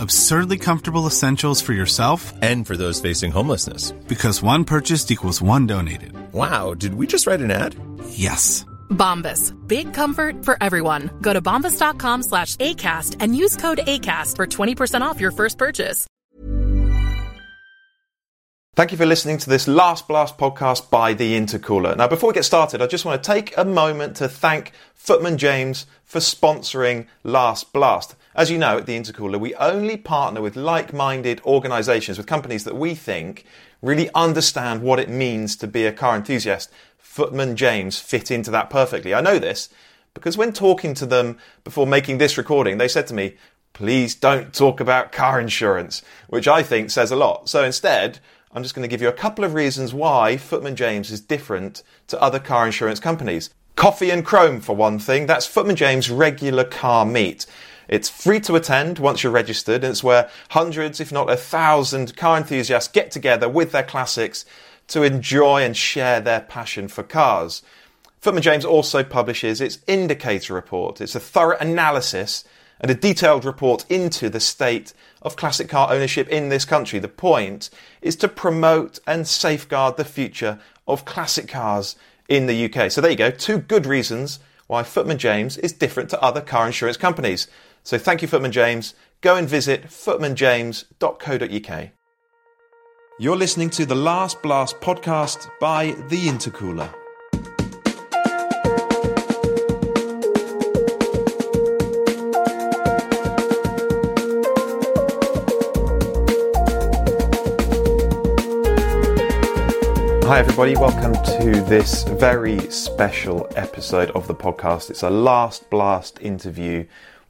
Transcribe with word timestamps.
Absurdly 0.00 0.58
comfortable 0.58 1.06
essentials 1.06 1.60
for 1.60 1.72
yourself 1.72 2.32
and 2.42 2.66
for 2.66 2.76
those 2.76 3.00
facing 3.00 3.30
homelessness. 3.30 3.92
Because 4.08 4.42
one 4.42 4.64
purchased 4.64 5.10
equals 5.10 5.42
one 5.42 5.66
donated. 5.66 6.12
Wow, 6.32 6.74
did 6.74 6.94
we 6.94 7.06
just 7.06 7.26
write 7.26 7.40
an 7.40 7.50
ad? 7.50 7.76
Yes. 8.08 8.64
Bombas. 8.90 9.52
Big 9.68 9.92
comfort 9.92 10.44
for 10.44 10.56
everyone. 10.60 11.10
Go 11.20 11.32
to 11.32 11.42
bombas.com 11.42 12.22
slash 12.22 12.56
ACAST 12.56 13.16
and 13.20 13.36
use 13.36 13.56
code 13.56 13.80
ACAST 13.86 14.36
for 14.36 14.46
20% 14.46 15.02
off 15.02 15.20
your 15.20 15.32
first 15.32 15.58
purchase. 15.58 16.06
Thank 18.76 18.90
you 18.90 18.98
for 18.98 19.06
listening 19.06 19.38
to 19.38 19.48
this 19.48 19.68
Last 19.68 20.08
Blast 20.08 20.36
podcast 20.36 20.90
by 20.90 21.14
The 21.14 21.38
Intercooler. 21.38 21.96
Now, 21.96 22.08
before 22.08 22.30
we 22.30 22.34
get 22.34 22.44
started, 22.44 22.82
I 22.82 22.88
just 22.88 23.04
want 23.04 23.22
to 23.22 23.32
take 23.32 23.56
a 23.56 23.64
moment 23.64 24.16
to 24.16 24.28
thank 24.28 24.72
Footman 24.94 25.38
James 25.38 25.86
for 26.04 26.18
sponsoring 26.18 27.06
Last 27.22 27.72
Blast. 27.72 28.16
As 28.36 28.50
you 28.50 28.58
know, 28.58 28.78
at 28.78 28.86
the 28.86 28.98
Intercooler, 28.98 29.38
we 29.38 29.54
only 29.54 29.96
partner 29.96 30.42
with 30.42 30.56
like 30.56 30.92
minded 30.92 31.40
organizations, 31.44 32.18
with 32.18 32.26
companies 32.26 32.64
that 32.64 32.74
we 32.74 32.96
think 32.96 33.44
really 33.80 34.10
understand 34.12 34.82
what 34.82 34.98
it 34.98 35.08
means 35.08 35.54
to 35.56 35.68
be 35.68 35.86
a 35.86 35.92
car 35.92 36.16
enthusiast. 36.16 36.68
Footman 36.98 37.54
James 37.54 38.00
fit 38.00 38.32
into 38.32 38.50
that 38.50 38.70
perfectly. 38.70 39.14
I 39.14 39.20
know 39.20 39.38
this 39.38 39.68
because 40.14 40.36
when 40.36 40.52
talking 40.52 40.94
to 40.94 41.06
them 41.06 41.38
before 41.62 41.86
making 41.86 42.18
this 42.18 42.36
recording, 42.36 42.78
they 42.78 42.88
said 42.88 43.06
to 43.06 43.14
me, 43.14 43.36
please 43.72 44.16
don't 44.16 44.52
talk 44.52 44.80
about 44.80 45.12
car 45.12 45.38
insurance, 45.38 46.02
which 46.28 46.48
I 46.48 46.64
think 46.64 46.90
says 46.90 47.12
a 47.12 47.16
lot. 47.16 47.48
So 47.48 47.62
instead, 47.62 48.18
I'm 48.50 48.64
just 48.64 48.74
going 48.74 48.82
to 48.82 48.90
give 48.90 49.02
you 49.02 49.08
a 49.08 49.12
couple 49.12 49.44
of 49.44 49.54
reasons 49.54 49.94
why 49.94 50.38
Footman 50.38 50.74
James 50.74 51.12
is 51.12 51.20
different 51.20 51.84
to 52.08 52.20
other 52.20 52.40
car 52.40 52.66
insurance 52.66 52.98
companies. 52.98 53.50
Coffee 53.76 54.10
and 54.10 54.24
Chrome, 54.24 54.60
for 54.60 54.74
one 54.74 54.98
thing, 54.98 55.26
that's 55.26 55.46
Footman 55.46 55.76
James' 55.76 56.10
regular 56.10 56.64
car 56.64 57.04
meet. 57.04 57.46
It's 57.88 58.08
free 58.08 58.40
to 58.40 58.56
attend 58.56 58.98
once 58.98 59.22
you're 59.22 59.32
registered, 59.32 59.84
and 59.84 59.90
it's 59.92 60.04
where 60.04 60.30
hundreds, 60.50 61.00
if 61.00 61.12
not 61.12 61.30
a 61.30 61.36
thousand, 61.36 62.16
car 62.16 62.36
enthusiasts 62.36 62.92
get 62.92 63.10
together 63.10 63.48
with 63.48 63.72
their 63.72 63.82
classics 63.82 64.44
to 64.88 65.02
enjoy 65.02 65.62
and 65.62 65.76
share 65.76 66.20
their 66.20 66.40
passion 66.40 66.88
for 66.88 67.02
cars. 67.02 67.62
Footman 68.20 68.42
James 68.42 68.64
also 68.64 69.04
publishes 69.04 69.60
its 69.60 69.78
indicator 69.86 70.54
report. 70.54 71.00
It's 71.00 71.14
a 71.14 71.20
thorough 71.20 71.58
analysis 71.58 72.44
and 72.80 72.90
a 72.90 72.94
detailed 72.94 73.44
report 73.44 73.84
into 73.90 74.28
the 74.28 74.40
state 74.40 74.92
of 75.22 75.36
classic 75.36 75.68
car 75.68 75.92
ownership 75.92 76.28
in 76.28 76.48
this 76.48 76.64
country. 76.64 76.98
The 76.98 77.08
point 77.08 77.70
is 78.02 78.16
to 78.16 78.28
promote 78.28 78.98
and 79.06 79.26
safeguard 79.26 79.96
the 79.96 80.04
future 80.04 80.58
of 80.86 81.04
classic 81.04 81.48
cars 81.48 81.96
in 82.28 82.46
the 82.46 82.64
UK. 82.64 82.90
So 82.90 83.00
there 83.00 83.10
you 83.10 83.16
go, 83.16 83.30
two 83.30 83.58
good 83.58 83.86
reasons 83.86 84.38
why 84.66 84.82
Footman 84.82 85.18
James 85.18 85.56
is 85.58 85.72
different 85.72 86.10
to 86.10 86.22
other 86.22 86.40
car 86.40 86.66
insurance 86.66 86.96
companies. 86.96 87.48
So 87.84 87.96
thank 87.98 88.22
you, 88.22 88.28
Footman 88.28 88.50
James. 88.50 88.94
Go 89.20 89.36
and 89.36 89.46
visit 89.46 89.88
footmanjames.co.uk. 89.88 91.90
You're 93.18 93.36
listening 93.36 93.68
to 93.70 93.84
the 93.84 93.94
Last 93.94 94.42
Blast 94.42 94.80
podcast 94.80 95.50
by 95.60 95.92
The 96.08 96.26
Intercooler. 96.26 96.92
Hi, 110.24 110.38
everybody. 110.38 110.74
Welcome 110.74 111.12
to 111.38 111.60
this 111.68 112.04
very 112.04 112.58
special 112.70 113.46
episode 113.56 114.10
of 114.12 114.26
the 114.26 114.34
podcast. 114.34 114.88
It's 114.88 115.02
a 115.02 115.10
last 115.10 115.68
blast 115.68 116.18
interview 116.22 116.86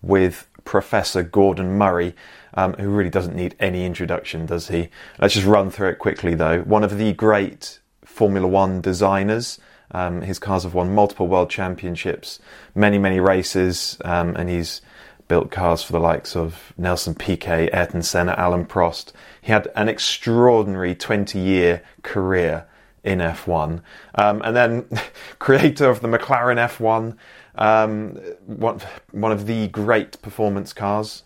with 0.07 0.49
Professor 0.65 1.23
Gordon 1.23 1.77
Murray, 1.77 2.15
um, 2.55 2.75
who 2.75 2.89
really 2.89 3.11
doesn't 3.11 3.37
need 3.37 3.55
any 3.61 3.85
introduction, 3.85 4.47
does 4.47 4.69
he? 4.69 4.89
Let's 5.19 5.35
just 5.35 5.47
run 5.47 5.71
through 5.71 5.91
it 5.91 5.99
quickly, 5.99 6.35
though. 6.35 6.61
One 6.61 6.85
of 6.85 6.97
the 6.99 7.13
great 7.13 7.81
Formula 8.05 8.47
One 8.47 8.81
designers. 8.81 9.59
Um, 9.91 10.23
his 10.23 10.39
cars 10.39 10.65
have 10.65 10.75
won 10.75 10.95
multiple 10.95 11.29
world 11.29 11.51
championships, 11.51 12.41
many, 12.75 12.99
many 12.99 13.21
races, 13.21 13.99
um, 14.05 14.35
and 14.35 14.49
he's 14.49 14.81
built 15.29 15.51
cars 15.51 15.83
for 15.83 15.93
the 15.93 16.01
likes 16.01 16.37
of 16.37 16.73
Nelson 16.77 17.15
Piquet, 17.15 17.71
Ayrton 17.73 18.03
Senna, 18.03 18.35
Alain 18.37 18.65
Prost. 18.65 19.13
He 19.41 19.53
had 19.53 19.69
an 19.77 19.89
extraordinary 19.89 20.95
20 20.95 21.39
year 21.39 21.83
career 22.03 22.67
in 23.05 23.19
F1. 23.19 23.83
Um, 24.15 24.43
and 24.43 24.57
then 24.57 24.87
creator 25.39 25.89
of 25.89 26.01
the 26.01 26.09
McLaren 26.09 26.57
F1, 26.57 27.17
um, 27.57 28.17
one, 28.47 28.81
one 29.13 29.33
of 29.33 29.47
the 29.47 29.69
great 29.69 30.21
performance 30.23 30.73
cars, 30.73 31.23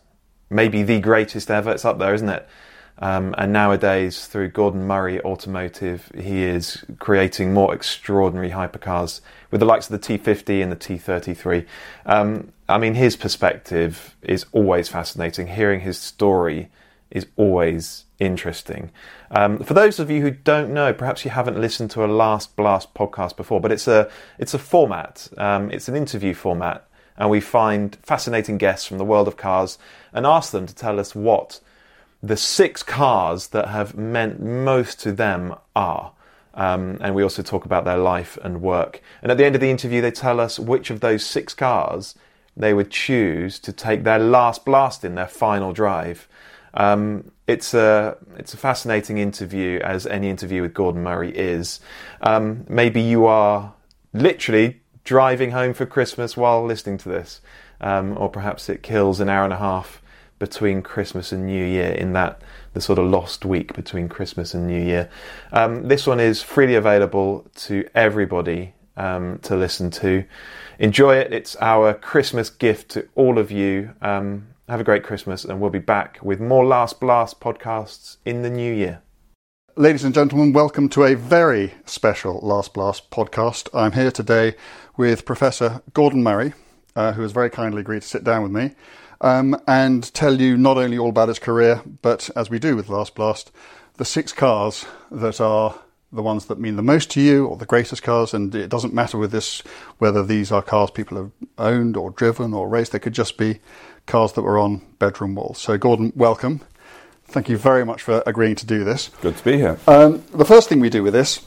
maybe 0.51 0.83
the 0.83 1.01
greatest 1.01 1.51
ever. 1.51 1.71
It's 1.71 1.85
up 1.85 1.99
there, 1.99 2.15
isn't 2.15 2.29
it? 2.29 2.49
Um, 3.01 3.35
and 3.39 3.53
nowadays, 3.53 4.27
through 4.27 4.49
Gordon 4.49 4.87
Murray 4.87 5.21
Automotive, 5.21 6.11
he 6.17 6.43
is 6.43 6.85
creating 6.99 7.55
more 7.55 7.73
extraordinary 7.73 8.51
hypercars 8.51 9.21
with 9.51 9.61
the 9.61 9.67
likes 9.67 9.89
of 9.89 10.01
the 10.01 10.19
T50 10.19 10.63
and 10.63 10.73
the 10.73 10.77
T33. 10.77 11.65
Um, 12.07 12.53
I 12.69 12.79
mean, 12.79 12.95
his 12.95 13.17
perspective 13.17 14.17
is 14.23 14.47
always 14.53 14.89
fascinating. 14.89 15.47
Hearing 15.47 15.81
his 15.81 15.97
story 15.97 16.71
is 17.11 17.27
always 17.37 18.05
interesting. 18.19 18.91
Um, 19.31 19.59
for 19.59 19.75
those 19.75 19.99
of 19.99 20.11
you 20.11 20.21
who 20.23 20.31
don't 20.31 20.73
know, 20.73 20.93
perhaps 20.93 21.25
you 21.25 21.31
haven't 21.31 21.61
listened 21.61 21.91
to 21.93 22.05
a 22.05 22.07
Last 22.07 22.57
Blast 22.57 22.95
podcast 22.95 23.37
before, 23.37 23.61
but 23.61 23.73
it's 23.73 23.89
a 23.89 24.11
it's 24.39 24.55
a 24.55 24.59
format. 24.59 25.29
Um, 25.37 25.71
it's 25.71 25.89
an 25.89 25.97
interview 25.97 26.35
format, 26.35 26.89
and 27.17 27.31
we 27.31 27.41
find 27.41 27.97
fascinating 28.03 28.59
guests 28.59 28.87
from 28.87 28.99
the 28.99 29.05
world 29.05 29.29
of 29.29 29.37
cars 29.37 29.79
and 30.13 30.27
ask 30.27 30.53
them 30.53 30.67
to 30.67 30.75
tell 30.75 31.01
us 31.01 31.15
what 31.15 31.61
the 32.23 32.37
six 32.37 32.83
cars 32.83 33.49
that 33.49 33.69
have 33.69 33.97
meant 33.97 34.41
most 34.41 35.01
to 35.01 35.13
them 35.13 35.55
are. 35.77 36.13
Um, 36.55 36.99
and 37.01 37.15
we 37.15 37.23
also 37.23 37.43
talk 37.43 37.65
about 37.65 37.85
their 37.85 37.97
life 37.97 38.37
and 38.43 38.61
work. 38.61 39.01
And 39.23 39.31
at 39.31 39.39
the 39.39 39.45
end 39.45 39.55
of 39.55 39.61
the 39.61 39.71
interview, 39.71 40.01
they 40.01 40.11
tell 40.11 40.41
us 40.41 40.59
which 40.59 40.91
of 40.91 40.99
those 40.99 41.25
six 41.25 41.55
cars 41.55 42.17
they 42.57 42.75
would 42.75 42.91
choose 42.91 43.61
to 43.61 43.73
take 43.73 44.03
their 44.03 44.19
last 44.19 44.65
blast 44.65 45.05
in, 45.05 45.15
their 45.15 45.29
final 45.29 45.73
drive. 45.73 46.29
Um, 46.75 47.31
it's 47.47 47.73
a 47.75 48.17
it's 48.37 48.55
a 48.55 48.57
fascinating 48.57 49.19
interview, 49.19 49.81
as 49.81 50.07
any 50.07 50.29
interview 50.29 50.63
with 50.63 50.75
Gordon 50.75 51.03
Murray 51.03 51.31
is. 51.31 51.81
Um, 52.21 52.67
maybe 52.69 53.01
you 53.01 53.27
are 53.27 53.75
literally 54.13 54.81
driving 55.05 55.53
home 55.53 55.73
for 55.73 55.87
Christmas 55.87 56.37
while 56.37 56.65
listening 56.65 56.99
to 56.99 57.09
this, 57.09 57.41
um, 57.81 58.17
or 58.19 58.29
perhaps 58.29 58.69
it 58.69 58.83
kills 58.83 59.21
an 59.21 59.29
hour 59.29 59.45
and 59.45 59.53
a 59.53 59.59
half 59.59 60.03
between 60.39 60.83
Christmas 60.83 61.33
and 61.33 61.47
New 61.47 61.65
Year 61.65 61.91
in 61.91 62.13
that 62.13 62.43
the 62.75 62.81
sort 62.81 62.99
of 62.99 63.07
lost 63.07 63.45
week 63.45 63.75
between 63.75 64.09
Christmas 64.09 64.55
and 64.55 64.67
New 64.67 64.81
Year. 64.81 65.11
Um, 65.53 65.89
this 65.89 66.07
one 66.07 66.21
is 66.21 66.43
freely 66.43 66.75
available 66.75 67.47
to 67.57 67.89
everybody 67.95 68.75
um, 68.97 69.39
to 69.43 69.57
listen 69.57 69.91
to. 69.93 70.25
Enjoy 70.79 71.17
it. 71.17 71.33
It's 71.33 71.57
our 71.57 71.95
Christmas 71.95 72.51
gift 72.51 72.91
to 72.91 73.09
all 73.15 73.39
of 73.39 73.51
you. 73.51 73.95
Um, 74.03 74.49
have 74.69 74.81
a 74.81 74.85
great 74.85 75.03
Christmas, 75.03 75.45
and 75.45 75.61
we'll 75.61 75.71
be 75.71 75.79
back 75.79 76.19
with 76.23 76.41
more 76.41 76.65
Last 76.65 77.01
Blast 77.01 77.41
podcasts 77.41 78.19
in 78.27 78.43
the 78.43 78.51
new 78.51 78.73
year. 78.73 79.01
Ladies 79.77 80.05
and 80.05 80.13
gentlemen, 80.13 80.53
welcome 80.53 80.91
to 80.91 81.05
a 81.05 81.15
very 81.15 81.73
special 81.87 82.39
Last 82.41 82.75
Blast 82.75 83.11
podcast. 83.11 83.69
I'm 83.73 83.93
here 83.93 84.11
today 84.11 84.57
with 84.97 85.25
Professor 85.25 85.81
Gordon 85.95 86.23
Murray, 86.23 86.53
uh, 86.95 87.13
who 87.13 87.23
has 87.23 87.33
very 87.33 87.49
kindly 87.49 87.81
agreed 87.81 88.03
to 88.03 88.09
sit 88.09 88.25
down 88.25 88.43
with 88.43 88.53
me 88.53 88.75
um, 89.23 89.59
and 89.67 90.13
tell 90.13 90.39
you 90.39 90.59
not 90.59 90.77
only 90.77 90.99
all 90.99 91.09
about 91.09 91.29
his 91.29 91.39
career, 91.39 91.81
but 92.03 92.29
as 92.37 92.51
we 92.51 92.59
do 92.59 92.77
with 92.77 92.91
Last 92.91 93.15
Blast, 93.15 93.51
the 93.97 94.05
six 94.05 94.33
cars 94.33 94.85
that 95.11 95.41
are 95.41 95.79
the 96.13 96.23
ones 96.23 96.47
that 96.47 96.59
mean 96.59 96.77
the 96.77 96.83
most 96.83 97.11
to 97.11 97.21
you 97.21 97.47
or 97.47 97.57
the 97.57 97.67
greatest 97.67 98.03
cars. 98.03 98.33
And 98.33 98.55
it 98.55 98.69
doesn't 98.69 98.95
matter 98.95 99.19
with 99.19 99.31
this 99.31 99.61
whether 99.99 100.25
these 100.25 100.51
are 100.51 100.63
cars 100.63 100.91
people 100.91 101.17
have 101.17 101.31
owned 101.59 101.97
or 101.97 102.11
driven 102.11 102.55
or 102.55 102.69
raced, 102.69 102.93
they 102.93 102.99
could 102.99 103.15
just 103.15 103.37
be 103.37 103.61
cars 104.09 104.33
that 104.33 104.43
were 104.43 104.59
on 104.59 104.81
bedroom 104.99 105.37
walls. 105.37 105.59
So, 105.59 105.79
Gordon, 105.79 106.13
welcome. 106.17 106.63
Thank 107.27 107.49
you 107.49 107.57
very 107.57 107.85
much 107.85 108.03
for 108.03 108.23
agreeing 108.27 108.57
to 108.57 108.67
do 108.67 108.83
this. 108.83 109.11
Good 109.21 109.37
to 109.37 109.45
be 109.45 109.57
here. 109.59 109.79
Um, 109.87 110.25
the 110.35 110.47
first 110.47 110.69
thing 110.69 110.81
we 110.81 110.91
do 110.91 111.03
with 111.03 111.13
this, 111.13 111.45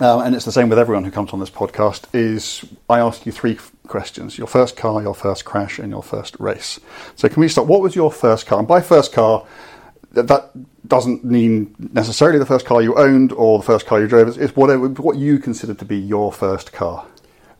uh, 0.00 0.20
and 0.20 0.34
it's 0.34 0.46
the 0.46 0.52
same 0.52 0.70
with 0.70 0.78
everyone 0.78 1.04
who 1.04 1.10
comes 1.10 1.32
on 1.32 1.38
this 1.38 1.50
podcast, 1.50 2.06
is 2.14 2.64
I 2.88 2.98
ask 2.98 3.26
you 3.26 3.30
three 3.30 3.58
questions 3.86 4.38
your 4.38 4.46
first 4.46 4.76
car, 4.76 5.02
your 5.02 5.14
first 5.14 5.44
crash, 5.44 5.78
and 5.78 5.90
your 5.90 6.02
first 6.02 6.34
race. 6.40 6.80
So, 7.14 7.28
can 7.28 7.40
we 7.40 7.48
start? 7.48 7.68
What 7.68 7.82
was 7.82 7.94
your 7.94 8.10
first 8.10 8.46
car? 8.46 8.58
And 8.58 8.66
by 8.66 8.80
first 8.80 9.12
car, 9.12 9.46
that 10.12 10.50
doesn't 10.86 11.24
mean 11.24 11.74
necessarily 11.92 12.38
the 12.38 12.46
first 12.46 12.66
car 12.66 12.82
you 12.82 12.94
owned 12.96 13.32
or 13.32 13.58
the 13.58 13.64
first 13.64 13.86
car 13.86 14.00
you 14.00 14.06
drove. 14.06 14.36
It's 14.38 14.56
whatever 14.56 14.88
what 14.88 15.16
you 15.16 15.38
consider 15.38 15.74
to 15.74 15.84
be 15.84 15.98
your 15.98 16.32
first 16.32 16.72
car. 16.72 17.06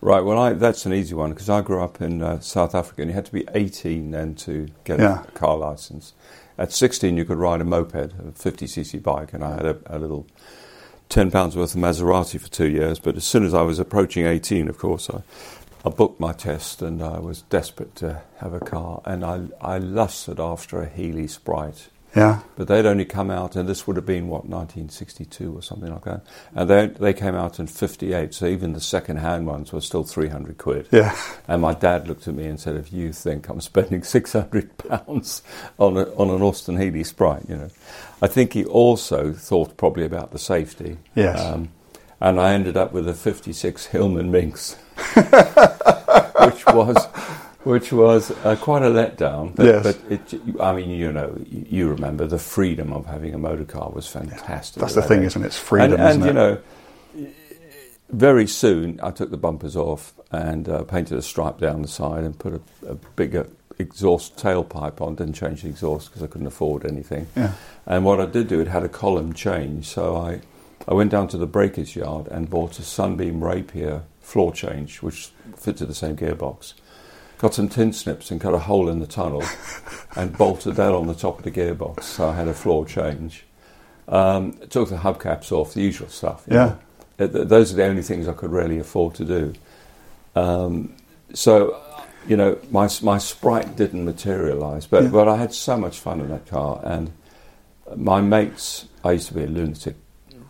Right. 0.05 0.21
Well, 0.21 0.37
I, 0.37 0.53
that's 0.55 0.85
an 0.85 0.93
easy 0.93 1.15
one 1.15 1.31
because 1.31 1.49
I 1.49 1.61
grew 1.61 1.81
up 1.81 2.03
in 2.03 2.23
uh, 2.23 2.41
South 2.41 2.75
Africa, 2.75 3.03
and 3.03 3.11
you 3.11 3.15
had 3.15 3.25
to 3.27 3.33
be 3.33 3.47
18 3.55 4.11
then 4.11 4.35
to 4.35 4.67
get 4.83 4.99
Yeah. 4.99 5.23
a 5.23 5.31
car 5.31 5.57
license. 5.57 6.13
At 6.59 6.73
16, 6.73 7.17
you 7.17 7.25
could 7.25 7.39
ride 7.39 7.61
a 7.61 7.65
moped, 7.65 7.95
a 7.95 8.09
50cc 8.35 9.01
bike, 9.01 9.33
and 9.33 9.45
I 9.45 9.55
had 9.55 9.65
a, 9.65 9.77
a 9.87 9.99
little 10.01 10.27
10 11.09 11.31
pounds 11.31 11.57
worth 11.57 11.75
of 11.77 11.81
Maserati 11.81 12.41
for 12.41 12.49
two 12.51 12.69
years. 12.69 12.99
But 12.99 13.17
as 13.17 13.25
soon 13.25 13.45
as 13.47 13.55
I 13.55 13.63
was 13.63 13.79
approaching 13.79 14.27
18, 14.27 14.69
of 14.69 14.77
course, 14.77 15.09
I, 15.09 15.23
I 15.87 15.91
booked 15.91 16.19
my 16.19 16.33
test, 16.33 16.83
and 16.83 17.01
I 17.01 17.21
was 17.21 17.43
desperate 17.43 17.95
to 17.97 18.23
have 18.39 18.53
a 18.55 18.61
car, 18.61 19.03
and 19.05 19.25
I, 19.25 19.45
I 19.61 19.79
lusted 19.79 20.41
after 20.41 20.83
a 20.83 20.89
Healey 20.89 21.29
Sprite. 21.29 21.89
Yeah. 22.15 22.41
But 22.57 22.69
they'd 22.69 22.87
only 22.87 23.05
come 23.05 23.31
out, 23.31 23.57
and 23.57 23.69
this 23.69 23.87
would 23.87 23.97
have 23.97 24.07
been 24.07 24.29
what 24.29 24.45
1962 24.45 25.57
or 25.57 25.63
something 25.63 25.91
like 25.91 26.05
that. 26.05 26.23
And 26.55 26.69
they 26.69 26.87
they 26.87 27.13
came 27.13 27.35
out 27.35 27.59
in 27.59 27.67
'58, 27.67 28.35
so 28.35 28.47
even 28.47 28.73
the 28.75 28.81
second-hand 28.81 29.47
ones 29.47 29.73
were 29.73 29.81
still 29.81 30.05
300 30.05 30.59
quid. 30.59 30.89
Yeah. 30.91 31.17
And 31.49 31.63
my 31.63 31.75
dad 31.75 32.09
looked 32.09 32.29
at 32.29 32.35
me 32.35 32.47
and 32.47 32.61
said, 32.61 32.77
"If 32.77 32.93
you 32.93 33.13
think 33.13 33.49
I'm 33.49 33.61
spending 33.61 34.03
600 34.05 34.77
pounds 34.79 35.43
on 35.79 35.97
a, 35.97 36.03
on 36.15 36.31
an 36.31 36.43
Austin 36.43 36.79
Healey 36.79 37.05
Sprite, 37.05 37.49
you 37.49 37.57
know," 37.57 37.71
I 38.21 38.27
think 38.27 38.53
he 38.53 38.65
also 38.65 39.33
thought 39.33 39.77
probably 39.77 40.05
about 40.05 40.33
the 40.33 40.39
safety. 40.39 40.99
Yes. 41.15 41.41
Um, 41.41 41.71
and 42.21 42.39
I 42.39 42.53
ended 42.53 42.77
up 42.77 42.93
with 42.93 43.09
a 43.09 43.15
'56 43.15 43.87
Hillman 43.87 44.31
Minx, 44.31 44.75
which 45.15 46.67
was 46.67 47.07
which 47.65 47.93
was 47.93 48.31
uh, 48.45 48.57
quite 48.57 48.83
a 48.83 48.87
letdown. 48.91 49.55
But, 49.55 49.67
Yes. 49.67 49.83
but 49.85 50.13
it, 50.13 50.61
I 50.61 50.73
mean, 50.73 50.91
you 50.91 51.13
know, 51.13 51.37
you, 51.49 51.89
remember 51.89 52.27
the 52.27 52.39
freedom 52.39 52.93
of 52.93 53.07
having 53.07 53.35
a 53.35 53.39
motor 53.39 53.65
car 53.65 53.91
was 53.91 54.07
fantastic. 54.09 54.81
That's 54.81 54.95
the 54.95 55.03
thing, 55.03 55.23
isn't 55.23 55.43
it? 55.43 55.47
It's 55.47 55.59
freedom, 55.59 55.93
and, 55.93 56.01
and 56.03 56.11
isn't 56.11 56.23
you 56.25 56.31
it? 56.31 56.35
know, 56.35 57.29
very 58.11 58.47
soon 58.47 59.01
I 59.03 59.11
took 59.11 59.31
the 59.31 59.37
bumpers 59.37 59.77
off 59.77 60.13
and 60.31 60.69
uh, 60.69 60.83
painted 60.85 61.17
a 61.19 61.23
stripe 61.23 61.59
down 61.59 61.83
the 61.83 61.89
side 61.89 62.25
and 62.25 62.39
put 62.39 62.55
a, 62.55 62.61
a 62.89 62.95
bigger 63.17 63.49
exhaust 63.79 64.37
tailpipe 64.37 65.01
on. 65.01 65.15
Didn't 65.15 65.35
change 65.35 65.63
the 65.63 65.69
exhaust 65.69 66.09
because 66.11 66.23
I 66.23 66.27
couldn't 66.27 66.47
afford 66.47 66.85
anything. 66.85 67.27
Yeah. 67.37 67.53
And 67.87 68.05
what 68.05 68.21
I 68.21 68.27
did 68.27 68.49
do, 68.49 68.61
it 68.61 68.69
had 68.69 68.83
a 68.83 68.89
column 68.89 69.33
change, 69.33 69.87
so 69.87 70.17
I, 70.17 70.41
I 70.87 70.95
went 70.95 71.11
down 71.11 71.29
to 71.29 71.39
the 71.39 71.47
breakers 71.47 71.97
yard 71.97 72.29
and 72.29 72.51
bought 72.51 72.79
a 72.79 72.83
Sunbeam 72.83 73.43
Rapier 73.43 74.03
floor 74.21 74.53
change, 74.53 75.01
which 75.03 75.31
fitted 75.57 75.89
the 75.89 75.95
same 75.95 76.17
gearbox. 76.17 76.75
Got 77.43 77.55
some 77.55 77.69
tin 77.69 77.93
snips 77.93 78.31
and 78.31 78.41
cut 78.41 78.55
a 78.55 78.59
hole 78.59 78.89
in 78.89 79.01
the 79.01 79.07
tunnel, 79.07 79.43
and 80.17 80.37
bolted 80.39 80.77
that 80.77 80.93
on 80.93 81.09
the 81.09 81.15
top 81.15 81.39
of 81.39 81.45
the 81.45 81.51
gearbox. 81.51 82.05
So 82.05 82.29
I 82.29 82.37
had 82.37 82.47
a 82.47 82.55
floor 82.55 82.87
change. 82.87 83.45
Um, 84.07 84.53
took 84.71 84.89
the 84.91 84.97
hubcaps 84.97 85.51
off, 85.51 85.75
the 85.75 85.83
usual 85.83 86.09
stuff. 86.09 86.45
Yeah. 86.49 86.55
know. 86.55 86.79
Th- 87.19 87.33
th- 87.33 87.49
Those 87.49 87.73
are 87.73 87.77
the 87.77 87.85
only 87.85 88.03
things 88.03 88.29
I 88.29 88.33
could 88.33 88.53
really 88.53 88.79
afford 88.79 89.15
to 89.17 89.25
do. 89.25 89.53
Um, 90.37 90.95
so, 91.35 91.81
you 92.29 92.37
know, 92.37 92.59
my 92.71 92.89
my 93.03 93.19
sprite 93.19 93.75
didn't 93.77 94.05
materialise, 94.05 94.87
but 94.87 95.03
Yeah. 95.05 95.09
but 95.11 95.29
I 95.29 95.37
had 95.37 95.53
so 95.53 95.77
much 95.77 95.99
fun 95.99 96.21
in 96.21 96.29
that 96.29 96.47
car, 96.47 96.81
and 96.85 97.11
my 97.97 98.21
mates. 98.21 98.87
I 99.05 99.13
used 99.13 99.27
to 99.29 99.35
be 99.35 99.43
a 99.43 99.47
lunatic 99.49 99.97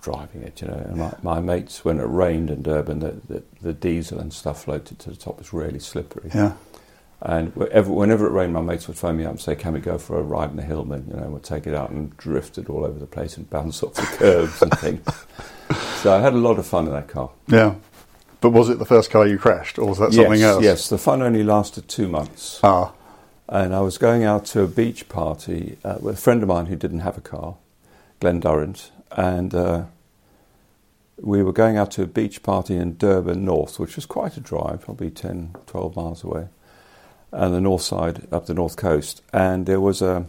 driving 0.03 0.43
it, 0.43 0.61
you 0.61 0.69
know. 0.69 0.75
And 0.75 0.97
my, 0.99 1.15
my 1.23 1.41
mates, 1.41 1.87
when 1.87 1.99
it 2.01 2.05
rained 2.05 2.51
in 2.51 2.63
Durban, 2.63 2.99
the, 2.99 3.17
the, 3.29 3.43
the 3.63 3.73
diesel 3.73 4.19
and 4.19 4.31
stuff 4.33 4.65
floated 4.65 4.99
to 4.99 5.11
the 5.11 5.17
top. 5.17 5.35
It 5.37 5.39
was 5.39 5.53
really 5.55 5.79
slippery. 5.79 6.31
Yeah. 6.35 6.53
And 7.25 7.55
whenever, 7.55 7.93
whenever 7.93 8.27
it 8.27 8.33
rained, 8.33 8.53
my 8.53 8.61
mates 8.61 8.89
would 8.89 8.99
phone 8.99 9.17
me 9.17 9.25
up 9.25 9.31
and 9.31 9.41
say, 9.41 9.55
"Can 9.55 9.75
we 9.75 9.81
go 9.81 9.97
for 9.97 10.19
a 10.19 10.23
ride 10.23 10.51
in 10.51 10.57
the 10.57 10.63
Hillman?" 10.63 11.07
You 11.09 11.21
know, 11.21 11.29
we'd 11.29 11.45
take 11.45 11.69
it 11.69 11.75
out 11.75 11.91
and 11.91 12.17
drift 12.17 12.59
it 12.59 12.69
all 12.69 12.85
over 12.85 12.99
the 12.99 13.07
place 13.07 13.37
and 13.37 13.49
bounce 13.49 13.83
off 13.83 13.95
the 13.95 14.03
curbs 14.03 14.63
and 14.63 14.73
things. 14.79 15.07
So 16.03 16.13
I 16.13 16.21
had 16.21 16.35
a 16.35 16.37
lot 16.37 16.59
of 16.59 16.67
fun 16.67 16.87
in 16.87 16.93
that 16.93 17.07
car. 17.07 17.31
Yeah. 17.47 17.77
But 18.41 18.51
was 18.51 18.69
it 18.69 18.81
the 18.81 18.85
first 18.85 19.11
car 19.11 19.27
you 19.27 19.39
crashed, 19.39 19.79
or 19.79 19.89
was 19.89 19.99
that 19.99 20.13
something 20.13 20.41
yes, 20.41 20.43
else? 20.43 20.65
Yes, 20.65 20.89
the 20.89 20.99
fun 20.99 21.23
only 21.23 21.45
lasted 21.45 21.89
two 21.89 22.09
months. 22.09 22.59
Ah. 22.63 22.93
and 23.49 23.73
I 23.73 23.81
was 23.81 23.99
going 23.99 24.25
out 24.25 24.45
to 24.47 24.63
a 24.63 24.67
beach 24.67 25.09
party 25.09 25.79
uh, 25.85 25.99
with 26.01 26.17
a 26.17 26.21
friend 26.21 26.43
of 26.43 26.49
mine 26.49 26.67
who 26.67 26.75
didn't 26.75 27.01
have 27.01 27.17
a 27.17 27.21
car, 27.21 27.55
Glenn 28.19 28.41
Durrant, 28.41 28.91
and 29.13 29.55
uh, 29.55 29.85
we 31.21 31.43
were 31.43 31.53
going 31.53 31.77
out 31.77 31.93
to 31.93 32.03
a 32.03 32.07
beach 32.07 32.43
party 32.43 32.75
in 32.75 32.97
Durban 32.97 33.45
North, 33.45 33.79
which 33.79 33.95
was 33.95 34.05
quite 34.05 34.37
a 34.37 34.41
drive, 34.41 34.83
probably 34.83 35.09
10, 35.09 35.55
12 35.67 35.95
miles 35.95 36.25
away, 36.25 36.49
and 37.33 37.55
the 37.55 37.61
north 37.61 37.83
side, 37.83 38.29
up 38.31 38.47
the 38.47 38.55
north 38.55 38.77
coast. 38.77 39.23
And 39.33 39.67
there 39.67 39.81
was 39.81 40.03
a 40.03 40.27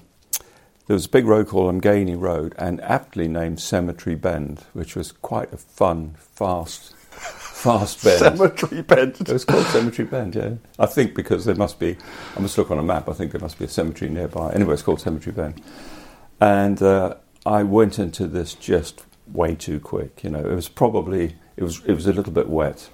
there 0.87 0.95
was 0.95 1.05
a 1.05 1.09
big 1.09 1.25
road 1.25 1.47
called 1.47 1.73
Umgeni 1.73 2.19
Road, 2.19 2.53
and 2.57 2.81
aptly 2.81 3.29
named 3.29 3.61
Cemetery 3.61 4.15
Bend, 4.15 4.65
which 4.73 4.97
was 4.97 5.13
quite 5.13 5.53
a 5.53 5.57
fun, 5.57 6.15
fast, 6.17 6.93
fast 7.09 8.03
bend. 8.03 8.19
Cemetery 8.19 8.81
Bend. 8.81 9.21
It 9.21 9.29
was 9.31 9.45
called 9.45 9.65
Cemetery 9.67 10.05
Bend, 10.05 10.35
yeah. 10.35 10.55
I 10.77 10.85
think 10.85 11.15
because 11.15 11.45
there 11.45 11.55
must 11.55 11.79
be, 11.79 11.95
I 12.35 12.41
must 12.41 12.57
look 12.57 12.69
on 12.69 12.79
a 12.79 12.83
map, 12.83 13.07
I 13.07 13.13
think 13.13 13.31
there 13.31 13.39
must 13.39 13.57
be 13.57 13.63
a 13.63 13.69
cemetery 13.69 14.11
nearby. 14.11 14.51
Anyway, 14.51 14.73
it's 14.73 14.81
called 14.81 14.99
Cemetery 14.99 15.33
Bend. 15.33 15.61
And 16.41 16.81
uh, 16.81 17.15
I 17.45 17.63
went 17.63 17.97
into 17.97 18.27
this 18.27 18.53
just 18.53 19.05
way 19.27 19.55
too 19.55 19.79
quick, 19.79 20.21
you 20.21 20.31
know. 20.31 20.39
It 20.39 20.53
was 20.53 20.67
probably, 20.67 21.37
it 21.55 21.63
was, 21.63 21.81
it 21.85 21.93
was 21.93 22.07
a 22.07 22.11
little 22.11 22.33
bit 22.33 22.49
wet. 22.49 22.89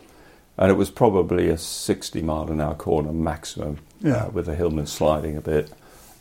And 0.59 0.69
it 0.69 0.75
was 0.75 0.91
probably 0.91 1.49
a 1.49 1.57
60 1.57 2.21
mile 2.21 2.51
an 2.51 2.61
hour 2.61 2.75
corner 2.75 3.11
maximum, 3.13 3.79
Yeah. 4.01 4.25
uh, 4.25 4.29
with 4.29 4.45
the 4.45 4.55
Hillman 4.55 4.85
sliding 4.85 5.35
a 5.37 5.41
bit. 5.41 5.71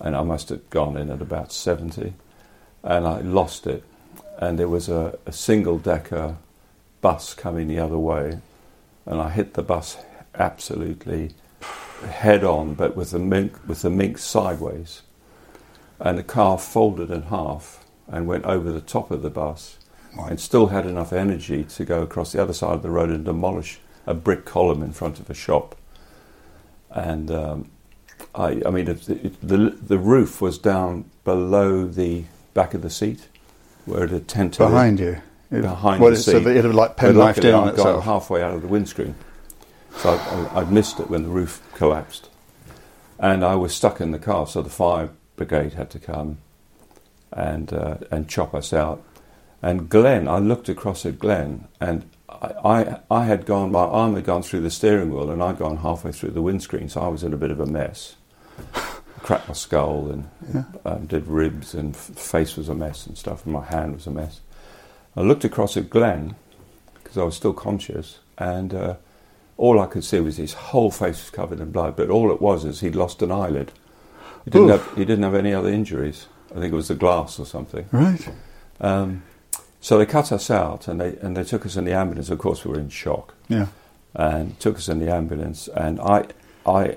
And 0.01 0.17
I 0.17 0.23
must 0.23 0.49
have 0.49 0.71
gone 0.71 0.97
in 0.97 1.11
at 1.11 1.21
about 1.21 1.53
70. 1.53 2.15
And 2.83 3.07
I 3.07 3.21
lost 3.21 3.67
it. 3.67 3.83
And 4.39 4.59
there 4.59 4.69
was 4.69 4.89
a, 4.89 5.19
a 5.27 5.33
single 5.33 5.77
decker 5.79 6.37
bus 7.03 7.35
coming 7.35 7.69
the 7.69 7.79
other 7.79 7.99
way 7.99 8.39
and 9.09 9.23
I 9.23 9.31
hit 9.31 9.55
the 9.55 9.63
bus 9.63 9.97
absolutely 10.35 11.31
head 12.07 12.45
on, 12.45 12.75
but 12.75 12.95
with 12.95 13.11
the 13.11 13.19
mink, 13.19 13.57
with 13.67 13.83
the 13.83 13.91
mink 13.91 14.19
sideways, 14.19 15.03
and 15.99 16.19
the 16.19 16.23
car 16.23 16.59
folded 16.59 17.11
in 17.11 17.23
half 17.23 17.85
and 18.07 18.27
went 18.27 18.45
over 18.45 18.71
the 18.71 18.83
top 18.83 19.11
of 19.11 19.23
the 19.23 19.31
bus, 19.31 19.79
and 20.19 20.39
still 20.39 20.67
had 20.69 20.85
enough 20.87 21.13
energy 21.13 21.65
to 21.65 21.85
go 21.85 22.03
across 22.03 22.33
the 22.33 22.43
other 22.43 22.53
side 22.53 22.75
of 22.75 22.83
the 22.83 22.91
road 22.91 23.09
and 23.09 23.25
demolish 23.25 23.81
a 24.09 24.15
brick 24.15 24.45
column 24.45 24.83
in 24.83 24.93
front 24.93 25.21
of 25.21 25.29
a 25.31 25.35
shop. 25.35 25.77
And 26.91 27.31
um, 27.31 27.71
I, 28.35 28.63
I 28.67 28.71
mean, 28.71 28.89
it, 28.89 29.09
it, 29.09 29.41
the 29.47 29.71
the 29.71 29.99
roof 29.99 30.41
was 30.41 30.59
down 30.59 31.05
below 31.25 31.87
the 31.87 32.25
back 32.55 32.73
of 32.75 32.83
the 32.83 32.91
seat, 32.91 33.29
where 33.85 34.05
it 34.05 34.11
had 34.11 34.27
tented 34.27 34.59
Behind 34.59 34.99
you. 34.99 35.19
It- 35.51 35.63
behind 35.63 36.01
well, 36.03 36.11
the 36.11 36.17
so 36.17 36.33
seat. 36.33 36.45
that 36.45 36.57
it 36.57 36.65
had 36.65 36.75
like 36.75 36.91
But 36.91 36.97
pen 36.97 37.15
knifed 37.17 37.45
in 37.45 37.55
on 37.55 37.69
itself. 37.69 38.05
halfway 38.05 38.43
out 38.43 38.55
of 38.55 38.63
the 38.63 38.69
windscreen, 38.69 39.15
so 39.97 40.11
I, 40.11 40.15
I, 40.17 40.61
I'd 40.61 40.73
missed 40.73 40.99
it 41.01 41.09
when 41.11 41.23
the 41.23 41.29
roof 41.31 41.63
collapsed, 41.75 42.29
and 43.19 43.45
I 43.45 43.55
was 43.55 43.75
stuck 43.75 44.01
in 44.01 44.11
the 44.11 44.19
car. 44.19 44.47
So 44.47 44.63
the 44.63 44.71
fire 44.71 45.11
brigade 45.37 45.75
had 45.75 45.91
to 45.91 45.99
come 45.99 46.39
and 47.33 47.73
uh, 47.73 47.97
and 48.11 48.29
chop 48.29 48.55
us 48.55 48.73
out. 48.73 49.03
And 49.63 49.89
Glenn, 49.89 50.29
I 50.29 50.39
looked 50.39 50.69
across 50.69 51.05
at 51.07 51.19
Glenn, 51.19 51.67
and 51.81 52.09
I, 52.29 53.01
I 53.11 53.25
had 53.25 53.47
gone. 53.47 53.73
My 53.73 53.81
arm 53.85 54.15
had 54.15 54.25
gone 54.25 54.43
through 54.43 54.61
the 54.61 54.71
steering 54.71 55.13
wheel, 55.13 55.31
and 55.31 55.43
I'd 55.43 55.59
gone 55.59 55.79
halfway 55.79 56.13
through 56.13 56.31
the 56.31 56.43
windscreen, 56.43 56.89
so 56.89 57.01
I 57.01 57.09
was 57.09 57.25
in 57.25 57.33
a 57.33 57.37
bit 57.39 57.51
of 57.51 57.61
a 57.61 57.67
mess. 57.67 58.17
cracked 59.23 59.49
my 59.49 59.55
skull 59.55 60.11
and 60.11 60.29
Yeah. 60.55 60.65
um, 60.85 61.07
did 61.07 61.27
ribs, 61.27 61.75
and 61.75 61.95
f- 61.95 62.01
face 62.01 62.57
was 62.57 62.69
a 62.69 62.75
mess 62.75 63.07
and 63.07 63.17
stuff, 63.19 63.45
and 63.45 63.53
my 63.53 63.65
hand 63.65 63.95
was 63.95 64.07
a 64.07 64.11
mess. 64.11 64.41
I 65.17 65.23
looked 65.23 65.45
across 65.45 65.77
at 65.77 65.91
Glenn 65.91 66.37
because 66.95 67.19
I 67.19 67.25
was 67.25 67.35
still 67.35 67.53
conscious, 67.53 68.19
and 68.37 68.73
uh, 68.75 68.95
all 69.57 69.81
I 69.81 69.87
could 69.87 70.05
see 70.05 70.21
was 70.21 70.37
his 70.37 70.53
whole 70.53 70.91
face 70.91 71.21
was 71.21 71.31
covered 71.31 71.61
in 71.61 71.73
blood. 71.73 71.97
But 71.97 72.11
all 72.11 72.31
it 72.31 72.41
was 72.41 72.65
is 72.65 72.81
he'd 72.81 72.95
lost 72.95 73.23
an 73.23 73.33
eyelid. 73.33 73.73
He 74.45 74.51
didn't 74.51 74.71
Oof. 74.71 74.87
have 74.87 74.97
he 74.99 75.05
didn't 75.05 75.25
have 75.25 75.35
any 75.35 75.53
other 75.53 75.69
injuries. 75.71 76.27
I 76.55 76.61
think 76.61 76.73
it 76.73 76.77
was 76.77 76.89
the 76.89 76.95
glass 76.95 77.39
or 77.39 77.45
something. 77.47 77.87
Right. 77.93 78.29
Um, 78.81 79.23
so 79.81 79.99
they 79.99 80.07
cut 80.07 80.33
us 80.33 80.51
out, 80.51 80.89
and 80.89 81.01
they 81.01 81.17
and 81.23 81.37
they 81.37 81.45
took 81.45 81.65
us 81.67 81.77
in 81.77 81.85
the 81.85 81.93
ambulance. 81.93 82.31
Of 82.31 82.39
course, 82.39 82.65
we 82.65 82.73
were 82.73 82.81
in 82.81 82.89
shock 82.89 83.35
Yeah. 83.49 83.67
and 84.15 84.59
took 84.61 84.77
us 84.77 84.89
in 84.89 84.99
the 84.99 85.13
ambulance. 85.13 85.69
And 85.69 86.01
I, 86.01 86.27
I 86.67 86.97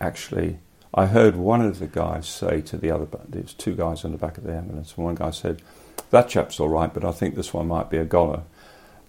actually, 0.00 0.58
I 0.94 1.06
heard 1.06 1.36
one 1.36 1.60
of 1.60 1.78
the 1.78 1.86
guys 1.86 2.28
say 2.28 2.60
to 2.62 2.76
the 2.76 2.90
other, 2.90 3.06
there 3.28 3.42
was 3.42 3.54
two 3.54 3.74
guys 3.74 4.04
in 4.04 4.12
the 4.12 4.18
back 4.18 4.38
of 4.38 4.44
the 4.44 4.52
ambulance, 4.54 4.94
and 4.96 5.04
one 5.04 5.14
guy 5.14 5.30
said, 5.30 5.62
"That 6.10 6.28
chap's 6.28 6.60
all 6.60 6.68
right, 6.68 6.92
but 6.92 7.04
I 7.04 7.12
think 7.12 7.34
this 7.34 7.52
one 7.54 7.68
might 7.68 7.90
be 7.90 7.98
a 7.98 8.04
goner." 8.04 8.42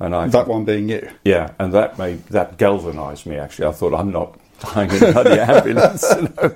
And 0.02 0.16
I, 0.16 0.28
That 0.30 0.48
one 0.48 0.64
being 0.64 0.88
you. 0.88 1.10
yeah, 1.26 1.52
and 1.60 1.74
that 1.74 1.98
made 2.00 2.26
that 2.28 2.58
galvanised 2.58 3.26
me. 3.26 3.36
Actually, 3.36 3.68
I 3.68 3.72
thought 3.74 3.94
I'm 3.94 4.12
not 4.12 4.40
dying 4.62 4.90
in 4.92 5.00
bloody 5.12 5.38
ambulance. 5.40 6.06
You 6.16 6.22
know? 6.38 6.56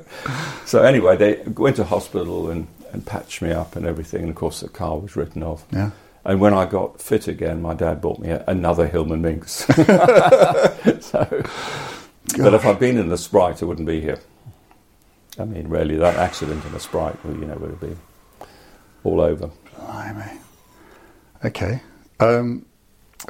So 0.66 0.82
anyway, 0.84 1.18
they 1.18 1.44
went 1.58 1.76
to 1.76 1.84
hospital 1.84 2.50
and, 2.50 2.68
and 2.94 3.06
patched 3.06 3.42
me 3.42 3.52
up 3.52 3.76
and 3.76 3.86
everything. 3.86 4.22
And 4.22 4.30
of 4.30 4.36
course, 4.38 4.62
the 4.62 4.70
car 4.70 4.98
was 4.98 5.18
written 5.18 5.44
off. 5.44 5.66
Yeah. 5.74 5.92
And 6.26 6.40
when 6.40 6.54
I 6.54 6.66
got 6.66 7.02
fit 7.02 7.28
again, 7.28 7.62
my 7.62 7.74
dad 7.74 8.02
bought 8.02 8.20
me 8.20 8.30
a, 8.30 8.44
another 8.48 8.88
Hillman 8.88 9.22
Minx. 9.22 9.52
so, 9.66 9.76
but 12.38 12.54
if 12.54 12.66
I'd 12.66 12.80
been 12.80 12.98
in 12.98 13.10
the 13.10 13.18
Sprite, 13.18 13.62
I 13.62 13.66
wouldn't 13.66 13.88
be 13.88 14.00
here. 14.00 14.20
I 15.38 15.46
mean, 15.46 15.68
really, 15.68 15.98
that 15.98 16.16
accident 16.16 16.64
in 16.64 16.72
the 16.72 16.80
Sprite, 16.80 17.18
you 17.26 17.34
know, 17.34 17.56
would 17.56 17.72
have 17.72 17.80
been 17.80 17.98
all 19.04 19.20
over. 19.20 19.50
Blimey. 19.76 20.40
Okay. 21.44 21.82
Um, 22.20 22.66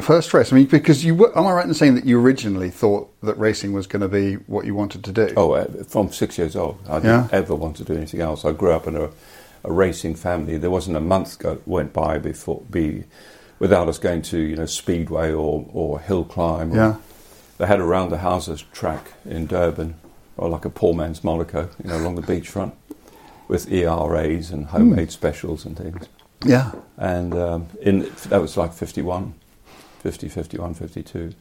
first 0.02 0.34
race. 0.34 0.52
I 0.52 0.56
mean, 0.56 0.66
because 0.66 1.04
you 1.04 1.16
were, 1.16 1.38
am 1.38 1.48
I 1.48 1.52
right 1.52 1.66
in 1.66 1.74
saying 1.74 1.96
that 1.96 2.06
you 2.06 2.20
originally 2.20 2.70
thought 2.70 3.10
that 3.22 3.38
racing 3.38 3.74
was 3.74 3.88
going 3.88 4.02
to 4.02 4.08
be 4.08 4.36
what 4.36 4.66
you 4.66 4.76
wanted 4.76 5.04
to 5.06 5.12
do? 5.12 5.34
Oh, 5.36 5.54
uh, 5.54 5.66
from 5.86 6.12
six 6.12 6.38
years 6.38 6.56
old, 6.56 6.80
I 6.88 7.00
didn't 7.00 7.34
ever 7.34 7.56
want 7.56 7.78
to 7.78 7.84
do 7.84 7.96
anything 7.96 8.22
else. 8.22 8.46
I 8.46 8.52
grew 8.52 8.72
up 8.72 8.88
in 8.88 8.96
a, 8.96 9.10
a 9.64 9.72
racing 9.72 10.16
family. 10.16 10.58
There 10.58 10.70
wasn't 10.70 10.98
a 10.98 11.02
month 11.02 11.40
go, 11.40 11.60
went 11.66 11.94
by 11.94 12.18
before 12.18 12.62
be 12.70 13.04
without 13.60 13.88
us 13.88 13.98
going 13.98 14.22
to 14.24 14.38
you 14.38 14.56
know 14.56 14.66
speedway 14.66 15.32
or, 15.32 15.66
or 15.74 16.00
hill 16.00 16.24
climb. 16.26 16.74
or- 16.74 16.76
Yeah. 16.76 16.96
they 17.58 17.68
had 17.68 17.80
a 17.80 17.84
round 17.84 18.12
the 18.12 18.18
houses 18.18 18.64
track 18.74 19.14
in 19.26 19.46
Durban, 19.48 19.96
or 20.38 20.50
like 20.50 20.66
a 20.66 20.70
poor 20.70 20.94
man's 20.94 21.24
Monaco, 21.24 21.70
you 21.84 21.90
know, 21.90 21.98
along 21.98 22.16
the 22.16 22.22
beachfront, 22.24 22.74
with 23.48 23.72
ERAs 23.72 24.52
and 24.52 24.66
homemade 24.68 25.12
specials 25.12 25.66
and 25.66 25.78
things. 25.78 26.08
Yeah. 26.46 26.72
And 26.98 27.34
um, 27.36 27.68
in 27.82 28.10
that 28.30 28.42
was 28.42 28.58
like 28.58 28.74
51, 28.74 29.34
50, 30.00 30.28
51, 30.28 30.74
52. 30.74 31.34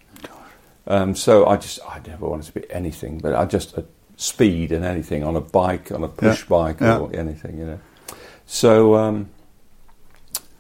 Um, 0.86 1.14
so 1.16 1.46
I 1.46 1.56
just, 1.56 1.78
I 1.88 2.00
never 2.06 2.28
wanted 2.28 2.46
to 2.46 2.52
be 2.60 2.70
anything, 2.70 3.18
but 3.18 3.34
I 3.34 3.44
just, 3.46 3.76
uh, 3.78 3.82
speed 4.16 4.70
and 4.72 4.84
anything 4.84 5.24
on 5.24 5.34
a 5.36 5.40
bike, 5.40 5.90
on 5.92 6.04
a 6.04 6.08
push 6.08 6.40
Yeah, 6.42 6.48
bike 6.48 6.80
yeah. 6.80 6.98
or 6.98 7.14
anything, 7.16 7.58
you 7.58 7.64
know. 7.66 7.80
So, 8.46 8.96
um, 8.96 9.30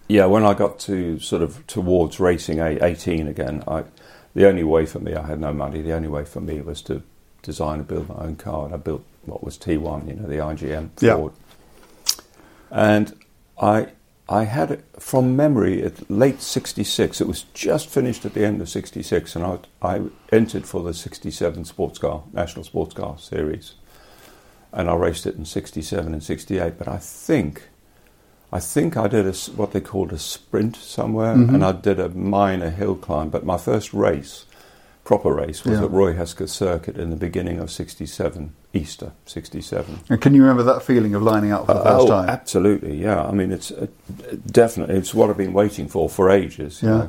yeah, 0.08 0.26
when 0.26 0.44
I 0.44 0.54
got 0.54 0.78
to 0.80 1.18
sort 1.18 1.42
of 1.42 1.66
towards 1.66 2.20
racing 2.20 2.58
a- 2.60 2.82
18 2.84 3.28
again, 3.28 3.62
I, 3.66 3.84
the 4.34 4.46
only 4.48 4.64
way 4.64 4.86
for 4.86 4.98
me, 4.98 5.14
I 5.14 5.26
had 5.26 5.40
no 5.40 5.52
money, 5.52 5.82
the 5.82 5.92
only 5.92 6.08
way 6.08 6.24
for 6.24 6.40
me 6.40 6.60
was 6.60 6.82
to 6.82 7.02
design 7.42 7.80
and 7.80 7.88
build 7.88 8.08
my 8.08 8.16
own 8.16 8.36
car. 8.36 8.64
And 8.66 8.74
I 8.74 8.78
built 8.78 9.04
what 9.24 9.44
was 9.44 9.58
T1, 9.58 10.08
you 10.08 10.14
know, 10.14 10.26
the 10.26 10.36
IGM 10.36 10.90
Yeah. 11.00 11.28
And 12.70 13.14
I, 13.60 13.88
I 14.28 14.44
had 14.44 14.70
it 14.70 14.84
from 14.98 15.36
memory 15.36 15.82
at 15.82 16.10
late 16.10 16.40
66. 16.40 17.20
It 17.20 17.28
was 17.28 17.42
just 17.54 17.88
finished 17.88 18.24
at 18.24 18.34
the 18.34 18.44
end 18.44 18.60
of 18.62 18.68
66, 18.68 19.36
and 19.36 19.44
I, 19.44 19.58
I 19.82 20.02
entered 20.32 20.64
for 20.66 20.82
the 20.82 20.94
67 20.94 21.64
sports 21.66 21.98
car, 21.98 22.22
National 22.32 22.64
Sports 22.64 22.94
Car 22.94 23.18
Series. 23.18 23.74
And 24.72 24.88
I 24.88 24.94
raced 24.94 25.26
it 25.26 25.34
in 25.34 25.44
67 25.44 26.12
and 26.12 26.22
68. 26.22 26.78
But 26.78 26.88
I 26.88 26.96
think, 26.96 27.68
I 28.52 28.60
think 28.60 28.96
I 28.96 29.08
did 29.08 29.26
a 29.26 29.32
what 29.56 29.72
they 29.72 29.80
called 29.80 30.12
a 30.12 30.18
sprint 30.18 30.76
somewhere, 30.76 31.34
Mhm. 31.34 31.54
and 31.54 31.64
I 31.64 31.72
did 31.72 31.98
a 31.98 32.10
minor 32.10 32.70
hill 32.70 32.94
climb. 32.96 33.30
But 33.30 33.46
my 33.46 33.56
first 33.56 33.94
race, 33.94 34.44
proper 35.04 35.32
race, 35.32 35.64
was 35.64 35.78
Yeah. 35.78 35.84
at 35.86 35.90
Roy 35.90 36.12
Hesketh 36.12 36.50
Circuit 36.50 36.96
in 36.98 37.08
the 37.10 37.16
beginning 37.16 37.58
of 37.58 37.70
67, 37.70 38.52
Easter 38.74 39.12
67. 39.24 40.00
And 40.10 40.20
can 40.20 40.34
you 40.34 40.42
remember 40.42 40.62
that 40.64 40.82
feeling 40.82 41.14
of 41.14 41.22
lining 41.22 41.50
up 41.50 41.66
for 41.66 41.74
the 41.74 41.80
Uh, 41.80 41.84
first 41.98 42.04
oh, 42.04 42.08
time? 42.08 42.28
absolutely, 42.28 42.96
yeah. 43.00 43.22
I 43.24 43.32
mean, 43.32 43.52
it's 43.52 43.70
uh, 43.70 43.86
definitely 44.46 44.96
it's 44.96 45.14
what 45.14 45.30
I've 45.30 45.38
been 45.38 45.52
waiting 45.54 45.88
for 45.88 46.08
for 46.10 46.28
ages. 46.30 46.80
Yeah. 46.82 46.90
know. 46.90 47.08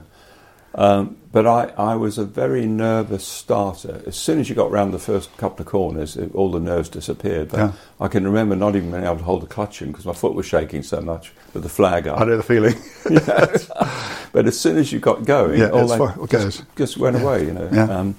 Um, 0.76 1.18
but 1.32 1.46
I, 1.46 1.72
I 1.78 1.96
was 1.96 2.18
a 2.18 2.26
very 2.26 2.66
nervous 2.66 3.26
starter. 3.26 4.02
As 4.08 4.16
soon 4.16 4.40
as 4.40 4.50
you 4.50 4.56
got 4.56 4.72
round 4.72 4.94
the 4.94 5.00
first 5.00 5.36
couple 5.38 5.62
of 5.64 5.68
corners, 5.68 6.16
it, 6.18 6.34
all 6.34 6.52
the 6.52 6.60
nerves 6.60 6.90
disappeared. 6.90 7.50
But 7.50 7.58
Yeah. 7.58 7.72
I 8.00 8.08
can 8.08 8.24
remember 8.26 8.56
not 8.56 8.76
even 8.76 8.92
being 8.92 9.04
able 9.04 9.18
to 9.18 9.24
hold 9.24 9.42
the 9.44 9.48
clutch 9.48 9.82
in 9.82 9.90
because 9.92 10.06
my 10.06 10.14
foot 10.14 10.34
was 10.34 10.46
shaking 10.46 10.82
so 10.84 11.00
much 11.02 11.32
with 11.54 11.64
the 11.64 11.70
flag 11.70 12.08
up. 12.08 12.20
I 12.20 12.26
know 12.26 12.38
the 12.38 12.44
feeling. 12.44 12.76
but 14.32 14.48
as 14.48 14.60
soon 14.60 14.78
as 14.78 14.92
you 14.92 15.00
got 15.00 15.26
going, 15.26 15.60
Yeah, 15.60 15.70
all 15.70 15.88
that 15.88 16.28
just, 16.30 16.64
just 16.76 16.98
went 16.98 17.18
Yeah. 17.18 17.24
away. 17.24 17.46
You 17.46 17.54
know. 17.54 17.70
Yeah. 17.72 17.84
Um, 17.86 18.16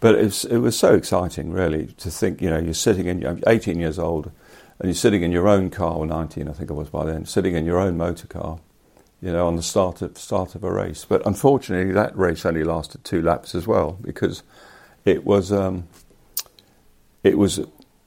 but 0.00 0.14
it 0.14 0.24
was, 0.24 0.44
it 0.46 0.58
was 0.58 0.78
so 0.78 0.94
exciting, 0.94 1.50
really, 1.52 1.86
to 1.98 2.10
think. 2.10 2.40
You 2.40 2.50
know, 2.50 2.58
you're 2.58 2.72
sitting 2.74 3.06
in. 3.06 3.24
I'm 3.26 3.42
18 3.46 3.78
years 3.78 3.98
old, 3.98 4.30
and 4.78 4.88
you're 4.88 4.94
sitting 4.94 5.22
in 5.22 5.30
your 5.30 5.46
own 5.48 5.68
car, 5.70 5.94
or 5.94 6.06
19, 6.06 6.48
I 6.48 6.52
think 6.52 6.70
I 6.70 6.74
was 6.74 6.88
by 6.88 7.04
then, 7.04 7.26
sitting 7.26 7.54
in 7.54 7.66
your 7.66 7.78
own 7.78 7.96
motor 7.98 8.26
car. 8.26 8.58
You 9.22 9.32
know, 9.32 9.46
on 9.46 9.56
the 9.56 9.62
start 9.62 10.00
of 10.02 10.16
start 10.16 10.54
of 10.54 10.64
a 10.64 10.72
race. 10.72 11.04
But 11.04 11.26
unfortunately, 11.26 11.92
that 11.92 12.16
race 12.16 12.46
only 12.46 12.64
lasted 12.64 13.04
two 13.04 13.20
laps 13.20 13.54
as 13.54 13.66
well 13.66 13.98
because 14.00 14.42
it 15.04 15.24
was 15.24 15.52
um, 15.52 15.88
it 17.22 17.36
was 17.36 17.60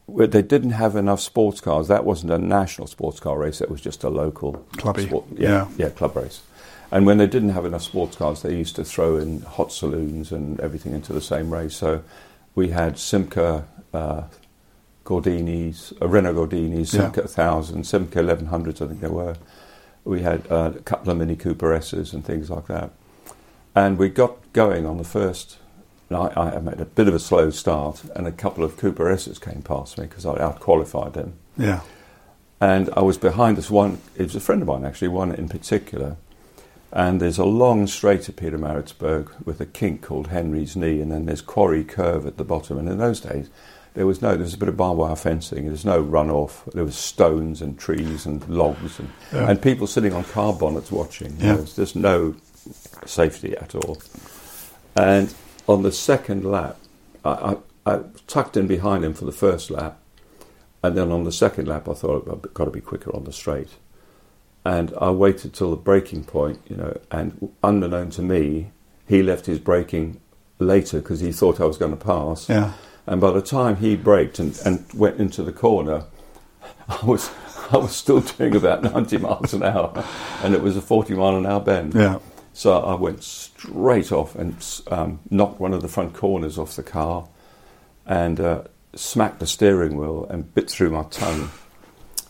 they 0.07 0.41
didn't 0.41 0.71
have 0.71 0.95
enough 0.95 1.19
sports 1.21 1.61
cars. 1.61 1.87
That 1.87 2.03
wasn't 2.03 2.31
a 2.31 2.37
national 2.39 2.87
sports 2.87 3.19
car 3.19 3.37
race. 3.37 3.59
That 3.59 3.69
was 3.69 3.79
just 3.81 4.03
a 4.03 4.09
local 4.09 4.65
Clubby, 4.77 5.05
sport- 5.05 5.25
yeah. 5.35 5.49
yeah, 5.49 5.67
yeah, 5.85 5.89
club 5.89 6.15
race. 6.15 6.41
And 6.91 7.05
when 7.05 7.17
they 7.17 7.27
didn't 7.27 7.49
have 7.49 7.65
enough 7.65 7.83
sports 7.83 8.17
cars, 8.17 8.41
they 8.41 8.55
used 8.55 8.75
to 8.75 8.83
throw 8.83 9.17
in 9.17 9.41
hot 9.41 9.71
saloons 9.71 10.31
and 10.31 10.59
everything 10.59 10.93
into 10.93 11.13
the 11.13 11.21
same 11.21 11.51
race. 11.51 11.75
So 11.75 12.03
we 12.53 12.69
had 12.69 12.95
Simca 12.95 13.63
uh, 13.93 14.23
Gordini's, 15.05 15.93
uh, 16.01 16.07
Renault 16.07 16.33
Gordini's, 16.33 16.93
Yeah. 16.93 17.09
Simca 17.09 17.17
1000, 17.25 17.83
Simca 17.83 18.37
1100s, 18.37 18.81
I 18.81 18.87
think 18.87 18.99
they 19.01 19.07
were. 19.07 19.35
We 20.05 20.21
had 20.21 20.45
uh, 20.51 20.71
a 20.75 20.79
couple 20.79 21.11
of 21.11 21.17
Mini 21.17 21.35
Cooper 21.35 21.73
S's 21.73 22.13
and 22.13 22.25
things 22.25 22.49
like 22.49 22.67
that. 22.67 22.91
And 23.75 23.97
we 23.97 24.09
got 24.09 24.37
going 24.53 24.85
on 24.85 24.97
the 24.97 25.03
first. 25.03 25.57
I, 26.11 26.27
I 26.35 26.59
made 26.59 26.79
a 26.79 26.85
bit 26.85 27.07
of 27.07 27.15
a 27.15 27.19
slow 27.19 27.49
start, 27.49 28.03
and 28.15 28.27
a 28.27 28.31
couple 28.31 28.63
of 28.63 28.77
Cooper 28.77 29.09
S's 29.09 29.39
came 29.39 29.63
past 29.63 29.97
me 29.97 30.05
because 30.05 30.25
I 30.25 30.35
outqualified 30.37 31.13
them. 31.13 31.33
yeah. 31.57 31.81
And 32.61 32.89
I 32.95 33.01
was 33.01 33.17
behind 33.17 33.57
this 33.57 33.69
one, 33.69 33.99
it 34.15 34.23
was 34.23 34.37
a 34.37 34.39
friend 34.39 34.61
of 34.61 34.69
mine 34.69 34.85
actually, 34.85 35.09
one 35.09 35.35
in 35.35 35.49
particular. 35.49 36.15
And 36.93 37.19
there's 37.19 37.37
a 37.37 37.43
long 37.43 37.87
straight 37.87 38.29
at 38.29 38.37
Pietermaritzburg 38.37 39.45
with 39.45 39.59
a 39.59 39.65
kink 39.65 40.01
called 40.01 40.27
Henry's 40.27 40.75
Knee, 40.75 41.01
and 41.01 41.11
then 41.11 41.25
there's 41.25 41.41
Quarry 41.41 41.83
Curve 41.83 42.25
at 42.25 42.37
the 42.37 42.45
bottom. 42.45 42.77
And 42.77 42.87
in 42.87 42.99
those 42.99 43.19
days, 43.19 43.49
there 43.93 44.05
was 44.07 44.21
no, 44.21 44.29
there 44.31 44.39
was 44.43 44.53
a 44.53 44.57
bit 44.57 44.69
of 44.69 44.77
barbed 44.77 44.97
wire 44.99 45.15
fencing, 45.15 45.63
there 45.63 45.71
was 45.71 45.85
no 45.85 46.03
runoff, 46.03 46.71
there 46.73 46.83
was 46.83 46.95
stones 46.95 47.61
and 47.61 47.77
trees 47.77 48.25
and 48.25 48.47
logs, 48.49 48.99
and, 48.99 49.09
Yeah. 49.31 49.49
and 49.49 49.61
people 49.61 49.87
sitting 49.87 50.13
on 50.13 50.23
car 50.23 50.53
bonnets 50.53 50.91
watching. 50.91 51.35
Yeah. 51.39 51.51
know, 51.51 51.55
there's 51.57 51.75
just 51.75 51.95
no 51.95 52.35
safety 53.05 53.55
at 53.57 53.75
all. 53.75 54.01
And 54.95 55.33
on 55.67 55.83
the 55.83 55.91
second 55.91 56.43
lap, 56.45 56.77
I, 57.23 57.55
I, 57.85 57.93
I 57.95 57.99
tucked 58.27 58.57
in 58.57 58.67
behind 58.67 59.03
him 59.05 59.13
for 59.13 59.25
the 59.25 59.31
first 59.31 59.69
lap, 59.69 59.99
and 60.81 60.97
then 60.97 61.11
on 61.11 61.23
the 61.23 61.31
second 61.31 61.67
lap, 61.67 61.87
I 61.87 61.93
thought 61.93 62.27
I've 62.29 62.53
got 62.53 62.65
to 62.65 62.71
be 62.71 62.81
quicker 62.81 63.15
on 63.15 63.23
the 63.23 63.31
straight. 63.31 63.69
And 64.65 64.93
I 64.99 65.11
waited 65.11 65.53
till 65.53 65.69
the 65.71 65.75
braking 65.77 66.23
point, 66.23 66.61
you 66.69 66.75
know, 66.77 66.97
and 67.11 67.51
unbeknown 67.63 68.09
to 68.11 68.21
me, 68.21 68.71
he 69.07 69.21
left 69.21 69.45
his 69.45 69.59
braking 69.59 70.19
later 70.59 70.99
because 70.99 71.19
he 71.19 71.31
thought 71.31 71.59
I 71.59 71.65
was 71.65 71.77
going 71.77 71.91
to 71.91 72.05
pass. 72.05 72.47
Yeah. 72.49 72.73
And 73.05 73.19
by 73.19 73.31
the 73.31 73.41
time 73.41 73.77
he 73.77 73.95
braked 73.95 74.39
and, 74.39 74.57
and 74.65 74.85
went 74.93 75.17
into 75.17 75.43
the 75.43 75.51
corner, 75.51 76.05
I 76.87 77.05
was 77.05 77.29
I 77.71 77.77
was 77.77 77.95
still 77.95 78.21
doing 78.21 78.55
about 78.55 78.83
90 78.93 79.17
miles 79.17 79.53
an 79.53 79.63
hour, 79.63 80.05
and 80.43 80.53
it 80.53 80.61
was 80.61 80.77
a 80.77 80.81
40 80.81 81.15
mile 81.15 81.35
an 81.35 81.45
hour 81.45 81.59
bend. 81.59 81.93
Yeah. 81.93 82.19
So 82.53 82.77
I 82.77 82.93
went 82.93 83.23
straight 83.23 84.11
off 84.11 84.35
and 84.35 84.55
um, 84.87 85.19
knocked 85.29 85.59
one 85.59 85.73
of 85.73 85.81
the 85.81 85.87
front 85.87 86.13
corners 86.13 86.57
off 86.57 86.75
the 86.75 86.83
car, 86.83 87.27
and 88.05 88.39
uh, 88.39 88.63
smacked 88.95 89.39
the 89.39 89.47
steering 89.47 89.97
wheel 89.97 90.27
and 90.29 90.53
bit 90.53 90.69
through 90.69 90.91
my 90.91 91.03
tongue, 91.03 91.49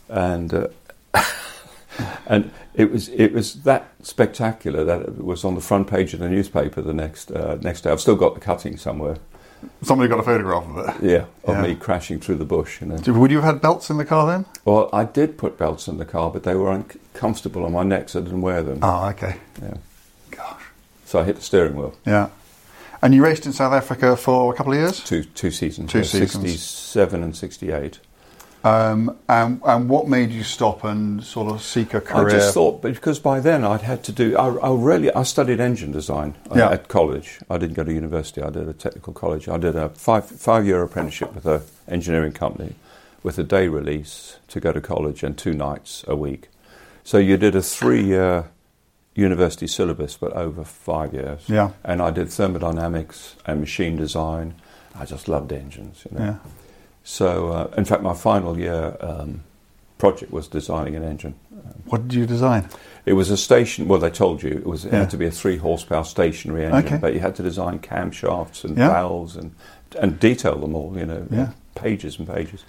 and 0.08 0.54
uh, 0.54 0.68
and 2.26 2.50
it 2.74 2.90
was 2.90 3.08
it 3.10 3.32
was 3.32 3.62
that 3.62 3.92
spectacular 4.02 4.82
that 4.84 5.02
it 5.02 5.24
was 5.24 5.44
on 5.44 5.54
the 5.54 5.60
front 5.60 5.88
page 5.88 6.14
of 6.14 6.20
the 6.20 6.28
newspaper 6.28 6.80
the 6.80 6.94
next 6.94 7.30
uh, 7.30 7.58
next 7.60 7.82
day. 7.82 7.90
I've 7.90 8.00
still 8.00 8.16
got 8.16 8.34
the 8.34 8.40
cutting 8.40 8.76
somewhere, 8.78 9.18
Somebody 9.82 10.08
got 10.08 10.20
a 10.20 10.22
photograph 10.22 10.64
of 10.68 11.02
it. 11.02 11.10
Yeah, 11.10 11.24
of 11.44 11.56
Yeah. 11.56 11.62
me 11.62 11.74
crashing 11.74 12.20
through 12.20 12.36
the 12.36 12.44
bush. 12.44 12.80
You 12.80 12.88
know. 12.88 13.12
Would 13.18 13.30
you 13.30 13.38
have 13.40 13.54
had 13.54 13.60
belts 13.62 13.90
in 13.90 13.96
the 13.96 14.04
car 14.04 14.26
then? 14.26 14.46
Well, 14.64 14.88
I 14.92 15.04
did 15.04 15.36
put 15.38 15.58
belts 15.58 15.88
in 15.88 15.98
the 15.98 16.04
car, 16.04 16.30
but 16.30 16.42
they 16.42 16.54
were 16.54 16.70
uncomfortable 16.70 17.64
on 17.64 17.72
my 17.72 17.82
neck, 17.82 18.08
so 18.08 18.20
I 18.20 18.22
didn't 18.22 18.42
wear 18.42 18.62
them. 18.62 18.78
Oh, 18.82 19.06
okay. 19.08 19.36
Yeah. 19.62 19.74
Gosh. 20.30 20.62
So 21.04 21.20
I 21.20 21.24
hit 21.24 21.36
the 21.36 21.42
steering 21.42 21.76
wheel. 21.76 21.94
Yeah. 22.06 22.28
And 23.02 23.14
you 23.14 23.22
raced 23.22 23.44
in 23.44 23.52
South 23.52 23.74
Africa 23.74 24.16
for 24.16 24.52
a 24.52 24.56
couple 24.56 24.72
of 24.72 24.78
years? 24.78 25.00
Two 25.04 25.24
two 25.24 25.50
seasons. 25.50 25.92
Two 25.92 25.98
yeah, 25.98 26.04
seasons. 26.04 26.32
Sixty-seven 26.32 27.22
and 27.22 27.36
sixty-eight. 27.36 27.98
Um, 28.64 29.16
and, 29.28 29.60
and 29.66 29.90
what 29.90 30.08
made 30.08 30.30
you 30.30 30.42
stop 30.42 30.84
and 30.84 31.22
sort 31.22 31.52
of 31.52 31.60
seek 31.62 31.92
a 31.92 32.00
career? 32.00 32.28
I 32.28 32.30
just 32.30 32.54
thought 32.54 32.80
because 32.80 33.18
by 33.18 33.38
then 33.38 33.62
I'd 33.62 33.82
had 33.82 34.02
to 34.04 34.12
do. 34.12 34.36
I, 34.38 34.48
I 34.54 34.74
really 34.74 35.12
I 35.12 35.22
studied 35.22 35.60
engine 35.60 35.92
design 35.92 36.34
Yeah. 36.54 36.70
at 36.70 36.88
college. 36.88 37.40
I 37.50 37.58
didn't 37.58 37.74
go 37.74 37.84
to 37.84 37.92
university. 37.92 38.40
I 38.40 38.48
did 38.48 38.66
a 38.66 38.72
technical 38.72 39.12
college. 39.12 39.48
I 39.48 39.58
did 39.58 39.76
a 39.76 39.90
five 39.90 40.24
five 40.24 40.64
year 40.66 40.82
apprenticeship 40.82 41.34
with 41.34 41.44
an 41.44 41.60
engineering 41.88 42.32
company, 42.32 42.74
with 43.22 43.38
a 43.38 43.44
day 43.44 43.68
release 43.68 44.38
to 44.48 44.60
go 44.60 44.72
to 44.72 44.80
college 44.80 45.22
and 45.22 45.36
two 45.36 45.52
nights 45.52 46.02
a 46.08 46.16
week. 46.16 46.48
So 47.04 47.18
you 47.18 47.36
did 47.36 47.54
a 47.54 47.60
three 47.62 48.02
year 48.02 48.46
university 49.14 49.66
syllabus, 49.66 50.16
but 50.16 50.32
over 50.32 50.64
five 50.64 51.12
years. 51.12 51.44
Yeah. 51.48 51.72
And 51.84 52.00
I 52.00 52.10
did 52.10 52.30
thermodynamics 52.30 53.36
and 53.44 53.60
machine 53.60 53.96
design. 53.96 54.54
I 54.98 55.04
just 55.04 55.28
loved 55.28 55.52
engines. 55.52 56.06
You 56.10 56.18
know. 56.18 56.24
Yeah. 56.24 56.36
So 57.08 57.48
uh, 57.52 57.70
in 57.76 57.84
fact, 57.84 58.02
my 58.02 58.14
final 58.14 58.58
year 58.58 58.96
um, 59.00 59.44
project 59.98 60.32
was 60.32 60.48
designing 60.48 60.96
an 60.96 61.04
engine. 61.04 61.34
What 61.86 62.08
did 62.08 62.14
you 62.14 62.26
design? 62.26 62.68
It 63.04 63.12
was 63.12 63.30
a 63.30 63.36
station. 63.36 63.86
Well, 63.88 64.00
they 64.00 64.10
told 64.10 64.42
you 64.42 64.50
it 64.50 64.66
was. 64.66 64.86
It 64.86 64.92
Yeah. 64.92 65.00
had 65.00 65.10
to 65.10 65.16
be 65.18 65.26
a 65.26 65.30
three 65.30 65.58
horsepower 65.58 66.04
stationary 66.04 66.64
engine, 66.64 66.86
Okay. 66.86 66.96
but 66.96 67.12
you 67.12 67.20
had 67.20 67.34
to 67.36 67.42
design 67.42 67.78
camshafts 67.78 68.64
and 68.64 68.76
Yeah. 68.76 68.88
valves 68.88 69.36
and 69.36 69.52
and 70.00 70.18
detail 70.18 70.56
them 70.58 70.74
all. 70.74 70.94
You 70.96 71.06
know, 71.06 71.26
Yeah. 71.30 71.48
pages 71.74 72.18
and 72.18 72.26
pages. 72.26 72.64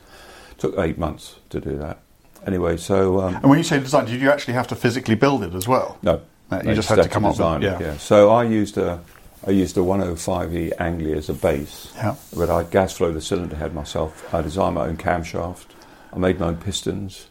Took 0.57 0.77
eight 0.77 0.97
months 0.97 1.35
to 1.49 1.59
do 1.59 1.77
that. 1.77 1.99
Anyway, 2.45 2.77
so 2.77 3.21
um, 3.21 3.35
And 3.35 3.49
when 3.49 3.57
you 3.57 3.63
say 3.63 3.79
design, 3.79 4.05
did 4.05 4.21
you 4.21 4.29
actually 4.29 4.53
have 4.53 4.67
to 4.67 4.75
physically 4.75 5.15
build 5.15 5.43
it 5.43 5.55
as 5.55 5.67
well? 5.67 5.97
no, 6.03 6.19
No, 6.51 6.57
you 6.57 6.63
they 6.63 6.75
just 6.75 6.89
had 6.89 7.01
to 7.01 7.09
come 7.09 7.25
up 7.25 7.29
with- 7.31 7.37
design 7.37 7.63
it, 7.63 7.65
yeah. 7.81 7.87
yeah. 7.87 7.97
So 7.97 8.29
I 8.31 8.43
used 8.43 8.77
a 8.77 8.99
I 9.47 9.51
used 9.51 9.77
a 9.77 9.81
105e 9.81 10.73
Anglia 10.79 11.15
as 11.17 11.29
a 11.29 11.33
base. 11.33 11.91
Yeah. 11.95 12.15
But 12.35 12.49
I 12.49 12.63
gas 12.63 12.93
flow 12.93 13.11
the 13.11 13.21
cylinder 13.21 13.55
head 13.55 13.73
myself. 13.73 14.33
I 14.33 14.41
designed 14.41 14.75
my 14.75 14.87
own 14.87 14.97
camshaft. 14.97 15.67
I 16.11 16.17
made 16.17 16.39
my 16.39 16.47
own 16.47 16.57
pistons 16.57 17.27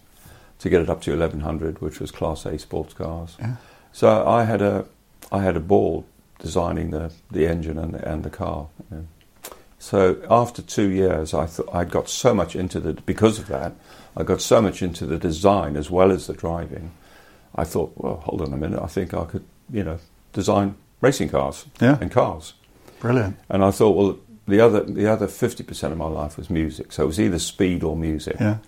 to 0.60 0.70
get 0.70 0.80
it 0.80 0.88
up 0.88 1.00
to 1.02 1.10
1100, 1.10 1.80
which 1.80 2.00
was 2.00 2.10
Class 2.10 2.46
A 2.46 2.58
sports 2.58 2.94
cars. 2.94 3.36
Yeah. 3.40 3.56
So 3.92 4.26
I 4.26 4.44
had 4.44 4.62
a 4.62 4.86
I 5.32 5.42
had 5.42 5.56
a 5.56 5.60
ball 5.60 6.06
designing 6.38 6.90
the, 6.90 7.12
the 7.30 7.46
engine 7.46 7.78
and 7.78 7.94
the, 7.94 8.08
and 8.08 8.22
the 8.22 8.30
car. 8.30 8.68
know. 8.90 9.06
So 9.78 10.22
after 10.30 10.62
two 10.62 10.90
years, 10.90 11.34
I 11.34 11.46
thought 11.46 11.68
I 11.72 11.84
got 11.84 12.08
so 12.08 12.32
much 12.34 12.54
into 12.54 12.80
the 12.80 12.94
because 12.94 13.38
of 13.38 13.48
that, 13.48 13.74
I 14.16 14.22
got 14.22 14.40
so 14.40 14.62
much 14.62 14.82
into 14.82 15.06
the 15.06 15.18
design 15.18 15.76
as 15.76 15.90
well 15.90 16.12
as 16.12 16.26
the 16.26 16.34
driving. 16.34 16.92
I 17.54 17.64
thought, 17.64 17.92
well, 17.96 18.16
hold 18.16 18.40
on 18.42 18.52
a 18.52 18.56
minute, 18.56 18.80
I 18.80 18.86
think 18.86 19.14
I 19.14 19.24
could, 19.24 19.44
you 19.70 19.84
know, 19.84 19.98
design 20.32 20.76
racing 21.00 21.28
cars 21.28 21.66
Yeah. 21.80 21.98
and 22.00 22.10
cars. 22.10 22.54
Brilliant. 23.00 23.36
And 23.48 23.62
I 23.64 23.70
thought, 23.70 23.96
well, 23.96 24.18
the 24.48 24.60
other 24.60 24.82
the 24.84 25.06
other 25.06 25.26
fifty 25.28 25.62
percent 25.62 25.92
of 25.92 25.98
my 25.98 26.06
life 26.08 26.36
was 26.36 26.48
music, 26.50 26.92
so 26.92 27.04
it 27.04 27.06
was 27.06 27.20
either 27.20 27.38
speed 27.38 27.82
or 27.82 27.96
music. 27.96 28.36
Yeah. 28.40 28.58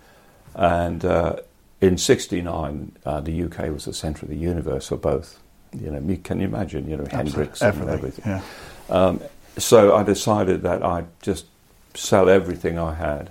And 0.54 1.04
uh, 1.04 1.36
in 1.80 1.98
'69, 1.98 2.92
uh, 3.04 3.20
the 3.20 3.42
UK 3.44 3.70
was 3.70 3.84
the 3.84 3.92
centre 3.92 4.24
of 4.24 4.30
the 4.30 4.36
universe 4.36 4.88
for 4.88 4.96
both. 4.96 5.38
You 5.78 5.90
know, 5.90 6.16
can 6.24 6.40
you 6.40 6.46
imagine? 6.46 6.88
You 6.88 6.96
know, 6.98 7.06
Hendrix 7.10 7.60
and 7.60 7.68
Everything. 7.74 7.94
everything. 7.94 8.24
Yeah. 8.26 8.42
Um, 8.88 9.20
so 9.58 9.94
I 9.94 10.02
decided 10.02 10.62
that 10.62 10.82
I'd 10.82 11.06
just 11.22 11.46
sell 11.94 12.28
everything 12.28 12.78
I 12.78 12.94
had, 12.94 13.30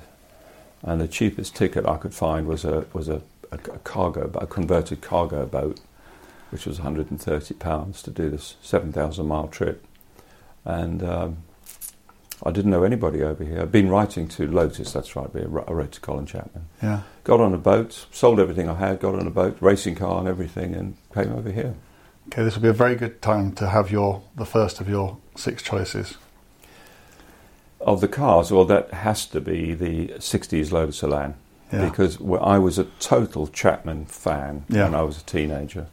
and 0.83 0.99
the 1.01 1.07
cheapest 1.07 1.55
ticket 1.55 1.85
I 1.87 1.97
could 1.97 2.13
find 2.13 2.45
was 2.47 2.63
a 2.65 2.85
was 2.93 3.09
a, 3.09 3.21
a, 3.51 3.55
a 3.55 3.79
cargo, 3.83 4.29
a 4.35 4.45
converted 4.45 5.01
cargo 5.01 5.45
boat, 5.47 5.79
which 6.55 6.65
was 6.65 6.77
130 6.77 7.53
pounds 7.55 8.01
to 8.01 8.09
do 8.09 8.29
this 8.29 8.55
7,000 8.61 9.27
mile 9.27 9.49
trip, 9.49 9.85
and 10.63 11.03
um, 11.03 11.37
I 12.45 12.51
didn't 12.51 12.71
know 12.71 12.83
anybody 12.83 13.21
over 13.23 13.43
here. 13.43 13.59
I'd 13.61 13.73
been 13.73 13.89
writing 13.89 14.29
to 14.29 14.47
Lotus, 14.49 14.93
that's 14.93 15.17
right. 15.17 15.29
I 15.35 15.39
wrote 15.73 15.91
to 15.91 15.99
Colin 15.99 16.25
Chapman. 16.25 16.67
Yeah. 16.81 17.01
Got 17.25 17.41
on 17.41 17.53
a 17.53 17.57
boat, 17.57 18.05
sold 18.09 18.39
everything 18.39 18.69
I 18.69 18.75
had, 18.75 19.01
got 19.01 19.15
on 19.15 19.27
a 19.27 19.31
boat, 19.31 19.57
racing 19.59 19.95
car 19.95 20.17
and 20.19 20.29
everything, 20.29 20.73
and 20.73 20.95
came 21.13 21.33
over 21.33 21.51
here. 21.51 21.75
Okay, 22.29 22.41
this 22.45 22.55
will 22.55 22.61
be 22.63 22.69
a 22.69 22.73
very 22.73 22.95
good 22.95 23.21
time 23.21 23.51
to 23.55 23.67
have 23.67 23.91
your 23.91 24.21
the 24.37 24.45
first 24.45 24.79
of 24.79 24.87
your 24.87 25.17
six 25.35 25.61
choices. 25.61 26.15
Of 27.81 27.99
the 27.99 28.07
cars, 28.07 28.49
well, 28.49 28.63
that 28.63 28.93
has 28.93 29.25
to 29.27 29.41
be 29.41 29.73
the 29.73 30.07
60s 30.19 30.71
Lotus 30.71 31.03
Elan. 31.03 31.35
Yeah. 31.73 31.89
Because 31.89 32.17
I 32.41 32.59
was 32.59 32.79
a 32.79 32.85
total 32.99 33.47
Chapman 33.47 34.05
fan 34.05 34.63
Yeah. 34.69 34.85
when 34.85 34.95
I 34.95 35.01
was 35.01 35.17
a 35.19 35.23
teenager. 35.25 35.87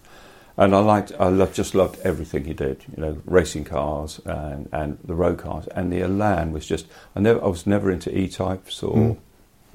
And 0.62 0.76
I 0.76 0.78
liked, 0.78 1.10
I 1.18 1.26
lo- 1.28 1.46
just 1.46 1.74
loved 1.74 1.98
everything 2.04 2.44
he 2.44 2.54
did, 2.54 2.84
you 2.96 3.02
know, 3.02 3.20
racing 3.24 3.64
cars 3.64 4.20
and, 4.24 4.68
and 4.72 4.96
the 5.02 5.14
road 5.14 5.38
cars. 5.38 5.66
And 5.74 5.92
the 5.92 6.02
Elan 6.02 6.52
was 6.52 6.64
just, 6.66 6.86
I, 7.16 7.20
never, 7.20 7.42
I 7.44 7.48
was 7.48 7.66
never 7.66 7.90
into 7.90 8.16
E-types 8.16 8.80
or 8.82 8.96
Mm. 8.96 9.18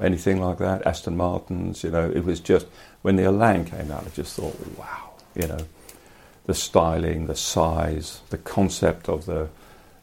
anything 0.02 0.39
like 0.39 0.60
that, 0.60 0.88
Aston 0.88 1.17
Martins, 1.17 1.84
you 1.84 1.91
know, 1.91 2.10
it 2.10 2.23
was 2.23 2.39
just, 2.39 2.67
when 3.02 3.17
the 3.17 3.23
Elan 3.26 3.65
came 3.65 3.91
out, 3.91 4.06
I 4.06 4.10
just 4.15 4.34
thought, 4.38 4.56
wow, 4.78 5.12
you 5.36 5.47
know, 5.47 5.60
the 6.45 6.54
styling, 6.54 7.28
the 7.28 7.36
size, 7.36 8.21
the 8.30 8.38
concept 8.38 9.10
of 9.10 9.26
the, 9.26 9.50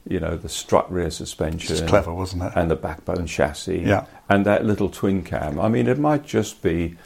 you 0.07 0.21
know, 0.21 0.37
the 0.37 0.51
strut 0.51 0.93
rear 0.93 1.11
suspension. 1.11 1.73
It's 1.77 1.89
clever, 1.89 2.13
wasn't 2.13 2.43
it? 2.43 2.53
And 2.57 2.71
the 2.71 2.77
backbone 2.77 3.27
chassis. 3.27 3.79
Yeah. 3.87 4.05
And 4.29 4.45
that 4.45 4.67
little 4.67 4.91
twin 4.91 5.23
cam. 5.23 5.59
I 5.59 5.69
mean, 5.69 5.87
it 5.89 5.99
might 5.99 6.27
just 6.27 6.61
be 6.61 6.97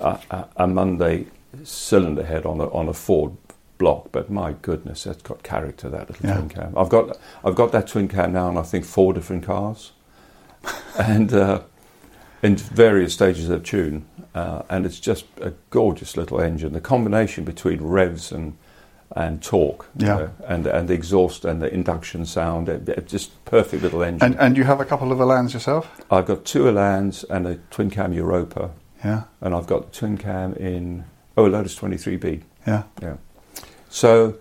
a, 0.00 0.18
a, 0.32 0.48
a 0.56 0.66
Mundy 0.66 1.28
cylinder 1.64 2.24
head 2.24 2.44
on 2.46 2.60
a, 2.60 2.68
on 2.72 2.88
a 2.88 2.92
Ford 2.94 3.36
block, 3.78 4.08
but 4.12 4.28
my 4.30 4.52
goodness, 4.62 5.04
that's 5.04 5.22
got 5.22 5.42
character, 5.42 5.88
that 5.88 6.08
little 6.10 6.26
Yeah. 6.26 6.34
twin 6.36 6.48
cam. 6.48 6.74
I've 6.76 6.88
got, 6.88 7.16
I've 7.44 7.54
got 7.54 7.72
that 7.72 7.86
twin 7.88 8.08
cam 8.08 8.32
now 8.32 8.48
in, 8.50 8.56
I 8.56 8.62
think, 8.62 8.84
four 8.84 9.12
different 9.12 9.44
cars. 9.44 9.92
and 10.98 11.32
uh, 11.32 11.60
in 12.42 12.56
various 12.56 13.12
stages 13.14 13.48
of 13.48 13.62
tune. 13.62 14.04
Uh, 14.34 14.62
and 14.68 14.84
it's 14.84 15.00
just 15.00 15.24
a 15.40 15.52
gorgeous 15.70 16.16
little 16.16 16.40
engine. 16.40 16.72
The 16.72 16.80
combination 16.80 17.44
between 17.44 17.80
revs 17.82 18.32
and 18.32 18.56
and 19.16 19.42
torque, 19.42 19.86
you 19.96 20.06
Yeah. 20.06 20.14
know, 20.16 20.30
and 20.46 20.66
and 20.66 20.86
the 20.88 20.92
exhaust 20.94 21.44
and 21.46 21.62
the 21.62 21.72
induction 21.72 22.26
sound, 22.26 22.68
it, 22.68 22.88
it 22.90 23.08
just 23.08 23.42
perfect 23.46 23.82
little 23.82 24.02
engine. 24.02 24.32
And 24.32 24.38
and 24.40 24.56
you 24.56 24.64
have 24.64 24.80
a 24.80 24.84
couple 24.84 25.10
of 25.12 25.18
Elans 25.18 25.54
yourself? 25.54 25.88
I've 26.10 26.26
got 26.26 26.44
two 26.44 26.64
Elans 26.64 27.24
and 27.30 27.46
a 27.46 27.56
twin 27.70 27.88
cam 27.90 28.12
Europa, 28.12 28.70
Yeah. 29.02 29.22
and 29.40 29.54
I've 29.54 29.66
got 29.66 29.90
the 29.92 29.98
twin 29.98 30.18
cam 30.18 30.52
in 30.54 31.04
oh 31.38 31.46
Lotus 31.46 31.78
23B. 31.78 32.42
Yeah. 32.66 32.82
Yeah. 33.00 33.16
So 33.88 34.38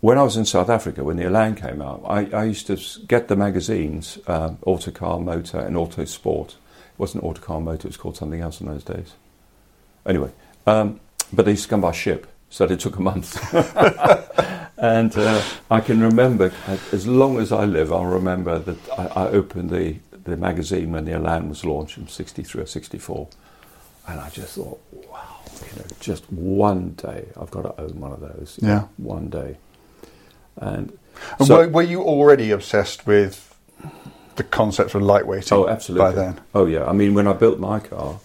when 0.00 0.18
I 0.18 0.22
was 0.22 0.36
in 0.36 0.44
South 0.44 0.68
Africa, 0.68 1.04
when 1.04 1.16
the 1.16 1.24
Elan 1.24 1.54
came 1.54 1.80
out, 1.80 2.02
I, 2.06 2.26
I 2.26 2.44
used 2.44 2.66
to 2.66 2.76
get 3.06 3.28
the 3.28 3.36
magazines, 3.36 4.18
um, 4.26 4.58
Autocar 4.66 5.20
Motor 5.20 5.60
and 5.60 5.76
Autosport. 5.76 6.48
It 6.48 6.98
wasn't 6.98 7.24
Autocar 7.24 7.60
Motor, 7.60 7.86
it 7.86 7.90
was 7.90 7.96
called 7.96 8.16
something 8.16 8.40
else 8.40 8.60
in 8.60 8.66
those 8.66 8.84
days. 8.84 9.14
Anyway, 10.04 10.32
um, 10.66 11.00
but 11.32 11.44
they 11.44 11.52
used 11.52 11.64
to 11.64 11.70
come 11.70 11.80
by 11.80 11.92
ship, 11.92 12.26
so 12.50 12.64
it 12.64 12.80
took 12.80 12.96
a 12.96 13.02
month. 13.02 13.38
and 14.78 15.16
uh, 15.16 15.42
I 15.70 15.80
can 15.80 16.00
remember, 16.00 16.52
uh, 16.66 16.76
as 16.92 17.06
long 17.06 17.38
as 17.38 17.52
I 17.52 17.64
live, 17.64 17.92
I'll 17.92 18.04
remember 18.04 18.58
that 18.58 18.98
I, 18.98 19.06
I 19.06 19.28
opened 19.28 19.70
the, 19.70 19.96
the 20.24 20.36
magazine 20.36 20.92
when 20.92 21.04
the 21.04 21.12
Elan 21.12 21.48
was 21.48 21.64
launched 21.64 21.96
in 21.96 22.08
63 22.08 22.62
or 22.62 22.66
64. 22.66 23.28
And 24.06 24.20
I 24.20 24.28
just 24.28 24.56
thought, 24.56 24.80
wow, 24.92 25.33
you 25.72 25.78
know, 25.80 25.86
just 26.00 26.30
one 26.32 26.90
day 26.90 27.26
I've 27.40 27.50
got 27.50 27.62
to 27.62 27.80
own 27.80 28.00
one 28.00 28.12
of 28.12 28.20
those. 28.20 28.58
you 28.60 28.68
know, 28.68 28.74
Yeah. 28.74 28.84
One 28.96 29.28
day. 29.28 29.56
And 30.56 30.96
And 31.38 31.46
so- 31.48 31.58
were, 31.58 31.68
were 31.68 31.82
you 31.82 32.02
already 32.02 32.50
obsessed 32.50 33.06
with 33.06 33.54
the 34.36 34.44
concept 34.44 34.94
of 34.94 35.02
lightweighting 35.02 35.52
Oh, 35.52 35.68
absolutely. 35.68 36.06
by 36.10 36.12
then? 36.12 36.40
Oh, 36.54 36.66
yeah. 36.66 36.84
I 36.86 36.92
mean, 36.92 37.14
when 37.14 37.26
I 37.26 37.32
built 37.32 37.58
my 37.58 37.78
car, 37.80 38.18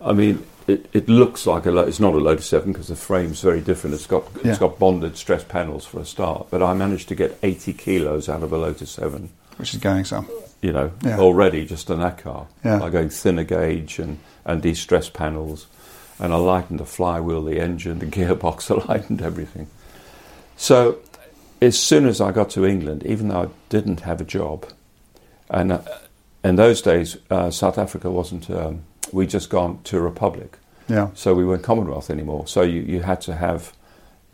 I 0.00 0.12
mean, 0.12 0.44
it, 0.66 0.88
it 0.92 1.08
looks 1.08 1.46
like 1.46 1.64
a. 1.66 1.76
It's 1.78 1.98
not 1.98 2.12
a 2.12 2.18
Lotus 2.18 2.46
Seven 2.46 2.72
because 2.72 2.88
the 2.88 2.94
frame's 2.96 3.40
very 3.40 3.60
different. 3.62 3.94
It's 3.94 4.06
got 4.06 4.24
Yeah. 4.44 4.50
it's 4.50 4.58
got 4.58 4.78
bonded 4.78 5.16
stress 5.16 5.42
panels 5.42 5.86
for 5.86 5.98
a 6.00 6.04
start. 6.04 6.48
But 6.50 6.62
I 6.62 6.74
managed 6.74 7.08
to 7.08 7.14
get 7.14 7.38
80 7.42 7.72
kilos 7.72 8.28
out 8.28 8.42
of 8.42 8.52
a 8.52 8.58
Lotus 8.58 8.90
Seven. 8.90 9.30
Which 9.56 9.72
is 9.74 9.80
going 9.80 10.04
some. 10.04 10.28
You 10.60 10.72
know, 10.72 10.90
Yeah. 11.02 11.18
already 11.18 11.64
just 11.64 11.90
on 11.90 12.00
that 12.00 12.18
car. 12.18 12.46
Yeah. 12.64 12.78
By 12.80 12.90
going 12.90 13.08
thinner 13.08 13.44
gauge 13.44 13.98
and 13.98 14.18
and 14.44 14.60
these 14.62 14.78
stress 14.78 15.08
panels, 15.08 15.66
and 16.18 16.32
I 16.32 16.36
lightened 16.36 16.80
the 16.80 16.84
flywheel, 16.86 17.42
the 17.44 17.60
engine, 17.60 17.98
the 17.98 18.06
gearbox. 18.06 18.70
I 18.88 18.92
lightened 18.92 19.22
everything. 19.22 19.68
So, 20.56 20.98
as 21.62 21.78
soon 21.78 22.06
as 22.06 22.20
I 22.20 22.32
got 22.32 22.50
to 22.50 22.64
England, 22.66 23.04
even 23.06 23.28
though 23.28 23.42
I 23.42 23.48
didn't 23.68 24.00
have 24.00 24.20
a 24.20 24.24
job, 24.24 24.66
and 25.50 25.72
uh, 25.72 25.80
in 26.44 26.56
those 26.56 26.82
days, 26.82 27.16
uh, 27.30 27.50
South 27.50 27.78
Africa 27.78 28.10
wasn't. 28.10 28.50
Um, 28.50 28.82
we 29.10 29.26
just 29.26 29.48
gone 29.48 29.80
to 29.84 29.96
a 29.96 30.00
republic, 30.02 30.58
Yeah. 30.86 31.08
so 31.14 31.34
we 31.34 31.42
weren't 31.42 31.62
Commonwealth 31.62 32.10
anymore. 32.10 32.46
So 32.46 32.60
you, 32.60 32.82
you 32.82 33.00
had 33.00 33.22
to 33.22 33.34
have 33.34 33.72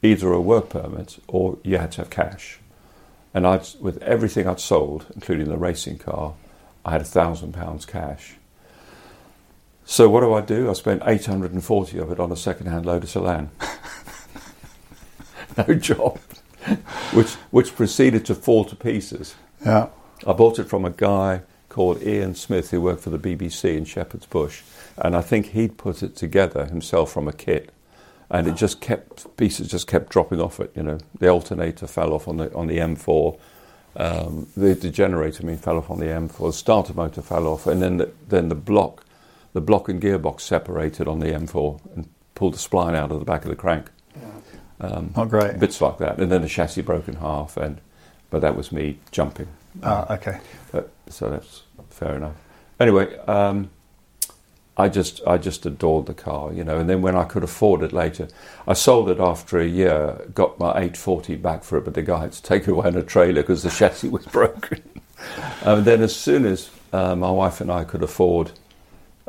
either 0.03 0.33
a 0.33 0.40
work 0.40 0.68
permit 0.70 1.18
or 1.29 1.59
you 1.62 1.79
had 1.79 1.92
to 1.92 1.99
have 1.99 2.11
cash. 2.11 2.59
And 3.33 3.47
I'd, 3.47 3.66
with 3.81 4.03
everything 4.03 4.49
I'd 4.49 4.59
sold, 4.59 5.07
including 5.14 5.49
the 5.49 5.57
racing 5.57 5.99
car, 5.99 6.35
I 6.85 6.90
had 6.90 7.01
a 7.03 7.05
thousand 7.05 7.53
pounds 7.55 7.87
cash. 7.87 8.35
So 9.87 10.09
what 10.09 10.20
do 10.20 10.33
I 10.33 10.40
do? 10.40 10.70
I 10.70 10.73
spent 10.73 11.03
840 11.05 11.99
of 11.99 12.11
it 12.11 12.18
on 12.18 12.33
a 12.33 12.37
second-hand 12.37 12.87
Lotus 12.87 13.14
Elan. 13.16 13.51
no 15.57 15.75
job. 15.75 16.18
which, 17.12 17.33
which 17.51 17.77
proceeded 17.77 18.25
to 18.27 18.35
fall 18.35 18.64
to 18.64 18.77
pieces. 18.77 19.35
Yeah. 19.64 19.88
I 20.27 20.33
bought 20.33 20.59
it 20.59 20.68
from 20.68 20.85
a 20.85 20.90
guy 20.90 21.42
called 21.68 22.03
Ian 22.03 22.35
Smith 22.35 22.70
who 22.70 22.81
worked 22.81 23.03
for 23.03 23.11
the 23.11 23.18
BBC 23.18 23.77
in 23.77 23.85
Shepherd's 23.85 24.27
Bush. 24.27 24.62
And 24.97 25.16
I 25.16 25.20
think 25.20 25.47
he'd 25.47 25.77
put 25.77 26.03
it 26.03 26.16
together 26.16 26.66
himself 26.66 27.12
from 27.12 27.29
a 27.29 27.33
kit. 27.33 27.70
And 28.31 28.47
it 28.47 28.55
just 28.55 28.81
kept, 28.81 29.37
pieces 29.37 29.68
just 29.68 29.87
kept 29.87 30.09
dropping 30.11 30.40
off 30.40 30.59
it, 30.59 30.73
you 30.75 30.83
know. 30.83 30.99
The 31.18 31.29
alternator 31.29 31.87
fell 31.87 32.12
off 32.12 32.27
on 32.27 32.38
the, 32.38 32.53
on 32.55 32.68
the 32.68 32.79
M4. 32.79 33.38
Um, 33.97 34.49
the, 34.57 34.75
the 34.75 34.90
generator, 34.90 35.42
I 35.42 35.47
mean, 35.47 35.59
fell 35.59 35.77
off 35.77 35.90
on 35.90 35.99
the 35.99 36.07
M4. 36.07 36.49
The 36.49 36.53
starter 36.53 36.94
motor 36.94 37.23
fell 37.23 37.47
off. 37.47 37.66
And 37.66 37.83
then 37.83 37.99
the, 37.99 38.11
then 38.29 38.49
the 38.49 38.55
block, 38.55 39.04
the 39.55 39.61
block 39.61 39.88
and 39.88 40.03
gearbox 40.03 40.43
separated 40.43 41.09
on 41.09 41.21
the 41.21 41.29
M4 41.29 41.81
and 41.97 42.09
pulled 42.35 42.55
the 42.55 42.59
spline 42.59 42.95
out 42.95 43.11
of 43.11 43.21
the 43.21 43.25
back 43.25 43.45
of 43.45 43.49
the 43.49 43.57
crank. 43.57 43.88
Um, 44.81 45.14
Not 45.17 45.31
great. 45.31 45.59
Bits 45.59 45.81
like 45.81 45.99
that. 45.99 46.19
And 46.19 46.31
then 46.31 46.43
the 46.43 46.49
chassis 46.49 46.83
broke 46.83 47.09
in 47.09 47.14
half. 47.14 47.57
And, 47.57 47.81
but 48.31 48.40
that 48.40 48.57
was 48.57 48.73
me 48.73 48.99
jumping. 49.12 49.49
Ah, 49.83 50.12
okay. 50.14 50.40
But, 50.73 50.90
so 51.09 51.31
that's 51.31 51.62
fair 51.90 52.17
enough. 52.17 52.35
Anyway, 52.81 53.17
um, 53.21 53.71
I 54.77 54.88
just 54.88 55.21
I 55.27 55.38
just 55.38 55.64
adored 55.64 56.07
the 56.07 56.14
car, 56.14 56.53
you 56.53 56.64
know. 56.64 56.79
And 56.79 56.90
then 56.90 57.01
when 57.01 57.14
I 57.14 57.23
could 57.25 57.45
afford 57.45 57.83
it 57.83 57.93
later, 57.93 58.27
I 58.67 58.73
sold 58.73 59.09
it 59.09 59.21
after 59.21 59.61
a 59.61 59.67
year. 59.67 60.21
Got 60.35 60.59
my 60.59 60.71
840 60.71 61.37
back 61.37 61.62
for 61.62 61.79
it, 61.79 61.85
but 61.85 61.95
the 61.95 62.03
guy 62.03 62.23
had 62.23 62.33
to 62.33 62.43
take 62.43 62.62
it 62.62 62.71
away 62.73 62.88
in 62.88 62.97
a 62.97 63.03
trailer 63.05 63.43
because 63.43 63.62
the 63.62 63.71
chassis 63.71 64.09
was 64.09 64.27
broken. 64.33 64.83
and 65.62 65.85
then 65.87 66.03
as 66.03 66.14
soon 66.14 66.45
as 66.45 66.71
uh, 66.93 67.14
my 67.14 67.31
wife 67.31 67.61
and 67.61 67.71
I 67.71 67.85
could 67.85 68.03
afford 68.03 68.51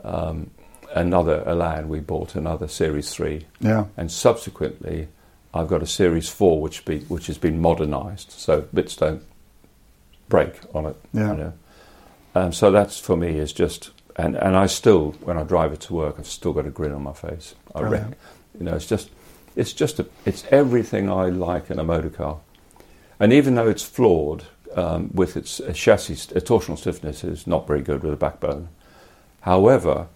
um, 0.05 0.51
another 0.93 1.43
Elan, 1.45 1.89
we 1.89 1.99
bought 1.99 2.35
another 2.35 2.67
Series 2.67 3.13
Three. 3.13 3.45
Yeah. 3.59 3.85
And 3.97 4.11
subsequently, 4.11 5.07
I've 5.53 5.67
got 5.67 5.81
a 5.81 5.87
Series 5.87 6.29
Four, 6.29 6.61
which 6.61 6.85
be, 6.85 6.99
which 7.01 7.27
has 7.27 7.37
been 7.37 7.59
modernised, 7.59 8.31
so 8.31 8.61
bits 8.73 8.95
don't 8.95 9.23
break 10.29 10.53
on 10.73 10.85
it. 10.85 10.95
Yeah. 11.13 11.31
You 11.31 11.37
know? 11.37 11.53
Um, 12.35 12.53
so 12.53 12.71
that's 12.71 12.99
for 12.99 13.15
me 13.15 13.39
is 13.39 13.53
just, 13.53 13.91
and, 14.17 14.35
and 14.35 14.55
I 14.57 14.65
still, 14.67 15.11
when 15.23 15.37
I 15.37 15.43
drive 15.43 15.71
it 15.71 15.81
to 15.81 15.93
work, 15.93 16.15
I've 16.19 16.27
still 16.27 16.53
got 16.53 16.65
a 16.65 16.69
grin 16.69 16.91
on 16.91 17.03
my 17.03 17.13
face. 17.13 17.55
I 17.73 17.79
Brilliant. 17.79 18.03
reckon, 18.03 18.17
you 18.59 18.65
know, 18.65 18.75
it's 18.75 18.87
just, 18.87 19.09
it's 19.55 19.71
just, 19.71 19.99
a, 19.99 20.07
it's 20.25 20.43
everything 20.51 21.09
I 21.09 21.29
like 21.29 21.69
in 21.69 21.79
a 21.79 21.83
motor 21.83 22.09
car, 22.09 22.39
and 23.19 23.31
even 23.31 23.55
though 23.55 23.69
it's 23.69 23.83
flawed 23.83 24.43
um, 24.75 25.09
with 25.13 25.37
its 25.37 25.61
uh, 25.61 25.71
chassis, 25.71 26.35
uh, 26.35 26.41
torsional 26.41 26.77
stiffness 26.77 27.23
is 27.23 27.47
not 27.47 27.65
very 27.65 27.81
good 27.81 28.03
with 28.03 28.11
a 28.11 28.17
backbone. 28.17 28.67
However, 29.45 30.07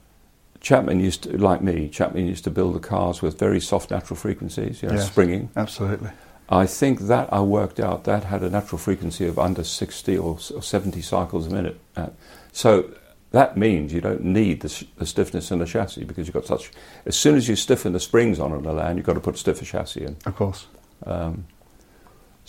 Chapman 0.59 0.99
used 0.99 1.23
to, 1.23 1.37
like 1.37 1.61
me, 1.61 1.87
Chapman 1.87 2.25
used 2.25 2.43
to 2.45 2.49
build 2.49 2.73
the 2.73 2.79
cars 2.79 3.21
with 3.21 3.37
very 3.37 3.59
soft 3.59 3.91
natural 3.91 4.17
frequencies, 4.17 4.81
you 4.81 4.89
know, 4.89 4.95
Yes. 4.95 5.05
springing. 5.05 5.51
Absolutely. 5.55 6.09
I 6.49 6.65
think 6.65 7.01
that 7.01 7.31
I 7.31 7.39
worked 7.41 7.79
out 7.79 8.05
that 8.05 8.23
had 8.23 8.41
a 8.41 8.49
natural 8.49 8.79
frequency 8.79 9.27
of 9.27 9.37
under 9.37 9.63
60 9.63 10.17
or, 10.17 10.39
or 10.55 10.63
70 10.63 10.99
cycles 11.03 11.45
a 11.45 11.51
minute. 11.51 11.79
Uh, 11.95 12.07
so 12.51 12.89
that 13.29 13.55
means 13.55 13.93
you 13.93 14.01
don't 14.01 14.23
need 14.23 14.61
the, 14.61 14.85
the 14.97 15.05
stiffness 15.05 15.51
in 15.51 15.59
the 15.59 15.65
chassis 15.67 16.05
because 16.05 16.25
you've 16.25 16.33
got 16.33 16.47
such. 16.47 16.71
As 17.05 17.15
soon 17.15 17.35
as 17.35 17.47
you 17.47 17.55
stiffen 17.55 17.93
the 17.93 17.99
springs 17.99 18.39
on 18.39 18.51
an 18.51 18.65
Elan, 18.65 18.97
you've 18.97 19.05
got 19.05 19.13
to 19.13 19.19
put 19.19 19.35
a 19.35 19.37
stiffer 19.37 19.63
chassis 19.63 20.05
in. 20.05 20.17
Of 20.25 20.35
course. 20.35 20.65
Um, 21.05 21.45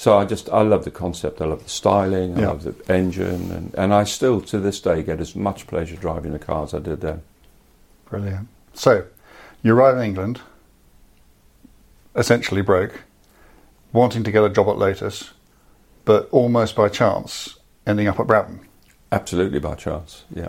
so 0.01 0.17
I 0.17 0.25
just 0.25 0.49
I 0.49 0.63
love 0.63 0.87
the 0.87 0.91
concept. 0.91 1.43
I 1.43 1.45
love 1.45 1.63
the 1.63 1.69
styling. 1.69 2.39
I 2.39 2.41
Yeah. 2.41 2.47
love 2.49 2.63
the 2.65 2.75
engine, 2.91 3.51
and, 3.53 3.75
and 3.77 3.93
I 3.93 4.05
still 4.05 4.41
to 4.41 4.59
this 4.59 4.81
day 4.81 5.03
get 5.03 5.21
as 5.21 5.37
much 5.37 5.67
pleasure 5.67 5.95
driving 5.95 6.33
the 6.33 6.39
car 6.39 6.65
as 6.65 6.73
I 6.73 6.79
did 6.79 7.03
then. 7.03 7.21
Brilliant. 8.09 8.49
So, 8.73 9.05
you 9.63 9.75
arrive 9.75 9.99
in 9.99 10.03
England, 10.05 10.41
essentially 12.17 12.63
broke, 12.63 13.03
wanting 13.93 14.25
to 14.25 14.31
get 14.33 14.43
a 14.43 14.49
job 14.49 14.69
at 14.69 14.79
Lotus, 14.79 15.33
but 16.07 16.29
almost 16.33 16.75
by 16.77 16.89
chance 16.89 17.59
ending 17.87 18.09
up 18.09 18.19
at 18.19 18.27
Brabham. 18.27 18.61
Absolutely 19.13 19.59
by 19.59 19.75
chance. 19.75 20.25
Yeah, 20.35 20.49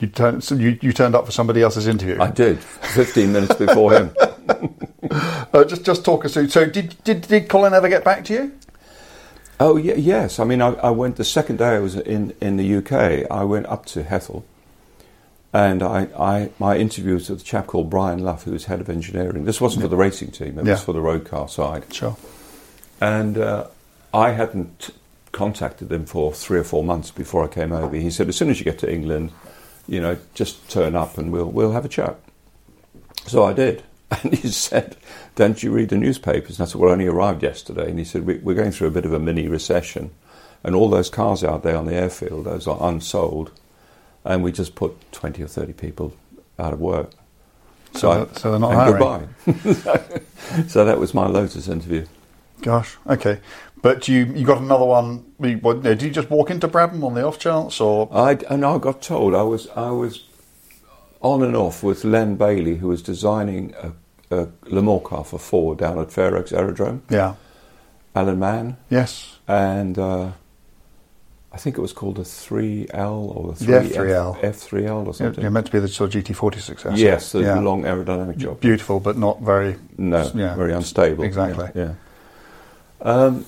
You, 0.00 0.06
turn, 0.08 0.40
so 0.40 0.54
you, 0.54 0.78
you 0.80 0.92
turned 0.94 1.14
up 1.14 1.26
for 1.26 1.32
somebody 1.32 1.60
else's 1.62 1.86
interview. 1.86 2.16
I 2.20 2.30
did. 2.30 2.58
Fifteen 2.60 3.34
minutes 3.34 3.54
before 3.56 3.92
him. 3.92 4.16
Uh, 5.52 5.62
just 5.64 5.84
just 5.84 6.04
talk 6.04 6.24
us 6.24 6.32
through. 6.34 6.48
So, 6.48 6.64
did, 6.66 6.96
did 7.04 7.20
did 7.22 7.48
Colin 7.48 7.74
ever 7.74 7.88
get 7.88 8.02
back 8.02 8.24
to 8.24 8.32
you? 8.32 8.52
Oh 9.60 9.76
yeah, 9.76 9.94
yes. 9.94 10.40
I 10.40 10.44
mean, 10.44 10.60
I, 10.60 10.70
I 10.74 10.90
went 10.90 11.16
the 11.16 11.24
second 11.24 11.58
day 11.58 11.76
I 11.76 11.78
was 11.78 11.94
in, 11.94 12.34
in 12.40 12.56
the 12.56 12.76
UK. 12.76 13.30
I 13.30 13.44
went 13.44 13.66
up 13.66 13.86
to 13.86 14.02
Hethel, 14.02 14.44
and 15.52 15.82
I, 15.82 16.08
I 16.18 16.50
my 16.58 16.76
interview 16.78 17.14
was 17.14 17.30
with 17.30 17.42
a 17.42 17.44
chap 17.44 17.68
called 17.68 17.88
Brian 17.90 18.18
Luff, 18.20 18.42
who 18.44 18.50
was 18.52 18.64
head 18.64 18.80
of 18.80 18.88
engineering. 18.88 19.44
This 19.44 19.60
wasn't 19.60 19.82
for 19.82 19.88
the 19.88 19.96
racing 19.96 20.32
team; 20.32 20.58
it 20.58 20.64
Yeah. 20.64 20.72
was 20.72 20.82
for 20.82 20.92
the 20.94 21.00
road 21.02 21.24
car 21.24 21.48
side. 21.48 21.92
Sure. 21.94 22.16
And 23.00 23.38
uh, 23.38 23.68
I 24.12 24.30
hadn't 24.30 24.90
contacted 25.30 25.92
him 25.92 26.06
for 26.06 26.32
three 26.32 26.58
or 26.58 26.64
four 26.64 26.82
months 26.82 27.12
before 27.12 27.44
I 27.44 27.48
came 27.48 27.70
over. 27.72 27.94
He 27.94 28.10
said, 28.10 28.28
as 28.28 28.36
soon 28.36 28.50
as 28.50 28.58
you 28.58 28.64
get 28.64 28.78
to 28.80 28.92
England, 28.92 29.30
you 29.86 30.00
know, 30.00 30.16
just 30.32 30.68
turn 30.68 30.96
up 30.96 31.18
and 31.18 31.30
we'll 31.30 31.46
we'll 31.50 31.72
have 31.72 31.84
a 31.84 31.88
chat. 31.88 32.16
So 33.26 33.44
I 33.44 33.52
did. 33.52 33.84
And 34.22 34.34
he 34.34 34.48
said, 34.48 34.96
Don't 35.34 35.62
you 35.62 35.72
read 35.72 35.88
the 35.88 35.96
newspapers? 35.96 36.58
And 36.58 36.66
I 36.66 36.70
said, 36.70 36.80
Well, 36.80 36.90
I 36.90 36.92
only 36.94 37.06
arrived 37.06 37.42
yesterday. 37.42 37.88
And 37.90 37.98
he 37.98 38.04
said, 38.04 38.26
we, 38.26 38.38
We're 38.38 38.54
going 38.54 38.70
through 38.72 38.88
a 38.88 38.92
bit 38.92 39.04
of 39.04 39.12
a 39.12 39.18
mini 39.18 39.48
recession. 39.48 40.10
And 40.62 40.74
all 40.74 40.88
those 40.88 41.10
cars 41.10 41.42
out 41.44 41.62
there 41.62 41.76
on 41.76 41.86
the 41.86 41.94
airfield, 41.94 42.44
those 42.46 42.66
are 42.66 42.78
unsold. 42.80 43.50
And 44.24 44.42
we 44.42 44.52
just 44.52 44.74
put 44.74 45.10
20 45.12 45.42
or 45.42 45.46
30 45.48 45.72
people 45.74 46.14
out 46.58 46.72
of 46.72 46.80
work. 46.80 47.10
So 47.94 48.10
I- 48.10 48.16
they're- 48.24 48.34
so 48.36 48.50
they're 48.50 48.60
not 48.60 48.74
hiring. 48.74 49.28
goodbye. 49.44 50.20
so 50.68 50.84
that 50.84 50.98
was 50.98 51.12
my 51.14 51.26
Lotus 51.26 51.68
interview. 51.68 52.06
Gosh. 52.62 52.96
Okay. 53.06 53.40
But 53.82 54.08
you 54.08 54.24
you 54.34 54.46
got 54.46 54.58
another 54.62 54.86
one. 54.86 55.24
no, 55.38 55.72
did 55.82 56.00
you 56.00 56.10
just 56.10 56.30
walk 56.30 56.50
into 56.50 56.66
Brabham 56.68 57.02
on 57.04 57.12
the 57.14 57.22
off 57.26 57.38
chance, 57.38 57.78
or 57.82 58.08
I 58.10 58.38
and 58.48 58.64
I 58.64 58.78
got 58.78 59.02
told 59.02 59.34
I 59.34 59.42
was 59.42 59.68
I 59.76 59.90
was 59.90 60.22
on 61.24 61.42
and 61.42 61.56
off 61.56 61.82
with 61.82 62.04
Len 62.04 62.36
Bailey, 62.36 62.76
who 62.76 62.88
was 62.88 63.02
designing 63.02 63.74
a, 63.82 63.92
a 64.30 64.48
Le 64.66 64.82
Mans 64.82 65.02
car 65.04 65.24
for 65.24 65.38
Ford 65.38 65.78
down 65.78 65.98
at 65.98 66.12
Fairoaks 66.12 66.52
Aerodrome. 66.52 67.02
yeah? 67.10 67.34
Alan 68.14 68.38
Mann 68.38 68.76
Yes. 68.90 69.38
and 69.48 69.98
uh, 69.98 70.30
I 71.52 71.56
think 71.56 71.76
it 71.78 71.80
was 71.80 71.92
called 71.92 72.18
a 72.18 72.22
3L 72.22 73.34
or 73.36 73.52
the 73.54 73.64
The 73.64 73.80
3 73.82 73.90
F3L. 73.90 74.40
F3L 74.40 75.06
or 75.06 75.14
something. 75.14 75.40
you're 75.42 75.50
meant 75.50 75.66
to 75.66 75.72
be 75.72 75.78
the 75.80 75.88
sort 75.88 76.14
of 76.14 76.22
GT40 76.24 76.60
successor. 76.60 76.96
yes, 76.96 77.32
the 77.32 77.40
Yeah. 77.40 77.58
long 77.60 77.82
aerodynamic 77.84 78.36
job. 78.36 78.60
Beautiful, 78.60 79.00
but 79.00 79.16
not 79.16 79.40
very. 79.40 79.76
No, 79.98 80.30
Yeah. 80.34 80.54
very 80.54 80.72
unstable. 80.74 81.24
Exactly. 81.24 81.68
Yeah. 81.74 81.94
yeah. 83.02 83.10
Um, 83.12 83.46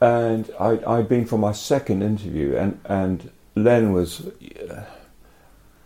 and 0.00 0.50
I, 0.58 0.78
I'd 0.86 1.08
been 1.08 1.26
for 1.26 1.38
my 1.38 1.52
second 1.52 2.02
interview, 2.02 2.56
and, 2.56 2.78
and 2.86 3.30
Len 3.54 3.92
was, 3.92 4.26
uh, 4.70 4.84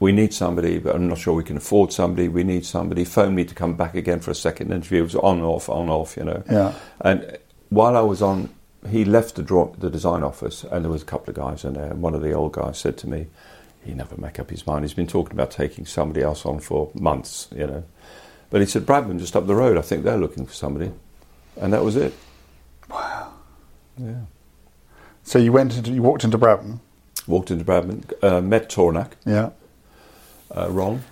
we 0.01 0.13
need 0.13 0.35
somebody, 0.35 0.79
but 0.79 0.95
I'm 0.95 1.09
not 1.09 1.19
sure 1.19 1.35
we 1.35 1.45
can 1.45 1.57
afford 1.57 1.93
somebody. 1.93 2.29
We 2.29 2.45
need 2.45 2.67
somebody. 2.67 3.05
Phoned 3.05 3.37
me 3.37 3.45
to 3.45 3.55
come 3.55 3.75
back 3.75 3.95
again 3.95 4.21
for 4.21 4.31
a 4.31 4.35
second 4.35 4.73
interview. 4.73 5.01
It 5.01 5.05
was 5.05 5.15
on 5.17 5.41
off, 5.43 5.69
on 5.69 5.89
off, 5.89 6.17
you 6.17 6.25
know. 6.25 6.43
Yeah. 6.51 6.75
And 7.01 7.39
while 7.69 7.97
I 7.97 8.01
was 8.01 8.21
on, 8.21 8.51
he 8.89 9.05
left 9.05 9.37
the, 9.37 9.43
draw, 9.43 9.73
the 9.73 9.89
design 9.91 10.23
office, 10.23 10.65
and 10.65 10.85
there 10.85 10.93
was 10.93 11.03
a 11.03 11.07
couple 11.07 11.31
of 11.31 11.37
guys 11.37 11.65
in 11.65 11.75
there. 11.75 11.91
And 11.91 12.03
one 12.03 12.15
of 12.15 12.23
the 12.23 12.33
old 12.33 12.53
guys 12.53 12.79
said 12.79 12.99
to 12.99 13.09
me, 13.09 13.29
"He 13.85 13.95
never 13.95 14.17
make 14.17 14.39
up 14.39 14.51
his 14.51 14.67
mind. 14.67 14.85
He's 14.85 14.95
been 14.95 15.07
talking 15.07 15.33
about 15.33 15.51
taking 15.51 15.87
somebody 15.87 16.23
else 16.23 16.45
on 16.45 16.61
for 16.61 16.91
months, 16.95 17.49
you 17.55 17.67
know." 17.67 17.85
But 18.51 18.61
he 18.61 18.67
said, 18.67 18.85
"Brabham, 18.85 19.19
just 19.19 19.35
up 19.37 19.47
the 19.47 19.55
road. 19.55 19.79
I 19.79 19.81
think 19.81 20.05
they're 20.05 20.19
looking 20.19 20.45
for 20.45 20.53
somebody," 20.53 20.93
and 21.59 21.73
that 21.73 21.83
was 21.83 21.97
it. 21.97 22.13
Wow. 22.91 23.33
Yeah. 23.97 24.23
So 25.23 25.39
you 25.39 25.53
went 25.53 25.77
into 25.77 25.91
you 25.93 26.03
walked 26.03 26.25
into 26.25 26.37
Brabham. 26.39 26.81
Walked 27.27 27.51
into 27.51 27.65
Brabham, 27.65 28.03
uh, 28.23 28.43
met 28.43 28.69
Tauranac, 28.69 29.13
Yeah. 29.25 29.51
Uh, 30.51 30.69
Ron, 30.71 31.03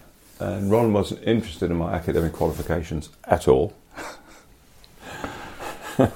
and 0.40 0.70
Ron 0.70 0.92
wasn't 0.92 1.22
interested 1.24 1.70
in 1.70 1.76
my 1.76 1.92
academic 1.94 2.32
qualifications 2.32 3.10
at 3.24 3.46
all. 3.48 3.74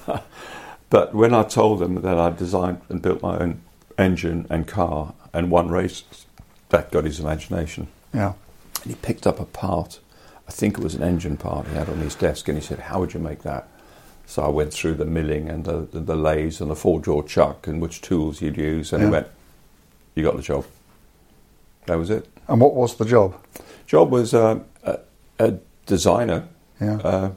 but 0.91 1.15
when 1.15 1.35
I 1.35 1.43
told 1.43 1.83
him 1.83 2.03
that 2.03 2.19
I 2.19 2.31
designed 2.31 2.81
and 2.89 3.01
built 3.03 3.23
my 3.23 3.39
own 3.39 3.61
engine 3.99 4.47
and 4.51 4.67
car 4.67 5.15
and 5.33 5.51
won 5.51 5.69
races, 5.69 6.27
that 6.71 6.91
got 6.91 7.05
his 7.05 7.21
imagination. 7.21 7.89
Yeah. 8.13 8.33
And 8.83 8.93
he 8.93 8.95
picked 8.97 9.27
up 9.27 9.39
a 9.41 9.45
part, 9.45 10.01
I 10.49 10.51
think 10.53 10.79
it 10.79 10.83
was 10.83 10.95
an 10.95 11.03
engine 11.03 11.37
part 11.37 11.69
he 11.69 11.75
had 11.75 11.89
on 11.89 11.99
his 11.99 12.15
desk, 12.15 12.49
and 12.49 12.59
he 12.59 12.65
said, 12.65 12.79
How 12.81 13.01
would 13.01 13.15
you 13.15 13.21
make 13.21 13.43
that? 13.43 13.69
So 14.27 14.43
I 14.43 14.49
went 14.49 14.73
through 14.73 14.95
the 14.95 15.05
milling 15.05 15.49
and 15.49 15.65
the, 15.65 15.87
the, 15.93 16.01
the 16.01 16.17
lathes 16.17 16.61
and 16.61 16.69
the 16.71 16.75
four 16.77 17.01
jaw 17.01 17.23
chuck 17.23 17.67
and 17.69 17.81
which 17.81 18.01
tools 18.01 18.41
you'd 18.43 18.57
use, 18.57 18.93
and 18.93 19.01
Yeah. 19.03 19.07
he 19.09 19.13
went, 19.13 19.27
You 20.15 20.25
got 20.25 20.37
the 20.37 20.43
job. 20.43 20.65
That 21.87 21.99
was 21.99 22.11
it. 22.11 22.29
And 22.49 22.61
what 22.61 22.75
was 22.75 22.96
the 22.96 23.05
job? 23.05 23.35
Job 23.87 24.11
was 24.11 24.35
uh, 24.35 24.61
a, 24.85 24.99
a 25.38 25.55
designer. 25.87 26.49
Yeah. 26.81 26.96
Uh, 26.99 27.31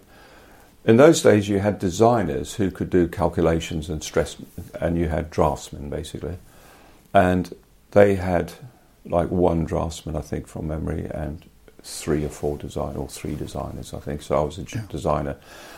In 0.86 0.98
those 0.98 1.22
days, 1.22 1.48
you 1.50 1.60
had 1.60 1.78
designers 1.80 2.56
who 2.56 2.72
could 2.72 2.90
do 2.90 3.08
calculations 3.08 3.90
and 3.90 4.04
stress, 4.04 4.38
and 4.82 4.98
you 4.98 5.10
had 5.10 5.30
draftsmen 5.30 5.90
basically, 5.90 6.38
and 7.14 7.54
they 7.92 8.16
had 8.16 8.54
like 9.06 9.30
one 9.30 9.66
draftsman, 9.66 10.16
I 10.16 10.22
think, 10.22 10.48
from 10.48 10.68
memory, 10.68 11.06
and 11.14 11.44
three 11.84 12.26
or 12.26 12.30
four 12.30 12.58
design 12.58 12.96
or 12.96 13.08
three 13.08 13.36
designers, 13.36 13.94
I 13.94 14.00
think. 14.00 14.22
So 14.22 14.36
I 14.36 14.44
was 14.44 14.58
a 14.58 14.62
Yeah. 14.62 14.84
designer, 14.90 15.36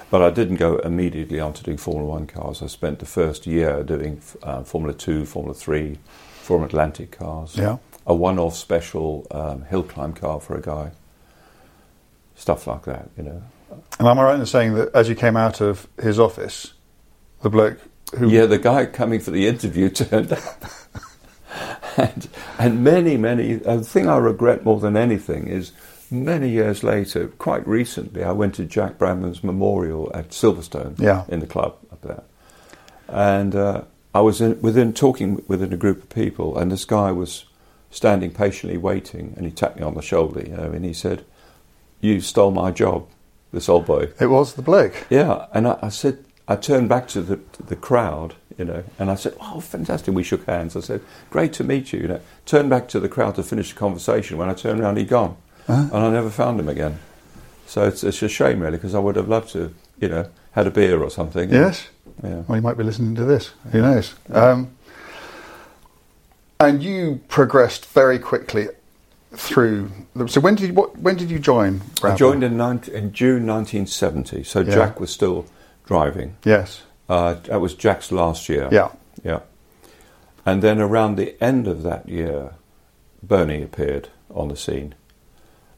but 0.10 0.22
I 0.22 0.30
didn't 0.30 0.58
go 0.58 0.78
immediately 0.78 1.40
on 1.40 1.54
to 1.54 1.64
doing 1.64 1.78
Formula 1.78 2.10
One 2.10 2.28
cars. 2.28 2.62
I 2.62 2.68
spent 2.68 3.00
the 3.00 3.06
first 3.06 3.46
year 3.46 3.84
doing 3.84 4.22
uh, 4.44 4.64
Formula 4.64 4.94
Two, 4.94 5.26
Formula 5.26 5.54
Three, 5.54 5.98
Formula 6.42 6.68
Atlantic 6.68 7.12
cars. 7.12 7.56
Yeah. 7.56 7.78
A 8.08 8.14
one-off 8.16 8.56
special 8.56 9.28
um, 9.32 9.64
hill 9.64 9.84
climb 9.84 10.14
car 10.14 10.40
for 10.40 10.56
a 10.58 10.62
guy. 10.62 10.92
Stuff 12.36 12.66
like 12.68 12.84
that, 12.84 13.10
you 13.18 13.24
know. 13.24 13.44
And 14.00 14.08
am 14.08 14.20
I 14.20 14.24
right 14.24 14.40
in 14.40 14.46
saying 14.46 14.74
that 14.74 14.94
as 14.96 15.08
you 15.08 15.16
came 15.16 15.38
out 15.38 15.62
of 15.62 15.88
his 16.02 16.20
office, 16.20 16.74
the 17.42 17.50
bloke 17.50 17.78
who 18.18 18.30
Yeah, 18.30 18.46
the 18.48 18.58
guy 18.58 18.86
coming 18.88 19.20
for 19.20 19.32
the 19.32 19.48
interview 19.48 19.90
turned 19.92 20.34
up. 20.34 20.64
and, 21.98 22.28
and 22.58 22.84
many, 22.84 23.18
many, 23.18 23.54
the 23.56 23.82
thing 23.82 24.08
I 24.10 24.18
regret 24.18 24.66
more 24.66 24.80
than 24.80 24.98
anything 24.98 25.48
is 25.48 25.72
many 26.10 26.50
years 26.50 26.84
later, 26.84 27.28
quite 27.28 27.66
recently, 27.68 28.24
I 28.24 28.32
went 28.32 28.56
to 28.56 28.66
Jack 28.66 28.98
Brabham's 28.98 29.44
memorial 29.44 30.12
at 30.14 30.30
Silverstone 30.30 31.00
Yeah. 31.00 31.24
in 31.28 31.40
the 31.40 31.48
club 31.48 31.76
up 31.92 32.02
there. 32.02 32.24
And 33.08 33.56
uh, 33.56 33.84
I 34.16 34.22
was 34.22 34.42
in, 34.42 34.60
within 34.62 34.94
talking 34.94 35.44
within 35.48 35.72
a 35.72 35.78
group 35.78 36.02
of 36.04 36.10
people, 36.10 36.58
and 36.58 36.72
this 36.72 36.86
guy 36.86 37.12
was 37.12 37.46
standing 37.92 38.32
patiently 38.32 38.78
waiting, 38.78 39.34
and 39.38 39.46
he 39.46 39.52
tapped 39.52 39.78
me 39.78 39.84
on 39.84 39.94
the 39.94 40.02
shoulder, 40.02 40.42
you 40.42 40.56
know, 40.56 40.72
and 40.72 40.84
he 40.84 40.94
said, 40.94 41.24
You 42.00 42.20
stole 42.22 42.52
my 42.52 42.72
job, 42.72 43.08
this 43.54 43.70
old 43.70 43.86
boy. 43.86 44.10
it 44.20 44.28
was 44.28 44.54
the 44.54 44.62
bloke. 44.64 45.06
Yeah, 45.10 45.46
and 45.54 45.68
I, 45.68 45.78
I 45.84 45.90
said, 45.90 46.24
I 46.48 46.56
turned 46.56 46.90
back 46.90 47.08
to 47.10 47.22
the 47.22 47.40
the 47.68 47.76
crowd, 47.76 48.34
you 48.58 48.66
know, 48.66 48.84
and 49.00 49.10
I 49.12 49.16
said, 49.16 49.36
"Oh, 49.40 49.60
fantastic!" 49.62 50.14
We 50.14 50.24
shook 50.24 50.46
hands. 50.48 50.76
I 50.76 50.82
said, 50.82 51.02
"Great 51.30 51.54
to 51.54 51.64
meet 51.64 51.94
you." 51.94 52.00
You 52.02 52.08
know, 52.08 52.22
turned 52.46 52.70
back 52.70 52.90
to 52.90 53.00
the 53.00 53.08
crowd 53.08 53.36
to 53.36 53.44
finish 53.44 53.72
the 53.72 53.80
conversation. 53.80 54.38
When 54.38 54.50
I 54.50 54.54
turned 54.54 54.82
around, 54.82 54.98
he'd 54.98 55.08
gone, 55.08 55.38
and 55.68 55.94
I 55.94 56.10
never 56.10 56.30
found 56.30 56.60
him 56.60 56.68
again. 56.68 57.00
So 57.68 57.86
it's, 57.88 58.04
it's 58.04 58.22
a 58.22 58.28
shame, 58.28 58.60
really, 58.60 58.76
because 58.78 58.94
I 58.96 59.00
would 59.00 59.16
have 59.16 59.30
loved 59.30 59.50
to, 59.54 59.74
you 60.02 60.10
know, 60.10 60.28
had 60.52 60.68
a 60.68 60.72
beer 60.72 61.02
or 61.02 61.10
something. 61.10 61.50
Yes. 61.50 61.88
Yeah. 62.22 62.42
Well, 62.48 62.58
you 62.58 62.62
might 62.62 62.78
be 62.78 62.84
listening 62.84 63.16
to 63.16 63.24
this. 63.24 63.52
Who 63.72 63.82
knows? 63.82 64.14
Um, 64.34 64.76
and 66.62 66.84
you 66.84 67.20
progressed 67.28 67.88
very 67.88 68.20
quickly 68.20 68.68
through. 69.34 69.92
The, 70.16 70.28
so 70.28 70.40
when 70.42 70.56
did 70.56 70.68
you, 70.68 70.74
what, 70.74 70.98
when 70.98 71.16
did 71.16 71.32
you 71.32 71.40
join? 71.40 71.82
I 72.04 72.16
joined 72.16 72.44
in, 72.44 72.56
19, 72.56 72.94
in 72.94 73.14
June 73.14 73.48
1970. 73.48 74.44
So 74.44 74.60
Yeah. 74.60 74.76
Jack 74.76 75.00
was 75.00 75.12
still 75.12 75.46
driving. 75.86 76.38
Yes. 76.46 76.84
Uh, 77.10 77.36
that 77.46 77.60
was 77.60 77.74
Jack's 77.74 78.12
last 78.12 78.48
year. 78.48 78.70
Yeah. 78.72 78.90
Yeah. 79.24 79.40
And 80.46 80.62
then 80.62 80.80
around 80.80 81.16
the 81.16 81.42
end 81.44 81.68
of 81.68 81.84
that 81.84 82.08
year, 82.08 82.54
Bernie 83.24 83.64
appeared 83.64 84.10
on 84.30 84.48
the 84.50 84.56
scene. 84.56 84.96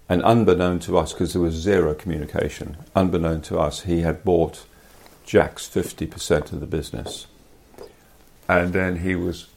And 0.09 0.21
unbeknown 0.23 0.79
to 0.79 0.97
us, 0.97 1.13
because 1.13 1.33
there 1.33 1.41
was 1.41 1.53
zero 1.55 1.93
communication, 1.93 2.77
unbeknown 2.95 3.41
to 3.43 3.57
us, 3.57 3.81
he 3.81 4.01
had 4.01 4.23
bought 4.23 4.65
Jack's 5.25 5.67
50% 5.67 6.51
of 6.51 6.59
the 6.59 6.65
business. 6.65 7.27
And 8.47 8.73
then 8.73 8.97
he 8.97 9.15
was 9.15 9.47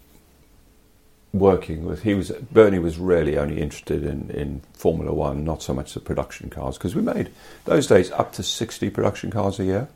working 1.39 1.85
with, 1.85 2.03
he 2.03 2.15
was, 2.15 2.31
Bernie 2.53 2.79
was 2.79 2.99
really 2.99 3.37
only 3.39 3.61
interested 3.61 4.05
in, 4.05 4.31
in 4.31 4.63
Formula 4.75 5.13
One, 5.13 5.45
not 5.45 5.63
so 5.63 5.73
much 5.75 5.95
the 5.95 6.01
production 6.01 6.51
cars, 6.51 6.77
because 6.79 6.95
we 6.95 7.03
made, 7.03 7.31
those 7.65 7.87
days, 7.87 8.11
up 8.13 8.33
to 8.35 8.43
60 8.43 8.91
production 8.91 9.31
cars 9.31 9.59
a 9.61 9.65
year. 9.65 9.89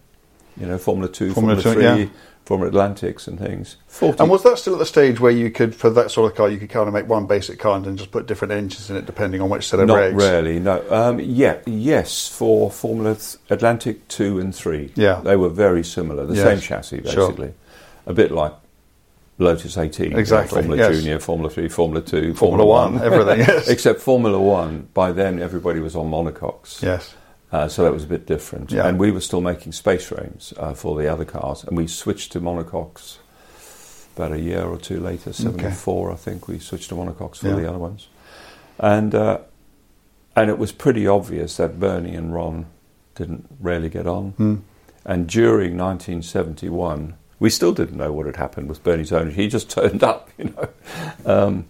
You 0.60 0.66
know, 0.66 0.78
Formula 0.78 1.10
2, 1.10 1.32
Formula 1.32 1.60
Formula, 1.62 1.94
3, 1.94 2.02
yeah. 2.04 2.08
Formula 2.44 2.68
Atlantics 2.68 3.28
and 3.28 3.38
things. 3.38 3.76
40, 3.86 4.18
And 4.20 4.30
was 4.30 4.42
that 4.42 4.58
still 4.58 4.72
at 4.72 4.78
the 4.80 4.86
stage 4.86 5.20
where 5.20 5.30
you 5.30 5.50
could, 5.50 5.74
for 5.74 5.88
that 5.90 6.10
sort 6.10 6.30
of 6.30 6.36
car, 6.36 6.48
you 6.48 6.58
could 6.58 6.70
kind 6.70 6.88
of 6.88 6.92
make 6.94 7.06
one 7.08 7.26
basic 7.26 7.58
car 7.60 7.76
and 7.76 7.84
then 7.84 7.96
just 7.96 8.10
put 8.10 8.26
different 8.26 8.52
engines 8.52 8.90
in 8.90 8.96
it 8.96 9.06
depending 9.06 9.40
on 9.40 9.48
which 9.48 9.68
set 9.68 9.78
of 9.78 9.86
Not 9.86 9.96
regs? 9.98 10.16
really, 10.18 10.58
no. 10.58 10.84
Um, 10.90 11.20
yeah, 11.20 11.58
yes, 11.66 12.26
for 12.28 12.70
Formula 12.70 13.14
th- 13.14 13.36
Atlantic 13.48 14.08
2 14.08 14.40
and 14.40 14.54
3. 14.54 14.92
Yeah. 14.96 15.20
They 15.22 15.36
were 15.36 15.48
very 15.50 15.84
similar, 15.84 16.26
the 16.26 16.34
Yes, 16.34 16.44
same 16.44 16.60
chassis, 16.60 17.02
sure. 17.08 17.28
basically. 17.28 17.54
A 18.06 18.12
bit 18.12 18.32
like 18.32 18.52
Lotus 19.40 19.76
18. 19.78 20.04
you 20.06 20.10
know, 20.12 20.18
Exactly, 20.18 20.62
Formula 20.62 20.76
yes. 20.90 20.96
Junior, 21.00 21.18
Formula 21.18 21.50
3, 21.50 21.68
Formula 21.68 22.04
2, 22.04 22.34
Formula 22.34 22.64
One, 22.64 23.00
everything, 23.00 23.38
yes. 23.40 23.68
Except 23.74 24.00
Formula 24.00 24.38
1, 24.38 24.88
by 24.94 25.12
then 25.12 25.40
everybody 25.40 25.80
was 25.80 25.96
on 25.96 26.10
monocoques. 26.10 26.82
Yes. 26.82 27.14
Uh, 27.50 27.66
so 27.66 27.82
that 27.82 27.92
was 27.92 28.04
a 28.04 28.06
bit 28.06 28.26
different. 28.26 28.70
Yeah. 28.70 28.86
And 28.86 28.98
we 28.98 29.10
were 29.10 29.20
still 29.20 29.40
making 29.40 29.72
space 29.72 30.04
frames 30.04 30.52
uh, 30.56 30.74
for 30.74 30.96
the 31.00 31.08
other 31.12 31.24
cars, 31.24 31.64
and 31.64 31.76
we 31.76 31.86
switched 31.86 32.32
to 32.32 32.40
monocoques 32.40 33.16
about 34.14 34.32
a 34.32 34.38
year 34.40 34.62
or 34.64 34.76
two 34.76 35.00
later, 35.00 35.32
74, 35.32 36.12
I 36.12 36.16
think, 36.16 36.46
we 36.46 36.58
switched 36.58 36.90
to 36.90 36.94
monocoques 36.94 37.38
for 37.38 37.48
Yeah. 37.48 37.54
the 37.56 37.68
other 37.68 37.78
ones. 37.78 38.08
And, 38.78 39.14
uh, 39.14 39.38
and 40.36 40.50
it 40.50 40.58
was 40.58 40.70
pretty 40.72 41.06
obvious 41.06 41.56
that 41.56 41.80
Bernie 41.80 42.14
and 42.14 42.34
Ron 42.34 42.66
didn't 43.14 43.46
really 43.58 43.88
get 43.88 44.06
on. 44.06 44.30
Hmm. 44.32 44.56
And 45.04 45.26
during 45.26 45.76
1971, 45.78 47.14
we 47.40 47.50
still 47.50 47.72
didn't 47.72 47.96
know 47.96 48.12
what 48.12 48.26
had 48.26 48.36
happened 48.36 48.68
with 48.68 48.84
Bernie's 48.84 49.12
ownership. 49.12 49.36
He 49.38 49.48
just 49.48 49.68
turned 49.78 50.04
up, 50.04 50.30
you 50.38 50.54
know. 50.54 50.68
Um, 51.26 51.64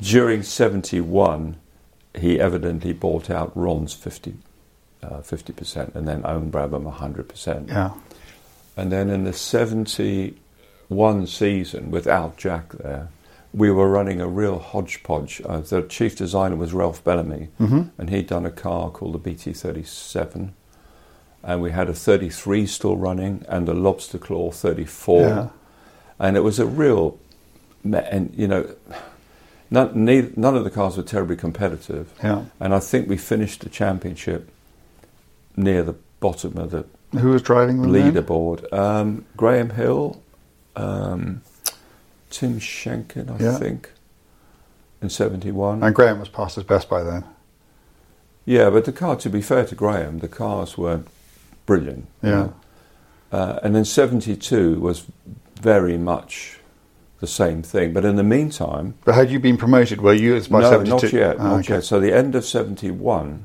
during 0.00 0.42
71, 0.42 1.56
he 2.18 2.38
evidently 2.38 2.92
bought 2.92 3.30
out 3.30 3.52
Ron's 3.56 3.94
50 3.94 4.34
uh, 5.02 5.20
50% 5.20 5.94
and 5.96 6.06
then 6.06 6.22
owned 6.26 6.52
Brabham 6.52 6.92
100%. 6.92 7.68
Yeah. 7.68 7.92
And 8.76 8.92
then 8.92 9.10
in 9.10 9.24
the 9.24 9.32
71 9.32 11.26
season, 11.26 11.90
without 11.90 12.36
Jack 12.36 12.72
there, 12.72 13.08
we 13.52 13.70
were 13.70 13.88
running 13.90 14.20
a 14.20 14.28
real 14.28 14.58
hodgepodge. 14.58 15.42
Uh, 15.44 15.60
the 15.60 15.82
chief 15.82 16.16
designer 16.16 16.56
was 16.56 16.72
Ralph 16.72 17.02
Bellamy, 17.04 17.48
Mm-hmm. 17.60 17.82
and 17.98 18.10
he'd 18.10 18.26
done 18.28 18.46
a 18.46 18.50
car 18.50 18.90
called 18.90 19.14
the 19.14 19.18
BT 19.18 19.52
37. 19.52 20.54
And 21.44 21.60
we 21.60 21.72
had 21.72 21.88
a 21.88 21.94
33 21.94 22.66
still 22.66 22.96
running 22.96 23.44
and 23.48 23.68
a 23.68 23.74
Lobster 23.74 24.18
Claw 24.18 24.50
34. 24.52 25.20
Yeah. 25.20 25.48
And 26.18 26.36
it 26.36 26.40
was 26.40 26.58
a 26.60 26.66
real, 26.66 27.18
and 27.84 28.32
you 28.36 28.46
know, 28.46 28.72
none, 29.70 30.04
neither, 30.04 30.30
none 30.36 30.56
of 30.56 30.62
the 30.62 30.70
cars 30.70 30.96
were 30.96 31.02
terribly 31.02 31.34
competitive. 31.36 32.12
Yeah. 32.22 32.44
And 32.60 32.72
I 32.72 32.78
think 32.78 33.08
we 33.08 33.16
finished 33.16 33.62
the 33.62 33.68
championship 33.68 34.50
near 35.56 35.82
the 35.82 35.96
bottom 36.20 36.56
of 36.56 36.70
the 36.70 36.86
Who 37.18 37.30
was 37.30 37.42
driving 37.42 37.82
then? 37.82 37.90
leaderboard. 37.90 38.72
Um, 38.72 39.24
Graham 39.36 39.70
Hill, 39.70 40.22
um, 40.76 41.42
Tim 42.30 42.60
Schenken, 42.60 43.28
I 43.30 43.42
Yeah. 43.42 43.58
think, 43.58 43.90
in 45.02 45.10
71. 45.10 45.82
And 45.82 45.92
Graham 45.94 46.20
was 46.20 46.28
past 46.28 46.54
his 46.54 46.62
best 46.64 46.88
by 46.88 47.02
then. 47.02 47.24
yeah, 48.44 48.70
but 48.70 48.84
the 48.84 48.92
car, 48.92 49.16
to 49.16 49.28
be 49.28 49.42
fair 49.42 49.64
to 49.66 49.74
Graham, 49.74 50.20
the 50.20 50.28
cars 50.28 50.78
weren't 50.78 51.08
brilliant. 51.66 52.06
Yeah. 52.22 52.48
Uh, 53.30 53.58
and 53.62 53.74
then 53.74 53.84
72 53.84 54.78
was 54.80 55.06
very 55.60 55.96
much 55.96 56.58
the 57.20 57.26
same 57.26 57.62
thing. 57.62 57.92
But 57.92 58.04
in 58.04 58.16
the 58.16 58.22
meantime, 58.24 58.94
But 59.04 59.14
had 59.14 59.30
you 59.30 59.38
been 59.38 59.56
promoted? 59.56 60.00
Were 60.00 60.12
you 60.12 60.34
as 60.34 60.48
by 60.48 60.60
no, 60.60 60.70
72? 60.70 60.90
not 60.90 61.12
yet, 61.12 61.36
Ah, 61.38 61.42
not 61.50 61.60
okay. 61.60 61.74
yet. 61.74 61.84
So 61.84 62.00
the 62.00 62.12
end 62.12 62.34
of 62.34 62.44
71, 62.44 63.44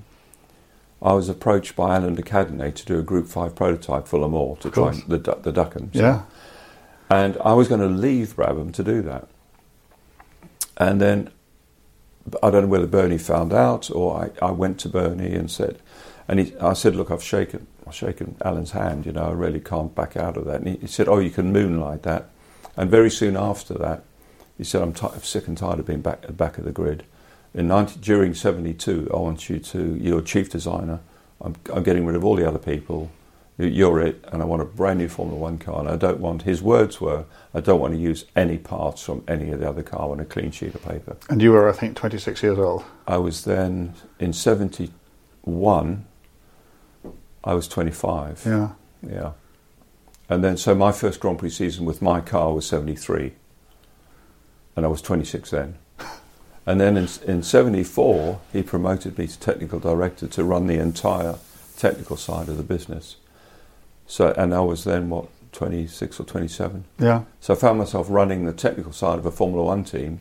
I 1.01 1.13
was 1.13 1.29
approached 1.29 1.75
by 1.75 1.95
Alain 1.95 2.15
de 2.15 2.23
Cadenet 2.23 2.75
to 2.75 2.85
do 2.85 2.99
a 2.99 3.03
Group 3.03 3.27
5 3.27 3.55
prototype 3.55 4.07
for 4.07 4.19
Mans 4.27 4.59
to 4.59 4.71
try 4.71 4.91
the, 5.07 5.17
the 5.17 5.53
Duckham. 5.53 5.89
Yeah. 5.93 6.23
And 7.09 7.37
I 7.37 7.53
was 7.53 7.67
going 7.69 7.81
to 7.81 7.87
leave 7.87 8.35
Brabham 8.35 8.73
to 8.73 8.83
do 8.83 9.01
that. 9.03 9.27
And 10.75 10.99
then 10.99 11.29
I 12.43 12.49
don't 12.49 12.63
know 12.63 12.67
whether 12.67 12.87
Bernie 12.87 13.17
found 13.17 13.53
out 13.53 13.89
or 13.91 14.31
I, 14.41 14.45
I 14.45 14.51
went 14.51 14.79
to 14.81 14.89
Bernie 14.89 15.33
and 15.33 15.49
said, 15.49 15.79
and 16.27 16.39
he, 16.39 16.55
I 16.57 16.73
said, 16.73 16.95
look, 16.95 17.09
I've 17.09 17.23
shaken, 17.23 17.67
I've 17.87 17.95
shaken 17.95 18.35
Alain's 18.41 18.71
hand, 18.71 19.05
you 19.05 19.11
know, 19.13 19.23
I 19.25 19.31
really 19.31 19.59
can't 19.59 19.93
back 19.95 20.17
out 20.17 20.35
of 20.37 20.45
that. 20.45 20.57
And 20.61 20.67
he, 20.67 20.75
he 20.77 20.87
said, 20.87 21.07
oh, 21.07 21.19
you 21.19 21.29
can 21.29 21.51
moonlight 21.53 22.03
that. 22.03 22.29
And 22.75 22.89
very 22.91 23.09
soon 23.09 23.37
after 23.37 23.73
that, 23.75 24.03
he 24.57 24.63
said, 24.63 24.81
I'm, 24.81 24.95
sick 25.23 25.47
and 25.47 25.57
tired 25.57 25.79
of 25.79 25.85
being 25.87 26.01
back 26.01 26.19
at 26.23 26.27
the 26.27 26.33
back 26.33 26.57
of 26.57 26.65
the 26.65 26.71
grid. 26.71 27.03
In 27.53 27.67
90, 27.67 27.99
during 28.01 28.33
72, 28.33 29.09
I 29.13 29.17
want 29.17 29.49
you 29.49 29.59
to, 29.59 29.95
you're 29.95 30.21
chief 30.21 30.49
designer, 30.49 30.99
I'm, 31.41 31.55
I'm 31.73 31.83
getting 31.83 32.05
rid 32.05 32.15
of 32.15 32.25
all 32.25 32.35
the 32.35 32.47
other 32.47 32.59
people, 32.59 33.09
You- 33.57 33.67
you're 33.67 33.99
it, 34.01 34.23
and 34.31 34.41
I 34.41 34.45
want 34.45 34.61
a 34.61 34.65
brand 34.65 34.99
new 34.99 35.07
Formula 35.07 35.39
One 35.39 35.57
car. 35.57 35.79
And 35.79 35.89
I 35.89 35.95
don't 35.95 36.19
want, 36.19 36.43
his 36.43 36.61
words 36.61 36.99
were, 36.99 37.25
I 37.53 37.61
don't 37.61 37.79
want 37.79 37.93
to 37.93 37.99
use 37.99 38.25
any 38.35 38.57
parts 38.57 39.01
from 39.03 39.23
any 39.27 39.51
of 39.51 39.59
the 39.59 39.69
other 39.69 39.83
car 39.83 40.09
on 40.11 40.19
a 40.19 40.25
clean 40.25 40.51
sheet 40.51 40.75
of 40.75 40.83
paper. 40.83 41.15
And 41.29 41.41
you 41.41 41.51
were, 41.53 41.69
I 41.69 41.71
think, 41.71 41.95
26 41.95 42.43
years 42.43 42.59
old. 42.59 42.83
I 43.07 43.17
was 43.17 43.45
then 43.45 43.93
in 44.19 44.33
71, 44.33 46.05
I 47.43 47.53
was 47.53 47.67
25. 47.67 48.43
Yeah. 48.45 48.69
Yeah. 49.07 49.31
And 50.29 50.43
then, 50.43 50.57
so 50.57 50.75
my 50.75 50.91
first 50.91 51.19
Grand 51.19 51.39
Prix 51.39 51.51
season 51.51 51.85
with 51.85 52.01
my 52.01 52.19
car 52.19 52.53
was 52.53 52.65
73. 52.67 53.33
And 54.75 54.85
I 54.85 54.89
was 54.89 55.01
26 55.01 55.49
then. 55.51 55.77
And 56.65 56.81
then 56.81 56.97
in, 56.97 57.07
in 57.25 57.43
74, 57.43 58.41
he 58.51 58.61
promoted 58.61 59.17
me 59.17 59.25
to 59.27 59.39
technical 59.39 59.79
director 59.79 60.27
to 60.27 60.43
run 60.43 60.67
the 60.67 60.77
entire 60.77 61.35
technical 61.77 62.17
side 62.17 62.49
of 62.49 62.57
the 62.57 62.63
business. 62.63 63.15
So, 64.05 64.33
and 64.37 64.53
I 64.53 64.59
was 64.59 64.83
then 64.83 65.09
what 65.09 65.29
26 65.53 66.19
or 66.19 66.23
27. 66.25 66.83
Yeah. 66.99 67.23
So 67.39 67.53
I 67.53 67.57
found 67.57 67.79
myself 67.79 68.07
running 68.09 68.45
the 68.45 68.51
technical 68.51 68.91
side 68.91 69.17
of 69.17 69.25
a 69.25 69.31
Formula 69.31 69.63
One 69.63 69.85
team 69.85 70.19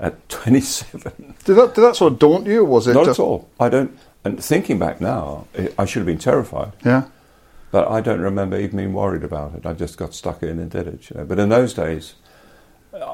at 0.00 0.28
27. 0.28 1.34
Did 1.44 1.54
that 1.54 1.74
did 1.74 1.80
that 1.82 1.94
sort 1.94 2.12
of 2.12 2.18
daunt 2.18 2.46
you, 2.46 2.62
or 2.62 2.64
was 2.64 2.88
it 2.88 2.94
Not 2.94 3.06
just 3.06 3.20
at 3.20 3.22
all. 3.22 3.48
I 3.60 3.68
don't. 3.68 3.96
And 4.28 4.44
thinking 4.44 4.78
back 4.78 5.00
now, 5.00 5.46
I- 5.58 5.70
I 5.78 5.84
should 5.86 6.00
have 6.00 6.06
been 6.06 6.18
terrified. 6.18 6.72
Yeah. 6.84 7.04
But 7.70 7.88
I 7.90 8.00
don't 8.00 8.20
remember 8.20 8.58
even 8.58 8.76
being 8.76 8.92
worried 8.92 9.24
about 9.24 9.54
it. 9.54 9.64
I 9.66 9.72
just 9.72 9.96
got 9.96 10.14
stuck 10.14 10.42
in 10.42 10.58
and 10.58 10.70
did 10.70 10.86
it. 10.86 11.08
You 11.10 11.18
know. 11.18 11.24
But 11.24 11.38
in 11.38 11.48
those 11.48 11.72
days, 11.74 12.14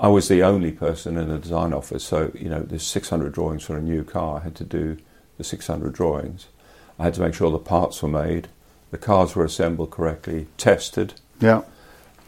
I 0.03 0.09
was 0.09 0.29
the 0.29 0.43
only 0.43 0.73
person 0.73 1.17
in 1.17 1.29
the 1.29 1.39
design 1.39 1.73
office. 1.73 2.05
So 2.05 2.31
you 2.35 2.49
know, 2.49 2.61
there's 2.61 2.83
600 2.85 3.33
drawings 3.33 3.63
for 3.63 3.77
a 3.77 3.81
new 3.81 4.03
car. 4.05 4.41
I 4.41 4.45
had 4.45 4.55
to 4.57 4.65
do 4.65 4.97
the 5.39 5.45
600 5.45 5.93
drawings. 5.93 6.47
I 6.99 7.05
had 7.05 7.15
to 7.15 7.21
make 7.21 7.35
sure 7.35 7.51
the 7.51 7.59
parts 7.59 8.03
were 8.03 8.09
made, 8.09 8.49
the 8.91 8.99
cars 8.99 9.35
were 9.35 9.45
assembled 9.45 9.91
correctly, 9.91 10.47
tested. 10.57 11.15
Yeah. 11.41 11.63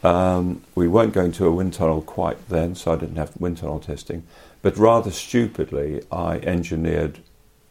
Um, 0.03 0.61
we 0.75 0.87
weren't 0.87 1.13
going 1.13 1.31
to 1.33 1.45
a 1.47 1.51
wind 1.51 1.73
tunnel 1.73 2.01
quite 2.01 2.49
then, 2.49 2.75
so 2.75 2.93
I 2.93 2.97
didn't 2.97 3.15
have 3.15 3.35
wind 3.39 3.57
tunnel 3.57 3.79
testing. 3.79 4.23
But 4.61 4.77
rather 4.77 5.11
stupidly, 5.11 6.03
I 6.11 6.37
engineered 6.39 7.19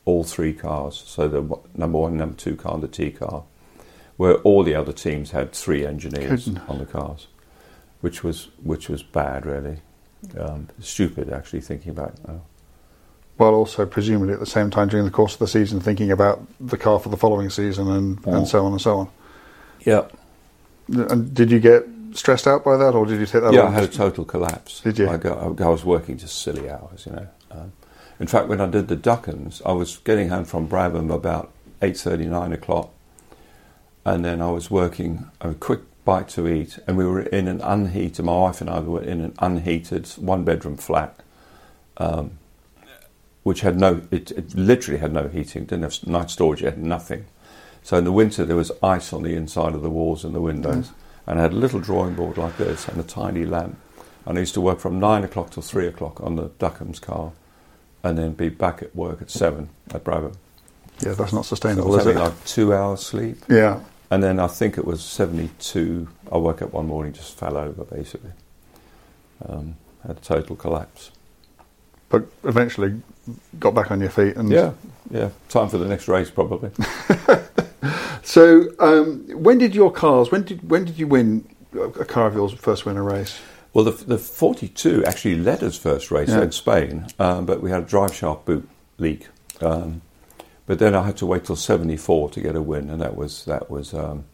all 0.06 0.24
three 0.24 0.54
cars. 0.54 1.02
So 1.06 1.28
the 1.28 1.42
number 1.74 1.98
one, 1.98 2.16
number 2.16 2.34
two 2.36 2.56
car, 2.56 2.72
and 2.74 2.82
the 2.82 2.88
T 2.88 3.10
car, 3.10 3.42
where 4.16 4.36
all 4.36 4.62
the 4.62 4.74
other 4.74 4.92
teams 4.92 5.32
had 5.32 5.52
three 5.52 5.84
engineers 5.84 6.46
Goodness. 6.46 6.64
on 6.68 6.78
the 6.78 6.86
cars, 6.86 7.26
which 8.00 8.24
was 8.24 8.48
which 8.62 8.88
was 8.88 9.02
bad, 9.02 9.44
really. 9.44 9.80
Um, 10.38 10.68
stupid, 10.80 11.30
actually, 11.30 11.60
thinking 11.60 11.92
back 11.92 12.12
now. 12.26 12.40
Well, 13.38 13.52
also 13.54 13.84
presumably 13.84 14.32
at 14.32 14.40
the 14.40 14.46
same 14.46 14.70
time 14.70 14.88
during 14.88 15.04
the 15.04 15.10
course 15.12 15.34
of 15.34 15.38
the 15.40 15.46
season 15.46 15.78
thinking 15.78 16.10
about 16.10 16.40
the 16.58 16.78
car 16.78 16.98
for 16.98 17.10
the 17.10 17.18
following 17.18 17.50
season 17.50 17.86
and, 17.90 18.18
Oh. 18.26 18.32
and 18.32 18.48
so 18.48 18.64
on 18.64 18.72
and 18.72 18.80
so 18.80 18.96
on. 19.00 19.08
Yeah, 19.84 20.04
And 20.88 21.34
did 21.34 21.50
you 21.50 21.60
get 21.60 21.84
stressed 22.14 22.46
out 22.46 22.64
by 22.64 22.78
that, 22.78 22.94
or 22.94 23.04
did 23.04 23.20
you 23.20 23.26
take 23.26 23.42
that? 23.42 23.52
yeah, 23.52 23.64
I 23.66 23.70
had 23.72 23.84
a 23.84 23.88
total 23.88 24.24
collapse. 24.24 24.80
Did 24.80 24.98
you? 24.98 25.08
I, 25.10 25.18
got, 25.18 25.60
I 25.60 25.68
was 25.68 25.84
working 25.84 26.16
just 26.16 26.40
silly 26.40 26.70
hours, 26.70 27.04
you 27.06 27.12
know. 27.12 27.26
Um, 27.50 27.72
in 28.18 28.26
fact, 28.26 28.48
when 28.48 28.60
I 28.60 28.66
did 28.66 28.88
the 28.88 28.96
Duckhams, 28.96 29.62
I 29.64 29.72
was 29.72 29.98
getting 29.98 30.28
home 30.28 30.44
from 30.44 30.68
Brabham 30.68 31.12
about 31.12 31.50
eight 31.82 31.96
thirty, 31.96 32.26
nine 32.26 32.52
o'clock, 32.52 32.90
and 34.04 34.24
then 34.24 34.40
I 34.40 34.50
was 34.50 34.70
working 34.70 35.30
a 35.40 35.54
quick 35.54 35.80
bite 36.04 36.28
to 36.30 36.46
eat, 36.48 36.78
and 36.86 36.96
we 36.96 37.04
were 37.04 37.22
in 37.22 37.48
an 37.48 37.60
unheated. 37.60 38.24
My 38.24 38.32
wife 38.32 38.60
and 38.60 38.70
I 38.70 38.80
were 38.80 39.02
in 39.02 39.20
an 39.20 39.34
unheated 39.38 40.06
one-bedroom 40.18 40.76
flat, 40.76 41.20
um, 41.96 42.38
which 43.42 43.60
had 43.62 43.78
no. 43.78 44.02
It, 44.10 44.30
it 44.30 44.54
literally 44.54 45.00
had 45.00 45.12
no 45.12 45.28
heating. 45.28 45.64
Didn't 45.64 45.82
have 45.82 46.06
night 46.06 46.30
storage. 46.30 46.62
It 46.62 46.74
had 46.74 46.78
nothing. 46.78 47.26
So 47.82 47.98
in 47.98 48.04
the 48.04 48.12
winter 48.12 48.44
there 48.44 48.56
was 48.56 48.72
ice 48.82 49.12
on 49.12 49.22
the 49.22 49.34
inside 49.34 49.74
of 49.74 49.82
the 49.82 49.90
walls 49.90 50.24
and 50.24 50.34
the 50.34 50.40
windows, 50.40 50.92
and 51.26 51.38
I 51.38 51.42
had 51.42 51.52
a 51.52 51.56
little 51.56 51.80
drawing 51.80 52.14
board 52.14 52.36
like 52.36 52.56
this 52.56 52.88
and 52.88 52.98
a 52.98 53.04
tiny 53.04 53.44
lamp. 53.44 53.78
And 54.24 54.38
I 54.38 54.40
used 54.40 54.54
to 54.54 54.60
work 54.60 54.80
from 54.80 54.98
nine 54.98 55.22
o'clock 55.22 55.50
till 55.50 55.62
three 55.62 55.86
o'clock 55.86 56.20
on 56.20 56.34
the 56.34 56.48
Duckham's 56.58 56.98
car, 56.98 57.30
and 58.06 58.18
then 58.18 58.32
be 58.32 58.48
back 58.48 58.82
at 58.82 58.94
work 58.94 59.20
at 59.22 59.30
seven 59.30 59.68
at 59.94 60.04
Brabham. 60.04 60.34
yeah, 61.00 61.12
that's 61.12 61.32
not 61.32 61.44
So 61.44 61.50
sustainable, 61.56 61.90
was 61.90 62.02
is 62.02 62.06
it? 62.08 62.16
having 62.16 62.22
like 62.22 62.44
two 62.44 62.72
hours 62.74 63.00
sleep, 63.00 63.38
yeah. 63.48 63.80
and 64.10 64.22
then 64.22 64.38
I 64.40 64.46
think 64.46 64.78
it 64.78 64.84
was 64.84 65.02
seventy-two. 65.04 66.08
I 66.32 66.36
woke 66.38 66.62
up 66.62 66.72
one 66.72 66.86
morning, 66.86 67.12
just 67.12 67.36
fell 67.36 67.56
over 67.56 67.84
basically, 67.84 68.30
um, 69.48 69.76
had 70.06 70.16
a 70.18 70.20
total 70.20 70.56
collapse. 70.56 71.10
But 72.08 72.26
eventually 72.44 73.00
got 73.58 73.74
back 73.74 73.90
on 73.90 74.00
your 74.00 74.10
feet 74.10 74.36
and 74.36 74.48
Yeah, 74.50 74.72
yeah. 75.10 75.30
Time 75.48 75.68
for 75.68 75.78
the 75.78 75.86
next 75.88 76.08
race 76.08 76.30
probably. 76.30 76.70
So, 78.22 78.68
um, 78.80 79.24
when 79.28 79.58
did 79.58 79.72
your 79.74 79.92
cars? 79.92 80.32
When 80.32 80.42
did 80.42 80.68
when 80.68 80.84
did 80.84 80.98
you 80.98 81.06
win 81.06 81.48
a 81.74 82.04
car 82.04 82.26
of 82.26 82.34
yours 82.34 82.52
first 82.52 82.84
win 82.84 82.96
a 82.96 83.02
race? 83.02 83.38
Well, 83.76 83.84
the, 83.84 83.90
the 83.90 84.16
42 84.16 85.04
actually 85.04 85.36
led 85.36 85.62
us 85.62 85.76
first 85.76 86.10
race 86.10 86.30
Yeah. 86.30 86.40
in 86.44 86.52
Spain, 86.52 87.08
um, 87.18 87.44
but 87.44 87.60
we 87.60 87.68
had 87.70 87.82
a 87.82 87.84
drive 87.86 88.14
shaft 88.14 88.46
boot 88.46 88.66
leak. 88.96 89.28
Um, 89.60 90.00
but 90.64 90.78
then 90.78 90.94
I 90.94 91.02
had 91.02 91.18
to 91.18 91.26
wait 91.26 91.44
till 91.44 91.56
74 91.56 92.30
to 92.30 92.40
get 92.40 92.56
a 92.56 92.62
win, 92.62 92.88
and 92.88 93.02
that 93.02 93.16
was 93.18 93.44
that 93.44 93.70
was 93.70 93.92
um, 93.92 94.24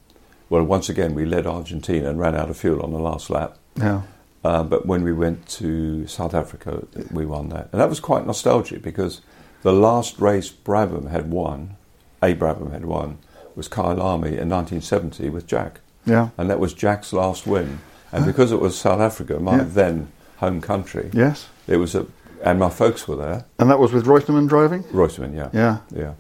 well. 0.49 0.63
Once 0.63 0.89
again, 0.89 1.13
we 1.17 1.25
led 1.25 1.45
Argentina 1.45 2.09
and 2.09 2.21
ran 2.21 2.37
out 2.37 2.51
of 2.51 2.57
fuel 2.57 2.83
on 2.85 2.93
the 2.93 3.01
last 3.01 3.31
lap. 3.31 3.59
Yeah, 3.75 4.03
Uh, 4.45 4.63
but 4.63 4.87
when 4.87 5.03
we 5.03 5.13
went 5.13 5.49
to 5.59 6.07
South 6.07 6.35
Africa, 6.35 6.87
we 7.11 7.27
won 7.27 7.49
that, 7.49 7.69
and 7.73 7.81
that 7.81 7.89
was 7.89 7.99
quite 7.99 8.25
nostalgic 8.25 8.81
because 8.81 9.23
the 9.65 9.73
last 9.73 10.21
race 10.21 10.53
Brabham 10.53 11.11
had 11.11 11.33
won, 11.33 11.77
A 12.23 12.33
Brabham 12.37 12.71
had 12.71 12.85
won, 12.85 13.19
was 13.57 13.69
Kyalami 13.69 14.39
in 14.39 14.49
1970 14.49 15.31
with 15.31 15.49
Jack 15.49 15.81
yeah, 16.07 16.29
and 16.39 16.49
that 16.49 16.61
was 16.61 16.73
Jack's 16.75 17.13
last 17.13 17.45
win. 17.45 17.81
And 18.13 18.27
because 18.27 18.53
it 18.53 18.61
was 18.61 18.79
South 18.79 19.01
Africa, 19.01 19.39
my 19.41 19.57
Yeah. 19.59 19.65
then 19.67 20.09
home 20.37 20.61
country, 20.61 21.11
yes. 21.13 21.49
it 21.67 21.77
was 21.77 21.95
a, 21.95 22.07
and 22.45 22.59
my 22.59 22.69
folks 22.69 23.09
were 23.09 23.17
there. 23.17 23.45
And 23.59 23.71
that 23.71 23.79
was 23.79 23.93
with 23.93 24.05
Reutemann 24.07 24.49
driving. 24.49 24.83
Reutemann, 24.85 25.35
yeah, 25.35 25.49
Yeah, 25.53 25.79
yeah. 25.95 26.13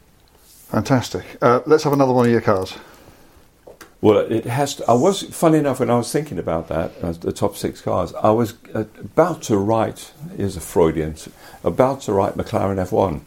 fantastic. 0.69 1.25
Uh, 1.43 1.61
let's 1.67 1.85
have 1.85 1.93
another 1.93 2.13
one 2.13 2.27
of 2.27 2.33
your 2.33 2.41
cars. 2.41 2.75
Well, 4.01 4.19
it 4.19 4.47
has 4.47 4.75
to. 4.77 4.85
I 4.91 4.95
was 4.95 5.23
funny 5.23 5.59
enough 5.59 5.79
when 5.79 5.89
I 5.91 5.97
was 5.97 6.11
thinking 6.11 6.37
about 6.39 6.67
that, 6.69 6.91
uh, 7.03 7.13
the 7.13 7.31
top 7.33 7.57
six 7.57 7.81
cars. 7.81 8.13
I 8.21 8.31
was 8.31 8.55
uh, 8.75 8.85
about 8.99 9.43
to 9.43 9.57
write. 9.57 10.11
Here's 10.37 10.57
a 10.57 10.61
Freudian. 10.61 11.15
About 11.63 12.01
to 12.03 12.13
write 12.13 12.37
McLaren 12.37 12.79
F1. 12.85 13.21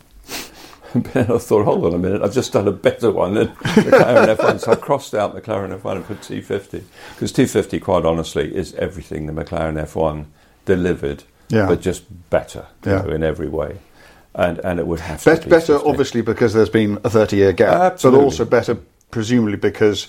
Then 1.13 1.31
I 1.31 1.37
thought, 1.37 1.65
hold 1.65 1.85
on 1.85 1.93
a 1.93 1.97
minute, 1.97 2.21
I've 2.21 2.33
just 2.33 2.53
done 2.53 2.67
a 2.67 2.71
better 2.71 3.11
one 3.11 3.33
than 3.33 3.47
the 3.47 3.53
McLaren 3.53 4.35
F1. 4.37 4.59
So 4.61 4.71
I 4.71 4.75
crossed 4.75 5.13
out 5.13 5.33
the 5.35 5.41
McLaren 5.41 5.77
F1 5.77 5.95
and 5.97 6.05
put 6.05 6.21
T50. 6.21 6.83
Because 7.13 7.33
T50, 7.33 7.81
quite 7.81 8.05
honestly, 8.05 8.55
is 8.55 8.73
everything 8.75 9.25
the 9.27 9.33
McLaren 9.33 9.81
F1 9.83 10.25
delivered, 10.65 11.23
Yeah. 11.49 11.67
but 11.67 11.81
just 11.81 12.03
better 12.29 12.67
you 12.85 12.91
Yeah. 12.91 13.01
know, 13.01 13.09
in 13.09 13.23
every 13.23 13.49
way. 13.49 13.79
And, 14.33 14.59
and 14.59 14.79
it 14.79 14.87
would 14.87 14.99
have 15.01 15.23
to 15.23 15.29
Bet- 15.31 15.43
be 15.45 15.49
better, 15.49 15.73
50. 15.73 15.87
obviously, 15.89 16.21
because 16.21 16.53
there's 16.53 16.69
been 16.69 16.97
a 17.03 17.09
30 17.09 17.35
year 17.37 17.51
gap, 17.53 17.93
Absolutely. 17.93 18.19
but 18.19 18.23
also 18.25 18.45
better, 18.45 18.77
presumably, 19.11 19.57
because 19.57 20.07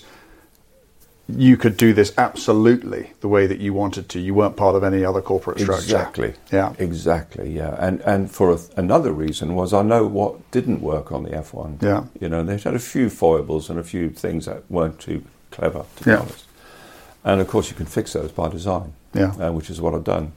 you 1.29 1.57
could 1.57 1.75
do 1.75 1.93
this 1.93 2.13
absolutely 2.17 3.11
the 3.21 3.27
way 3.27 3.47
that 3.47 3.59
you 3.59 3.73
wanted 3.73 4.07
to. 4.09 4.19
You 4.19 4.33
weren't 4.33 4.55
part 4.55 4.75
of 4.75 4.83
any 4.83 5.03
other 5.03 5.21
corporate 5.21 5.59
structure. 5.59 5.83
Exactly. 5.83 6.33
Yeah. 6.51 6.73
Exactly. 6.79 7.51
Yeah. 7.51 7.75
And 7.79 7.99
and 8.01 8.31
for 8.31 8.51
a, 8.53 8.59
another 8.77 9.11
reason 9.11 9.53
was 9.55 9.73
I 9.73 9.81
know 9.81 10.05
what 10.05 10.49
didn't 10.51 10.81
work 10.81 11.11
on 11.11 11.23
the 11.23 11.29
F1. 11.31 11.81
Yeah. 11.83 12.05
You 12.21 12.29
know, 12.29 12.43
they 12.43 12.57
had 12.57 12.75
a 12.75 12.79
few 12.79 13.09
foibles 13.09 13.69
and 13.69 13.77
a 13.77 13.83
few 13.83 14.09
things 14.09 14.45
that 14.45 14.63
weren't 14.71 14.99
too 14.99 15.23
clever, 15.51 15.83
to 15.97 16.03
be 16.03 16.11
Yeah. 16.11 16.19
honest. 16.19 16.45
And 17.25 17.41
of 17.41 17.47
course, 17.49 17.69
you 17.69 17.75
can 17.75 17.87
fix 17.87 18.13
those 18.13 18.31
by 18.31 18.47
design. 18.49 18.93
Yeah. 19.13 19.31
Uh, 19.39 19.51
which 19.51 19.69
is 19.69 19.81
what 19.81 19.93
I've 19.95 20.03
done. 20.05 20.31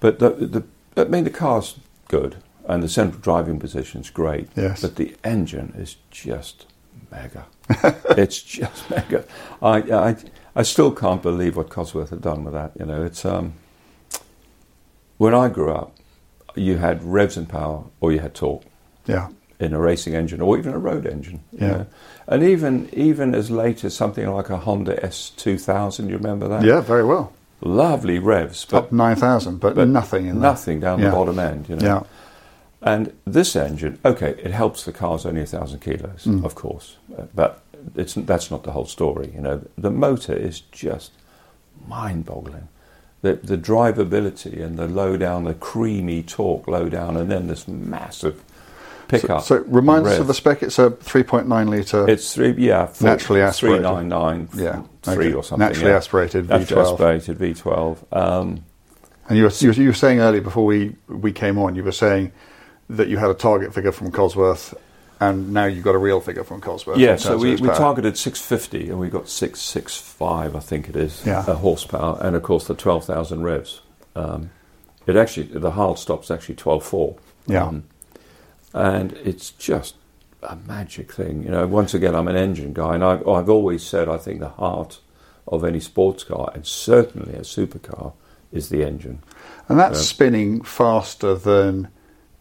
But 0.00 0.18
the, 0.18 0.30
the 0.30 0.64
I 0.96 1.04
mean, 1.04 1.24
the 1.24 1.30
car's 1.30 1.76
good 2.08 2.36
and 2.66 2.82
the 2.82 2.88
central 2.88 3.20
driving 3.20 3.58
position's 3.60 4.10
great. 4.10 4.48
Yes. 4.56 4.80
But 4.82 4.96
the 4.96 5.14
engine 5.22 5.72
is 5.76 5.96
just 6.10 6.66
mega. 7.12 7.46
it's 8.16 8.40
just 8.42 8.90
mega. 8.90 9.24
I, 9.62 9.76
I 9.78 10.16
I 10.56 10.62
still 10.62 10.90
can't 10.92 11.22
believe 11.22 11.56
what 11.56 11.68
Cosworth 11.70 12.10
have 12.10 12.20
done 12.20 12.44
with 12.44 12.54
that. 12.54 12.72
You 12.78 12.86
know, 12.86 13.02
it's 13.04 13.24
um. 13.24 13.54
When 15.18 15.34
I 15.34 15.48
grew 15.48 15.70
up, 15.72 15.94
you 16.54 16.78
had 16.78 17.02
revs 17.04 17.36
and 17.36 17.48
power, 17.48 17.84
or 18.00 18.12
you 18.12 18.20
had 18.20 18.34
torque 18.34 18.62
Yeah. 19.06 19.28
in 19.58 19.74
a 19.74 19.78
racing 19.78 20.14
engine, 20.14 20.40
or 20.40 20.56
even 20.58 20.72
a 20.72 20.78
road 20.78 21.06
engine. 21.06 21.40
you 21.52 21.58
Yeah. 21.66 21.70
know. 21.70 21.86
And 22.26 22.42
even 22.42 22.88
even 22.92 23.34
as 23.34 23.50
late 23.50 23.84
as 23.84 23.94
something 23.94 24.28
like 24.30 24.50
a 24.50 24.56
Honda 24.56 25.04
S 25.04 25.30
two 25.36 25.58
thousand, 25.58 26.08
you 26.08 26.16
remember 26.16 26.48
that? 26.48 26.64
Yeah, 26.64 26.80
very 26.80 27.04
well. 27.04 27.32
Lovely 27.62 28.18
revs, 28.18 28.64
but 28.64 28.84
Up 28.84 28.92
9,000, 28.92 29.60
but, 29.60 29.74
but 29.74 29.86
nothing 29.86 30.24
in 30.26 30.40
there. 30.40 30.50
nothing 30.50 30.80
down 30.80 30.98
Yeah. 30.98 31.10
the 31.10 31.16
bottom 31.16 31.38
end. 31.38 31.68
You 31.68 31.76
know. 31.76 31.86
Yeah. 31.86 32.02
And 32.82 33.12
this 33.26 33.54
engine, 33.56 33.98
okay, 34.04 34.30
it 34.42 34.52
helps 34.52 34.84
the 34.84 34.92
car's 34.92 35.26
only 35.26 35.42
a 35.42 35.46
thousand 35.46 35.80
kilos, 35.80 36.24
Mm. 36.24 36.44
of 36.44 36.54
course, 36.54 36.96
uh, 37.18 37.24
but 37.34 37.60
it's 37.94 38.14
that's 38.14 38.50
not 38.50 38.62
the 38.64 38.72
whole 38.72 38.86
story. 38.86 39.32
You 39.34 39.40
know, 39.42 39.62
the 39.76 39.90
motor 39.90 40.34
is 40.34 40.60
just 40.72 41.12
mind-boggling. 41.86 42.68
The 43.22 43.34
the 43.34 43.58
drivability 43.58 44.62
and 44.62 44.78
the 44.78 44.86
low 44.88 45.16
down, 45.18 45.44
the 45.44 45.54
creamy 45.54 46.22
torque 46.22 46.66
low 46.68 46.88
down, 46.88 47.16
and 47.18 47.30
then 47.30 47.48
this 47.48 47.68
massive 47.68 48.42
pickup. 49.08 49.42
So, 49.42 49.58
so 49.58 49.64
remind 49.68 50.06
us 50.06 50.18
of 50.18 50.26
the 50.26 50.32
spec. 50.34 50.62
It's 50.62 50.78
a 50.78 50.90
3.9 50.90 51.68
litre. 51.68 52.08
It's 52.08 52.32
three, 52.34 52.52
yeah, 52.56 52.86
four, 52.86 53.08
Naturally 53.10 53.42
aspirated. 53.42 53.80
three 53.82 53.92
nine 53.92 54.08
nine, 54.08 54.48
Yeah, 54.54 54.82
three 55.02 55.26
okay. 55.26 55.34
or 55.34 55.44
something. 55.44 55.66
Naturally 55.68 55.90
yeah. 55.90 55.96
aspirated 55.98 56.46
V12. 56.46 56.48
Naturally 56.60 56.82
aspirated 56.92 57.38
V 57.38 57.54
twelve. 57.54 58.04
Um, 58.12 58.64
And 59.28 59.36
you 59.38 59.44
were, 59.44 59.52
you, 59.58 59.68
were, 59.68 59.74
you 59.74 59.86
were 59.88 59.92
saying 59.94 60.20
earlier 60.20 60.40
before 60.40 60.64
we, 60.64 60.96
we 61.06 61.30
came 61.32 61.56
on, 61.58 61.74
you 61.76 61.84
were 61.84 61.92
saying 61.92 62.32
that 62.90 63.08
you 63.08 63.16
had 63.18 63.30
a 63.30 63.34
target 63.34 63.72
figure 63.72 63.92
from 63.92 64.10
Cosworth, 64.10 64.74
and 65.20 65.52
now 65.52 65.66
you've 65.66 65.84
got 65.84 65.94
a 65.94 65.98
real 65.98 66.20
figure 66.20 66.44
from 66.44 66.60
Cosworth. 66.60 66.98
Yeah, 66.98 67.16
so 67.16 67.36
we, 67.36 67.56
we 67.56 67.68
targeted 67.68 68.16
650 68.16 68.90
and 68.90 68.98
we 68.98 69.08
got 69.08 69.28
665, 69.28 70.56
I 70.56 70.58
think 70.60 70.88
it 70.88 70.96
is, 70.96 71.24
Yeah. 71.24 71.40
uh, 71.40 71.54
horsepower, 71.54 72.18
and 72.20 72.34
of 72.34 72.42
course 72.42 72.66
the 72.66 72.74
12,000 72.74 73.42
revs. 73.42 73.80
Um, 74.16 74.50
it 75.06 75.16
actually, 75.16 75.46
the 75.46 75.72
hard 75.72 75.98
stop's 75.98 76.30
actually 76.30 76.56
12.4. 76.56 77.18
Yeah. 77.46 77.64
Um, 77.66 77.84
and 78.72 79.12
it's 79.24 79.50
just 79.50 79.94
a 80.42 80.56
magic 80.56 81.12
thing. 81.12 81.42
You 81.44 81.50
know, 81.50 81.66
once 81.66 81.94
again, 81.94 82.14
I'm 82.14 82.28
an 82.28 82.36
engine 82.36 82.72
guy, 82.72 82.94
and 82.94 83.04
I've, 83.04 83.26
I've 83.28 83.48
always 83.50 83.82
said 83.82 84.08
I 84.08 84.16
think 84.16 84.40
the 84.40 84.48
heart 84.48 85.00
of 85.48 85.64
any 85.64 85.80
sports 85.80 86.24
car, 86.24 86.50
and 86.54 86.66
certainly 86.66 87.34
a 87.34 87.40
supercar, 87.40 88.12
is 88.52 88.68
the 88.68 88.82
engine. 88.84 89.22
And 89.68 89.78
that's 89.78 90.00
spinning 90.00 90.62
faster 90.62 91.34
than 91.34 91.88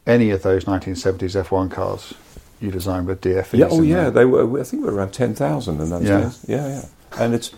any 0.09 0.31
of 0.31 0.41
those 0.43 0.65
1970s 0.65 1.41
F1 1.45 1.69
cars 1.71 2.13
you 2.59 2.71
designed 2.71 3.07
with 3.07 3.21
DFVs. 3.21 3.57
Yeah, 3.59 3.67
oh 3.71 3.81
yeah, 3.81 3.95
there. 3.95 4.11
they 4.11 4.25
were. 4.25 4.59
I 4.59 4.63
think 4.63 4.83
we 4.83 4.89
were 4.89 4.95
around 4.95 5.11
ten 5.13 5.33
thousand 5.33 5.79
in 5.79 5.89
those 5.89 6.03
Yeah. 6.03 6.21
days. 6.21 6.45
Yeah, 6.47 6.67
yeah, 6.67 6.85
and 7.23 7.33
it's, 7.33 7.51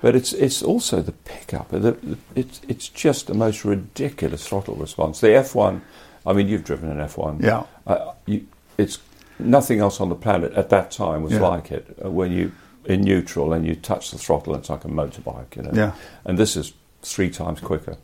but 0.00 0.14
it's 0.14 0.32
it's 0.32 0.62
also 0.62 1.02
the 1.02 1.10
pickup. 1.12 1.70
The, 1.70 1.78
the, 1.80 2.18
it's 2.36 2.60
it's 2.68 2.88
just 2.88 3.26
the 3.26 3.34
most 3.34 3.64
ridiculous 3.64 4.46
throttle 4.46 4.76
response. 4.76 5.18
The 5.20 5.34
F 5.34 5.56
one, 5.56 5.82
I 6.24 6.32
mean, 6.34 6.46
you've 6.48 6.62
driven 6.64 6.88
an 6.90 7.00
F 7.00 7.18
one. 7.18 7.40
Yeah. 7.42 7.64
uh, 7.86 8.12
you, 8.26 8.46
it's 8.78 8.98
nothing 9.40 9.80
else 9.80 10.00
on 10.00 10.08
the 10.08 10.14
planet 10.14 10.52
at 10.52 10.68
that 10.70 10.92
time 10.92 11.22
was 11.24 11.32
Yeah. 11.32 11.40
like 11.48 11.72
it. 11.72 11.98
Uh, 12.04 12.10
when 12.10 12.30
you 12.30 12.52
in 12.84 13.00
neutral 13.00 13.52
and 13.52 13.66
you 13.66 13.74
touch 13.74 14.12
the 14.12 14.18
throttle, 14.18 14.54
it's 14.54 14.70
like 14.70 14.84
a 14.84 14.88
motorbike. 14.88 15.56
You 15.56 15.62
know. 15.62 15.70
Yeah. 15.74 15.92
And 16.24 16.38
this 16.38 16.54
is 16.54 16.74
three 17.02 17.30
times 17.30 17.58
quicker. 17.60 17.96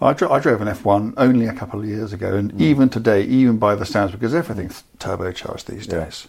I, 0.00 0.12
dro- 0.12 0.30
I 0.30 0.38
drove 0.38 0.60
an 0.60 0.68
F1 0.68 1.14
only 1.16 1.46
a 1.46 1.52
couple 1.52 1.80
of 1.80 1.86
years 1.86 2.12
ago, 2.12 2.34
and 2.36 2.60
even 2.60 2.88
today, 2.88 3.22
even 3.22 3.58
by 3.58 3.74
the 3.74 3.84
standards, 3.84 4.18
because 4.18 4.34
everything's 4.34 4.84
turbocharged 4.98 5.64
these 5.66 5.86
Yeah. 5.86 6.04
days. 6.04 6.28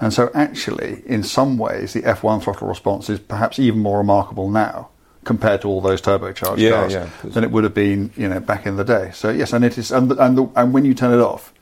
And 0.00 0.12
so, 0.12 0.30
actually, 0.34 1.02
in 1.06 1.22
some 1.22 1.58
ways, 1.58 1.92
the 1.92 2.02
F1 2.02 2.42
throttle 2.42 2.66
response 2.68 3.08
is 3.10 3.18
perhaps 3.20 3.58
even 3.58 3.80
more 3.80 3.98
remarkable 3.98 4.50
now 4.50 4.88
compared 5.24 5.60
to 5.62 5.68
all 5.68 5.80
those 5.80 6.00
turbocharged 6.02 6.58
Yeah, 6.58 6.70
cars 6.70 6.92
yeah, 6.92 7.08
than 7.24 7.44
it 7.44 7.50
would 7.52 7.62
have 7.64 7.74
been, 7.74 8.10
you 8.16 8.28
know, 8.28 8.40
back 8.40 8.66
in 8.66 8.76
the 8.76 8.84
day. 8.84 9.10
So 9.14 9.30
yes, 9.30 9.52
and 9.52 9.64
it 9.64 9.78
is, 9.78 9.92
and 9.92 10.10
the, 10.10 10.16
and, 10.24 10.36
the, 10.38 10.48
and 10.56 10.72
when 10.72 10.84
you 10.84 10.94
turn 10.94 11.12
it 11.14 11.20
off, 11.22 11.52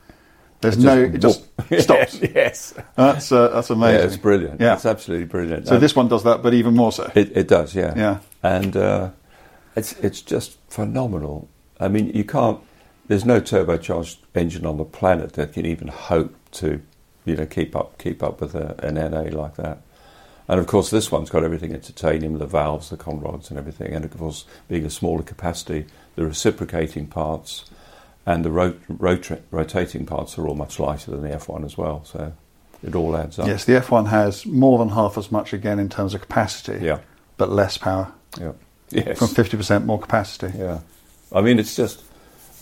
there's 0.61 0.77
It 0.77 0.81
no, 0.83 1.07
just 1.17 1.43
it 1.71 1.75
just 1.77 1.83
stops. 1.83 2.19
yes. 2.21 2.73
That's 2.95 3.31
uh, 3.31 3.47
that's 3.49 3.69
amazing. 3.71 3.99
Yeah, 3.99 4.05
it's 4.05 4.17
brilliant. 4.17 4.61
Yeah. 4.61 4.73
It's 4.75 4.85
absolutely 4.85 5.25
brilliant. 5.25 5.67
so 5.67 5.77
this 5.79 5.95
one 5.95 6.07
does 6.07 6.23
that, 6.23 6.41
but 6.43 6.53
even 6.55 6.75
more 6.75 6.91
so. 6.91 7.11
It, 7.15 7.35
it 7.37 7.47
does, 7.47 7.73
yeah. 7.75 7.93
Yeah. 7.95 8.19
And 8.43 8.75
uh, 8.77 9.09
it's 9.75 9.93
it's 9.93 10.21
just 10.21 10.57
phenomenal. 10.69 11.49
I 11.79 11.87
mean, 11.87 12.09
you 12.13 12.23
can't. 12.23 12.59
There's 13.07 13.25
no 13.25 13.41
turbocharged 13.41 14.17
engine 14.35 14.65
on 14.65 14.77
the 14.77 14.85
planet 14.85 15.33
that 15.33 15.53
can 15.53 15.65
even 15.65 15.87
hope 15.89 16.33
to, 16.53 16.81
you 17.25 17.35
know, 17.35 17.45
keep 17.45 17.75
up 17.75 17.97
keep 17.97 18.21
up 18.23 18.39
with 18.41 18.55
a, 18.55 18.75
an 18.85 18.95
NA 18.95 19.37
like 19.37 19.55
that. 19.55 19.81
And 20.47 20.59
of 20.59 20.67
course, 20.67 20.89
this 20.89 21.11
one's 21.11 21.29
got 21.29 21.43
everything 21.43 21.71
in 21.71 21.79
titanium, 21.81 22.37
the 22.37 22.45
valves, 22.45 22.89
the 22.89 22.97
conrods, 22.97 23.49
and 23.49 23.57
everything. 23.57 23.93
And 23.93 24.03
of 24.05 24.17
course, 24.17 24.45
being 24.67 24.85
a 24.85 24.89
smaller 24.89 25.23
capacity, 25.23 25.85
the 26.15 26.25
reciprocating 26.25 27.07
parts 27.07 27.65
and 28.25 28.43
the 28.45 28.51
rot- 28.51 28.75
rota- 28.87 29.41
rotating 29.49 30.05
parts 30.05 30.37
are 30.37 30.47
all 30.47 30.55
much 30.55 30.79
lighter 30.79 31.11
than 31.11 31.21
the 31.21 31.29
F1 31.29 31.63
as 31.65 31.77
well. 31.77 32.03
So 32.05 32.33
it 32.83 32.95
all 32.95 33.15
adds 33.15 33.39
up. 33.39 33.47
Yes, 33.47 33.65
the 33.65 33.73
F1 33.73 34.07
has 34.09 34.45
more 34.45 34.77
than 34.77 34.89
half 34.89 35.17
as 35.17 35.31
much 35.31 35.53
again 35.53 35.79
in 35.79 35.89
terms 35.89 36.13
of 36.13 36.21
capacity, 36.21 36.85
Yeah. 36.85 36.99
but 37.37 37.49
less 37.49 37.77
power. 37.77 38.11
Yeah. 38.39 38.51
Yes. 38.91 39.17
From 39.19 39.27
50% 39.29 39.85
more 39.85 39.99
capacity. 39.99 40.57
Yeah. 40.57 40.79
I 41.33 41.41
mean, 41.41 41.59
it's 41.59 41.75
just 41.75 42.03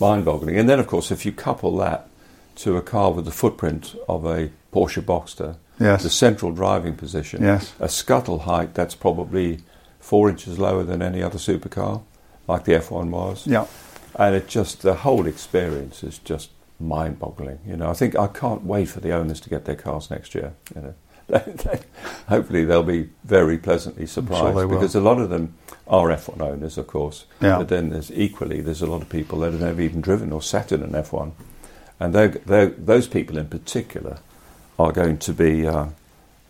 mind 0.00 0.24
boggling. 0.24 0.56
And 0.58 0.68
then, 0.68 0.78
of 0.78 0.86
course, 0.86 1.10
if 1.10 1.26
you 1.26 1.32
couple 1.32 1.76
that 1.78 2.08
to 2.56 2.76
a 2.76 2.82
car 2.82 3.12
with 3.12 3.24
the 3.24 3.30
footprint 3.30 3.94
of 4.08 4.24
a 4.24 4.50
Porsche 4.72 5.02
Boxster, 5.02 5.56
Yes. 5.78 6.02
the 6.02 6.10
central 6.10 6.52
driving 6.52 6.94
position, 6.94 7.42
Yes. 7.42 7.72
a 7.80 7.88
scuttle 7.88 8.40
height 8.40 8.74
that's 8.74 8.94
probably 8.94 9.60
four 9.98 10.28
inches 10.28 10.58
lower 10.58 10.82
than 10.84 11.00
any 11.02 11.22
other 11.22 11.38
supercar, 11.38 12.02
like 12.46 12.64
the 12.64 12.72
F1 12.74 13.10
was. 13.10 13.46
Yeah. 13.46 13.66
And 14.16 14.34
it 14.34 14.46
just, 14.48 14.82
the 14.82 14.94
whole 14.94 15.26
experience 15.26 16.02
is 16.04 16.18
just 16.18 16.50
mind 16.78 17.18
boggling. 17.18 17.58
You 17.66 17.76
know, 17.76 17.88
I 17.90 17.94
think 17.94 18.16
I 18.18 18.26
can't 18.26 18.64
wait 18.64 18.88
for 18.88 19.00
the 19.00 19.12
owners 19.12 19.40
to 19.40 19.48
get 19.50 19.64
their 19.64 19.76
cars 19.76 20.10
next 20.10 20.34
year. 20.34 20.52
You 20.74 20.82
know. 20.82 20.94
Hopefully 22.28 22.64
they'll 22.64 22.82
be 22.82 23.08
very 23.24 23.56
pleasantly 23.58 24.06
surprised 24.06 24.54
will. 24.54 24.68
because 24.68 24.94
a 24.94 25.00
lot 25.00 25.20
of 25.20 25.30
them 25.30 25.54
are 25.90 26.08
F1 26.08 26.40
owners, 26.40 26.78
of 26.78 26.86
course. 26.86 27.26
Yeah. 27.40 27.58
But 27.58 27.68
then 27.68 27.90
there's 27.90 28.10
equally 28.12 28.60
there's 28.60 28.80
a 28.80 28.86
lot 28.86 29.02
of 29.02 29.08
people 29.08 29.40
that 29.40 29.52
have 29.52 29.60
never 29.60 29.82
even 29.82 30.00
driven 30.00 30.32
or 30.32 30.40
sat 30.40 30.72
in 30.72 30.82
an 30.82 30.92
F1, 30.92 31.32
and 31.98 32.14
they're, 32.14 32.28
they're, 32.28 32.66
those 32.66 33.08
people 33.08 33.36
in 33.36 33.48
particular 33.48 34.18
are 34.78 34.92
going 34.92 35.18
to 35.18 35.32
be, 35.32 35.66
uh, 35.66 35.86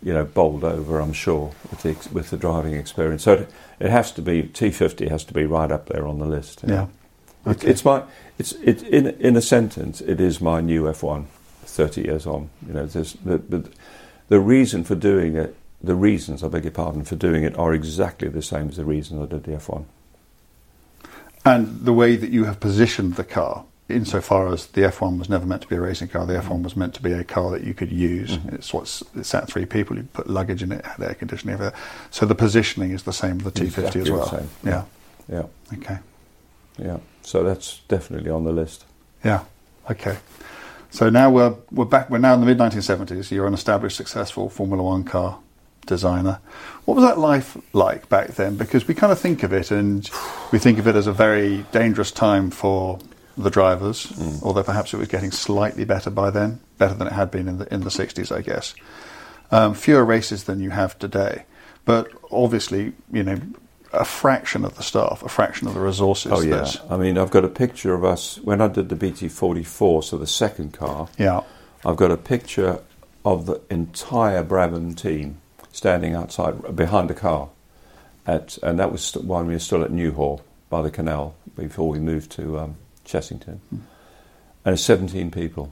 you 0.01 0.13
know, 0.13 0.23
bowled 0.23 0.63
over. 0.63 0.99
I'm 0.99 1.11
sure 1.11 1.53
with 1.69 1.81
the 1.81 2.09
with 2.13 2.29
the 2.29 2.37
driving 2.37 2.75
experience. 2.75 3.23
So 3.23 3.33
it, 3.33 3.49
it 3.79 3.89
has 3.89 4.11
to 4.13 4.21
be 4.21 4.43
T50 4.43 5.09
has 5.09 5.23
to 5.25 5.33
be 5.33 5.45
right 5.45 5.71
up 5.71 5.87
there 5.87 6.07
on 6.07 6.19
the 6.19 6.27
list. 6.27 6.65
know. 6.65 6.89
Yeah. 7.45 7.51
It, 7.51 7.63
it's 7.63 7.83
my 7.83 8.03
it's 8.37 8.53
it 8.53 8.83
in 8.83 9.07
in 9.07 9.35
a 9.35 9.41
sentence. 9.41 10.01
It 10.01 10.21
is 10.21 10.39
my 10.39 10.61
new 10.61 10.83
F1. 10.83 11.25
Thirty 11.63 12.01
years 12.01 12.27
on, 12.27 12.49
you 12.67 12.73
know, 12.73 12.85
there's 12.85 13.13
the, 13.13 13.37
the 13.37 13.69
the 14.27 14.39
reason 14.39 14.83
for 14.83 14.95
doing 14.95 15.35
it. 15.35 15.55
The 15.83 15.95
reasons, 15.95 16.43
I 16.43 16.47
beg 16.47 16.63
your 16.63 16.71
pardon, 16.71 17.03
for 17.03 17.15
doing 17.15 17.43
it 17.43 17.57
are 17.57 17.73
exactly 17.73 18.27
the 18.29 18.41
same 18.43 18.69
as 18.69 18.77
the 18.77 18.85
reasons 18.85 19.21
I 19.21 19.25
did 19.25 19.43
the 19.45 19.51
F1. 19.53 19.85
And 21.43 21.81
the 21.85 21.93
way 21.93 22.15
that 22.15 22.29
you 22.29 22.43
have 22.45 22.59
positioned 22.59 23.15
the 23.15 23.23
car, 23.23 23.65
insofar 23.89 24.53
as 24.53 24.67
the 24.67 24.81
F1 24.81 25.17
was 25.17 25.27
never 25.27 25.45
meant 25.45 25.63
to 25.63 25.67
be 25.67 25.75
a 25.75 25.81
racing 25.81 26.09
car, 26.09 26.25
the 26.27 26.33
F1 26.33 26.61
was 26.63 26.75
meant 26.75 26.93
to 26.95 27.01
be 27.01 27.11
a 27.13 27.23
car 27.23 27.49
that 27.51 27.63
you 27.63 27.73
could 27.73 27.91
use. 27.91 28.37
Mm-hmm. 28.37 28.55
It's 28.55 28.71
what's 28.73 29.01
it 29.15 29.25
sat 29.25 29.47
three 29.47 29.65
people, 29.65 29.97
you 29.97 30.03
put 30.03 30.29
luggage 30.29 30.61
in 30.61 30.71
it, 30.71 30.85
had 30.85 31.01
air 31.01 31.15
conditioning, 31.15 31.53
everything. 31.55 31.79
So 32.11 32.27
the 32.27 32.35
positioning 32.35 32.91
is 32.91 33.03
the 33.03 33.13
same 33.13 33.39
with 33.39 33.55
the 33.55 33.61
T50 33.61 33.65
Exactly 33.65 34.01
as 34.01 34.07
the 34.07 34.13
well. 34.13 34.27
same. 34.29 34.49
Yeah. 34.63 34.83
Yeah, 35.27 35.43
Okay. 35.73 35.97
yeah. 36.77 36.97
So 37.23 37.43
that's 37.43 37.79
definitely 37.87 38.29
on 38.29 38.43
the 38.43 38.51
list. 38.51 38.85
Yeah. 39.23 39.45
Okay. 39.89 40.17
So 40.91 41.09
now 41.09 41.29
we're 41.31 41.55
we're 41.71 41.85
back. 41.85 42.09
We're 42.09 42.17
now 42.17 42.33
in 42.35 42.39
the 42.41 42.45
mid 42.45 42.57
1970s. 42.57 43.31
You're 43.31 43.47
an 43.47 43.53
established, 43.53 43.95
successful 43.97 44.49
Formula 44.49 44.83
One 44.83 45.03
car 45.03 45.39
designer. 45.85 46.39
What 46.85 46.95
was 46.95 47.03
that 47.05 47.19
life 47.19 47.57
like 47.73 48.09
back 48.09 48.29
then? 48.35 48.55
Because 48.57 48.87
we 48.87 48.93
kind 48.93 49.11
of 49.11 49.19
think 49.19 49.43
of 49.43 49.53
it, 49.53 49.71
and 49.71 50.09
we 50.51 50.59
think 50.59 50.79
of 50.79 50.87
it 50.87 50.95
as 50.95 51.07
a 51.07 51.13
very 51.13 51.65
dangerous 51.71 52.11
time 52.11 52.49
for 52.51 52.99
the 53.37 53.49
drivers. 53.49 54.11
Although 54.43 54.63
perhaps 54.63 54.93
it 54.93 54.97
was 54.97 55.07
getting 55.07 55.31
slightly 55.31 55.85
better 55.85 56.09
by 56.09 56.29
then, 56.29 56.59
better 56.77 56.93
than 56.93 57.07
it 57.07 57.13
had 57.13 57.31
been 57.31 57.47
in 57.47 57.57
the 57.59 57.73
in 57.73 57.81
the 57.81 57.89
60s, 57.89 58.35
I 58.35 58.41
guess. 58.41 58.73
Um, 59.51 59.73
fewer 59.73 60.05
races 60.05 60.45
than 60.45 60.59
you 60.59 60.69
have 60.69 60.97
today, 60.97 61.45
but 61.85 62.07
obviously, 62.31 62.93
you 63.11 63.23
know. 63.23 63.39
A 63.93 64.05
fraction 64.05 64.63
of 64.63 64.77
the 64.77 64.83
staff, 64.83 65.21
a 65.21 65.27
fraction 65.27 65.67
of 65.67 65.73
the 65.73 65.81
resources. 65.81 66.31
Oh 66.31 66.39
yeah. 66.39 66.65
I 66.89 66.95
mean, 66.95 67.17
I've 67.17 67.29
got 67.29 67.43
a 67.43 67.49
picture 67.49 67.93
of 67.93 68.05
us 68.05 68.37
when 68.37 68.61
I 68.61 68.69
did 68.69 68.87
the 68.87 68.95
BT44, 68.95 70.05
so 70.05 70.17
the 70.17 70.25
second 70.25 70.71
car. 70.71 71.09
yeah, 71.17 71.41
I've 71.85 71.97
got 71.97 72.09
a 72.09 72.15
picture 72.15 72.79
of 73.25 73.47
the 73.47 73.59
entire 73.69 74.45
Brabham 74.45 74.95
team 74.95 75.40
standing 75.71 76.15
outside 76.15 76.75
behind 76.75 77.09
the 77.09 77.13
car, 77.13 77.49
at 78.27 78.57
and 78.63 78.79
that 78.79 78.91
was 78.91 79.13
when 79.15 79.47
we 79.47 79.53
were 79.53 79.59
still 79.59 79.83
at 79.83 79.91
New 79.91 80.11
Haw 80.13 80.37
by 80.69 80.81
the 80.81 80.91
canal 80.91 81.35
before 81.55 81.89
we 81.89 81.99
moved 81.99 82.31
to 82.31 82.59
um, 82.59 82.75
Chessington, 83.05 83.59
and 84.63 84.79
17 84.79 85.31
people, 85.31 85.71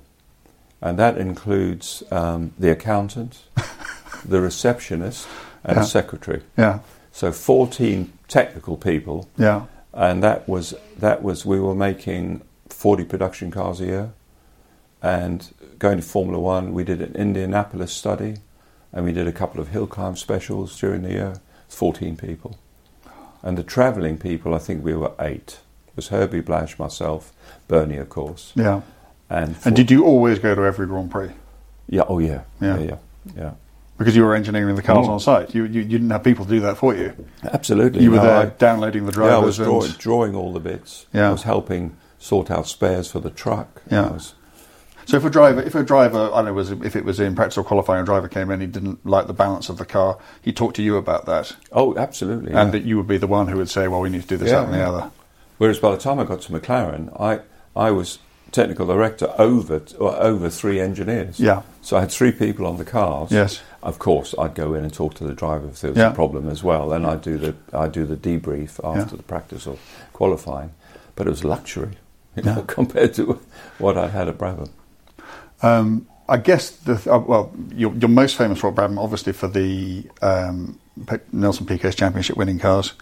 and 0.82 0.97
that 1.00 1.18
includes 1.18 2.04
um, 2.12 2.54
the 2.58 2.72
accountant, 2.72 3.43
the 4.26 4.41
receptionist, 4.41 5.28
and 5.64 5.78
Yeah. 5.78 5.84
a 5.84 5.86
secretary. 5.86 6.41
yeah, 6.58 6.80
So 7.12 7.32
14 7.32 8.12
technical 8.28 8.78
people. 8.78 9.28
Yeah. 9.38 9.66
and 9.93 10.24
that 10.24 10.47
was 10.47 10.74
that 10.97 11.22
was 11.24 11.45
we 11.45 11.60
were 11.60 11.76
making 11.76 12.41
40 12.70 13.04
production 13.06 13.52
cars 13.52 13.82
a 13.82 13.86
year. 13.86 14.12
And 15.02 15.47
going 15.80 15.97
to 15.97 16.04
Formula 16.04 16.39
One 16.39 16.74
we 16.74 16.84
did 16.84 17.02
an 17.02 17.16
Indianapolis 17.16 17.91
study 17.93 18.36
and 18.94 19.06
we 19.06 19.12
did 19.12 19.28
a 19.28 19.32
couple 19.32 19.62
of 19.62 19.70
hill 19.70 19.88
climb 19.88 20.16
specials 20.16 20.80
during 20.80 21.02
the 21.04 21.12
year 21.12 21.34
14 21.70 22.18
people 22.18 22.58
and 23.44 23.58
the 23.58 23.64
travelling 23.64 24.18
people 24.18 24.54
I 24.54 24.60
think 24.60 24.84
we 24.84 24.94
were 24.96 25.12
eight 25.20 25.60
it 25.88 25.96
was 25.96 26.08
Herbie 26.10 26.42
Blash 26.42 26.78
myself 26.80 27.32
Bernie 27.68 27.98
of 27.98 28.10
course 28.10 28.52
Yeah. 28.56 28.82
and 29.30 29.56
And 29.66 29.76
did 29.76 29.92
you 29.92 30.06
always 30.06 30.40
go 30.40 30.56
to 30.56 30.62
every 30.64 30.88
Grand 30.88 31.12
Prix? 31.12 31.32
yeah 31.88 32.04
oh 32.08 32.20
yeah 32.20 32.42
Yeah. 32.62 32.78
yeah 32.78 32.84
yeah, 32.86 32.98
yeah. 33.36 33.52
Because 33.98 34.16
you 34.16 34.24
were 34.24 34.34
engineering 34.34 34.76
the 34.76 34.82
cars 34.82 35.08
Mm. 35.08 35.10
on 35.10 35.20
site. 35.20 35.54
You, 35.54 35.66
you, 35.66 35.82
you 35.82 35.98
didn't 36.00 36.10
have 36.12 36.24
people 36.24 36.46
to 36.46 36.52
do 36.52 36.62
that 36.62 36.78
for 36.78 36.96
you. 36.96 37.14
absolutely 37.44 38.02
You 38.02 38.12
were 38.12 38.18
No, 38.18 38.24
there 38.24 38.38
I- 38.38 38.46
downloading 38.46 39.06
the 39.06 39.12
yeah, 39.22 39.36
I 39.36 39.40
was 39.40 39.58
draw, 39.58 39.86
drawing 39.98 40.36
all 40.36 40.54
the 40.54 40.62
bits 40.62 41.06
Yeah. 41.14 41.28
I 41.30 41.32
was 41.34 41.44
helping 41.44 41.98
sort 42.18 42.50
out 42.50 42.66
spares 42.68 43.12
for 43.12 43.20
the 43.20 43.30
truck 43.30 43.82
Yeah. 43.92 44.08
I 44.08 44.12
was, 44.12 44.34
so 45.06 45.18
if 45.18 45.26
a 45.26 45.30
driver, 45.30 45.62
if 45.62 45.76
a 45.76 45.84
driver, 45.84 46.30
I 46.32 46.38
don't 46.38 46.45
know, 46.45 46.54
was 46.54 46.72
if 46.72 46.95
it 46.95 47.06
was 47.06 47.20
in 47.20 47.36
practice 47.36 47.58
or 47.58 47.64
qualifying, 47.64 48.02
a 48.02 48.06
driver 48.06 48.28
came 48.28 48.52
in, 48.52 48.62
he 48.62 48.68
didn't 48.68 49.06
like 49.06 49.28
the 49.28 49.34
balance 49.34 49.70
of 49.70 49.78
the 49.78 49.86
car. 49.86 50.18
He 50.41 50.52
talked 50.52 50.76
to 50.78 50.84
you 50.84 50.97
about 50.97 51.26
that, 51.26 51.56
oh 51.72 51.95
absolutely 51.97 52.52
and 52.54 52.68
yeah. 52.68 52.72
that 52.72 52.84
you 52.84 52.97
would 52.97 53.08
be 53.08 53.18
the 53.18 53.28
one 53.28 53.47
who 53.47 53.58
would 53.58 53.70
say, 53.70 53.88
"Well, 53.88 54.02
we 54.02 54.10
need 54.10 54.22
to 54.24 54.28
do 54.28 54.38
this, 54.38 54.50
Yeah, 54.52 54.60
that, 54.60 54.66
and 54.66 54.74
the 54.74 54.82
other." 54.84 55.12
Whereas 55.58 55.80
by 55.80 55.91
the 55.91 55.97
time 55.97 56.20
I 56.20 56.24
got 56.24 56.41
to 56.41 56.52
McLaren, 56.52 57.10
I 57.20 57.41
I 57.76 57.91
was 57.91 58.20
technical 58.52 58.88
director 58.88 59.34
over 59.38 59.82
over 60.00 60.50
three 60.50 60.80
engineers. 60.80 61.39
Yeah. 61.39 61.62
So 61.82 61.97
I 61.97 62.02
had 62.02 62.12
three 62.12 62.32
people 62.32 62.66
on 62.66 62.78
the 62.78 62.86
cars. 62.86 63.32
Yes. 63.32 63.62
Of 63.82 64.00
course, 64.00 64.36
I'd 64.38 64.56
go 64.56 64.74
in 64.74 64.84
and 64.84 64.93
talk 64.93 65.14
to 65.16 65.24
the 65.24 65.34
driver 65.34 65.68
if 65.68 65.82
there 65.82 65.91
was 65.91 65.97
Yeah. 65.97 66.12
a 66.12 66.16
problem 66.16 66.50
as 66.50 66.64
well, 66.64 66.91
and 66.93 67.06
I'd 67.06 67.22
do 67.22 67.38
the 67.38 67.56
I'd 67.74 67.91
do 67.91 68.06
the 68.06 68.16
debrief 68.16 68.80
after 68.84 69.16
Yeah. 69.16 69.18
the 69.18 69.24
practice 69.24 69.68
or 69.68 69.78
qualifying. 70.14 70.72
But 71.16 71.28
it 71.28 71.32
was 71.32 71.43
luxury 71.43 71.97
you 72.36 72.43
know, 72.43 72.62
compared 72.68 73.14
to 73.16 73.39
what 73.78 73.97
I 73.97 74.08
had 74.08 74.28
at 74.28 74.38
Brabham. 74.38 74.70
Um, 75.62 76.07
I 76.28 76.38
guess 76.38 76.70
the 76.70 76.93
uh, 77.12 77.20
well, 77.20 77.51
you're, 77.74 77.93
you're 77.95 78.10
most 78.10 78.36
famous 78.36 78.60
for 78.60 78.72
Brabham, 78.72 79.01
obviously 79.01 79.34
for 79.34 79.47
the 79.47 80.05
um, 80.22 80.80
Nelson 81.32 81.66
Piquet's 81.66 81.95
championship 81.95 82.38
winning 82.38 82.60
cars, 82.60 82.93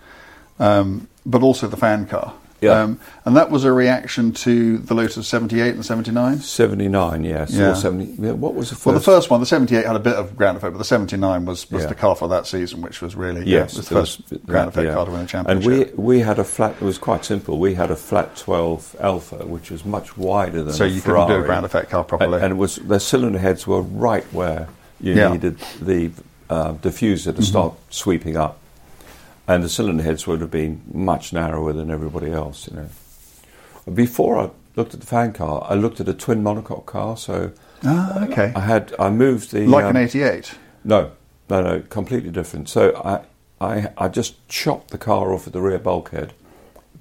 um, 0.59 1.07
but 1.25 1.43
also 1.43 1.67
the 1.67 1.77
fan 1.77 2.07
car. 2.07 2.33
Yeah. 2.59 2.71
Um, 2.81 2.99
and 3.23 3.35
that 3.37 3.51
was 3.51 3.63
a 3.65 3.71
reaction 3.71 4.31
to 4.33 4.79
the 4.79 4.95
Lotus 4.95 5.27
78 5.27 5.75
and 5.75 5.85
79. 5.85 6.39
79, 6.39 7.23
yes. 7.23 7.51
Yeah. 7.51 7.71
Or 7.71 7.75
70. 7.75 8.15
Yeah, 8.21 8.31
what 8.31 8.55
was 8.55 8.69
the 8.69 8.75
first? 8.75 8.85
Well, 8.87 8.95
the 8.95 9.01
first 9.01 9.29
one, 9.29 9.39
the 9.39 9.45
78, 9.45 9.85
had 9.85 9.95
a 9.95 9.99
bit 9.99 10.15
of 10.15 10.35
ground 10.35 10.57
effect, 10.57 10.73
but 10.73 10.79
the 10.79 10.83
79 10.83 11.45
was, 11.45 11.69
was 11.69 11.83
Yeah. 11.83 11.89
the 11.89 11.95
car 11.95 12.15
for 12.15 12.27
that 12.29 12.47
season, 12.47 12.81
which 12.81 12.99
was 13.01 13.15
really 13.15 13.45
Yes, 13.45 13.73
yeah, 13.75 13.81
the 13.81 13.85
first 13.87 14.21
was- 14.31 14.39
ground 14.41 14.69
effect 14.69 14.91
car 14.93 15.05
to 15.05 15.11
win 15.11 15.27
a 15.31 15.43
And 15.51 15.63
we 15.65 15.85
we 15.95 16.19
had 16.21 16.39
a 16.39 16.43
flat. 16.43 16.71
It 16.81 16.85
was 16.85 16.97
quite 16.97 17.23
simple. 17.25 17.59
We 17.59 17.75
had 17.75 17.91
a 17.91 17.95
flat 17.95 18.35
12 18.37 18.95
Alfa, 18.99 19.45
which 19.45 19.69
was 19.69 19.85
much 19.85 20.17
wider 20.17 20.63
than 20.63 20.73
so 20.73 20.83
you 20.85 21.01
couldn't 21.01 21.15
do 21.15 21.21
a 21.23 21.27
Ferrari. 21.27 21.45
ground 21.45 21.65
effect 21.65 21.91
car 21.91 22.03
properly. 22.03 22.41
and 22.41 22.51
it 22.53 22.57
was 22.57 22.77
the 22.77 22.99
cylinder 22.99 23.39
heads 23.39 23.67
were 23.67 23.81
right 23.81 24.25
where 24.33 24.67
you 24.99 25.13
needed 25.13 25.59
the 25.79 26.09
uh, 26.49 26.73
diffuser 26.73 27.35
to 27.35 27.43
start 27.43 27.73
sweeping 27.91 28.35
up, 28.35 28.57
and 29.47 29.63
the 29.63 29.69
cylinder 29.69 30.03
heads 30.03 30.27
would 30.27 30.41
have 30.41 30.51
been 30.51 30.81
much 30.91 31.33
narrower 31.33 31.73
than 31.73 31.89
everybody 31.89 32.31
else. 32.31 32.67
You 32.67 32.77
know. 32.77 32.89
Before 33.93 34.37
I 34.37 34.49
looked 34.75 34.93
at 34.93 34.99
the 34.99 35.05
fan 35.05 35.33
car, 35.33 35.65
I 35.69 35.75
looked 35.75 35.99
at 35.99 36.09
a 36.09 36.13
twin 36.13 36.43
monocoque 36.43 36.85
car. 36.85 37.17
So 37.17 37.51
ah, 37.83 38.25
okay. 38.25 38.51
I 38.55 38.61
had 38.61 38.93
I 38.99 39.09
moved 39.09 39.51
the 39.51 39.65
like 39.65 39.85
um, 39.85 39.95
an 39.95 40.03
88. 40.03 40.55
no, 40.83 41.11
no, 41.49 41.61
no, 41.61 41.81
completely 41.89 42.31
different. 42.31 42.69
So 42.69 42.95
I, 43.03 43.21
I, 43.65 43.91
I 43.97 44.07
just 44.07 44.47
chopped 44.47 44.91
the 44.91 44.97
car 44.97 45.33
off 45.33 45.47
at 45.47 45.53
the 45.53 45.61
rear 45.61 45.79
bulkhead, 45.79 46.33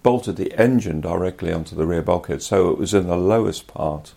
bolted 0.03 0.36
the 0.36 0.53
engine 0.59 1.01
directly 1.01 1.53
onto 1.53 1.74
the 1.74 1.86
rear 1.86 2.03
bulkhead, 2.03 2.42
so 2.42 2.70
it 2.70 2.78
was 2.78 2.94
in 2.94 3.07
the 3.07 3.16
lowest 3.16 3.66
part 3.66 4.14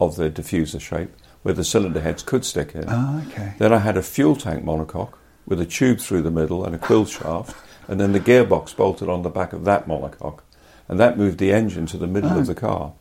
of 0.00 0.16
the 0.16 0.30
diffuser 0.30 0.80
shape 0.80 1.10
where 1.42 1.54
the 1.54 1.64
cylinder 1.64 2.00
heads 2.00 2.22
could 2.22 2.44
stick 2.44 2.74
in. 2.74 2.84
Ah, 2.86 3.22
okay. 3.26 3.54
Then 3.58 3.72
I 3.72 3.78
had 3.78 3.96
a 3.96 4.02
fuel 4.02 4.36
tank 4.36 4.64
monocoque 4.64 5.14
with 5.46 5.60
a 5.60 5.66
tube 5.66 5.98
through 5.98 6.22
the 6.22 6.30
middle 6.30 6.64
and 6.64 6.74
a 6.74 6.78
quill 6.78 7.04
shaft, 7.04 7.56
and 7.88 8.00
then 8.00 8.12
the 8.12 8.20
gearbox 8.20 8.74
bolted 8.76 9.08
on 9.08 9.22
the 9.22 9.30
back 9.30 9.52
of 9.52 9.64
that 9.64 9.86
monocoque, 9.86 10.40
and 10.88 10.98
that 11.00 11.18
moved 11.18 11.38
the 11.38 11.52
engine 11.52 11.86
to 11.86 11.96
the 11.96 12.06
middle 12.06 12.32
Oh. 12.32 12.38
of 12.40 12.46
the 12.46 12.54
car. 12.54 12.92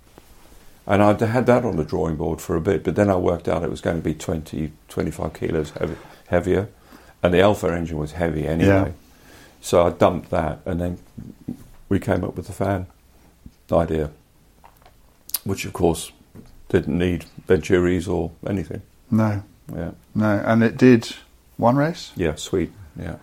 And 0.87 1.01
I 1.03 1.13
had 1.25 1.45
that 1.45 1.63
on 1.63 1.77
the 1.77 1.83
drawing 1.83 2.15
board 2.15 2.41
for 2.41 2.55
a 2.55 2.61
bit, 2.61 2.83
but 2.83 2.95
then 2.95 3.09
I 3.09 3.15
worked 3.15 3.47
out 3.47 3.63
it 3.63 3.69
was 3.69 3.81
going 3.81 3.97
to 3.97 4.01
be 4.01 4.13
20, 4.15 4.71
25 4.89 5.33
kilos 5.33 5.69
heavy, 5.71 5.95
heavier, 6.27 6.67
and 7.21 7.33
the 7.33 7.41
Alfa 7.41 7.67
engine 7.73 7.97
was 7.97 8.13
heavy 8.13 8.47
anyway. 8.47 8.67
Yeah. 8.67 8.91
So 9.61 9.85
I 9.85 9.91
dumped 9.91 10.31
that, 10.31 10.59
and 10.65 10.81
then 10.81 10.97
we 11.87 11.99
came 11.99 12.23
up 12.23 12.35
with 12.35 12.47
the 12.47 12.53
fan 12.53 12.87
idea, 13.71 14.09
which 15.43 15.65
of 15.65 15.73
course 15.73 16.11
didn't 16.69 16.97
need 16.97 17.25
Venturis 17.47 18.07
or 18.07 18.31
anything. 18.47 18.81
No, 19.11 19.43
Yeah, 19.73 19.91
no. 20.15 20.41
And 20.45 20.63
it 20.63 20.77
did 20.77 21.13
one 21.57 21.75
race? 21.75 22.11
yeah, 22.15 22.35
sweet, 22.35 22.71
yeah. 22.99 23.17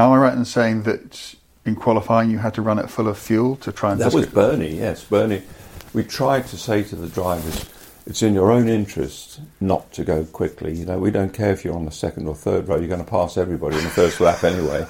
Am 0.00 0.12
I 0.12 0.16
right 0.16 0.32
in 0.34 0.44
saying 0.46 0.84
that 0.84 1.34
in 1.66 1.76
qualifying 1.76 2.30
you 2.30 2.38
had 2.38 2.54
to 2.54 2.62
run 2.62 2.78
it 2.78 2.88
full 2.88 3.06
of 3.06 3.18
fuel 3.18 3.56
to 3.56 3.70
try 3.70 3.92
and 3.92 4.00
That 4.00 4.14
was 4.14 4.24
get- 4.26 4.34
Bernie, 4.34 4.76
yes, 4.78 5.04
Bernie. 5.04 5.42
We 5.92 6.04
tried 6.04 6.46
to 6.48 6.56
say 6.56 6.82
to 6.84 6.96
the 6.96 7.08
drivers, 7.08 7.68
it's 8.06 8.22
in 8.22 8.32
your 8.32 8.50
own 8.50 8.66
interest 8.68 9.40
not 9.60 9.92
to 9.92 10.04
go 10.04 10.24
quickly. 10.24 10.74
You 10.76 10.86
know, 10.86 10.98
we 10.98 11.10
don't 11.10 11.34
care 11.34 11.52
if 11.52 11.64
you're 11.64 11.74
on 11.76 11.84
the 11.84 11.90
second 11.90 12.28
or 12.28 12.34
third 12.34 12.66
row, 12.68 12.76
you're 12.76 12.88
going 12.88 13.04
to 13.04 13.10
pass 13.10 13.36
everybody 13.36 13.76
in 13.76 13.84
the 13.84 13.90
first 13.90 14.20
lap 14.20 14.42
anyway. 14.42 14.86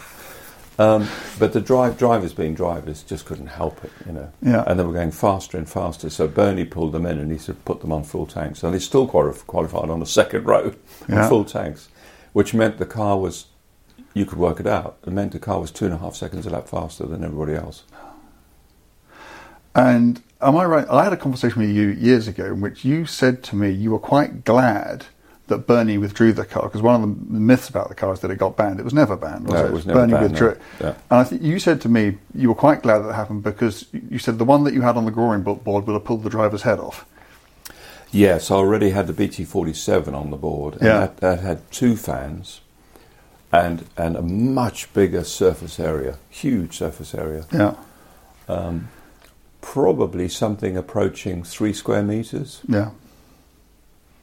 Um, 0.79 1.09
but 1.39 1.53
the 1.53 1.61
drive, 1.61 1.99
drivers 1.99 2.33
being 2.33 2.55
drivers 2.55 3.03
just 3.03 3.27
couldn't 3.27 3.49
help 3.49 3.85
it, 3.85 3.91
you 4.07 4.13
know. 4.13 4.33
Yeah. 4.43 4.65
And 4.67 4.79
they 4.79 4.85
were 4.85 4.93
going 4.93 5.11
faster 5.11 5.59
and 5.59 5.69
faster. 5.69 6.09
So 6.09 6.29
Bernie 6.29 6.65
pulled 6.65 6.93
them 6.93 7.05
in 7.05 7.19
and 7.19 7.31
he 7.33 7.37
said, 7.37 7.63
put 7.65 7.81
them 7.81 7.93
on 7.93 8.05
full 8.05 8.27
tanks. 8.27 8.63
And 8.63 8.73
they 8.73 8.79
still 8.79 9.07
qualified 9.09 9.91
on 9.91 10.01
the 10.01 10.07
second 10.07 10.45
row 10.47 10.73
Yeah. 11.09 11.29
full 11.29 11.45
tanks, 11.45 11.89
which 12.33 12.55
meant 12.55 12.79
the 12.79 12.87
car 12.87 13.19
was, 13.19 13.47
you 14.15 14.25
could 14.27 14.39
work 14.39 14.61
it 14.61 14.67
out, 14.67 14.99
it 15.07 15.13
meant 15.13 15.33
the 15.33 15.39
car 15.39 15.61
was 15.61 15.71
two 15.71 15.85
and 15.85 15.95
a 15.95 15.99
half 15.99 16.15
seconds 16.15 16.47
a 16.47 16.51
lap 16.51 16.69
faster 16.69 17.07
than 17.07 17.23
everybody 17.25 17.55
else. 17.55 17.85
And 19.75 20.23
am 20.41 20.57
I 20.57 20.65
right? 20.65 20.87
I 20.91 21.05
had 21.05 21.13
a 21.13 21.17
conversation 21.17 21.61
with 21.63 21.71
you 21.71 21.89
years 21.89 22.27
ago 22.27 22.47
in 22.47 22.61
which 22.61 22.85
you 22.85 23.07
said 23.07 23.43
to 23.45 23.57
me 23.57 23.71
you 23.71 23.93
were 23.93 23.99
quite 24.01 24.45
glad 24.45 25.07
that 25.47 25.67
Bernie 25.67 25.99
withdrew 25.99 26.33
the 26.33 26.45
car 26.45 26.65
because 26.65 26.83
one 26.83 27.03
of 27.03 27.09
the 27.33 27.39
myths 27.41 27.69
about 27.69 27.89
the 27.89 27.95
car 27.95 28.13
is 28.13 28.21
that 28.21 28.31
it 28.31 28.39
got 28.39 28.57
banned. 28.57 28.79
It 28.81 28.85
was 28.85 28.95
never 28.95 29.17
banned, 29.17 29.47
was 29.47 29.55
No, 29.55 29.65
it? 29.65 29.69
it 29.69 29.73
was 29.73 29.87
never 29.87 30.01
Bernie 30.01 30.13
banned, 30.13 30.31
withdrew 30.31 30.49
no. 30.49 30.53
it. 30.55 30.61
Yeah. 30.81 30.89
And 31.11 31.21
I 31.21 31.25
think 31.25 31.43
you 31.43 31.59
said 31.59 31.81
to 31.83 31.89
me 31.89 32.19
you 32.35 32.49
were 32.49 32.55
quite 32.55 32.83
glad 32.83 32.99
that 33.01 33.15
happened 33.15 33.43
because 33.43 33.87
you 33.93 34.19
said 34.19 34.39
the 34.39 34.45
one 34.45 34.65
that 34.65 34.75
you 34.75 34.83
had 34.83 34.97
on 34.97 35.05
the 35.05 35.11
drawing 35.11 35.43
board 35.43 35.65
would 35.87 35.93
have 35.93 36.05
pulled 36.05 36.23
the 36.25 36.31
driver's 36.31 36.63
head 36.63 36.79
off. 36.79 37.05
Yes, 38.13 38.51
I 38.51 38.57
already 38.57 38.91
had 38.91 39.07
the 39.07 39.13
BT47 39.13 40.13
on 40.15 40.31
the 40.31 40.37
board, 40.37 40.75
and 40.75 40.83
Yeah. 40.83 40.99
that, 40.99 41.17
that 41.19 41.41
had 41.41 41.71
two 41.71 41.97
fans 41.97 42.61
and 43.53 43.85
and 43.97 44.17
a 44.17 44.23
much 44.23 44.93
bigger 44.93 45.25
surface 45.25 45.81
area, 45.81 46.19
huge 46.29 46.77
surface 46.79 47.15
area, 47.15 47.47
Yeah, 47.53 47.75
probably 49.61 50.29
something 50.29 50.77
approaching 50.77 51.43
three 51.45 51.73
square 51.73 52.03
meters, 52.03 52.61
yeah, 52.69 52.91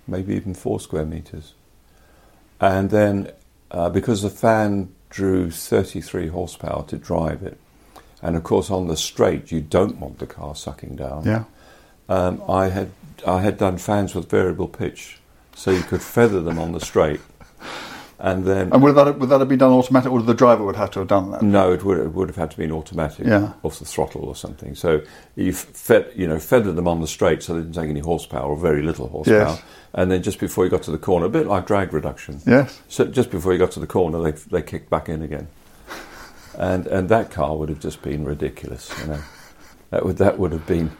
maybe 0.07 0.35
even 0.35 0.53
four 0.53 0.79
square 0.79 1.05
meters. 1.05 1.53
And 2.59 2.89
then, 2.89 3.31
uh, 3.69 3.89
because 3.89 4.23
the 4.23 4.31
fan 4.31 4.89
drew 5.09 5.51
33 5.51 6.27
horsepower 6.27 6.83
to 6.87 6.97
drive 6.97 7.43
it, 7.43 7.59
and 8.21 8.35
of 8.35 8.43
course 8.43 8.71
on 8.71 8.87
the 8.87 8.97
straight 8.97 9.51
you 9.51 9.61
don't 9.61 9.97
want 9.97 10.19
the 10.19 10.25
car 10.25 10.55
sucking 10.55 10.95
down. 10.95 11.23
yeah. 11.25 11.43
um, 12.09 12.41
I 12.49 12.69
had 12.69 12.91
I 13.25 13.41
had 13.41 13.57
done 13.57 13.77
fans 13.77 14.15
with 14.15 14.29
variable 14.29 14.67
pitch, 14.67 15.19
so 15.55 15.71
you 15.71 15.81
could 15.81 16.01
feather 16.01 16.41
them 16.41 16.57
on 16.59 16.71
the 16.71 16.79
straight, 16.79 17.19
and 18.19 18.45
then 18.45 18.71
And 18.73 18.81
would 18.81 18.95
that 18.95 19.19
would 19.19 19.29
that 19.29 19.39
have 19.39 19.47
been 19.49 19.59
done 19.59 19.71
automatic, 19.71 20.11
or 20.11 20.21
the 20.21 20.33
driver 20.33 20.63
would 20.63 20.75
have 20.75 20.89
to 20.91 20.99
have 20.99 21.07
done 21.07 21.31
that? 21.31 21.41
no, 21.43 21.71
it 21.71 21.83
would 21.83 21.99
it 21.99 22.13
would 22.13 22.29
have 22.29 22.35
had 22.35 22.51
to 22.51 22.57
be 22.57 22.63
an 22.65 22.71
automatic 22.71 23.25
Yeah. 23.27 23.53
off 23.63 23.79
the 23.79 23.85
throttle 23.85 24.25
or 24.25 24.35
something. 24.35 24.73
So 24.75 25.01
you 25.35 25.53
fed 25.53 26.11
you 26.15 26.27
know 26.27 26.39
feathered 26.39 26.75
them 26.75 26.87
on 26.87 27.01
the 27.01 27.07
straight, 27.07 27.43
so 27.43 27.53
they 27.53 27.61
didn't 27.61 27.75
take 27.75 27.89
any 27.89 27.99
horsepower 27.99 28.49
or 28.49 28.57
very 28.57 28.81
little 28.81 29.07
horsepower, 29.09 29.37
Yes. 29.39 29.61
and 29.93 30.11
then 30.11 30.23
just 30.23 30.39
before 30.39 30.63
you 30.65 30.71
got 30.71 30.83
to 30.83 30.91
the 30.91 30.97
corner, 30.97 31.25
a 31.27 31.29
bit 31.29 31.45
like 31.47 31.67
drag 31.67 31.93
reduction. 31.93 32.41
Yes. 32.45 32.81
So 32.87 33.05
just 33.05 33.29
before 33.29 33.53
you 33.53 33.59
got 33.59 33.71
to 33.71 33.79
the 33.79 33.87
corner, 33.87 34.19
they 34.21 34.31
they 34.31 34.61
kicked 34.61 34.89
back 34.89 35.09
in 35.09 35.21
again, 35.21 35.47
and 36.57 36.87
and 36.87 37.09
that 37.09 37.29
car 37.31 37.55
would 37.55 37.69
have 37.69 37.79
just 37.79 38.01
been 38.01 38.25
ridiculous. 38.25 38.91
You 39.01 39.07
know, 39.11 39.19
that 39.91 40.05
would 40.05 40.17
that 40.17 40.39
would 40.39 40.51
have 40.53 40.65
been 40.65 40.91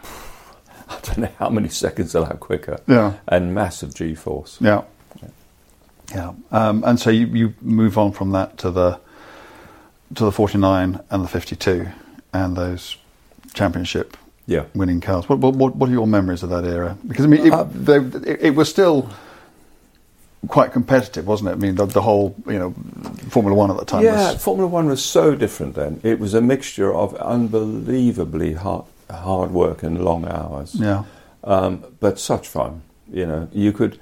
I 0.90 1.00
don't 1.02 1.18
know 1.18 1.30
how 1.40 1.50
many 1.50 1.70
seconds 1.70 2.14
a 2.16 2.22
lap 2.22 2.40
quicker. 2.40 2.78
Yeah. 2.88 3.14
and 3.28 3.54
massive 3.56 3.94
G 3.96 4.14
force. 4.16 4.58
Yeah. 4.62 4.84
Yeah. 6.14 6.34
Um, 6.52 6.84
and 6.86 7.00
so 7.00 7.10
you, 7.10 7.28
you 7.28 7.54
move 7.62 7.98
on 7.98 8.12
from 8.12 8.32
that 8.32 8.58
to 8.60 8.72
the 8.72 9.00
to 10.16 10.24
the 10.24 10.32
49 10.32 11.00
and 11.10 11.24
the 11.24 11.28
52 11.28 11.86
and 12.34 12.56
those 12.56 12.96
championship 13.54 14.16
Yeah, 14.46 14.64
winning 14.74 15.02
cars. 15.02 15.28
What, 15.28 15.40
what, 15.40 15.56
what 15.56 15.76
what 15.76 15.90
are 15.90 15.92
your 15.92 16.08
memories 16.08 16.44
of 16.44 16.50
that 16.50 16.64
era? 16.64 16.98
Because 17.06 17.26
I 17.26 17.28
mean, 17.28 17.46
it, 17.48 17.52
Uh, 17.54 17.66
they, 17.66 17.98
it, 18.32 18.40
it 18.42 18.56
was 18.56 18.70
still 18.70 19.10
quite 20.48 20.72
competitive, 20.72 21.28
wasn't 21.28 21.50
it? 21.50 21.54
I 21.54 21.56
mean, 21.56 21.76
the, 21.76 21.86
the 21.86 22.02
whole 22.02 22.36
you 22.46 22.58
know 22.60 22.74
Formula 23.30 23.54
One 23.56 23.70
at 23.70 23.78
the 23.78 23.86
time 23.86 24.04
yeah. 24.04 24.32
was 24.32 24.44
Formula 24.44 24.68
One 24.68 24.88
was 24.88 25.04
so 25.04 25.36
different 25.36 25.76
then. 25.76 26.00
It 26.04 26.20
was 26.20 26.34
a 26.34 26.42
mixture 26.42 26.94
of 26.94 27.14
unbelievably 27.16 28.54
hard 28.54 28.86
hard 29.10 29.52
work 29.52 29.84
and 29.84 30.04
long 30.04 30.26
hours. 30.28 30.76
yeah 30.76 31.04
um, 31.44 31.84
but 32.00 32.20
such 32.20 32.48
fun. 32.48 32.82
You 33.12 33.26
know, 33.26 33.48
you 33.54 33.72
could. 33.74 34.00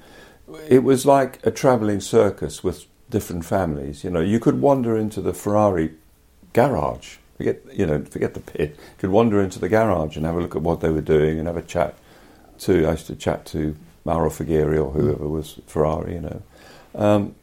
It 0.68 0.84
was 0.84 1.04
like 1.04 1.44
a 1.44 1.50
travelling 1.50 2.00
circus 2.00 2.62
with 2.62 2.86
different 3.10 3.44
families. 3.44 4.04
You 4.04 4.10
know, 4.10 4.20
you 4.20 4.38
could 4.38 4.60
wander 4.60 4.96
into 4.96 5.20
the 5.20 5.34
Ferrari 5.34 5.94
garage. 6.52 7.16
Forget, 7.36 7.60
you 7.72 7.86
know, 7.86 8.04
forget 8.04 8.34
the 8.34 8.40
pit. 8.40 8.70
You 8.78 8.94
could 8.98 9.10
wander 9.10 9.42
into 9.42 9.58
the 9.58 9.68
garage 9.68 10.16
and 10.16 10.24
have 10.24 10.36
a 10.36 10.40
look 10.40 10.56
at 10.56 10.62
what 10.62 10.80
they 10.80 10.90
were 10.90 11.00
doing 11.00 11.38
and 11.38 11.46
have 11.46 11.56
a 11.56 11.62
chat 11.62 11.94
to. 12.60 12.86
I 12.86 12.92
used 12.92 13.06
to 13.08 13.16
chat 13.16 13.44
to 13.46 13.76
Mauro 14.04 14.30
Forghieri 14.30 14.82
or 14.82 14.92
whoever 14.92 15.28
was 15.28 15.60
Ferrari. 15.66 16.14
You 16.14 16.20
know, 16.20 16.42
um, 16.94 17.34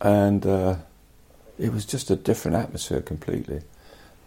and 0.00 0.46
uh, 0.46 0.76
it 1.58 1.72
was 1.72 1.84
just 1.84 2.10
a 2.10 2.16
different 2.16 2.56
atmosphere 2.56 3.00
completely 3.00 3.62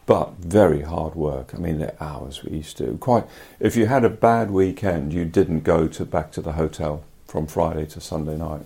but 0.08 0.34
very 0.40 0.82
hard 0.82 1.16
work. 1.16 1.54
I 1.54 1.58
mean, 1.58 1.80
the 1.80 2.04
hours 2.04 2.44
we 2.44 2.58
used 2.58 2.76
to 2.78 2.98
quite. 2.98 3.24
If 3.60 3.78
you 3.78 3.86
had 3.86 4.04
a 4.04 4.10
bad 4.10 4.52
weekend, 4.52 5.14
you 5.14 5.24
didn't 5.26 5.62
go 5.62 5.88
to 5.88 6.06
back 6.06 6.32
to 6.34 6.42
the 6.42 6.54
hotel 6.54 7.04
from 7.32 7.48
Friday 7.48 7.86
to 7.86 8.02
Sunday 8.02 8.36
night. 8.36 8.66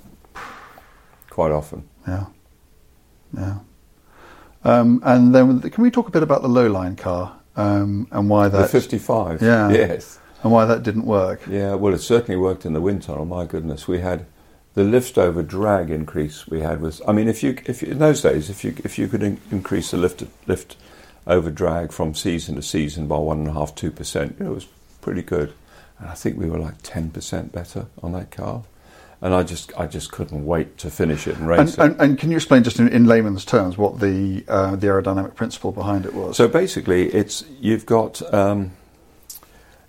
Quite 1.30 1.52
often. 1.52 1.88
yeah 2.08 2.26
yeah. 3.38 3.60
Um, 4.64 5.02
and 5.06 5.36
then 5.36 5.62
can 5.62 5.84
we 5.84 5.92
talk 5.92 6.08
a 6.08 6.12
bit 6.12 6.24
about 6.24 6.42
the 6.42 6.48
low 6.48 6.66
line 6.68 6.96
car 6.96 7.38
um, 7.56 8.08
and 8.12 8.28
why 8.28 8.48
that? 8.48 8.58
The 8.58 8.64
that 8.64 8.70
55. 8.70 9.42
Yeah. 9.42 9.70
Yes. 9.72 10.20
and 10.42 10.52
why 10.52 10.66
that 10.66 10.82
didn't 10.82 11.06
work? 11.06 11.42
Yeah. 11.48 11.76
Well, 11.76 11.94
it 11.94 12.00
certainly 12.00 12.40
worked 12.40 12.66
in 12.66 12.74
the 12.74 12.82
winter. 12.82 13.12
Oh 13.12 13.26
my 13.26 13.46
goodness, 13.46 13.88
we 13.88 14.00
had 14.00 14.26
the 14.74 14.84
lift 14.84 15.20
over 15.20 15.44
drag 15.44 15.92
increase 15.92 16.48
we 16.48 16.62
had 16.62 16.82
was. 16.82 17.04
I 17.08 17.12
mean, 17.12 17.28
if 17.28 17.44
you 17.44 17.58
if 17.66 17.84
you, 17.84 17.90
in 17.92 18.00
those 18.00 18.22
days, 18.22 18.50
if 18.50 18.64
you 18.64 18.74
if 18.84 18.98
you 18.98 19.08
could 19.08 19.22
in, 19.22 19.40
increase 19.52 19.92
the 19.92 19.98
lift 19.98 20.24
lift 20.48 20.76
over 21.28 21.52
drag 21.52 21.92
from 21.92 22.16
season 22.16 22.56
to 22.56 22.64
season 22.64 23.06
by 23.06 23.18
one 23.18 23.40
and 23.40 23.50
a 23.50 23.54
half 23.54 23.76
two 23.76 23.92
percent, 23.92 24.38
it 24.40 24.50
was 24.50 24.66
pretty 25.02 25.22
good. 25.22 25.54
And 26.00 26.10
I 26.10 26.14
think 26.14 26.38
we 26.38 26.50
were 26.50 26.60
like 26.60 26.76
ten 26.84 27.10
percent 27.10 27.52
better 27.52 27.88
on 28.04 28.12
that 28.14 28.30
car. 28.32 28.64
and 29.22 29.34
I 29.34 29.44
just 29.44 29.72
I 29.80 29.88
just 29.88 30.12
couldn't 30.12 30.46
wait 30.46 30.78
to 30.80 30.90
finish 30.92 31.26
it 31.28 31.38
and 31.38 31.48
race 31.48 31.60
And, 31.60 31.70
it. 31.70 31.80
and, 31.80 32.02
and 32.02 32.20
can 32.20 32.30
you 32.32 32.36
explain 32.38 32.64
just 32.64 32.80
in, 32.80 32.88
in 32.90 33.06
layman's 33.06 33.46
terms 33.46 33.78
what 33.78 34.00
the 34.00 34.44
uh, 34.48 34.76
the 34.76 34.88
aerodynamic 34.88 35.36
principle 35.36 35.72
behind 35.72 36.06
it 36.06 36.14
was? 36.14 36.36
So 36.38 36.48
basically, 36.48 37.08
it's 37.14 37.44
you've 37.62 37.86
got 37.86 38.22
um, 38.34 38.72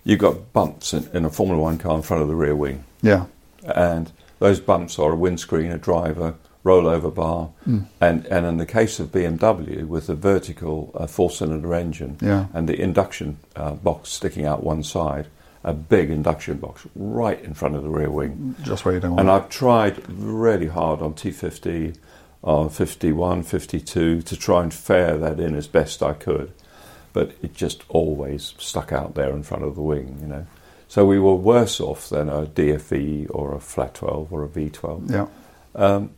you've 0.03 0.19
got 0.19 0.53
bumps 0.53 0.93
in, 0.93 1.09
in 1.13 1.25
a 1.25 1.29
Formula 1.29 1.61
One 1.61 1.77
car 1.77 1.95
in 1.95 2.01
front 2.01 2.21
of 2.23 2.29
the 2.29 2.35
rear 2.35 2.55
wing, 2.55 2.83
yeah, 3.01 3.25
and 3.63 4.11
those 4.39 4.59
bumps 4.59 4.97
are 4.99 5.11
a 5.11 5.15
windscreen, 5.15 5.71
a 5.71 5.77
driver, 5.77 6.35
rollover 6.63 7.13
bar, 7.13 7.49
Hmm. 7.65 7.79
and 7.99 8.25
and 8.27 8.45
in 8.45 8.57
the 8.57 8.65
case 8.65 8.99
of 8.99 9.11
BMW 9.11 9.85
with 9.85 10.07
the 10.07 10.15
vertical 10.15 10.91
uh, 10.95 11.05
four-cylinder 11.07 11.73
engine 11.73 12.17
Yeah. 12.21 12.45
and 12.53 12.67
the 12.69 12.79
induction 12.79 13.37
uh, 13.55 13.71
box 13.73 14.09
sticking 14.09 14.45
out 14.45 14.63
one 14.63 14.83
side, 14.83 15.27
a 15.67 15.73
big 15.73 16.09
induction 16.09 16.57
box 16.57 16.87
right 16.95 17.43
in 17.43 17.53
front 17.53 17.75
of 17.75 17.83
the 17.83 17.89
rear 17.89 18.09
wing. 18.09 18.55
just 18.63 18.85
where 18.85 18.93
you 18.93 18.99
don't 19.01 19.11
want. 19.11 19.21
And. 19.21 19.29
I've 19.29 19.49
tried 19.49 20.07
really 20.09 20.67
hard 20.67 21.01
on 21.01 21.13
T50, 21.13 21.97
on 22.41 22.69
51, 22.69 23.43
52 23.43 24.21
to 24.21 24.37
try 24.37 24.63
and 24.63 24.73
fare 24.73 25.17
that 25.17 25.39
in 25.39 25.55
as 25.55 25.67
best 25.67 26.01
I 26.01 26.13
could. 26.13 26.53
But 27.11 27.33
it 27.41 27.53
just 27.53 27.83
always 27.89 28.53
stuck 28.57 28.91
out 28.93 29.15
there 29.15 29.31
in 29.31 29.43
front 29.43 29.63
of 29.65 29.75
the 29.75 29.81
wing, 29.81 30.17
you 30.21 30.27
know. 30.27 30.47
So 30.87 31.05
we 31.05 31.19
were 31.19 31.35
worse 31.35 31.81
off 31.81 32.07
than 32.09 32.29
a 32.29 32.45
DFV 32.45 33.27
or 33.29 33.53
a 33.53 33.59
flat 33.59 33.95
12 33.95 34.31
or 34.31 34.45
a 34.45 34.47
V12. 34.47 35.11
yeah, 35.11 35.27
Um, 35.75 36.11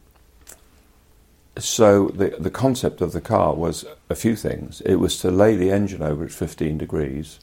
so 1.57 2.09
the 2.09 2.35
the 2.39 2.51
concept 2.51 3.01
of 3.01 3.11
the 3.11 3.21
car 3.21 3.53
was 3.55 3.83
a 4.09 4.15
few 4.15 4.35
things. 4.35 4.81
It 4.81 4.95
was 4.95 5.17
to 5.19 5.31
lay 5.31 5.55
the 5.55 5.71
engine 5.71 6.01
over 6.03 6.23
at 6.23 6.31
15 6.31 6.77
degrees, 6.77 7.39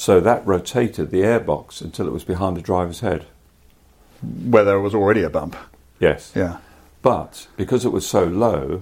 so 0.00 0.18
that 0.18 0.46
rotated 0.46 1.10
the 1.10 1.20
airbox 1.20 1.82
until 1.82 2.06
it 2.06 2.12
was 2.12 2.24
behind 2.24 2.56
the 2.56 2.62
driver's 2.62 3.00
head. 3.00 3.26
where 4.22 4.64
there 4.64 4.80
was 4.80 4.94
already 4.94 5.22
a 5.22 5.28
bump. 5.30 5.56
Yes. 5.98 6.32
Yeah, 6.34 6.56
But 7.02 7.46
because 7.56 7.84
it 7.84 7.92
was 7.92 8.06
so 8.06 8.24
low, 8.24 8.80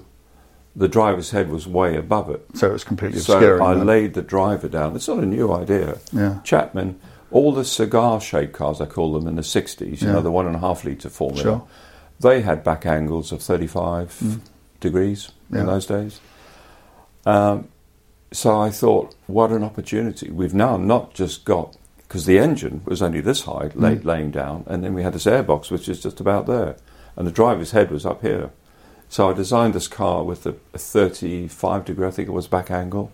the 0.76 0.86
driver's 0.88 1.30
head 1.32 1.48
was 1.50 1.66
way 1.66 1.96
above 1.96 2.28
it. 2.30 2.44
so 2.54 2.68
it 2.70 2.72
was 2.72 2.84
completely 2.84 3.18
So 3.20 3.34
obscuring. 3.34 3.62
I 3.62 3.74
the- 3.74 3.84
laid 3.84 4.14
the 4.14 4.22
driver 4.22 4.68
down. 4.68 4.94
It's 4.96 5.08
not 5.08 5.18
a 5.18 5.26
new 5.26 5.52
idea. 5.52 5.98
Yeah. 6.12 6.38
Chapman, 6.44 6.98
all 7.32 7.52
the 7.52 7.64
cigar 7.64 8.20
shaped 8.20 8.52
cars, 8.52 8.80
I 8.80 8.86
call 8.86 9.12
them, 9.12 9.26
in 9.26 9.34
the 9.36 9.42
60s, 9.42 10.00
you 10.02 10.06
Yeah. 10.08 10.14
know, 10.14 10.20
the 10.22 10.30
one 10.32 10.46
and 10.46 10.54
a 10.56 10.60
half 10.60 10.84
litre 10.84 11.08
formula, 11.08 11.42
Sure. 11.42 11.62
they 12.20 12.42
had 12.42 12.62
back 12.62 12.86
angles 12.86 13.32
of 13.32 13.40
35 13.42 14.40
degrees 14.80 15.20
Mm. 15.50 15.54
Yeah. 15.54 15.60
in 15.62 15.66
those 15.66 15.86
days. 15.86 16.20
Um, 17.26 17.68
so 18.32 18.60
I 18.60 18.70
thought, 18.70 19.14
what 19.26 19.50
an 19.50 19.64
opportunity. 19.64 20.30
We've 20.30 20.54
now 20.54 20.76
not 20.76 21.14
just 21.14 21.44
got, 21.44 21.76
because 21.98 22.26
the 22.26 22.38
engine 22.38 22.82
was 22.84 23.02
only 23.02 23.20
this 23.20 23.42
high, 23.42 23.70
lay, 23.74 23.96
Mm. 23.96 24.04
laying 24.04 24.30
down, 24.30 24.64
and 24.66 24.82
then 24.84 24.94
we 24.94 25.02
had 25.02 25.12
this 25.14 25.26
airbox, 25.26 25.70
which 25.70 25.88
is 25.88 26.02
just 26.02 26.20
about 26.20 26.46
there, 26.46 26.76
and 27.16 27.26
the 27.26 27.32
driver's 27.32 27.70
head 27.72 27.90
was 27.90 28.04
up 28.06 28.22
here. 28.22 28.50
So 29.08 29.30
I 29.30 29.32
designed 29.32 29.72
this 29.74 29.88
car 29.88 30.22
with 30.22 30.44
a, 30.46 30.54
a 30.74 30.78
35 30.78 31.84
degree, 31.86 32.06
I 32.06 32.10
think 32.10 32.28
it 32.28 32.32
was, 32.32 32.46
back 32.46 32.70
angle. 32.70 33.10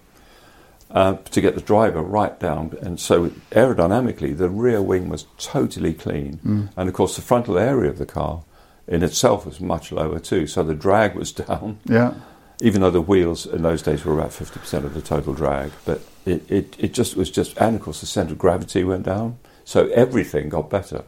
Uh, 0.91 1.15
to 1.31 1.41
get 1.41 1.55
the 1.57 1.61
driver 1.61 2.03
right 2.03 2.39
down, 2.39 2.77
and 2.83 3.01
so 3.01 3.29
aerodynamically, 3.51 4.37
the 4.37 4.49
rear 4.51 4.81
wing 4.83 5.09
was 5.09 5.27
totally 5.39 5.93
clean, 5.95 6.39
Mm. 6.45 6.69
and 6.77 6.89
of 6.89 6.95
course, 6.95 7.17
the 7.17 7.23
frontal 7.23 7.59
area 7.59 7.91
of 7.91 7.99
the 7.99 8.07
car 8.07 8.43
in 8.87 9.03
itself 9.03 9.47
was 9.47 9.61
much 9.61 9.91
lower 9.91 10.19
too. 10.21 10.47
So 10.47 10.63
the 10.63 10.75
drag 10.75 11.15
was 11.17 11.33
down, 11.47 11.79
yeah, 11.87 12.15
even 12.61 12.81
though 12.81 12.91
the 12.91 13.01
wheels 13.01 13.47
in 13.47 13.63
those 13.63 13.83
days 13.83 14.05
were 14.05 14.15
about 14.19 14.31
50% 14.31 14.85
of 14.85 14.95
the 14.95 15.03
total 15.03 15.35
drag. 15.35 15.73
But 15.85 16.01
it, 16.25 16.51
it, 16.51 16.77
it 16.79 16.95
just 16.95 17.17
was 17.17 17.31
just, 17.31 17.57
and 17.59 17.77
of 17.77 17.83
course 17.83 18.01
the 18.01 18.07
centre 18.07 18.33
of 18.33 18.39
gravity 18.39 18.85
went 18.85 19.05
down. 19.05 19.39
So 19.65 19.89
everything 19.89 20.49
got 20.49 20.71
better. 20.71 21.05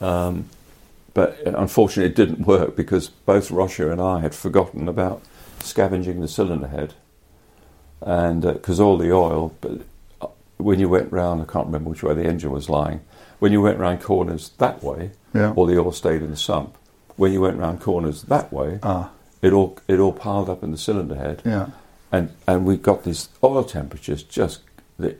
Um, 0.00 0.48
but 1.14 1.38
unfortunately 1.46 2.10
it 2.10 2.16
didn't 2.16 2.46
work 2.46 2.74
because 2.74 3.08
both 3.08 3.50
Roger 3.50 3.92
and 3.92 4.00
I 4.00 4.20
had 4.20 4.34
forgotten 4.34 4.88
about 4.88 5.22
scavenging 5.60 6.20
the 6.20 6.28
cylinder 6.28 6.68
head. 6.68 6.94
And 8.00 8.42
because 8.42 8.80
all 8.80 8.98
the 8.98 9.12
oil, 9.12 9.54
but 9.60 9.82
uh, 10.20 10.26
when 10.56 10.80
you 10.80 10.88
went 10.88 11.12
round, 11.12 11.40
I 11.40 11.44
can't 11.44 11.66
remember 11.66 11.90
which 11.90 12.02
way 12.02 12.14
the 12.14 12.24
engine 12.24 12.50
was 12.50 12.68
lying, 12.68 13.00
when 13.38 13.52
you 13.52 13.60
went 13.60 13.78
round 13.78 14.00
corners 14.02 14.50
that 14.58 14.82
way, 14.82 15.12
Yeah. 15.34 15.52
all 15.54 15.66
the 15.66 15.78
oil 15.78 15.92
stayed 15.92 16.22
in 16.22 16.30
the 16.30 16.36
sump. 16.36 16.76
When 17.16 17.32
you 17.32 17.40
went 17.40 17.58
round 17.58 17.80
corners 17.80 18.22
that 18.22 18.52
way, 18.52 18.80
ah, 18.82 19.10
it 19.42 19.52
all 19.52 19.78
it 19.88 19.98
all 19.98 20.12
piled 20.12 20.48
up 20.48 20.62
in 20.62 20.70
the 20.70 20.78
cylinder 20.78 21.16
head, 21.16 21.42
yeah, 21.44 21.70
and 22.10 22.30
and 22.46 22.64
we 22.64 22.76
got 22.76 23.04
these 23.04 23.28
oil 23.42 23.64
temperatures 23.64 24.22
just 24.22 24.60
the, 24.98 25.16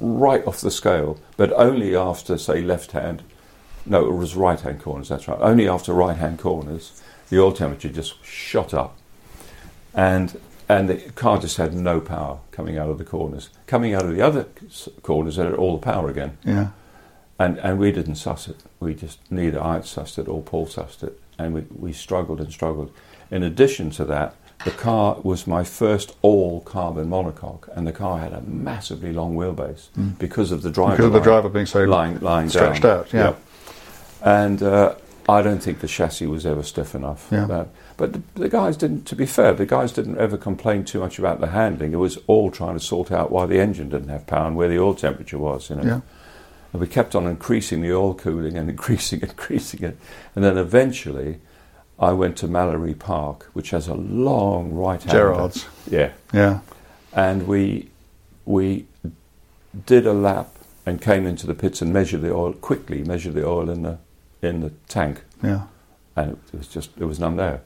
right 0.00 0.44
off 0.46 0.60
the 0.60 0.70
scale, 0.70 1.18
but 1.36 1.52
only 1.52 1.94
after 1.94 2.36
say 2.38 2.60
left 2.62 2.92
hand, 2.92 3.22
no, 3.86 4.06
it 4.06 4.14
was 4.14 4.34
right 4.34 4.60
hand 4.60 4.80
corners. 4.80 5.08
That's 5.08 5.28
right. 5.28 5.38
Only 5.40 5.68
after 5.68 5.92
right 5.92 6.16
hand 6.16 6.38
corners, 6.38 7.02
the 7.28 7.40
oil 7.40 7.52
temperature 7.52 7.88
just 7.90 8.24
shot 8.24 8.72
up, 8.74 8.96
and 9.94 10.40
and 10.68 10.88
the 10.88 10.96
car 11.12 11.38
just 11.38 11.58
had 11.58 11.74
no 11.74 12.00
power 12.00 12.38
coming 12.50 12.78
out 12.78 12.88
of 12.88 12.96
the 12.96 13.04
corners. 13.04 13.50
Coming 13.66 13.94
out 13.94 14.04
of 14.06 14.14
the 14.14 14.22
other 14.22 14.46
corners, 15.02 15.36
it 15.36 15.44
had 15.44 15.54
all 15.54 15.76
the 15.76 15.82
power 15.84 16.08
again. 16.08 16.38
yeah, 16.42 16.68
And 17.38 17.58
and 17.58 17.78
we 17.78 17.92
didn't 17.92 18.14
suss 18.16 18.48
it. 18.48 18.62
We 18.80 18.94
just 18.94 19.18
neither 19.30 19.60
I 19.62 19.80
sussed 19.80 20.18
it 20.18 20.26
or 20.26 20.40
Paul 20.42 20.66
sussed 20.66 21.02
it, 21.02 21.20
and 21.38 21.54
we 21.54 21.64
we 21.70 21.92
struggled 21.92 22.40
and 22.40 22.52
struggled. 22.52 22.92
In 23.30 23.42
addition 23.42 23.90
to 23.90 24.04
that, 24.04 24.36
the 24.64 24.70
car 24.70 25.18
was 25.22 25.46
my 25.46 25.64
first 25.64 26.16
all 26.22 26.60
carbon 26.60 27.08
monocoque, 27.08 27.68
and 27.76 27.86
the 27.86 27.92
car 27.92 28.18
had 28.18 28.32
a 28.32 28.40
massively 28.42 29.12
long 29.12 29.36
wheelbase 29.36 29.88
because 30.18 30.52
of 30.52 30.62
the 30.62 30.70
driver 30.70 30.92
because 30.92 31.06
of 31.06 31.12
the 31.12 31.20
driver 31.20 31.48
being 31.48 31.66
so 31.66 31.84
lying 31.84 32.18
lying 32.20 32.48
stretched 32.48 32.82
down. 32.82 32.98
out, 33.00 33.12
yeah. 33.12 33.34
And 34.22 34.62
uh, 34.62 34.94
I 35.28 35.42
don't 35.42 35.62
think 35.62 35.80
the 35.80 35.88
chassis 35.88 36.26
was 36.26 36.46
ever 36.46 36.62
stiff 36.62 36.94
enough. 36.94 37.28
Yeah. 37.30 37.46
Uh, 37.46 37.66
but 37.96 38.12
the, 38.12 38.22
the 38.34 38.48
guys 38.48 38.76
didn't. 38.76 39.04
To 39.06 39.16
be 39.16 39.26
fair, 39.26 39.52
the 39.52 39.66
guys 39.66 39.92
didn't 39.92 40.18
ever 40.18 40.36
complain 40.36 40.84
too 40.84 41.00
much 41.00 41.18
about 41.18 41.40
the 41.40 41.48
handling. 41.48 41.92
It 41.92 41.96
was 41.96 42.18
all 42.26 42.50
trying 42.50 42.74
to 42.74 42.84
sort 42.84 43.12
out 43.12 43.30
why 43.30 43.46
the 43.46 43.60
engine 43.60 43.88
didn't 43.88 44.08
have 44.08 44.26
power 44.26 44.46
and 44.46 44.56
where 44.56 44.68
the 44.68 44.78
oil 44.78 44.94
temperature 44.94 45.38
was. 45.38 45.70
You 45.70 45.76
know. 45.76 45.82
Yeah. 45.82 46.00
And 46.74 46.80
we 46.80 46.88
kept 46.88 47.14
on 47.14 47.28
increasing 47.28 47.82
the 47.82 47.92
oil 47.94 48.14
cooling 48.14 48.56
and 48.56 48.68
increasing, 48.74 49.20
increasing 49.22 49.84
it. 49.84 49.96
And 50.34 50.44
then 50.44 50.58
eventually 50.58 51.38
I 52.00 52.10
went 52.12 52.36
to 52.38 52.48
Mallory 52.48 52.94
Park, 52.94 53.48
which 53.52 53.70
has 53.70 53.86
a 53.86 53.94
long 53.94 54.74
right 54.74 55.00
hand. 55.00 55.12
Gerard's. 55.12 55.66
Yeah. 55.88 56.10
yeah, 56.32 56.58
And 57.12 57.46
we, 57.46 57.90
we 58.44 58.86
did 59.86 60.04
a 60.04 60.12
lap 60.12 60.48
and 60.84 61.00
came 61.00 61.26
into 61.28 61.46
the 61.46 61.54
pits 61.54 61.80
and 61.80 61.92
measured 61.92 62.22
the 62.22 62.34
oil, 62.34 62.52
quickly 62.54 63.04
measured 63.04 63.34
the 63.34 63.46
oil 63.46 63.70
in 63.70 63.82
the, 63.82 63.98
in 64.42 64.60
the 64.60 64.70
tank. 64.88 65.22
yeah. 65.44 65.66
And 66.16 66.38
it 66.52 66.58
was 66.58 66.66
just, 66.68 66.96
there 66.96 67.06
was 67.08 67.18
none 67.20 67.36
there. 67.36 67.60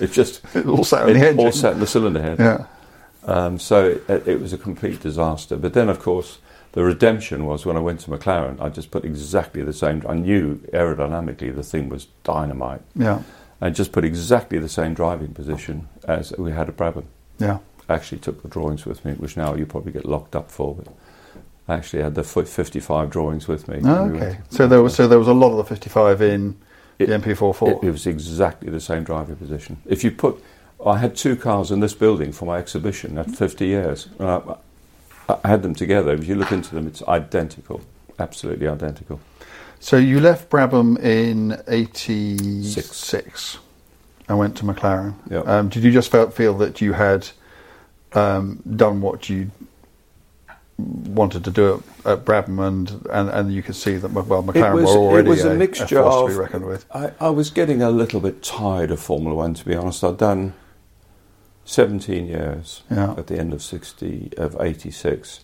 It 0.00 0.10
just, 0.12 0.40
It 0.54 0.66
all 0.66 0.84
sat 0.84 1.06
in 1.08 1.18
the 1.18 1.28
engine. 1.28 1.44
all 1.44 1.52
sat 1.52 1.74
in 1.74 1.80
the 1.80 1.86
cylinder 1.86 2.20
head. 2.22 2.38
Yeah, 2.38 2.66
Um, 3.24 3.58
so 3.58 3.98
it, 4.08 4.26
it 4.28 4.40
was 4.40 4.52
a 4.54 4.58
complete 4.58 5.00
disaster. 5.00 5.56
But 5.56 5.72
then, 5.74 5.88
of 5.90 6.00
course, 6.00 6.38
the 6.74 6.84
redemption 6.84 7.46
was 7.46 7.64
when 7.66 7.76
I 7.76 7.80
went 7.80 8.00
to 8.00 8.10
McLaren. 8.10 8.60
I 8.60 8.68
just 8.68 8.90
put 8.90 9.04
exactly 9.04 9.62
the 9.62 9.72
same. 9.72 10.04
I 10.08 10.14
knew 10.14 10.56
aerodynamically 10.72 11.54
the 11.54 11.62
thing 11.62 11.88
was 11.88 12.06
dynamite. 12.22 12.82
yeah, 12.94 13.22
I 13.60 13.70
just 13.70 13.92
put 13.92 14.04
exactly 14.04 14.58
the 14.58 14.68
same 14.68 14.92
driving 14.94 15.32
position 15.34 15.88
as 16.06 16.32
we 16.36 16.52
had 16.52 16.68
at 16.68 16.76
Brabham. 16.76 17.04
yeah. 17.38 17.58
I 17.88 17.94
actually 17.94 18.18
took 18.20 18.42
the 18.42 18.48
drawings 18.48 18.86
with 18.86 19.04
me, 19.04 19.12
which 19.12 19.36
now 19.36 19.54
you 19.54 19.66
probably 19.66 19.92
get 19.92 20.06
locked 20.06 20.34
up 20.34 20.50
for. 20.50 20.74
But 20.74 20.88
I 21.68 21.74
actually 21.74 22.02
had 22.02 22.14
the 22.14 22.24
55 22.24 23.10
drawings 23.10 23.46
with 23.46 23.68
me. 23.68 23.80
Oh, 23.84 24.02
when 24.04 24.12
we 24.12 24.18
okay. 24.20 24.38
So 24.48 24.66
there 24.66 24.82
was 24.82 24.94
so 24.94 25.06
there 25.06 25.18
was 25.18 25.28
a 25.28 25.34
lot 25.34 25.50
of 25.50 25.58
the 25.58 25.64
55 25.64 26.22
in 26.22 26.56
It- 26.98 27.06
the 27.08 27.14
MP4/4. 27.18 27.82
It, 27.82 27.86
it 27.88 27.90
was 27.90 28.06
exactly 28.06 28.70
the 28.70 28.80
same 28.80 29.04
driving 29.04 29.36
position. 29.36 29.76
If 29.84 30.02
you 30.02 30.10
put, 30.10 30.42
I 30.84 30.96
had 30.96 31.14
two 31.14 31.36
cars 31.36 31.70
in 31.70 31.80
this 31.80 31.92
building 31.94 32.32
for 32.32 32.46
my 32.46 32.56
exhibition 32.58 33.18
at 33.18 33.30
50 33.30 33.66
years. 33.66 34.08
And 34.18 34.56
I, 35.28 35.48
had 35.48 35.62
them 35.62 35.74
together. 35.74 36.12
If 36.12 36.26
you 36.26 36.34
look 36.34 36.52
into 36.52 36.74
them, 36.74 36.86
it's 36.86 37.02
identical, 37.02 37.80
absolutely 38.18 38.68
identical. 38.68 39.20
So 39.80 39.96
you 39.96 40.20
left 40.20 40.50
Brabham 40.50 40.98
in 40.98 41.60
'86 41.66 43.58
and 44.28 44.38
went 44.38 44.56
to 44.58 44.64
McLaren. 44.64 45.14
Yeah. 45.30 45.40
Um, 45.40 45.68
did 45.68 45.84
you 45.84 45.92
just 45.92 46.10
felt, 46.10 46.32
feel 46.32 46.54
that 46.58 46.80
you 46.80 46.94
had 46.94 47.28
um, 48.12 48.62
done 48.76 49.00
what 49.00 49.28
you 49.28 49.50
wanted 50.78 51.44
to 51.44 51.50
do 51.50 51.82
at, 52.04 52.12
at 52.12 52.24
Brabham, 52.24 52.66
and, 52.66 53.06
and 53.10 53.28
and 53.30 53.52
you 53.52 53.62
could 53.62 53.76
see 53.76 53.96
that 53.96 54.10
well 54.10 54.42
McLaren 54.42 54.74
was, 54.74 54.84
were 54.84 54.90
already 54.90 55.28
it 55.28 55.30
was 55.30 55.44
a, 55.44 55.52
a, 55.52 55.54
mixture 55.54 56.02
force 56.02 56.14
of. 56.14 56.28
to 56.28 56.34
be 56.34 56.40
reckoned 56.40 56.66
with. 56.66 56.86
I, 56.94 57.12
I 57.20 57.30
was 57.30 57.50
getting 57.50 57.82
a 57.82 57.90
little 57.90 58.20
bit 58.20 58.42
tired 58.42 58.90
of 58.90 59.00
Formula 59.00 59.34
One, 59.34 59.54
to 59.54 59.64
be 59.64 59.74
honest. 59.74 60.02
I'd 60.02 60.18
done 60.18 60.54
17 61.64 62.26
years 62.26 62.82
Yeah. 62.90 63.12
at 63.16 63.26
the 63.26 63.38
end 63.38 63.52
of 63.52 63.62
60 63.62 64.32
of 64.36 64.56
86. 64.60 65.40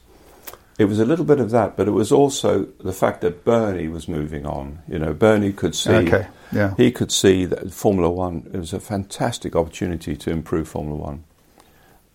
It 0.78 0.84
was 0.86 0.98
a 0.98 1.04
little 1.04 1.24
bit 1.26 1.40
of 1.40 1.50
that, 1.50 1.76
but 1.76 1.88
it 1.88 1.90
was 1.92 2.10
also 2.10 2.66
the 2.82 2.92
fact 2.92 3.20
that 3.20 3.44
Bernie 3.44 3.88
was 3.88 4.08
moving 4.08 4.46
on. 4.46 4.78
You 4.88 4.98
know, 4.98 5.12
Bernie 5.12 5.52
could 5.52 5.74
see. 5.74 5.90
Okay, 5.92 6.26
yeah. 6.52 6.74
He 6.76 6.90
could 6.90 7.12
see 7.12 7.44
that 7.44 7.72
Formula 7.72 8.08
One. 8.10 8.48
It 8.52 8.56
was 8.58 8.72
a 8.72 8.80
fantastic 8.80 9.54
opportunity 9.54 10.16
to 10.16 10.30
improve 10.30 10.68
Formula 10.68 10.98
One, 10.98 11.24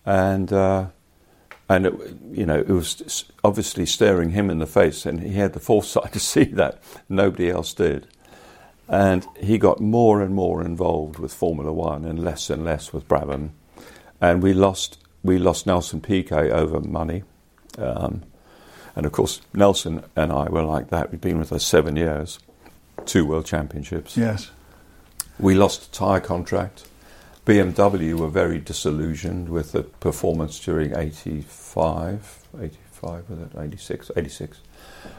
and 0.04 0.52
uh, 0.52 0.86
and 1.68 1.86
it, 1.86 1.94
you 2.32 2.44
know 2.44 2.58
it 2.58 2.68
was 2.68 3.24
obviously 3.44 3.86
staring 3.86 4.30
him 4.30 4.50
in 4.50 4.58
the 4.58 4.66
face, 4.66 5.06
and 5.06 5.20
he 5.20 5.34
had 5.34 5.52
the 5.52 5.60
foresight 5.60 6.12
to 6.14 6.18
see 6.20 6.44
that 6.44 6.82
nobody 7.08 7.48
else 7.48 7.72
did. 7.72 8.08
And 8.88 9.26
he 9.40 9.58
got 9.58 9.78
more 9.80 10.20
and 10.22 10.34
more 10.34 10.60
involved 10.64 11.20
with 11.20 11.32
Formula 11.32 11.72
One 11.72 12.04
and 12.04 12.18
less 12.24 12.50
and 12.50 12.64
less 12.64 12.92
with 12.92 13.06
Brabham. 13.06 13.50
And 14.20 14.42
we 14.42 14.52
lost, 14.52 14.98
we 15.22 15.38
lost 15.38 15.66
Nelson 15.66 16.00
Piquet 16.00 16.50
over 16.50 16.80
money. 16.80 17.22
Um, 17.78 18.22
and 18.94 19.04
of 19.04 19.12
course, 19.12 19.42
Nelson 19.52 20.02
and 20.16 20.32
I 20.32 20.48
were 20.48 20.62
like 20.62 20.88
that. 20.88 21.12
We'd 21.12 21.20
been 21.20 21.38
with 21.38 21.52
us 21.52 21.64
seven 21.64 21.96
years, 21.96 22.38
two 23.04 23.26
world 23.26 23.44
championships. 23.44 24.16
Yes. 24.16 24.50
We 25.38 25.54
lost 25.54 25.88
a 25.88 25.90
tyre 25.90 26.20
contract. 26.20 26.86
BMW 27.44 28.14
were 28.14 28.28
very 28.28 28.58
disillusioned 28.58 29.50
with 29.50 29.72
the 29.72 29.82
performance 29.82 30.58
during 30.58 30.96
85, 30.96 32.42
85 32.60 33.30
was 33.30 33.38
it, 33.38 33.50
86, 33.58 34.10
86. 34.16 34.60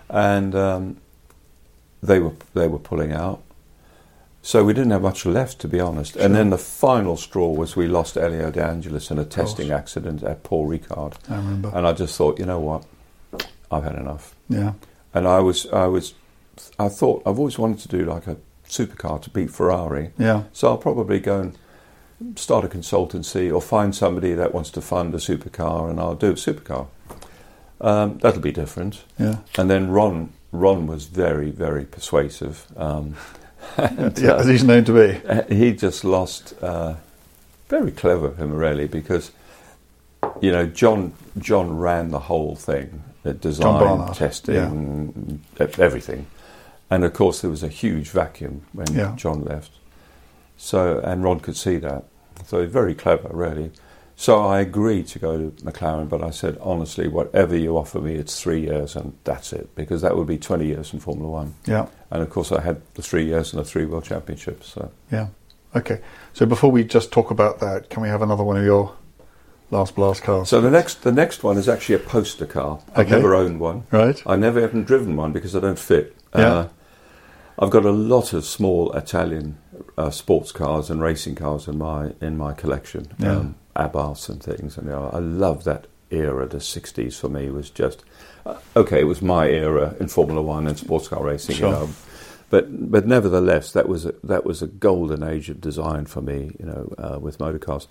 And 0.10 0.56
um, 0.56 0.98
they, 2.02 2.20
were, 2.20 2.34
they 2.54 2.68
were 2.68 2.80
pulling 2.80 3.14
out. 3.14 3.44
So 4.48 4.64
we 4.64 4.72
didn't 4.74 4.92
have 4.92 5.02
much 5.02 5.26
left, 5.26 5.60
to 5.60 5.68
be 5.68 5.82
honest. 5.82 6.16
And 6.16 6.34
then 6.34 6.52
the 6.52 6.58
final 6.58 7.18
straw 7.18 7.50
was 7.50 7.76
we 7.76 7.86
lost 7.86 8.16
Elio 8.16 8.50
De 8.50 8.64
Angelis 8.64 9.12
in 9.12 9.20
a 9.20 9.26
testing 9.26 9.72
accident 9.72 10.24
at 10.24 10.44
Paul 10.44 10.70
Ricard. 10.70 11.16
I 11.30 11.36
remember. 11.36 11.70
And 11.76 11.86
I 11.86 11.92
just 11.92 12.16
thought, 12.16 12.40
you 12.40 12.46
know 12.46 12.62
what, 12.62 12.86
I've 13.70 13.84
had 13.84 13.96
enough. 13.96 14.36
Yeah. 14.48 14.76
And 15.14 15.28
I 15.28 15.40
was, 15.40 15.68
I 15.74 15.88
was, 15.88 16.14
I 16.80 16.88
thought 16.88 17.24
I've 17.26 17.38
always 17.38 17.60
wanted 17.60 17.80
to 17.80 17.98
do 17.98 18.06
like 18.06 18.26
a 18.26 18.38
supercar 18.70 19.22
to 19.24 19.30
beat 19.32 19.52
Ferrari. 19.52 20.12
Yeah. 20.18 20.44
So 20.54 20.70
I'll 20.70 20.78
probably 20.78 21.20
go 21.20 21.42
and 21.42 22.40
start 22.40 22.64
a 22.64 22.70
consultancy 22.70 23.54
or 23.54 23.62
find 23.62 23.94
somebody 23.94 24.32
that 24.34 24.54
wants 24.54 24.70
to 24.70 24.82
fund 24.82 25.14
a 25.14 25.18
supercar, 25.18 25.90
and 25.90 26.00
I'll 26.00 26.16
do 26.16 26.32
a 26.32 26.36
supercar. 26.36 26.88
Um, 27.82 28.18
that'll 28.20 28.40
be 28.40 28.54
different. 28.54 29.04
Yeah. 29.20 29.40
And 29.58 29.70
then 29.70 29.92
Ron, 29.92 30.32
Ron 30.54 30.88
was 30.88 31.08
very, 31.08 31.52
very 31.52 31.84
persuasive. 31.84 32.66
Um, 32.78 33.18
and, 33.78 34.18
Yeah, 34.20 34.36
as 34.38 34.48
he's 34.48 34.64
known 34.64 34.86
to 34.86 34.94
be. 34.94 35.28
uh, 35.28 35.44
he 35.44 35.74
just 35.74 36.04
lost. 36.04 36.54
Uh, 36.62 36.96
very 37.70 37.92
clever 37.92 38.28
of 38.28 38.38
him, 38.38 38.54
really, 38.54 38.88
because 38.88 39.32
you 40.42 40.52
know 40.52 40.66
John 40.66 41.14
John 41.38 41.78
ran 41.78 42.10
the 42.12 42.20
whole 42.20 42.56
thing, 42.56 43.04
the 43.24 43.34
design, 43.34 44.14
testing, 44.14 45.42
e- 45.60 45.64
everything, 45.78 46.28
and 46.90 47.04
of 47.04 47.14
course 47.14 47.42
there 47.42 47.50
was 47.52 47.64
a 47.64 47.68
huge 47.68 48.10
vacuum 48.10 48.62
when 48.74 48.94
Yeah. 48.94 49.14
John 49.18 49.44
left. 49.44 49.72
So 50.58 51.00
and 51.04 51.24
Ron 51.24 51.40
could 51.42 51.58
see 51.58 51.78
that, 51.78 52.06
so 52.46 52.66
very 52.66 52.96
clever, 52.96 53.30
really. 53.32 53.72
So 54.20 54.44
I 54.48 54.62
agreed 54.62 55.06
to 55.10 55.20
go 55.20 55.38
to 55.38 55.64
McLaren, 55.64 56.10
but 56.10 56.24
I 56.24 56.32
said 56.32 56.58
honestly, 56.60 57.08
whatever 57.08 57.56
you 57.56 57.78
offer 57.78 58.00
me, 58.02 58.16
it's 58.16 58.42
three 58.42 58.62
years 58.62 58.96
and 58.96 59.16
that's 59.24 59.54
it, 59.54 59.74
because 59.76 60.02
that 60.02 60.18
would 60.18 60.26
be 60.26 60.40
twenty 60.40 60.66
years 60.66 60.92
in 60.92 61.00
Formula 61.00 61.30
One. 61.30 61.54
Yeah. 61.68 61.86
And 62.10 62.24
of 62.24 62.30
course, 62.32 62.52
I 62.52 62.62
had 62.62 62.82
the 62.96 63.04
three 63.04 63.26
years 63.26 63.54
and 63.54 63.60
the 63.60 63.64
three 63.66 63.86
world 63.86 64.06
championships. 64.06 64.74
So. 64.74 64.92
Yeah. 65.12 65.28
Okay. 65.76 66.02
So 66.34 66.48
before 66.48 66.72
we 66.72 66.84
just 66.84 67.12
talk 67.12 67.30
about 67.30 67.60
that, 67.60 67.92
can 67.92 68.02
we 68.02 68.10
have 68.10 68.24
another 68.24 68.44
one 68.44 68.58
of 68.58 68.66
your 68.66 68.96
last 69.70 69.94
blast 69.96 70.24
cars? 70.24 70.50
So 70.50 70.62
the 70.62 70.72
next, 70.72 71.04
the 71.04 71.12
next 71.12 71.44
one 71.44 71.56
is 71.58 71.70
actually 71.70 71.96
a 71.96 72.00
poster 72.00 72.48
car. 72.48 72.80
I've 72.96 73.06
Okay. 73.06 73.18
never 73.18 73.36
owned 73.36 73.60
one. 73.60 73.84
Right. 73.92 74.20
I 74.26 74.36
never 74.36 74.64
even 74.64 74.84
driven 74.84 75.16
one 75.16 75.32
because 75.32 75.56
I 75.56 75.60
don't 75.60 75.78
fit. 75.78 76.16
Yeah. 76.36 76.54
Uh, 76.54 76.68
I've 77.60 77.70
got 77.70 77.86
a 77.86 77.92
lot 77.92 78.34
of 78.34 78.46
small 78.46 78.92
Italian 78.94 79.60
uh, 79.96 80.10
sports 80.10 80.52
cars 80.52 80.90
and 80.90 81.02
racing 81.02 81.36
cars 81.36 81.68
in 81.68 81.78
my 81.78 82.14
in 82.20 82.36
my 82.36 82.54
collection. 82.54 83.10
Yeah. 83.20 83.38
Um, 83.38 83.56
Abarths 83.78 84.30
and 84.30 84.42
things, 84.42 84.78
and 84.78 84.88
you 84.88 84.94
know, 84.94 85.10
I 85.14 85.20
love 85.20 85.64
that 85.66 85.88
era. 86.10 86.48
The 86.48 86.58
'60s 86.58 87.20
for 87.20 87.30
me 87.30 87.50
was 87.50 87.70
just 87.70 88.04
uh, 88.46 88.58
okay. 88.76 89.02
It 89.02 89.06
was 89.06 89.22
my 89.22 89.48
era 89.48 89.96
in 90.00 90.08
Formula 90.08 90.42
One 90.42 90.68
and 90.68 90.78
sports 90.78 91.08
car 91.08 91.24
racing. 91.24 91.56
Sure. 91.56 91.68
You 91.68 91.74
know, 91.74 91.90
but 92.50 92.92
but 92.92 93.06
nevertheless, 93.06 93.72
that 93.74 93.88
was 93.88 94.06
a, 94.06 94.14
that 94.24 94.46
was 94.46 94.62
a 94.62 94.68
golden 94.68 95.24
age 95.24 95.50
of 95.50 95.62
design 95.62 96.06
for 96.06 96.22
me. 96.22 96.56
You 96.60 96.66
know, 96.66 96.94
uh, 96.98 97.20
with 97.20 97.40
motor 97.40 97.60
cars, 97.60 97.88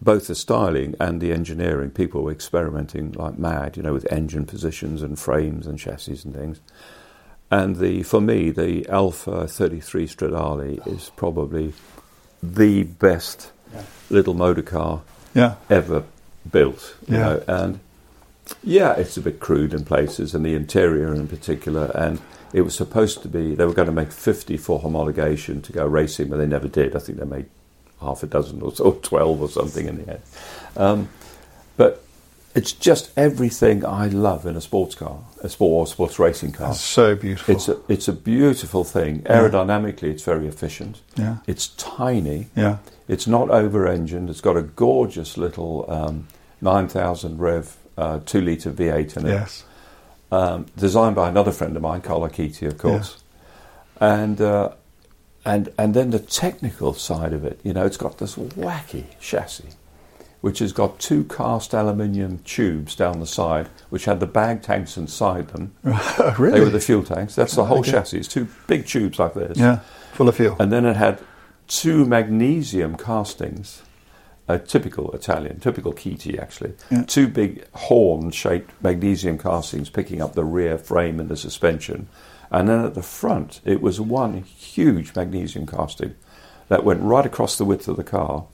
both 0.00 0.26
the 0.26 0.34
styling 0.34 0.94
and 1.00 1.20
the 1.20 1.32
engineering. 1.32 1.90
People 1.90 2.22
were 2.22 2.32
experimenting 2.32 3.12
like 3.12 3.38
mad. 3.38 3.76
You 3.76 3.82
know, 3.82 3.92
with 3.92 4.10
engine 4.12 4.46
positions 4.46 5.02
and 5.02 5.18
frames 5.18 5.66
and 5.66 5.78
chassis 5.78 6.20
and 6.24 6.34
things. 6.34 6.60
And 7.50 7.76
the 7.76 8.02
for 8.02 8.20
me, 8.20 8.50
the 8.50 8.88
Alfa 8.88 9.48
33 9.48 10.06
Stradale 10.06 10.86
is 10.86 11.10
probably 11.16 11.72
the 12.42 12.84
best 12.84 13.52
little 14.08 14.34
motor 14.34 14.62
car 14.62 15.02
Yeah. 15.34 15.54
ever 15.68 16.04
built. 16.50 16.94
You 17.06 17.16
Yeah. 17.16 17.22
know, 17.24 17.42
and 17.46 17.80
yeah, 18.64 18.94
it's 18.94 19.16
a 19.16 19.20
bit 19.20 19.40
crude 19.40 19.72
in 19.74 19.84
places, 19.84 20.34
and 20.34 20.44
the 20.44 20.54
interior 20.54 21.14
in 21.14 21.28
particular. 21.28 21.90
And 21.94 22.20
it 22.52 22.62
was 22.62 22.74
supposed 22.74 23.22
to 23.22 23.28
be 23.28 23.54
they 23.54 23.64
were 23.64 23.74
going 23.74 23.86
to 23.86 23.92
make 23.92 24.10
50 24.12 24.56
for 24.56 24.80
homologation 24.80 25.62
to 25.62 25.72
go 25.72 25.86
racing, 25.86 26.28
but 26.28 26.38
they 26.38 26.46
never 26.46 26.68
did. 26.68 26.96
I 26.96 26.98
think 26.98 27.18
they 27.18 27.24
made 27.26 27.46
half 28.00 28.22
a 28.22 28.26
dozen 28.26 28.60
or 28.62 28.74
so, 28.74 28.92
12 29.02 29.42
or 29.42 29.48
something 29.48 29.86
in 29.86 29.98
the 30.04 30.10
end. 30.12 30.20
Um, 30.76 31.08
but 31.76 32.02
it's 32.54 32.72
just 32.72 33.10
everything 33.16 33.84
I 33.86 34.08
love 34.08 34.44
in 34.46 34.56
a 34.56 34.60
sports 34.60 34.96
car, 34.96 35.18
a 35.42 35.48
sport 35.48 35.70
or 35.70 35.86
sports 35.86 36.18
racing 36.18 36.50
car. 36.52 36.68
That's 36.68 36.80
so 36.80 37.14
beautiful. 37.14 37.54
It's 37.54 37.68
a, 37.68 37.76
it's 37.88 38.08
a 38.08 38.12
beautiful 38.12 38.82
thing. 38.82 39.20
Aerodynamically, 39.22 40.04
it's 40.10 40.24
very 40.24 40.48
efficient. 40.48 41.00
Yeah. 41.16 41.36
It's 41.46 41.68
tiny. 41.68 42.48
Yeah. 42.56 42.78
It's 43.12 43.26
not 43.26 43.50
over 43.50 43.88
engined. 43.88 44.30
It's 44.30 44.40
got 44.40 44.56
a 44.56 44.62
gorgeous 44.62 45.36
little 45.36 45.84
um, 45.90 46.28
9,000 46.60 47.38
rev 47.38 47.76
uh, 47.98 48.20
2 48.24 48.40
litre 48.40 48.70
V8 48.70 49.16
in 49.16 49.26
it. 49.26 49.30
Yes. 49.30 49.64
Um, 50.30 50.66
designed 50.76 51.16
by 51.16 51.28
another 51.28 51.50
friend 51.50 51.74
of 51.74 51.82
mine, 51.82 52.02
Carlo 52.02 52.28
Chiti, 52.28 52.68
of 52.68 52.78
course. 52.78 53.22
And, 54.00 54.40
uh, 54.40 54.70
and, 55.44 55.70
and 55.76 55.92
then 55.92 56.10
the 56.10 56.20
technical 56.20 56.94
side 56.94 57.32
of 57.32 57.44
it, 57.44 57.58
you 57.64 57.72
know, 57.72 57.84
it's 57.84 57.96
got 57.96 58.18
this 58.18 58.36
wacky 58.36 59.06
chassis, 59.18 59.70
which 60.40 60.60
has 60.60 60.72
got 60.72 61.00
two 61.00 61.24
cast 61.24 61.74
aluminium 61.74 62.38
tubes 62.44 62.94
down 62.94 63.18
the 63.18 63.26
side, 63.26 63.68
which 63.88 64.04
had 64.04 64.20
the 64.20 64.26
bag 64.26 64.62
tanks 64.62 64.96
inside 64.96 65.48
them. 65.48 65.74
Really? 66.38 66.60
They 66.60 66.64
were 66.64 66.70
the 66.70 66.80
fuel 66.80 67.02
tanks. 67.02 67.34
That's 67.34 67.56
the 67.56 67.64
whole 67.64 67.80
Okay. 67.80 67.90
chassis. 67.90 68.18
It's 68.18 68.28
two 68.28 68.46
big 68.68 68.86
tubes 68.86 69.18
like 69.18 69.34
this. 69.34 69.58
yeah. 69.58 69.80
Full 70.12 70.28
of 70.28 70.36
fuel. 70.36 70.56
And 70.60 70.70
then 70.70 70.84
it 70.86 70.96
had 70.96 71.18
two 71.70 72.04
magnesium 72.04 72.96
castings, 72.96 73.82
a 74.48 74.58
typical 74.58 75.12
Italian, 75.12 75.60
typical 75.60 75.92
Chiti 75.92 76.38
actually. 76.38 76.74
Yeah. 76.90 77.04
Two 77.04 77.28
big 77.28 77.64
horn 77.72 78.32
shaped 78.32 78.72
magnesium 78.82 79.38
castings 79.38 79.88
picking 79.88 80.20
up 80.20 80.34
the 80.34 80.44
rear 80.44 80.76
frame 80.76 81.20
and 81.20 81.28
the 81.28 81.36
suspension. 81.36 82.08
And 82.50 82.68
then 82.68 82.84
at 82.84 82.94
the 82.94 83.02
front, 83.02 83.60
it 83.64 83.80
was 83.80 84.00
one 84.00 84.42
huge 84.42 85.14
magnesium 85.14 85.64
casting 85.64 86.16
that 86.68 86.84
went 86.84 87.02
right 87.02 87.24
across 87.24 87.56
the 87.56 87.64
width 87.64 87.86
of 87.86 87.96
the 87.96 88.04
car, 88.04 88.46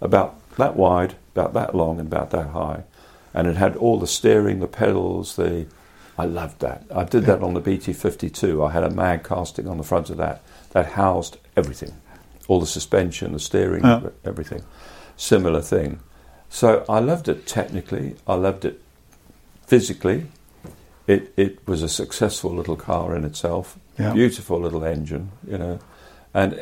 about 0.00 0.36
that 0.56 0.74
wide, 0.74 1.14
about 1.32 1.54
that 1.54 1.76
long, 1.76 2.00
and 2.00 2.12
about 2.12 2.30
that 2.30 2.48
high. 2.48 2.82
And 3.32 3.46
it 3.46 3.56
had 3.56 3.76
all 3.76 4.00
the 4.00 4.06
steering, 4.08 4.58
the 4.58 4.66
pedals, 4.66 5.36
the. 5.36 5.66
I 6.16 6.26
loved 6.26 6.60
that. 6.60 6.84
I 6.94 7.02
did 7.02 7.24
that 7.24 7.42
on 7.42 7.54
the 7.54 7.60
BT52. 7.60 8.68
I 8.68 8.72
had 8.72 8.84
a 8.84 8.90
mag 8.90 9.24
casting 9.24 9.66
on 9.66 9.78
the 9.78 9.84
front 9.84 10.10
of 10.10 10.16
that 10.18 10.42
that 10.70 10.92
housed 10.92 11.38
everything 11.56 11.92
all 12.48 12.60
the 12.60 12.66
suspension, 12.66 13.32
the 13.32 13.38
steering, 13.40 13.84
Yeah. 13.84 14.08
everything. 14.24 14.62
Similar 15.16 15.60
thing. 15.62 16.00
So 16.48 16.84
I 16.88 16.98
loved 17.00 17.28
it 17.28 17.46
technically, 17.46 18.16
I 18.26 18.34
loved 18.34 18.64
it 18.64 18.80
physically. 19.66 20.26
It, 21.06 21.32
it 21.36 21.66
was 21.66 21.82
a 21.82 21.88
successful 21.88 22.50
little 22.54 22.76
car 22.76 23.14
in 23.14 23.24
itself, 23.24 23.78
Yeah. 23.98 24.12
beautiful 24.12 24.58
little 24.60 24.84
engine, 24.84 25.32
you 25.46 25.58
know, 25.58 25.78
and 26.32 26.58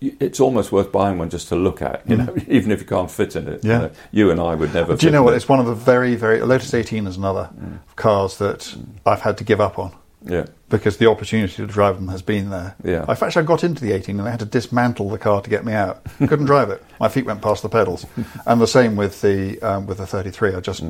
it's 0.00 0.38
almost 0.40 0.70
worth 0.70 0.92
buying 0.92 1.18
one 1.18 1.28
just 1.28 1.48
to 1.48 1.56
look 1.56 1.82
at, 1.82 2.08
you 2.08 2.16
know, 2.16 2.34
even 2.48 2.70
if 2.70 2.80
you 2.80 2.86
can't 2.86 3.10
fit 3.10 3.34
in 3.36 3.48
it. 3.48 3.62
Mm. 3.62 3.64
Yeah. 3.64 3.72
You, 3.74 3.82
know. 3.82 3.90
You 4.12 4.30
and 4.30 4.40
I 4.40 4.54
would 4.54 4.72
never. 4.72 4.96
Do 4.96 5.06
you 5.06 5.10
know 5.12 5.22
what? 5.24 5.34
it. 5.34 5.36
It's 5.38 5.48
one 5.48 5.58
of 5.60 5.66
the 5.66 5.74
very, 5.74 6.14
very. 6.14 6.40
Lotus 6.40 6.72
18 6.72 7.06
is 7.06 7.16
another 7.16 7.50
Mm. 7.60 7.78
cars 7.96 8.38
that 8.38 8.74
I've 9.04 9.20
had 9.22 9.36
to 9.38 9.44
give 9.44 9.60
up 9.60 9.78
on 9.78 9.92
Yeah, 10.28 10.46
because 10.68 10.98
the 10.98 11.06
opportunity 11.08 11.54
to 11.54 11.66
drive 11.66 11.96
them 11.96 12.08
has 12.08 12.20
been 12.22 12.50
there. 12.50 12.76
Yeah. 12.84 13.04
I 13.08 13.12
actually 13.12 13.42
I 13.42 13.42
got 13.42 13.64
into 13.64 13.82
the 13.82 13.92
18 13.92 14.18
and 14.18 14.28
I 14.28 14.30
had 14.30 14.40
to 14.40 14.44
dismantle 14.46 15.08
the 15.10 15.18
car 15.18 15.40
to 15.40 15.48
get 15.50 15.64
me 15.64 15.72
out. 15.72 16.04
Couldn't 16.18 16.44
drive 16.54 16.68
it. 16.70 16.84
My 17.00 17.08
feet 17.08 17.24
went 17.24 17.40
past 17.42 17.62
the 17.62 17.68
pedals. 17.68 18.04
And 18.46 18.60
the 18.60 18.66
same 18.66 18.94
with 18.96 19.20
the 19.22 19.58
um, 19.62 19.86
with 19.86 19.98
the 19.98 20.06
33. 20.06 20.54
I 20.54 20.60
just 20.60 20.82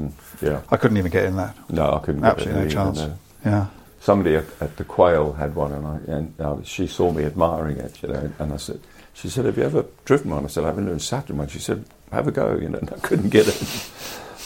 yeah. 0.42 0.62
I 0.70 0.76
couldn't 0.76 0.96
even 0.96 1.10
get 1.12 1.24
in 1.24 1.36
that. 1.36 1.56
No, 1.70 1.94
I 1.94 1.98
couldn't. 2.00 2.22
get 2.22 2.30
Absolutely 2.32 2.60
no 2.60 2.66
either, 2.66 2.74
chance. 2.74 2.98
no. 2.98 3.18
Yeah. 3.44 3.66
somebody 4.00 4.34
at, 4.36 4.44
at 4.60 4.76
the 4.76 4.84
Quail 4.84 5.32
had 5.34 5.54
one, 5.54 5.72
and 5.72 5.86
I 5.86 5.96
and 6.12 6.40
uh, 6.40 6.62
she 6.64 6.86
saw 6.88 7.12
me 7.12 7.24
admiring 7.24 7.76
it, 7.78 8.02
you 8.02 8.08
know, 8.08 8.30
and 8.40 8.52
I 8.52 8.56
said, 8.56 8.80
she 9.14 9.28
said, 9.28 9.44
"Have 9.44 9.56
you 9.56 9.64
ever 9.64 9.84
driven 10.04 10.30
one?" 10.30 10.44
I 10.44 10.48
said, 10.48 10.64
"I 10.64 10.68
haven't 10.68 10.86
even 10.86 10.98
sat 11.00 11.30
in 11.30 11.36
one." 11.38 11.48
She 11.48 11.58
said, 11.60 11.84
"Have 12.12 12.26
a 12.28 12.32
go," 12.32 12.56
you 12.56 12.68
know, 12.68 12.78
and 12.78 12.90
I 12.92 12.98
couldn't 12.98 13.30
get 13.30 13.46
it. 13.48 13.54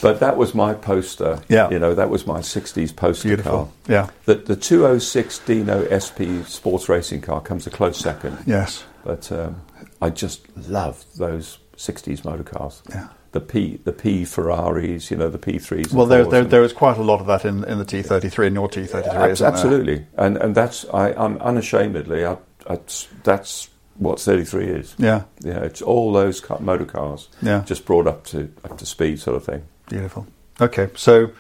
But 0.02 0.20
that 0.20 0.36
was 0.36 0.54
my 0.54 0.74
poster. 0.74 1.40
Yeah. 1.48 1.70
you 1.70 1.78
know, 1.78 1.94
that 1.94 2.10
was 2.10 2.26
my 2.26 2.40
'60s 2.40 2.94
poster 2.94 3.28
Beautiful. 3.28 3.52
car. 3.52 3.68
Yeah. 3.88 4.10
The 4.26 4.34
the 4.34 4.56
206 4.56 5.38
Dino 5.46 5.86
SP 5.88 6.44
sports 6.46 6.88
racing 6.88 7.22
car 7.22 7.40
comes 7.40 7.66
a 7.66 7.70
close 7.70 7.98
second, 7.98 8.36
Yes. 8.46 8.84
but 9.04 9.30
um, 9.32 9.62
I 10.02 10.10
just 10.10 10.40
loved 10.68 11.18
those 11.18 11.58
'60s 11.76 12.24
motor 12.24 12.42
cars. 12.44 12.82
Yeah. 12.90 13.08
The 13.32 13.40
P 13.40 13.78
the 13.84 13.92
P 13.92 14.26
Ferraris, 14.26 15.10
you 15.10 15.16
know, 15.16 15.30
the 15.30 15.38
P3s. 15.38 15.94
Well, 15.94 16.04
there, 16.04 16.26
there, 16.26 16.44
there 16.44 16.62
is 16.64 16.74
quite 16.74 16.98
a 16.98 17.02
lot 17.02 17.20
of 17.22 17.26
that 17.28 17.46
in, 17.46 17.64
in 17.64 17.78
the 17.78 17.84
T33 17.86 18.46
and 18.48 18.54
your 18.56 18.68
T33, 18.68 18.92
Abs- 19.06 19.32
isn't 19.32 19.44
there? 19.44 19.48
Absolutely, 19.52 20.06
and 20.18 20.36
and 20.36 20.54
that's 20.54 20.84
I, 20.92 21.12
I'm 21.14 21.38
unashamedly. 21.38 22.26
I 22.26 22.36
that's, 22.68 23.08
that's 23.24 23.70
what 23.96 24.20
33 24.20 24.66
is. 24.66 24.94
Yeah, 24.98 25.22
Yeah, 25.40 25.60
it's 25.64 25.80
all 25.82 26.12
those 26.12 26.40
ca- 26.40 26.58
motor 26.60 26.84
cars 26.84 27.28
yeah, 27.40 27.62
just 27.64 27.84
brought 27.86 28.06
up 28.06 28.24
to 28.26 28.52
up 28.64 28.76
to 28.78 28.84
speed, 28.86 29.18
sort 29.20 29.36
of 29.36 29.44
thing. 29.44 29.62
Beautiful. 29.92 30.26
Okay, 30.60 30.88
so 30.94 31.30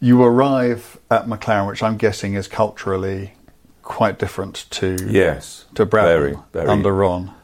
you 0.00 0.22
arrive 0.22 0.98
at 1.10 1.26
McLaren, 1.26 1.66
which 1.66 1.82
I'm 1.82 1.96
guessing 1.96 2.34
is 2.34 2.46
culturally 2.48 3.32
quite 3.82 4.18
different 4.18 4.66
to 4.70 4.96
Yes, 5.08 5.64
to 5.74 5.86
Brabham 5.86 6.42
under 6.68 6.92
Ron. 6.92 7.34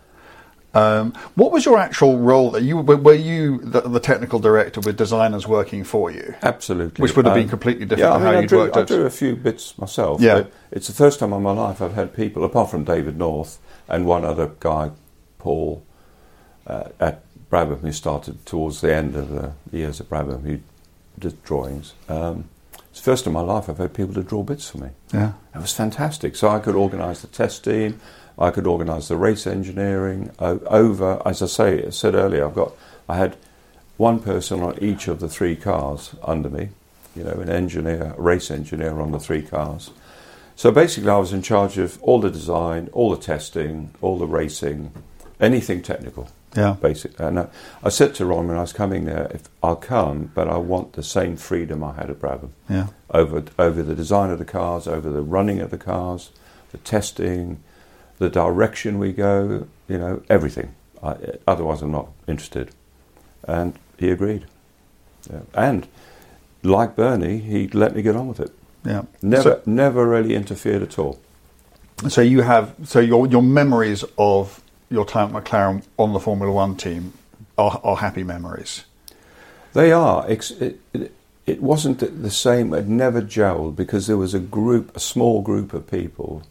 Um, 0.75 1.15
what 1.35 1.51
was 1.51 1.65
your 1.65 1.79
actual 1.79 2.19
role? 2.19 2.51
There? 2.51 2.61
You 2.61 2.77
were 2.77 3.15
you 3.15 3.59
the, 3.59 3.81
the 3.81 3.99
technical 4.01 4.39
director 4.39 4.81
with 4.81 4.97
designers 4.99 5.49
working 5.49 5.83
for 5.83 6.11
you? 6.11 6.35
Absolutely, 6.43 7.03
Which 7.03 7.17
would 7.17 7.25
have 7.25 7.35
been 7.35 7.45
Um, 7.45 7.49
completely 7.49 7.87
different 7.87 8.11
Yeah, 8.11 8.15
I 8.15 8.19
mean, 8.19 8.35
how 8.35 8.39
I 8.41 8.47
drew, 8.47 8.59
worked 8.59 8.77
I 8.77 8.83
drew 8.83 9.07
a 9.07 9.11
few 9.11 9.35
bits 9.35 9.79
myself. 9.79 10.21
Yeah. 10.21 10.35
but 10.35 10.53
it's 10.71 10.87
the 10.87 10.93
first 10.93 11.21
time 11.21 11.33
in 11.33 11.43
my 11.43 11.53
life 11.53 11.81
I've 11.81 11.95
had 11.95 12.15
people, 12.15 12.45
apart 12.45 12.71
from 12.71 12.85
David 12.85 13.17
North 13.17 13.59
and 13.89 14.05
one 14.05 14.25
other 14.27 14.51
guy, 14.61 14.91
Paul, 15.39 15.83
uh, 16.67 16.91
at 17.01 17.25
Brabham, 17.51 17.81
who 17.81 17.93
started 17.93 18.45
towards 18.45 18.81
the 18.81 18.95
end 18.95 19.17
of 19.17 19.31
the 19.31 19.53
years 19.73 20.01
at 20.01 20.09
Brabham, 20.09 20.43
who 20.43 20.61
did 21.19 21.43
drawings. 21.43 21.95
Um, 22.09 22.49
it's 22.91 23.01
the 23.01 23.05
first 23.05 23.27
in 23.27 23.33
my 23.33 23.41
life 23.41 23.69
I've 23.69 23.79
had 23.79 23.95
people 23.95 24.15
to 24.15 24.23
draw 24.23 24.43
bits 24.43 24.69
for 24.69 24.79
me. 24.79 24.91
Yeah, 25.13 25.33
It 25.55 25.59
was 25.59 25.73
fantastic. 25.73 26.37
So 26.37 26.49
I 26.49 26.59
could 26.59 26.75
organise 26.75 27.21
the 27.21 27.27
test 27.29 27.65
team, 27.65 28.01
I 28.39 28.51
could 28.51 28.67
organise 28.67 29.09
the 29.09 29.17
race 29.17 29.47
engineering 29.47 30.31
over. 30.39 31.21
As 31.27 31.43
I 31.43 31.47
say, 31.47 31.87
I 31.87 31.91
said 31.91 32.15
earlier, 32.15 32.47
I've 32.47 32.55
got 32.55 32.73
I 33.09 33.17
had 33.17 33.37
one 33.97 34.21
person 34.21 34.61
on 34.61 34.79
each 34.83 35.09
of 35.09 35.21
the 35.21 35.29
three 35.29 35.57
cars 35.57 36.15
under 36.23 36.49
me. 36.49 36.69
You 37.17 37.25
know, 37.25 37.33
an 37.33 37.49
engineer, 37.49 38.15
a 38.17 38.21
race 38.21 38.51
engineer 38.51 39.01
on 39.01 39.11
the 39.11 39.19
three 39.19 39.43
cars. 39.43 39.91
So 40.55 40.71
basically, 40.71 41.11
I 41.11 41.17
was 41.17 41.33
in 41.33 41.43
charge 41.43 41.79
of 41.79 42.01
all 42.03 42.21
the 42.21 42.31
design, 42.31 42.91
all 42.93 43.11
the 43.11 43.21
testing, 43.21 43.91
all 44.01 44.19
the 44.19 44.27
racing, 44.27 44.93
anything 45.41 45.83
technical. 45.83 46.31
Yeah, 46.59 46.77
Basic. 46.81 47.19
And 47.21 47.39
I, 47.41 47.47
I 47.83 47.89
said 47.89 48.15
to 48.17 48.27
Ron 48.27 48.49
when 48.49 48.57
I 48.57 48.61
was 48.63 48.73
coming 48.73 49.05
there, 49.05 49.27
if 49.35 49.43
I'll 49.63 49.77
come, 49.77 50.31
but 50.35 50.49
I 50.49 50.57
want 50.59 50.93
the 50.95 51.03
same 51.03 51.37
freedom 51.37 51.83
I 51.85 51.93
had 51.95 52.11
at 52.11 52.19
Brabham 52.21 52.51
yeah, 52.69 52.89
over 53.11 53.43
over 53.59 53.83
the 53.83 53.95
design 53.95 54.31
of 54.31 54.39
the 54.39 54.45
cars, 54.59 54.87
over 54.87 55.09
the 55.11 55.23
running 55.23 55.61
of 55.61 55.71
the 55.71 55.79
cars, 55.79 56.31
the 56.73 56.79
testing, 56.79 57.63
the 58.19 58.29
direction 58.31 58.99
we 58.99 59.13
go, 59.13 59.67
you 59.89 59.99
know, 59.99 60.23
everything. 60.29 60.75
I, 61.03 61.17
otherwise, 61.47 61.81
I'm 61.83 61.93
not 61.93 62.09
interested. 62.27 62.71
And 63.45 63.79
he 63.99 64.11
agreed. 64.11 64.47
Yeah. 65.31 65.41
And 65.55 65.87
like 66.63 66.97
Bernie, 66.97 67.39
he 67.39 67.69
let 67.69 67.95
me 67.95 68.03
get 68.03 68.17
on 68.17 68.27
with 68.29 68.41
it. 68.41 68.51
yeah. 68.85 69.03
Never, 69.23 69.43
So, 69.43 69.63
never 69.65 70.07
really 70.09 70.35
interfered 70.35 70.83
at 70.83 70.99
all. 70.99 71.19
so 72.09 72.21
you 72.21 72.43
have 72.43 72.75
so 72.85 72.99
your 73.01 73.27
your 73.29 73.43
memories 73.43 74.05
of 74.17 74.61
your 74.91 75.05
time 75.05 75.35
at 75.35 75.45
McLaren 75.45 75.85
on 75.97 76.13
the 76.13 76.21
Formula 76.21 76.53
One 76.53 76.77
team 76.77 77.13
are, 77.57 77.81
are 77.85 77.97
happy 77.97 78.25
memories. 78.25 78.85
They 79.75 79.93
are. 79.93 80.29
It, 80.29 80.51
it, 80.93 81.13
it 81.47 81.63
wasn't 81.63 82.23
the 82.23 82.31
same. 82.31 82.73
It 82.75 82.87
never 82.87 83.23
gelled 83.23 83.77
because 83.77 84.07
there 84.07 84.17
was 84.17 84.35
a 84.35 84.39
group, 84.39 84.97
a 84.97 85.01
small 85.01 85.43
group 85.43 85.73
of 85.73 85.91
people 85.91 86.43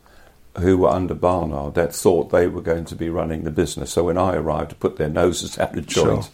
who 0.60 0.78
were 0.78 0.90
under 0.90 1.14
Barnard 1.14 1.76
that 1.76 1.94
thought 1.94 2.32
they 2.32 2.48
were 2.48 2.62
going 2.62 2.86
to 2.86 2.96
be 2.96 3.10
running 3.10 3.44
the 3.44 3.52
business. 3.52 3.92
So 3.92 4.06
when 4.06 4.18
I 4.18 4.36
arrived, 4.36 4.72
to 4.72 4.76
put 4.76 4.98
their 4.98 5.10
noses 5.10 5.58
out 5.60 5.78
of 5.78 5.86
joint. 5.86 6.24
Sure. 6.24 6.32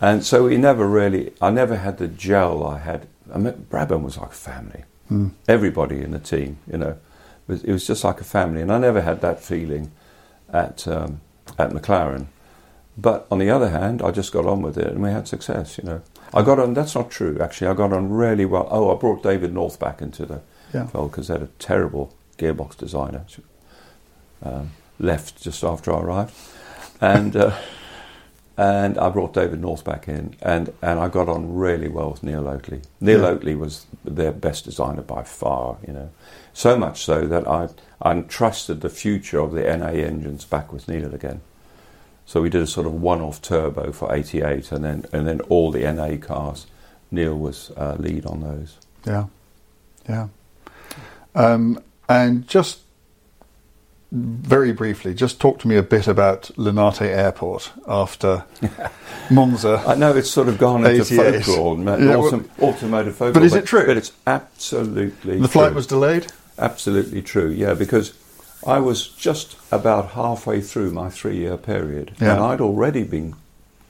And 0.00 0.24
so 0.24 0.44
we 0.44 0.58
never 0.58 0.86
really, 0.86 1.32
I 1.40 1.50
never 1.50 1.76
had 1.76 1.96
the 1.96 2.08
gel 2.08 2.66
I 2.66 2.78
had. 2.78 3.06
I 3.32 3.38
mean, 3.38 3.66
Brabham 3.70 4.02
was 4.02 4.18
like 4.18 4.32
family. 4.32 4.84
Hmm. 5.08 5.28
Everybody 5.48 6.02
in 6.02 6.10
the 6.10 6.18
team, 6.18 6.58
you 6.70 6.78
know, 6.78 6.90
it 6.90 6.98
was, 7.48 7.64
it 7.64 7.72
was 7.72 7.86
just 7.86 8.04
like 8.04 8.20
a 8.20 8.24
family. 8.24 8.60
And 8.60 8.70
I 8.70 8.78
never 8.78 9.00
had 9.00 9.22
that 9.22 9.42
feeling 9.42 9.90
at 10.52 10.86
um, 10.86 11.22
at 11.58 11.70
McLaren. 11.70 12.26
But 12.98 13.26
on 13.30 13.38
the 13.38 13.50
other 13.50 13.68
hand, 13.68 14.00
I 14.02 14.10
just 14.10 14.32
got 14.32 14.46
on 14.46 14.62
with 14.62 14.78
it 14.78 14.86
and 14.88 15.02
we 15.02 15.10
had 15.10 15.28
success, 15.28 15.76
you 15.78 15.84
know. 15.84 16.00
I 16.32 16.42
got 16.42 16.58
on, 16.58 16.72
that's 16.74 16.94
not 16.94 17.10
true, 17.10 17.38
actually. 17.40 17.68
I 17.68 17.74
got 17.74 17.92
on 17.92 18.10
really 18.10 18.46
well. 18.46 18.66
Oh, 18.70 18.94
I 18.94 18.98
brought 18.98 19.22
David 19.22 19.52
North 19.52 19.78
back 19.78 20.00
into 20.00 20.24
the 20.26 20.40
Yeah. 20.72 20.86
fold 20.86 21.10
because 21.10 21.28
they 21.28 21.34
had 21.34 21.42
a 21.42 21.48
terrible 21.58 22.14
gearbox 22.38 22.76
designer. 22.76 23.24
Um, 24.42 24.72
left 24.98 25.42
just 25.42 25.62
after 25.62 25.92
I 25.92 26.00
arrived. 26.00 26.34
And, 27.00 27.36
uh, 27.36 27.54
and 28.56 28.96
I 28.96 29.10
brought 29.10 29.34
David 29.34 29.60
North 29.60 29.84
back 29.84 30.08
in 30.08 30.34
and, 30.40 30.72
and 30.80 30.98
I 30.98 31.08
got 31.08 31.28
on 31.28 31.54
really 31.54 31.88
well 31.88 32.10
with 32.12 32.22
Neil 32.22 32.44
Oatley. 32.44 32.82
Neil 33.00 33.20
Yeah. 33.20 33.26
Oatley 33.34 33.58
was 33.58 33.86
their 34.04 34.32
best 34.32 34.64
designer 34.64 35.02
by 35.02 35.22
far, 35.22 35.76
you 35.86 35.92
know. 35.92 36.08
So 36.56 36.78
much 36.78 37.04
so 37.04 37.26
that 37.26 37.46
I, 37.46 37.68
I 38.00 38.12
entrusted 38.12 38.80
the 38.80 38.88
future 38.88 39.38
of 39.38 39.52
the 39.52 39.60
NA 39.76 39.88
engines 39.88 40.46
back 40.46 40.72
with 40.72 40.88
Neil 40.88 41.14
again. 41.14 41.42
So 42.24 42.40
we 42.40 42.48
did 42.48 42.62
a 42.62 42.66
sort 42.66 42.86
of 42.86 42.94
one-off 42.94 43.42
turbo 43.42 43.92
for 43.92 44.10
88, 44.10 44.72
and 44.72 44.82
then 44.82 45.04
and 45.12 45.28
then 45.28 45.42
all 45.50 45.70
the 45.70 45.80
NA 45.80 46.16
cars. 46.16 46.66
Neil 47.10 47.38
was 47.38 47.72
uh, 47.76 47.96
lead 47.98 48.24
on 48.24 48.40
those. 48.40 48.78
Yeah, 49.06 49.26
yeah. 50.08 50.28
Um, 51.34 51.78
and 52.08 52.48
just 52.48 52.80
very 54.10 54.72
briefly, 54.72 55.12
just 55.12 55.38
talk 55.38 55.58
to 55.58 55.68
me 55.68 55.76
a 55.76 55.82
bit 55.82 56.08
about 56.08 56.44
Linate 56.56 57.02
Airport 57.02 57.70
after 57.86 58.46
Monza. 59.30 59.84
I 59.86 59.94
know 59.94 60.16
it's 60.16 60.30
sort 60.30 60.48
of 60.48 60.56
gone 60.56 60.86
into 60.86 61.02
88. 61.02 61.44
folklore, 61.44 61.76
Yeah, 62.00 62.16
well- 62.16 62.44
automotive 62.62 63.14
folklore. 63.14 63.34
But 63.34 63.42
is 63.42 63.54
it 63.54 63.66
true? 63.66 63.84
But 63.84 63.98
it's 63.98 64.12
absolutely 64.26 65.38
the 65.38 65.48
flight 65.48 65.68
true. 65.68 65.76
was 65.76 65.86
delayed. 65.86 66.32
Absolutely 66.58 67.22
true. 67.22 67.50
Yeah, 67.50 67.74
because 67.74 68.12
I 68.66 68.78
was 68.78 69.08
just 69.08 69.56
about 69.70 70.10
halfway 70.12 70.60
through 70.60 70.90
my 70.92 71.10
three-year 71.10 71.56
period, 71.56 72.12
Yeah. 72.20 72.32
and 72.34 72.40
I'd 72.42 72.60
already 72.60 73.04
been 73.04 73.34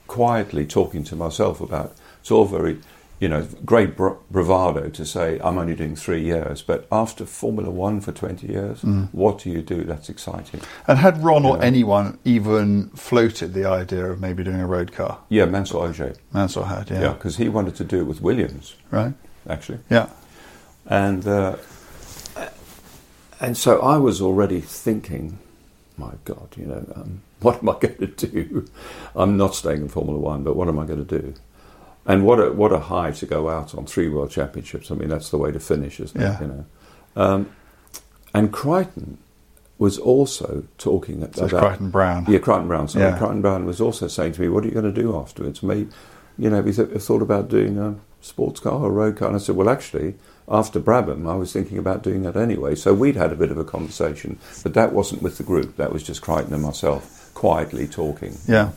quietly 0.07 0.65
talking 0.65 1.03
to 1.05 1.15
myself 1.15 1.61
about. 1.61 1.93
It's 2.21 2.31
all 2.31 2.45
very, 2.45 2.77
you 3.19 3.27
know, 3.29 3.47
great 3.65 3.95
bra- 3.97 4.15
bravado 4.29 4.89
to 4.89 5.05
say 5.05 5.39
I'm 5.43 5.57
only 5.57 5.75
doing 5.75 5.95
three 5.95 6.21
years, 6.21 6.61
but 6.61 6.85
after 6.91 7.25
Formula 7.25 7.69
One 7.71 7.99
for 8.01 8.11
20 8.11 8.47
years, 8.47 8.81
Mm. 8.81 9.07
what 9.13 9.39
do 9.39 9.49
you 9.49 9.61
do? 9.61 9.83
That's 9.83 10.09
exciting. 10.09 10.61
And 10.87 10.99
had 10.99 11.23
Ron 11.23 11.45
or 11.45 11.61
anyone 11.61 12.17
even 12.25 12.89
floated 12.95 13.53
the 13.53 13.65
idea 13.65 14.05
of 14.11 14.19
maybe 14.21 14.43
doing 14.43 14.59
a 14.61 14.67
road 14.67 14.91
car? 14.91 15.19
Yeah, 15.29 15.45
Mansour 15.45 15.79
Ojjeh. 15.87 16.15
Mansour 16.33 16.63
had, 16.65 16.89
yeah. 16.91 17.01
Yeah, 17.01 17.13
because 17.13 17.37
he 17.37 17.49
wanted 17.49 17.75
to 17.77 17.83
do 17.83 18.01
it 18.01 18.07
with 18.07 18.21
Williams, 18.21 18.75
Right? 18.91 19.13
actually. 19.49 19.79
Yeah. 19.89 20.07
And 20.85 21.27
uh, 21.27 21.55
and 23.39 23.57
so 23.57 23.79
I 23.81 23.97
was 23.97 24.21
already 24.21 24.61
thinking, 24.61 25.39
my 25.97 26.13
God, 26.25 26.49
you 26.57 26.65
know, 26.65 26.85
um, 26.95 27.21
what 27.41 27.59
am 27.61 27.69
I 27.69 27.73
going 27.79 27.97
to 28.15 28.27
do? 28.27 28.67
I'm 29.15 29.37
not 29.37 29.55
staying 29.55 29.81
in 29.81 29.89
Formula 29.89 30.17
One, 30.19 30.43
but 30.43 30.55
what 30.55 30.67
am 30.67 30.79
I 30.79 30.85
going 30.85 31.05
to 31.05 31.19
do? 31.21 31.33
And 32.05 32.23
what 32.25 32.39
a 32.39 32.51
what 32.53 32.71
a 32.71 32.79
high 32.79 33.11
to 33.11 33.25
go 33.25 33.49
out 33.49 33.75
on 33.75 33.85
three 33.85 34.07
world 34.07 34.31
championships. 34.31 34.89
I 34.91 34.95
mean, 34.95 35.09
that's 35.09 35.29
the 35.29 35.37
way 35.37 35.51
to 35.51 35.59
finish, 35.59 35.99
isn't 35.99 36.19
Yeah. 36.19 36.35
it? 36.37 36.41
You 36.41 36.47
know. 36.47 36.65
Um, 37.17 37.49
and 38.33 38.51
Creighton 38.53 39.17
was 39.77 39.97
also 39.99 40.63
talking 40.77 41.19
So 41.33 41.45
about 41.45 41.59
Creighton 41.61 41.89
Brown. 41.91 42.25
yeah, 42.29 42.39
Creighton 42.39 42.67
Brown. 42.67 42.87
Sorry, 42.87 43.05
Yeah. 43.05 43.17
Creighton 43.17 43.41
Brown 43.41 43.65
was 43.65 43.81
also 43.81 44.07
saying 44.07 44.31
to 44.33 44.41
me, 44.41 44.47
"What 44.49 44.63
are 44.63 44.67
you 44.67 44.73
going 44.73 44.91
to 44.93 45.01
do 45.01 45.15
afterwards?" 45.17 45.61
Me, 45.61 45.87
you 46.37 46.49
know, 46.49 46.55
have 46.55 46.67
you 46.67 46.73
th- 46.73 47.01
thought 47.01 47.21
about 47.21 47.49
doing 47.49 47.77
a 47.77 47.95
sports 48.21 48.59
car 48.61 48.79
or 48.79 48.87
a 48.87 48.91
road 48.91 49.17
car? 49.17 49.27
And 49.27 49.35
I 49.35 49.39
said, 49.39 49.55
"Well, 49.57 49.69
actually, 49.69 50.15
after 50.49 50.79
Brabham, 50.79 51.29
I 51.29 51.35
was 51.35 51.51
thinking 51.51 51.77
about 51.77 52.03
doing 52.03 52.23
that 52.23 52.35
anyway." 52.35 52.75
So 52.75 52.93
we'd 52.93 53.15
had 53.15 53.31
a 53.31 53.35
bit 53.35 53.51
of 53.51 53.57
a 53.57 53.63
conversation, 53.63 54.39
but 54.63 54.73
that 54.73 54.93
wasn't 54.93 55.21
with 55.21 55.37
the 55.37 55.43
group. 55.43 55.77
That 55.77 55.91
was 55.91 56.03
just 56.03 56.21
Creighton 56.21 56.53
and 56.53 56.63
myself 56.63 57.31
quietly 57.33 57.87
talking. 57.87 58.37
Yeah. 58.47 58.71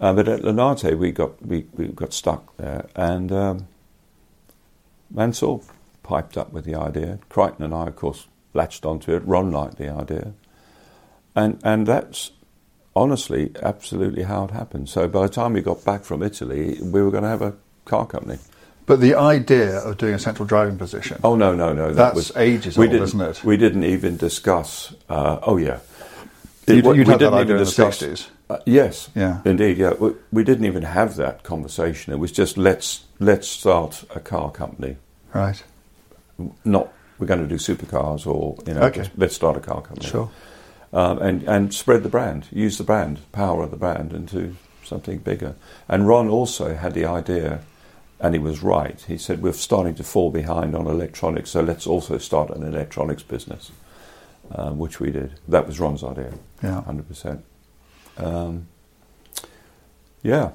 Uh, 0.00 0.14
but 0.14 0.28
at 0.28 0.40
Linate, 0.40 0.96
we 0.96 1.12
got 1.12 1.44
we, 1.44 1.66
we 1.74 1.88
got 1.88 2.12
stuck 2.12 2.56
there, 2.56 2.86
and 2.96 3.30
um, 3.30 3.68
Mansour 5.10 5.60
piped 6.02 6.38
up 6.38 6.52
with 6.52 6.64
the 6.64 6.74
idea. 6.74 7.18
Creighton 7.28 7.64
and 7.64 7.74
I, 7.74 7.86
of 7.86 7.96
course, 7.96 8.26
latched 8.54 8.86
onto 8.86 9.14
it. 9.14 9.22
Ron 9.26 9.50
liked 9.50 9.76
the 9.76 9.90
idea, 9.90 10.32
and 11.36 11.60
and 11.62 11.86
that's 11.86 12.30
honestly 12.96 13.52
absolutely 13.62 14.22
how 14.22 14.44
it 14.44 14.50
happened. 14.50 14.88
So 14.88 15.06
by 15.06 15.22
the 15.22 15.32
time 15.32 15.52
we 15.52 15.60
got 15.60 15.84
back 15.84 16.04
from 16.04 16.22
Italy, 16.22 16.78
we 16.80 17.02
were 17.02 17.10
going 17.10 17.22
to 17.22 17.28
have 17.28 17.42
a 17.42 17.54
car 17.84 18.06
company. 18.06 18.38
But 18.86 19.00
the 19.00 19.14
idea 19.14 19.78
of 19.78 19.98
doing 19.98 20.14
a 20.14 20.18
central 20.18 20.46
driving 20.46 20.76
position, 20.78 21.20
Oh 21.22 21.36
no, 21.36 21.54
no, 21.54 21.72
no! 21.72 21.88
That 21.88 21.94
that's 21.96 22.14
was 22.16 22.36
ages 22.36 22.76
old, 22.76 22.92
isn't 22.92 23.20
it? 23.20 23.44
We 23.44 23.56
didn't 23.56 23.84
even 23.84 24.16
discuss. 24.16 24.92
Uh, 25.08 25.38
oh 25.42 25.56
yeah, 25.58 25.78
You'd- 26.66 26.76
you'd 26.76 26.86
we 26.86 27.04
didn't 27.04 27.22
even 27.34 27.40
in 27.42 27.46
the 27.48 27.64
discuss. 27.64 28.02
60s. 28.02 28.26
Uh, 28.48 28.58
yes, 28.66 29.10
Yeah. 29.14 29.42
indeed. 29.44 29.78
Yeah, 29.78 29.92
we, 29.98 30.10
we 30.32 30.42
didn't 30.44 30.64
even 30.64 30.82
have 30.82 31.14
that 31.16 31.44
conversation. 31.44 32.12
It 32.12 32.18
was 32.18 32.32
just 32.32 32.56
let's 32.58 33.04
let's 33.20 33.46
start 33.46 34.04
a 34.14 34.18
car 34.20 34.50
company. 34.50 34.96
Right. 35.32 35.62
Not 36.64 36.92
we're 37.18 37.26
going 37.28 37.46
to 37.46 37.46
do 37.46 37.56
supercars 37.56 38.26
or 38.26 38.56
you 38.66 38.74
know 38.74 38.82
Okay. 38.82 39.08
let's 39.16 39.34
start 39.36 39.56
a 39.56 39.60
car 39.60 39.82
company. 39.82 40.08
Sure. 40.08 40.30
um, 40.92 41.18
and 41.22 41.42
and 41.44 41.72
spread 41.72 42.02
the 42.02 42.08
brand, 42.08 42.46
use 42.50 42.76
the 42.78 42.84
brand, 42.84 43.20
power 43.30 43.62
of 43.62 43.70
the 43.70 43.76
brand 43.76 44.12
into 44.12 44.56
something 44.82 45.18
bigger. 45.18 45.54
And 45.88 46.08
Ron 46.08 46.28
also 46.28 46.74
had 46.74 46.94
the 46.94 47.04
idea, 47.04 47.60
and 48.20 48.34
he 48.34 48.38
was 48.38 48.62
right. 48.62 49.00
He 49.08 49.16
said 49.18 49.42
we're 49.42 49.52
starting 49.52 49.94
to 49.96 50.04
fall 50.04 50.30
behind 50.30 50.74
on 50.74 50.86
electronics, 50.86 51.50
so 51.50 51.60
let's 51.62 51.86
also 51.86 52.18
start 52.18 52.50
an 52.50 52.62
electronics 52.62 53.22
business. 53.22 53.70
um, 54.52 54.78
which 54.78 54.98
we 54.98 55.12
did. 55.12 55.30
That 55.46 55.66
was 55.66 55.78
Ron's 55.78 56.02
idea, 56.02 56.32
Yeah. 56.60 56.82
hundred 56.82 57.06
percent. 57.06 57.44
Um, 58.16 58.66
yeah, 60.22 60.50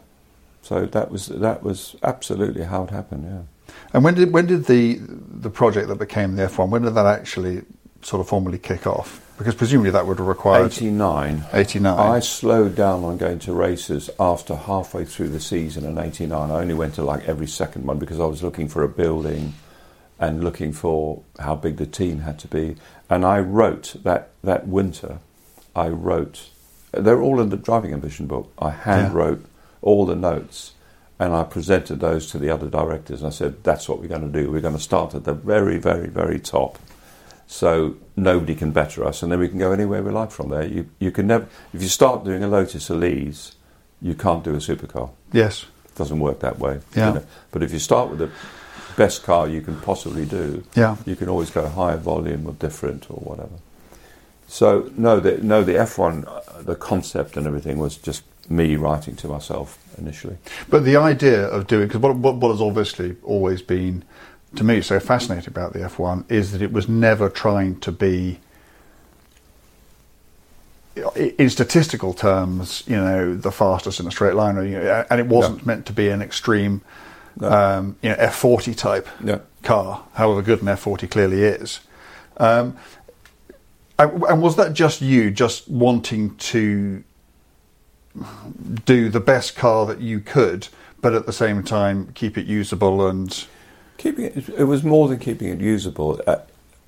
so 0.61 0.85
that 0.85 1.09
was 1.11 1.27
that 1.27 1.63
was 1.63 1.95
absolutely 2.03 2.63
how 2.63 2.83
it 2.83 2.89
happened. 2.89 3.23
Yeah. 3.25 3.73
And 3.93 4.03
when 4.03 4.13
did 4.15 4.33
when 4.33 4.47
did 4.47 4.65
the 4.65 4.99
the 5.41 5.49
project 5.49 5.87
that 5.87 5.95
became 5.97 6.35
the 6.35 6.43
F1? 6.43 6.69
When 6.69 6.81
did 6.81 6.93
that 6.95 7.05
actually 7.05 7.63
sort 8.01 8.19
of 8.19 8.27
formally 8.27 8.57
kick 8.57 8.85
off? 8.85 9.21
Because 9.37 9.55
presumably 9.55 9.91
that 9.91 10.07
would 10.07 10.17
have 10.17 10.27
required 10.27 10.71
89. 10.71 11.43
89. 11.51 11.99
I 11.99 12.19
slowed 12.19 12.75
down 12.75 13.03
on 13.03 13.17
going 13.17 13.39
to 13.39 13.53
races 13.53 14.09
after 14.17 14.55
halfway 14.55 15.03
through 15.03 15.29
the 15.29 15.41
season 15.41 15.85
in 15.85 15.97
89. 15.97 16.51
I 16.51 16.53
only 16.61 16.73
went 16.73 16.95
to 16.95 17.03
like 17.03 17.27
every 17.27 17.47
second 17.47 17.85
one 17.85 17.99
because 17.99 18.19
I 18.19 18.25
was 18.25 18.41
looking 18.41 18.69
for 18.69 18.81
a 18.83 18.87
building 18.87 19.53
and 20.19 20.41
looking 20.41 20.71
for 20.71 21.21
how 21.39 21.55
big 21.55 21.75
the 21.75 21.85
team 21.85 22.19
had 22.19 22.39
to 22.39 22.47
be. 22.47 22.77
And 23.09 23.25
I 23.25 23.39
wrote 23.39 23.95
that, 24.03 24.29
that 24.41 24.67
winter, 24.67 25.19
I 25.75 25.89
wrote, 25.89 26.49
they're 26.93 27.21
all 27.21 27.41
in 27.41 27.49
the 27.49 27.57
driving 27.57 27.91
ambition 27.93 28.27
book. 28.27 28.53
I 28.57 28.69
hand 28.69 29.13
Yeah. 29.13 29.19
wrote 29.19 29.45
all 29.81 30.05
the 30.05 30.15
notes 30.15 30.71
and 31.19 31.33
I 31.33 31.43
presented 31.43 31.99
those 31.99 32.31
to 32.31 32.37
the 32.37 32.49
other 32.49 32.67
directors 32.69 33.19
and 33.19 33.27
I 33.27 33.31
said, 33.31 33.63
that's 33.65 33.89
what 33.89 33.99
we're 33.99 34.07
going 34.07 34.31
to 34.31 34.41
do. 34.41 34.49
We're 34.49 34.61
going 34.61 34.77
to 34.77 34.81
start 34.81 35.13
at 35.13 35.25
the 35.25 35.33
very, 35.33 35.77
very, 35.77 36.07
very 36.07 36.39
top 36.39 36.79
so 37.47 37.95
nobody 38.15 38.55
can 38.55 38.71
better 38.71 39.03
us, 39.05 39.21
and 39.23 39.31
then 39.31 39.39
we 39.39 39.47
can 39.49 39.59
go 39.59 39.71
anywhere 39.71 40.01
we 40.03 40.11
like 40.11 40.31
from 40.31 40.49
there. 40.49 40.65
You 40.65 40.89
you 40.99 41.11
can 41.11 41.27
never 41.27 41.47
if 41.73 41.81
you 41.81 41.89
start 41.89 42.23
doing 42.23 42.43
a 42.43 42.47
Lotus 42.47 42.89
Elise, 42.89 43.55
you 44.01 44.13
can't 44.15 44.43
do 44.43 44.51
a 44.53 44.57
supercar. 44.57 45.09
yes. 45.33 45.65
It 45.85 45.97
doesn't 45.99 46.19
work 46.19 46.39
that 46.39 46.59
way. 46.59 46.79
Yeah. 46.93 47.21
But 47.51 47.63
if 47.63 47.71
you 47.71 47.79
start 47.79 48.09
with 48.09 48.19
the 48.19 48.29
best 48.97 49.23
car 49.23 49.47
you 49.47 49.61
can 49.61 49.79
possibly 49.79 50.25
do, 50.25 50.63
Yeah. 50.75 50.97
you 51.05 51.15
can 51.15 51.29
always 51.29 51.49
go 51.49 51.69
higher 51.69 51.95
volume 51.97 52.45
or 52.47 52.53
different 52.53 53.09
or 53.09 53.15
whatever. 53.15 53.55
So 54.47 54.91
no, 54.97 55.19
the, 55.21 55.37
no, 55.37 55.63
the 55.63 55.73
F1, 55.73 56.27
uh, 56.27 56.61
the 56.61 56.75
concept 56.75 57.37
and 57.37 57.47
everything 57.47 57.77
was 57.77 57.95
just 57.97 58.23
me 58.49 58.75
writing 58.75 59.15
to 59.15 59.27
myself 59.27 59.77
initially. 59.97 60.37
But 60.69 60.83
the 60.83 60.97
idea 60.97 61.47
of 61.47 61.65
doing 61.67 61.87
because 61.87 62.01
what, 62.01 62.15
what 62.17 62.35
what 62.35 62.51
has 62.51 62.61
obviously 62.61 63.15
always 63.23 63.61
been 63.61 64.03
to 64.57 64.63
me 64.63 64.81
so 64.81 64.99
fascinating 64.99 65.49
about 65.49 65.73
the 65.73 65.79
F1 65.79 66.29
is 66.31 66.51
that 66.51 66.61
it 66.61 66.71
was 66.71 66.87
never 66.89 67.29
trying 67.29 67.79
to 67.81 67.91
be 67.91 68.39
in 71.15 71.49
statistical 71.49 72.13
terms, 72.13 72.83
you 72.87 72.95
know, 72.95 73.35
the 73.35 73.51
fastest 73.51 73.99
in 73.99 74.07
a 74.07 74.11
straight 74.11 74.33
line, 74.35 74.57
or, 74.57 74.63
you 74.63 74.79
know, 74.79 75.05
and 75.09 75.19
it 75.19 75.27
wasn't 75.27 75.57
No. 75.59 75.63
meant 75.65 75.85
to 75.87 75.93
be 75.93 76.07
an 76.09 76.21
extreme, 76.21 76.81
No. 77.37 77.51
um, 77.51 77.95
you 78.01 78.09
know, 78.09 78.15
F40 78.15 78.73
type 78.73 79.07
Yeah. 79.21 79.39
car. 79.61 80.03
However 80.13 80.41
good 80.41 80.61
an 80.61 80.69
F40 80.69 81.07
clearly 81.07 81.43
is. 81.43 81.81
Um, 82.37 82.77
and, 83.99 84.23
and 84.23 84.41
was 84.41 84.55
that 84.55 84.73
just 84.73 85.01
you, 85.01 85.31
just 85.31 85.69
wanting 85.69 86.35
to 86.37 87.03
do 88.85 89.09
the 89.09 89.19
best 89.19 89.57
car 89.57 89.85
that 89.87 89.99
you 89.99 90.21
could, 90.21 90.69
but 91.01 91.13
at 91.13 91.25
the 91.25 91.33
same 91.33 91.61
time 91.61 92.09
keep 92.13 92.37
it 92.37 92.45
usable 92.45 93.05
and 93.05 93.45
Keeping 93.97 94.25
it, 94.25 94.49
it 94.49 94.65
was 94.65 94.83
more 94.83 95.07
than 95.07 95.19
keeping 95.19 95.49
it 95.49 95.61
usable. 95.61 96.21
Uh, 96.27 96.37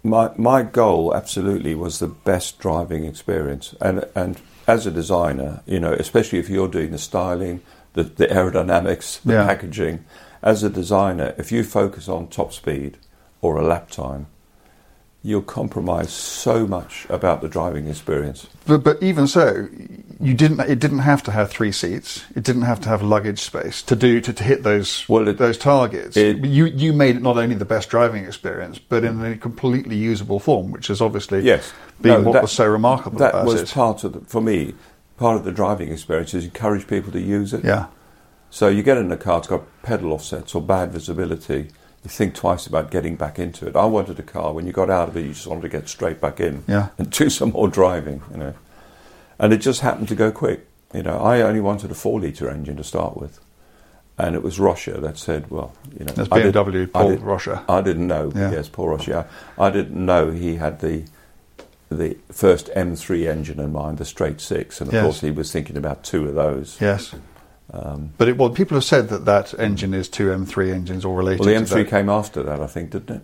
my 0.04 0.32
my 0.38 0.62
goal 0.64 1.16
absolutely 1.16 1.74
was 1.76 2.00
the 2.00 2.08
best 2.08 2.60
driving 2.60 3.06
experience, 3.06 3.76
and 3.82 4.04
and 4.16 4.40
as 4.68 4.86
a 4.86 4.92
designer, 4.92 5.62
you 5.66 5.80
know, 5.80 5.94
especially 5.94 6.40
if 6.40 6.50
you're 6.50 6.68
doing 6.68 6.92
the 6.92 6.98
styling, 6.98 7.62
the, 7.94 8.04
the 8.04 8.28
aerodynamics, 8.28 9.22
the 9.24 9.34
Yeah. 9.34 9.46
packaging, 9.46 10.04
as 10.44 10.62
a 10.64 10.70
designer, 10.70 11.34
if 11.38 11.52
you 11.52 11.64
focus 11.64 12.10
on 12.10 12.28
top 12.28 12.52
speed 12.52 12.98
or 13.42 13.58
a 13.58 13.66
lap 13.66 13.90
time, 13.90 14.28
you'll 15.24 15.42
compromise 15.42 16.12
so 16.12 16.66
much 16.68 17.06
about 17.10 17.42
the 17.42 17.48
driving 17.50 17.88
experience. 17.88 18.48
But, 18.66 18.84
but 18.84 19.02
even 19.04 19.28
so, 19.28 19.68
you 20.20 20.34
didn't. 20.34 20.60
It 20.62 20.80
didn't 20.80 21.00
have 21.00 21.22
to 21.24 21.32
have 21.32 21.50
three 21.50 21.72
seats. 21.72 22.24
It 22.36 22.44
didn't 22.44 22.62
have 22.64 22.80
to 22.82 22.90
have 22.90 23.02
luggage 23.02 23.40
space 23.40 23.82
to 23.84 23.96
do 23.96 24.22
to, 24.22 24.34
to 24.34 24.44
hit 24.44 24.64
those 24.64 25.08
Well, 25.10 25.28
it- 25.28 25.38
those 25.38 25.58
targets. 25.58 26.16
it- 26.18 26.44
you 26.46 26.66
you 26.66 26.94
made 26.94 27.18
it 27.18 27.22
not 27.22 27.38
only 27.38 27.56
the 27.56 27.66
best 27.66 27.90
driving 27.90 28.26
experience, 28.26 28.80
but 28.80 29.04
in 29.04 29.24
a 29.24 29.38
completely 29.38 29.96
usable 29.96 30.40
form, 30.40 30.72
which 30.72 30.90
is 30.90 31.02
obviously 31.02 31.42
Yes, 31.42 31.72
being 32.02 32.20
No, 32.20 32.28
what 32.28 32.34
that- 32.34 32.42
was 32.44 32.52
so 32.52 32.66
remarkable 32.68 33.20
That 33.20 33.34
about 33.34 33.46
was 33.46 33.62
it. 33.62 33.70
part 33.72 34.04
of 34.04 34.14
the, 34.14 34.20
for 34.22 34.42
me. 34.42 34.74
Part 35.18 35.36
of 35.38 35.46
the 35.46 35.52
driving 35.52 35.92
experience 35.92 36.36
is 36.36 36.46
encourage 36.46 36.86
people 36.88 37.12
to 37.12 37.20
use 37.20 37.52
it. 37.52 37.64
yeah, 37.66 37.88
So 38.52 38.68
you 38.68 38.84
get 38.84 38.98
in 39.00 39.12
a 39.12 39.18
car, 39.18 39.40
it's 39.40 39.48
got 39.48 39.64
pedal 39.82 40.14
offsets 40.14 40.54
or 40.54 40.62
bad 40.62 40.92
visibility. 40.92 41.70
You 42.08 42.12
think 42.12 42.36
twice 42.36 42.66
about 42.68 42.90
getting 42.90 43.18
back 43.18 43.38
into 43.38 43.68
it. 43.68 43.76
I 43.76 43.84
wanted 43.84 44.18
a 44.18 44.24
car 44.24 44.54
when 44.54 44.66
you 44.66 44.72
got 44.72 44.90
out 44.90 45.10
of 45.10 45.18
it, 45.18 45.26
you 45.26 45.34
just 45.34 45.46
wanted 45.46 45.64
to 45.64 45.68
get 45.68 45.90
straight 45.90 46.22
back 46.22 46.40
in 46.40 46.64
Yeah. 46.66 46.88
and 46.98 47.10
do 47.12 47.30
some 47.30 47.52
more 47.52 47.68
driving, 47.68 48.22
you 48.32 48.38
know. 48.38 48.54
And 49.38 49.52
it 49.52 49.58
just 49.58 49.82
happened 49.82 50.08
to 50.08 50.16
go 50.16 50.32
quick. 50.32 50.66
You 50.94 51.04
know, 51.04 51.18
I 51.20 51.42
only 51.42 51.60
wanted 51.60 51.92
a 51.92 51.94
four 51.94 52.22
litre 52.22 52.50
engine 52.50 52.78
to 52.78 52.84
start 52.86 53.18
with, 53.18 53.42
and 54.18 54.36
it 54.38 54.42
was 54.42 54.58
Rosche 54.58 55.02
that 55.02 55.18
said, 55.18 55.52
"Well, 55.52 55.74
you 56.00 56.06
know, 56.06 56.14
That's 56.14 56.30
I 56.32 56.44
did- 56.44 56.56
BMW, 56.56 56.84
I 56.84 56.86
Paul 56.86 57.10
did- 57.10 57.20
Rosche. 57.20 57.62
I 57.70 57.82
didn't 57.82 58.08
know. 58.08 58.32
Yeah. 58.34 58.52
Yes, 58.52 58.70
Paul 58.70 58.98
Rosche. 58.98 59.26
I, 59.58 59.66
I 59.68 59.70
didn't 59.70 60.06
know 60.06 60.32
he 60.32 60.56
had 60.56 60.80
the 60.80 61.04
the 61.90 62.16
first 62.32 62.68
M3 62.74 63.28
engine 63.28 63.60
in 63.60 63.74
mind, 63.74 63.98
the 63.98 64.06
straight 64.06 64.40
six, 64.40 64.80
and 64.80 64.88
of 64.88 64.94
Yes. 64.94 65.04
course 65.04 65.20
he 65.20 65.32
was 65.32 65.52
thinking 65.52 65.76
about 65.76 66.04
two 66.06 66.26
of 66.30 66.36
those. 66.36 66.78
yes. 66.80 67.14
Um, 67.74 68.12
But 68.18 68.30
it, 68.30 68.38
well, 68.38 68.50
people 68.50 68.76
have 68.76 68.84
said 68.86 69.10
that 69.10 69.26
that 69.26 69.54
engine 69.60 69.94
is 69.94 70.08
two 70.08 70.28
M3 70.28 70.74
engines 70.74 71.04
all 71.06 71.16
related. 71.16 71.46
well, 71.46 71.50
the 71.54 71.60
M3 71.66 71.70
that. 71.84 71.90
came 71.90 72.10
after 72.10 72.42
that, 72.44 72.62
I 72.62 72.68
think, 72.68 72.92
didn't 72.92 73.18
it? 73.18 73.22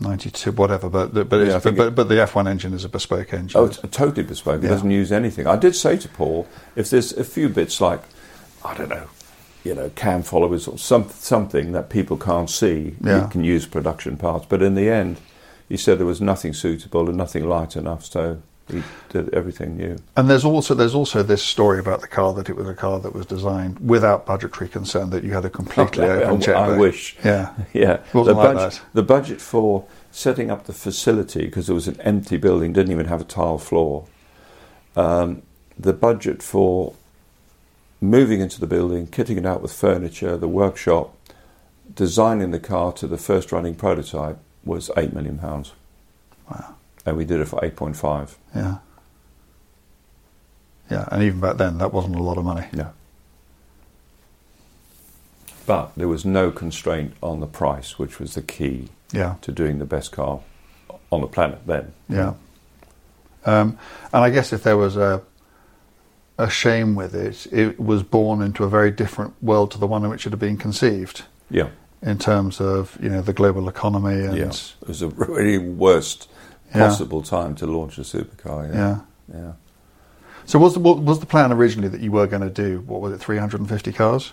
92, 0.00 0.52
whatever. 0.52 0.88
But 0.88 1.14
but 1.28 1.36
Yeah, 1.36 1.56
it's, 1.56 1.64
but, 1.64 1.76
but, 1.76 1.94
but 1.94 2.08
the 2.08 2.16
F1 2.16 2.48
engine 2.48 2.72
is 2.74 2.84
a 2.84 2.88
bespoke 2.88 3.32
engine. 3.32 3.60
Oh, 3.60 3.66
it's 3.66 3.78
totally 3.90 4.24
bespoke. 4.24 4.60
It 4.60 4.64
Yeah. 4.64 4.70
doesn't 4.70 4.90
use 4.90 5.12
anything. 5.12 5.46
I 5.46 5.56
did 5.56 5.76
say 5.76 5.96
to 5.98 6.08
Paul, 6.08 6.48
if 6.74 6.90
there's 6.90 7.12
a 7.12 7.24
few 7.24 7.48
bits 7.48 7.80
like, 7.80 8.02
I 8.64 8.74
don't 8.74 8.88
know, 8.88 9.06
you 9.62 9.74
know, 9.74 9.90
cam 9.94 10.22
followers 10.22 10.66
or 10.66 10.78
some, 10.78 11.08
something 11.10 11.70
that 11.72 11.88
people 11.88 12.16
can't 12.16 12.50
see, 12.50 12.96
Yeah. 13.00 13.22
you 13.22 13.28
can 13.28 13.44
use 13.44 13.66
production 13.66 14.16
parts. 14.16 14.46
But 14.48 14.62
in 14.62 14.74
the 14.74 14.88
end, 14.90 15.18
he 15.68 15.76
said 15.76 15.98
there 15.98 16.06
was 16.06 16.20
nothing 16.20 16.52
suitable 16.52 17.08
and 17.08 17.16
nothing 17.16 17.48
light 17.48 17.76
enough, 17.76 18.04
so 18.04 18.38
he 18.72 18.82
did 19.08 19.32
everything 19.32 19.76
new. 19.76 19.96
And 20.16 20.28
there's 20.28 20.44
also 20.44 20.74
there's 20.74 20.94
also 20.94 21.22
this 21.22 21.42
story 21.42 21.78
about 21.78 22.00
the 22.00 22.08
car 22.08 22.32
that 22.34 22.48
it 22.48 22.56
was 22.56 22.68
a 22.68 22.74
car 22.74 22.98
that 23.00 23.14
was 23.14 23.26
designed 23.26 23.78
without 23.80 24.26
budgetary 24.26 24.68
concern 24.68 25.10
that 25.10 25.22
you 25.24 25.32
had 25.32 25.44
a 25.44 25.50
completely 25.50 26.04
I- 26.04 26.24
open 26.24 26.54
I 26.54 26.76
wish. 26.76 27.16
Yeah. 27.24 27.54
Yeah, 27.72 27.98
the 28.12 28.34
like 28.34 28.54
budget, 28.54 28.80
the 28.92 29.02
budget 29.02 29.40
for 29.40 29.86
setting 30.10 30.50
up 30.50 30.64
the 30.64 30.72
facility 30.72 31.46
because 31.46 31.70
it 31.70 31.72
was 31.72 31.88
an 31.88 32.00
empty 32.02 32.36
building, 32.36 32.72
didn't 32.72 32.92
even 32.92 33.06
have 33.06 33.20
a 33.20 33.24
tile 33.24 33.58
floor. 33.58 34.06
Um, 34.94 35.42
the 35.78 35.92
budget 35.92 36.42
for 36.42 36.94
moving 38.00 38.40
into 38.40 38.60
the 38.60 38.66
building, 38.66 39.06
kitting 39.06 39.38
it 39.38 39.46
out 39.46 39.62
with 39.62 39.72
furniture, 39.72 40.36
the 40.36 40.48
workshop, 40.48 41.16
designing 41.94 42.50
the 42.50 42.60
car 42.60 42.92
to 42.92 43.06
the 43.06 43.18
first 43.18 43.52
running 43.52 43.74
prototype 43.74 44.38
was 44.64 44.90
eight 44.96 45.12
million 45.12 45.38
pounds. 45.38 45.72
And 47.06 47.16
we 47.16 47.24
did 47.24 47.40
it 47.40 47.46
for 47.48 47.64
eight 47.64 47.76
point 47.76 47.96
five. 47.96 48.36
Yeah. 48.54 48.78
Yeah, 50.90 51.08
and 51.10 51.22
even 51.22 51.40
back 51.40 51.56
then, 51.56 51.78
that 51.78 51.92
wasn't 51.92 52.16
a 52.16 52.22
lot 52.22 52.36
of 52.38 52.44
money. 52.44 52.66
No. 52.72 52.92
But 55.64 55.92
there 55.96 56.08
was 56.08 56.24
no 56.24 56.50
constraint 56.50 57.14
on 57.22 57.40
the 57.40 57.46
price, 57.46 57.98
which 57.98 58.18
was 58.18 58.34
the 58.34 58.42
key 58.42 58.88
Yeah, 59.12 59.36
to 59.42 59.52
doing 59.52 59.78
the 59.78 59.84
best 59.86 60.12
car 60.12 60.40
on 61.10 61.20
the 61.20 61.26
planet 61.28 61.60
then. 61.66 61.92
yeah. 62.08 62.34
Um, 63.44 63.76
and 64.12 64.22
I 64.24 64.30
guess 64.30 64.52
if 64.52 64.62
there 64.62 64.76
was 64.76 64.96
a 64.96 65.22
a 66.38 66.48
shame 66.48 66.94
with 66.94 67.14
it, 67.14 67.46
it 67.52 67.78
was 67.78 68.02
born 68.02 68.40
into 68.40 68.64
a 68.64 68.68
very 68.68 68.90
different 68.90 69.34
world 69.42 69.70
to 69.72 69.78
the 69.78 69.86
one 69.86 70.02
in 70.04 70.10
which 70.10 70.26
it 70.26 70.30
had 70.30 70.38
been 70.38 70.56
conceived, 70.56 71.22
Yeah. 71.50 71.68
in 72.02 72.18
terms 72.18 72.60
of 72.60 72.96
you 73.02 73.08
know 73.10 73.20
the 73.20 73.32
global 73.32 73.68
economy 73.68 74.24
and 74.24 74.36
Yeah, 74.36 74.44
it 74.46 74.74
was 74.88 75.02
a 75.02 75.08
really 75.08 75.58
worst 75.58 76.28
Yeah. 76.28 76.31
Possible 76.72 77.22
time 77.22 77.54
to 77.56 77.66
launch 77.66 77.98
a 77.98 78.02
supercar. 78.02 78.68
yeah. 78.72 78.98
Yeah, 79.32 79.40
yeah. 79.40 79.52
So 80.44 80.58
was 80.58 80.74
the, 80.74 80.80
what 80.80 80.98
was 80.98 81.20
the 81.20 81.26
plan 81.26 81.52
originally 81.52 81.88
that 81.88 82.00
you 82.00 82.10
were 82.10 82.26
going 82.26 82.42
to 82.42 82.50
do? 82.50 82.80
What 82.80 83.00
was 83.00 83.12
it, 83.12 83.18
350 83.18 83.92
cars? 83.92 84.32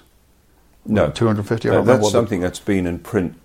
No, 0.86 1.12
250? 1.12 1.70
I 1.70 1.74
No, 1.74 1.82
that's 1.84 2.02
what 2.02 2.08
the- 2.10 2.12
something 2.18 2.40
that's 2.42 2.60
been 2.60 2.88
in 2.88 3.00
print 3.00 3.36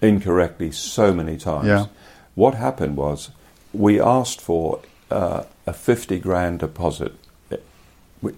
incorrectly 0.00 0.70
so 0.70 1.12
many 1.12 1.36
times. 1.36 1.66
Yeah. 1.66 1.86
What 2.34 2.54
happened 2.54 2.96
was 2.96 3.30
we 3.72 4.00
asked 4.00 4.40
for 4.40 4.80
uh, 5.10 5.44
a 5.66 5.72
fifty 5.72 6.18
grand 6.18 6.60
deposit. 6.60 7.12
We, 8.20 8.32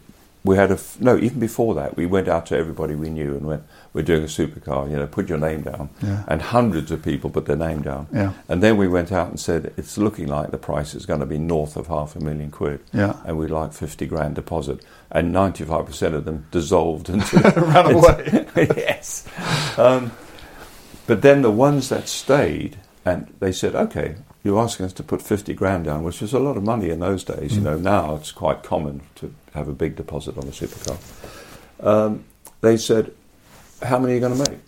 we 0.44 0.56
had 0.56 0.70
a 0.70 0.74
f- 0.74 1.00
no 1.00 1.16
even 1.16 1.38
before 1.38 1.74
that 1.74 1.96
we 1.96 2.04
went 2.06 2.28
out 2.28 2.46
to 2.46 2.56
everybody 2.56 2.94
we 2.94 3.08
knew 3.10 3.32
and 3.36 3.46
went 3.46 3.62
we're 3.94 4.02
doing 4.02 4.22
a 4.24 4.26
supercar 4.26 4.90
you 4.90 4.96
know 4.96 5.06
put 5.06 5.28
your 5.28 5.38
name 5.38 5.62
down 5.62 5.88
Yeah. 6.02 6.24
and 6.28 6.42
hundreds 6.42 6.90
of 6.90 7.02
people 7.02 7.30
put 7.30 7.46
their 7.46 7.56
name 7.56 7.80
down 7.80 8.08
Yeah. 8.12 8.32
and 8.48 8.62
then 8.62 8.76
we 8.76 8.88
went 8.88 9.10
out 9.12 9.28
and 9.28 9.40
said 9.40 9.72
it's 9.78 9.96
looking 9.96 10.26
like 10.26 10.50
the 10.50 10.58
price 10.58 10.94
is 10.94 11.06
going 11.06 11.20
to 11.20 11.26
be 11.26 11.38
north 11.38 11.76
of 11.76 11.86
half 11.86 12.14
a 12.16 12.20
million 12.20 12.50
quid 12.50 12.80
Yeah. 12.92 13.14
and 13.24 13.38
we'd 13.38 13.50
like 13.50 13.72
50 13.72 14.06
grand 14.06 14.34
deposit 14.34 14.84
and 15.10 15.32
95% 15.32 16.14
of 16.14 16.24
them 16.26 16.46
dissolved 16.50 17.08
into 17.08 17.38
Ran 17.56 17.94
away. 17.94 18.46
yes 18.76 19.26
um, 19.78 20.10
but 21.06 21.22
then 21.22 21.42
the 21.42 21.50
ones 21.50 21.88
that 21.88 22.08
stayed 22.08 22.76
and 23.04 23.32
they 23.40 23.52
said 23.52 23.74
okay 23.74 24.16
you're 24.42 24.60
asking 24.60 24.84
us 24.86 24.92
to 24.92 25.02
put 25.02 25.22
50 25.22 25.54
grand 25.54 25.86
down, 25.86 26.02
which 26.02 26.20
was 26.20 26.34
a 26.34 26.38
lot 26.38 26.58
of 26.58 26.62
money 26.62 26.90
in 26.90 27.00
those 27.00 27.24
days. 27.24 27.54
You 27.54 27.60
Mm. 27.62 27.64
know, 27.64 27.78
now 27.78 28.14
it's 28.16 28.30
quite 28.30 28.62
common 28.62 29.00
to 29.14 29.32
have 29.54 29.68
a 29.68 29.72
big 29.72 29.96
deposit 29.96 30.36
on 30.36 30.42
a 30.44 30.48
supercar. 30.50 30.98
Um, 31.80 32.24
they 32.60 32.76
said, 32.76 33.12
how 33.84 33.98
many 33.98 34.12
are 34.12 34.16
you 34.16 34.20
going 34.20 34.36
to 34.42 34.50
make? 34.50 34.58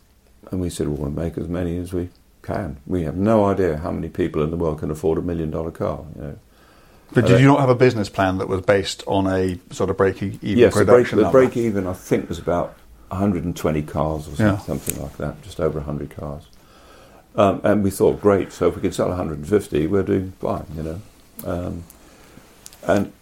And 0.51 0.61
we 0.61 0.71
said, 0.71 0.89
we 0.89 0.95
want 0.95 1.17
to 1.17 1.21
make 1.23 1.37
as 1.39 1.49
many 1.49 1.77
as 1.79 1.93
we 1.93 2.09
can. 2.43 2.77
We 2.87 3.03
have 3.03 3.17
no 3.17 3.47
idea 3.47 3.79
how 3.79 3.91
many 3.91 4.09
people 4.09 4.43
in 4.43 4.51
the 4.51 4.57
world 4.57 4.79
can 4.81 4.91
afford 4.91 5.19
a 5.19 5.23
million 5.23 5.51
dollar 5.51 5.71
car. 5.73 6.05
You 6.15 6.23
know. 6.23 6.39
But 7.13 7.25
Uh, 7.25 7.29
did 7.29 7.41
you 7.41 7.47
not 7.47 7.61
have 7.61 7.69
a 7.69 7.75
business 7.75 8.09
plan 8.09 8.39
that 8.39 8.49
was 8.49 8.61
based 8.63 9.03
on 9.07 9.27
a 9.27 9.59
sort 9.73 9.91
of 9.91 9.97
break 9.97 10.23
even 10.23 10.39
yes, 10.43 10.75
the 10.75 10.85
break, 10.85 10.87
production 10.87 11.17
the 11.19 11.23
number? 11.25 11.39
break 11.41 11.57
even, 11.57 11.87
I 11.87 11.93
think, 11.93 12.29
was 12.29 12.39
about 12.39 12.77
120 13.09 13.83
cars 13.83 14.23
or 14.29 14.37
something, 14.37 14.47
Yeah. 14.47 14.59
something 14.59 15.01
like 15.03 15.17
that, 15.19 15.43
just 15.43 15.61
over 15.61 15.79
100 15.79 16.11
cars. 16.11 16.45
Um, 17.37 17.61
and 17.65 17.85
we 17.85 17.91
thought, 17.91 18.21
great, 18.21 18.53
so 18.53 18.69
if 18.69 18.77
we 18.77 18.83
could 18.83 18.95
sell 18.95 19.09
150, 19.09 19.87
we're 19.89 20.03
doing 20.03 20.33
fine, 20.41 20.65
you 20.77 20.83
know. 20.83 21.01
Um, 21.45 21.83
and 22.87 23.13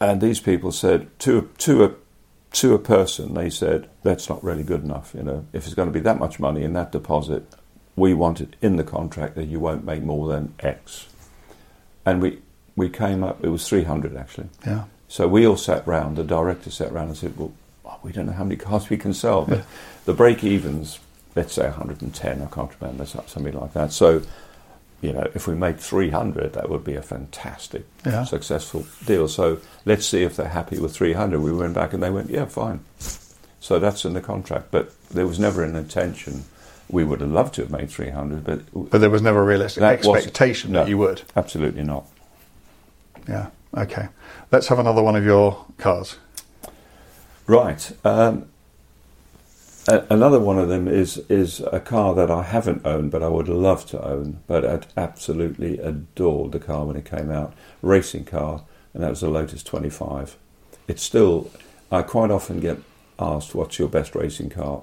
and 0.00 0.20
these 0.20 0.40
people 0.40 0.72
said 0.72 1.06
to 1.20 1.48
to 1.58 1.96
to 2.52 2.74
a 2.74 2.78
person, 2.78 3.34
they 3.34 3.50
said 3.50 3.88
that's 4.02 4.28
not 4.28 4.42
really 4.44 4.62
good 4.62 4.82
enough, 4.84 5.14
you 5.14 5.22
know. 5.22 5.46
If 5.52 5.66
it's 5.66 5.74
going 5.74 5.88
to 5.88 5.92
be 5.92 6.00
that 6.00 6.18
much 6.18 6.38
money 6.38 6.62
in 6.62 6.72
that 6.74 6.92
deposit, 6.92 7.44
we 7.96 8.14
want 8.14 8.40
it 8.40 8.56
in 8.60 8.76
the 8.76 8.84
contract 8.84 9.34
that 9.36 9.44
you 9.44 9.60
won't 9.60 9.84
make 9.84 10.02
more 10.02 10.28
than 10.28 10.54
X. 10.60 11.06
And 12.04 12.20
we 12.20 12.40
we 12.76 12.88
came 12.88 13.22
up, 13.22 13.44
it 13.44 13.48
was 13.48 13.68
300 13.68 14.16
actually. 14.16 14.48
Yeah. 14.66 14.84
So 15.08 15.28
we 15.28 15.46
all 15.46 15.58
sat 15.58 15.86
round, 15.86 16.16
the 16.16 16.24
director 16.24 16.70
sat 16.70 16.90
round 16.90 17.08
and 17.08 17.18
said, 17.18 17.36
well, 17.36 17.52
oh, 17.84 17.98
we 18.02 18.12
don't 18.12 18.26
know 18.26 18.32
how 18.32 18.44
many 18.44 18.56
cars 18.56 18.88
we 18.88 18.96
can 18.96 19.12
sell. 19.12 19.44
But 19.44 19.64
the 20.06 20.14
break 20.14 20.42
evens, 20.42 20.98
let's 21.36 21.52
say 21.52 21.64
110, 21.64 22.40
I 22.40 22.46
can't 22.46 22.70
remember, 22.80 23.04
so- 23.04 23.24
something 23.26 23.52
like 23.52 23.74
that. 23.74 23.92
So, 23.92 24.22
you 25.02 25.12
know, 25.12 25.28
if 25.34 25.46
we 25.46 25.54
made 25.54 25.78
300, 25.80 26.52
that 26.54 26.70
would 26.70 26.84
be 26.84 26.94
a 26.94 27.02
fantastic, 27.02 27.84
Yeah. 28.06 28.24
successful 28.24 28.86
deal. 29.04 29.28
So 29.28 29.58
let's 29.84 30.06
see 30.06 30.22
if 30.22 30.36
they're 30.36 30.48
happy 30.48 30.78
with 30.78 30.94
300. 30.94 31.40
We 31.40 31.52
went 31.52 31.74
back 31.74 31.92
and 31.92 32.02
they 32.02 32.08
went, 32.10 32.30
yeah, 32.30 32.46
fine. 32.46 32.80
So 33.60 33.78
that's 33.78 34.04
in 34.04 34.14
the 34.14 34.20
contract. 34.20 34.66
But 34.70 34.92
there 35.10 35.26
was 35.26 35.38
never 35.38 35.62
an 35.64 35.74
intention. 35.76 36.44
We 36.88 37.04
would 37.04 37.20
have 37.20 37.30
loved 37.30 37.54
to 37.54 37.62
have 37.62 37.70
made 37.70 37.90
300, 37.90 38.44
but, 38.44 38.90
But 38.90 38.98
there 39.00 39.10
was 39.10 39.22
never 39.22 39.40
a 39.42 39.44
realistic 39.44 39.80
That 39.80 39.94
expectation 39.94 40.72
no. 40.72 40.80
that 40.80 40.88
you 40.88 40.98
would. 40.98 41.22
absolutely 41.36 41.82
not. 41.82 42.06
Yeah. 43.28 43.48
Okay. 43.76 44.08
Let's 44.52 44.68
have 44.68 44.78
another 44.78 45.02
one 45.02 45.16
of 45.16 45.24
your 45.24 45.64
cars. 45.78 46.16
Right. 47.46 47.90
Um, 48.04 48.46
a- 49.88 50.04
another 50.10 50.40
one 50.40 50.58
of 50.58 50.68
them 50.68 50.88
is 50.88 51.18
is 51.28 51.60
a 51.72 51.80
car 51.80 52.14
that 52.14 52.30
I 52.30 52.42
haven't 52.42 52.82
owned, 52.84 53.10
but 53.10 53.22
I 53.22 53.28
would 53.28 53.48
love 53.48 53.86
to 53.86 54.04
own. 54.04 54.40
But 54.46 54.64
I'd 54.64 54.86
absolutely 54.96 55.78
adored 55.78 56.52
the 56.52 56.58
car 56.58 56.84
when 56.84 56.96
it 56.96 57.04
came 57.04 57.30
out, 57.30 57.52
racing 57.82 58.24
car, 58.24 58.62
and 58.94 59.02
that 59.02 59.10
was 59.10 59.22
a 59.22 59.28
Lotus 59.28 59.62
25. 59.62 60.36
It's 60.88 61.02
still. 61.02 61.50
I 61.90 62.02
quite 62.02 62.30
often 62.30 62.60
get 62.60 62.78
asked, 63.18 63.54
"What's 63.54 63.78
your 63.78 63.88
best 63.88 64.14
racing 64.14 64.50
car 64.50 64.82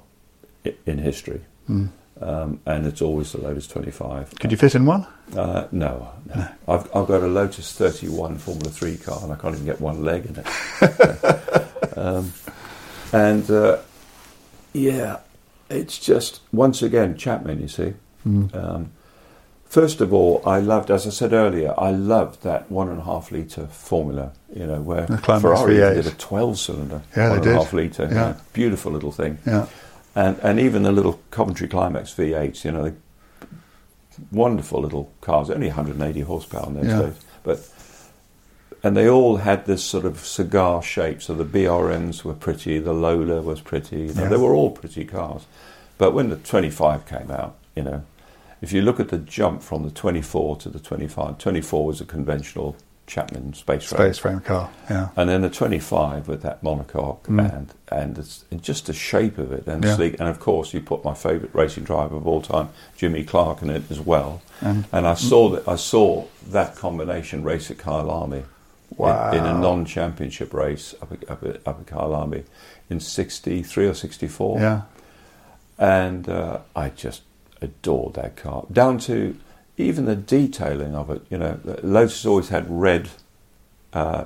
in 0.85 0.99
history?" 0.99 1.41
Um, 2.21 2.59
and 2.65 2.85
it's 2.85 3.01
always 3.01 3.31
the 3.31 3.37
Lotus 3.37 3.65
25. 3.67 4.35
Could 4.39 4.51
you 4.51 4.57
fit 4.57 4.75
in 4.75 4.85
one? 4.85 5.07
Uh, 5.37 5.67
no, 5.71 6.09
no. 6.25 6.47
I've, 6.67 6.83
I've 6.93 7.07
got 7.07 7.21
a 7.23 7.27
Lotus 7.27 7.71
31 7.71 8.37
Formula 8.39 8.69
3 8.69 8.97
car 8.97 9.19
and 9.23 9.31
I 9.31 9.37
can't 9.37 9.53
even 9.55 9.65
get 9.65 9.79
one 9.79 10.03
leg 10.03 10.25
in 10.25 10.35
it. 10.35 11.97
um, 11.97 12.33
and 13.13 13.49
uh, 13.49 13.77
yeah, 14.73 15.17
it's 15.69 15.97
just, 15.99 16.41
once 16.51 16.81
again, 16.81 17.17
Chapman, 17.17 17.61
you 17.61 17.67
see. 17.67 17.93
Um, 18.25 18.91
first 19.65 20.01
of 20.01 20.13
all, 20.13 20.41
I 20.45 20.59
loved, 20.59 20.91
as 20.91 21.07
I 21.07 21.09
said 21.09 21.33
earlier, 21.33 21.73
I 21.77 21.91
loved 21.91 22.43
that 22.43 22.69
one 22.71 22.89
and 22.89 22.99
a 22.99 23.03
half 23.03 23.31
litre 23.31 23.67
formula, 23.67 24.31
you 24.53 24.65
know, 24.67 24.81
where 24.81 25.07
Ferrari 25.07 25.75
V8. 25.75 25.93
did 25.95 26.07
a 26.07 26.11
12 26.11 26.59
cylinder, 26.59 27.01
Yeah, 27.15 27.23
they 27.23 27.29
one 27.29 27.37
and 27.39 27.47
a 27.47 27.53
half 27.63 27.73
litre. 27.73 28.03
you 28.07 28.15
Yeah. 28.15 28.33
beautiful 28.53 28.91
little 28.91 29.11
thing 29.11 29.37
Yeah. 29.45 29.65
and 30.15 30.37
and 30.43 30.59
even 30.59 30.83
the 30.83 30.91
little 30.91 31.19
Coventry 31.31 31.67
Climax 31.67 32.11
V8s, 32.13 32.63
you 32.65 32.71
know, 32.71 32.91
wonderful 34.31 34.81
little 34.81 35.11
cars, 35.21 35.49
only 35.49 35.67
180 35.67 36.21
horsepower 36.21 36.67
in 36.67 36.73
those 36.75 36.85
Yeah. 36.87 37.01
days, 37.03 37.13
but 37.43 37.59
and 38.83 38.95
they 38.95 39.09
all 39.09 39.37
had 39.37 39.65
this 39.65 39.83
sort 39.83 40.05
of 40.05 40.19
cigar 40.25 40.81
shape. 40.81 41.21
So 41.21 41.33
the 41.33 41.43
BRMs 41.45 42.23
were 42.23 42.33
pretty, 42.33 42.79
the 42.79 42.93
Lola 42.93 43.41
was 43.41 43.61
pretty, 43.61 44.01
you 44.01 44.13
know, 44.13 44.23
Yeah. 44.23 44.29
they 44.29 44.37
were 44.37 44.53
all 44.55 44.71
pretty 44.71 45.05
cars. 45.05 45.45
But 45.97 46.13
when 46.13 46.29
the 46.29 46.37
25 46.37 47.05
came 47.05 47.29
out, 47.31 47.55
you 47.75 47.83
know, 47.83 48.03
if 48.61 48.71
you 48.73 48.81
look 48.81 48.99
at 48.99 49.09
the 49.09 49.17
jump 49.17 49.61
from 49.63 49.83
the 49.83 49.91
24 49.91 50.57
to 50.57 50.69
the 50.69 50.79
25, 50.79 51.37
24 51.37 51.85
was 51.85 52.01
a 52.01 52.05
conventional 52.05 52.75
Chapman 53.07 53.53
space 53.55 53.91
race. 53.91 53.99
Space 53.99 54.17
frame 54.19 54.39
car. 54.39 54.69
Yeah. 54.87 55.07
And 55.17 55.27
then 55.29 55.41
the 55.41 55.49
25 55.49 56.27
with 56.27 56.43
that 56.43 56.61
monocoque 56.63 57.27
and 57.27 57.73
and, 57.91 58.17
it's, 58.19 58.45
and 58.51 58.61
just 58.61 58.85
the 58.85 58.93
shape 58.93 59.39
of 59.39 59.51
it 59.51 59.65
and 59.65 59.81
Mm. 59.83 59.87
Yeah. 59.87 59.95
sleek. 59.95 60.19
And 60.19 60.29
of 60.29 60.39
course, 60.39 60.75
you 60.75 60.79
put 60.79 61.03
my 61.03 61.15
favourite 61.15 61.55
racing 61.55 61.85
driver 61.85 62.15
of 62.15 62.27
all 62.27 62.39
time, 62.39 62.69
Jimmy 62.97 63.23
Clark, 63.23 63.63
in 63.63 63.71
it 63.71 63.89
as 63.89 63.99
well. 63.99 64.43
And- 64.61 64.85
And, 64.91 65.07
I 65.07 65.15
saw 65.15 65.49
that 65.49 65.67
I 65.67 65.75
saw 65.75 66.25
that 66.51 66.75
combination 66.75 67.43
race 67.43 67.71
at 67.71 67.77
Kyalami 67.77 68.43
Wow. 68.97 69.31
in, 69.31 69.37
in 69.39 69.45
a 69.45 69.57
non-championship 69.59 70.53
race 70.53 70.93
up 71.01 71.11
at, 71.11 71.29
up 71.29 71.43
at, 71.43 71.67
up 71.67 71.91
at 71.93 72.43
in 72.89 72.99
'63 72.99 73.87
or 73.87 73.93
'64 73.93 74.59
Yeah. 74.59 74.81
and 75.77 76.27
uh, 76.27 76.59
I 76.75 76.89
just 76.89 77.21
adored 77.61 78.15
that 78.15 78.35
car. 78.35 78.65
Down 78.71 78.97
to 78.99 79.35
even 79.77 80.05
the 80.05 80.15
detailing 80.15 80.95
of 80.95 81.09
it. 81.09 81.21
You 81.29 81.37
know, 81.37 81.59
Lotus 81.83 82.25
always 82.25 82.49
had 82.49 82.65
red 82.69 83.09
uh, 83.93 84.25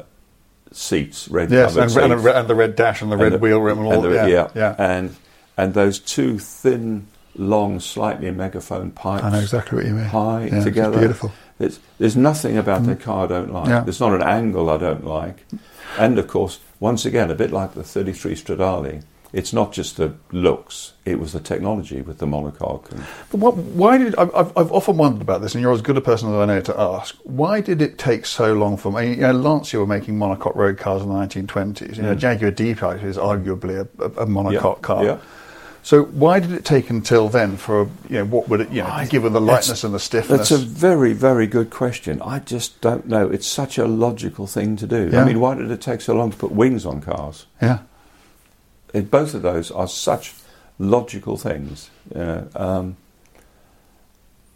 seats, 0.72 1.28
red 1.30 1.52
Yes, 1.52 1.76
and, 1.76 1.92
seats, 1.92 2.02
and, 2.04 2.12
the 2.24 2.40
and 2.40 2.48
the 2.48 2.56
red 2.56 2.76
dash 2.76 3.02
and 3.02 3.12
the 3.12 3.18
red 3.18 3.34
And 3.34 3.42
wheel 3.42 3.60
rim 3.62 3.80
and 3.80 3.88
all 3.88 4.02
that. 4.02 4.30
yeah, 4.30 4.50
yeah. 4.56 4.76
and 4.80 5.16
and 5.58 5.74
those 5.76 6.00
two 6.00 6.40
thin, 6.40 7.06
long, 7.36 7.80
slightly 7.80 8.32
megaphone 8.32 8.92
pipes. 8.92 9.24
I 9.24 9.30
know 9.30 9.40
exactly 9.40 9.78
what 9.78 9.86
you 9.86 9.94
mean. 9.94 10.06
High 10.06 10.46
Yeah, 10.46 10.64
together, 10.64 10.98
beautiful. 11.00 11.32
Mm. 11.72 11.80
There's, 11.98 12.16
nothing 12.16 12.58
about 12.58 12.86
the 12.86 12.96
car 12.96 13.26
I 13.26 13.28
don't 13.28 13.52
like. 13.54 13.70
Yeah. 13.70 13.80
There's 13.82 14.00
not 14.00 14.14
an 14.14 14.24
angle 14.24 14.70
I 14.70 14.78
don't 14.78 15.06
like, 15.06 15.46
and 15.98 16.18
of 16.20 16.28
course, 16.28 16.60
once 16.80 17.06
again, 17.06 17.32
a 17.32 17.36
bit 17.36 17.52
like 17.52 17.74
the 17.74 17.84
33 17.84 18.36
Stradale. 18.36 19.04
It's 19.32 19.52
not 19.52 19.74
just 19.74 19.98
the 19.98 20.14
looks; 20.32 20.94
it 21.06 21.20
was 21.20 21.34
the 21.34 21.40
technology 21.40 22.02
with 22.04 22.20
the 22.20 22.28
monocoque. 22.28 22.92
But 23.32 23.40
what, 23.40 23.56
why 23.58 23.98
did 23.98 24.16
I've, 24.16 24.30
I've- 24.36 24.70
often 24.70 24.98
wondered 24.98 25.24
about 25.24 25.42
this, 25.42 25.56
and 25.56 25.62
you're 25.64 25.74
as 25.74 25.82
good 25.82 25.98
a 25.98 26.02
person 26.02 26.30
as 26.30 26.36
I 26.36 26.46
know 26.46 26.62
to 26.62 26.80
ask. 26.80 27.16
Why 27.24 27.60
did 27.60 27.82
it 27.82 27.98
take 27.98 28.28
so 28.28 28.54
long 28.54 28.78
for? 28.78 29.02
You 29.02 29.16
know, 29.16 29.32
Lancia 29.32 29.80
were 29.80 29.88
making 29.88 30.20
monocoque 30.20 30.56
road 30.56 30.78
cars 30.78 31.02
in 31.02 31.10
the 31.10 31.16
1920s. 31.16 31.98
You 31.98 32.04
know, 32.04 32.14
Jaguar 32.14 32.52
D-Type 32.52 33.02
is 33.02 33.18
arguably 33.18 33.80
a, 33.80 34.04
a, 34.04 34.24
a 34.24 34.26
monocoque 34.28 34.76
Yeah, 34.78 34.82
car. 34.82 35.04
yeah. 35.04 35.18
So 35.86 36.04
why 36.04 36.40
did 36.40 36.52
it 36.54 36.64
take 36.64 36.90
until 36.90 37.28
then 37.28 37.58
for 37.58 37.90
you 38.10 38.18
know 38.20 38.26
what 38.26 38.48
would 38.48 38.62
it 38.62 38.72
you 38.72 38.82
know 38.82 38.88
I- 38.90 39.06
given 39.06 39.34
the 39.34 39.42
lightness 39.42 39.84
and 39.84 39.94
the 39.94 40.00
stiffness? 40.00 40.50
That's 40.50 40.52
a 40.52 40.58
very, 40.58 41.12
very 41.14 41.46
good 41.46 41.70
question. 41.70 42.22
I 42.22 42.40
just 42.40 42.80
don't 42.80 43.06
know. 43.06 43.30
It's 43.30 43.46
such 43.46 43.78
a 43.78 43.86
logical 43.86 44.48
thing 44.48 44.78
to 44.78 44.88
do. 44.88 45.10
Yeah. 45.12 45.22
I 45.22 45.26
mean, 45.26 45.40
why 45.42 45.56
did 45.56 45.70
it 45.72 45.82
take 45.82 46.00
so 46.02 46.16
long 46.16 46.32
to 46.32 46.38
put 46.38 46.52
wings 46.52 46.86
on 46.86 47.02
cars? 47.02 47.46
yeah. 47.62 47.80
It, 48.94 49.10
both 49.10 49.34
of 49.34 49.42
those 49.42 49.72
are 49.72 49.88
such 49.88 50.36
logical 50.78 51.36
things. 51.36 51.90
Know, 52.14 52.48
um, 52.56 52.96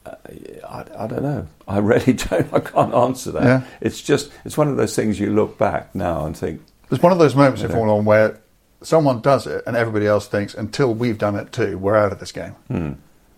I, 0.06 0.86
I 0.98 1.08
don't 1.08 1.24
know. 1.24 1.48
I 1.68 1.80
really 1.80 2.14
don't. 2.30 2.54
I 2.54 2.60
can't 2.60 2.94
answer 2.94 3.32
that. 3.32 3.44
Yeah. 3.44 3.62
It's 3.82 4.02
just 4.02 4.32
it's 4.45 4.58
one 4.58 4.68
of 4.70 4.78
those 4.78 4.95
things 4.95 5.20
you 5.20 5.34
look 5.34 5.58
back 5.58 5.94
now 5.95 6.26
and 6.26 6.38
think, 6.38 6.62
There's 6.90 7.02
one 7.02 7.12
of 7.12 7.18
those 7.20 7.36
moments 7.36 7.62
in 7.62 7.70
Yeah. 7.70 7.76
Formula 7.76 7.95
One 7.98 8.06
where 8.06 8.40
someone 8.82 9.22
does 9.22 9.48
it 9.48 9.64
and 9.66 9.76
everybody 9.76 10.06
else 10.06 10.28
thinks 10.28 10.54
until 10.54 10.94
we've 10.94 11.18
done 11.18 11.36
it 11.36 11.52
too, 11.52 11.78
we're 11.78 11.95
out 11.95 12.12
of 12.12 12.20
this 12.20 12.32
game 12.32 12.54
hmm. 12.68 12.94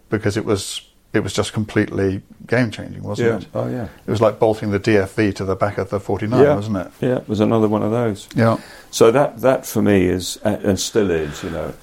because 0.10 0.38
it 0.38 0.46
was 0.46 0.90
it 1.12 1.22
was 1.22 1.34
just 1.34 1.54
completely 1.54 2.22
game 2.46 2.70
changing, 2.70 3.02
wasn't 3.02 3.30
yeah, 3.30 3.38
it? 3.38 3.48
oh 3.56 3.68
yeah, 3.68 3.88
It 4.06 4.12
was 4.12 4.22
like 4.22 4.38
bolting 4.38 4.70
the 4.70 4.80
DFV 4.80 5.34
to 5.36 5.46
the 5.46 5.56
back 5.56 5.80
of 5.80 5.90
the 5.90 6.00
49, 6.00 6.40
yeah, 6.40 6.56
wasn't 6.56 6.78
it? 6.78 6.92
Yeah, 7.02 7.18
it 7.18 7.28
was 7.28 7.40
another 7.40 7.68
one 7.68 7.82
of 7.82 7.90
those. 7.90 8.30
Yeah. 8.36 8.60
So 8.92 9.10
that 9.12 9.42
that 9.42 9.66
for 9.66 9.82
me 9.82 10.06
is 10.06 10.38
and 10.38 10.80
still 10.80 11.10
is. 11.10 11.44
You 11.44 11.50
know, 11.50 11.74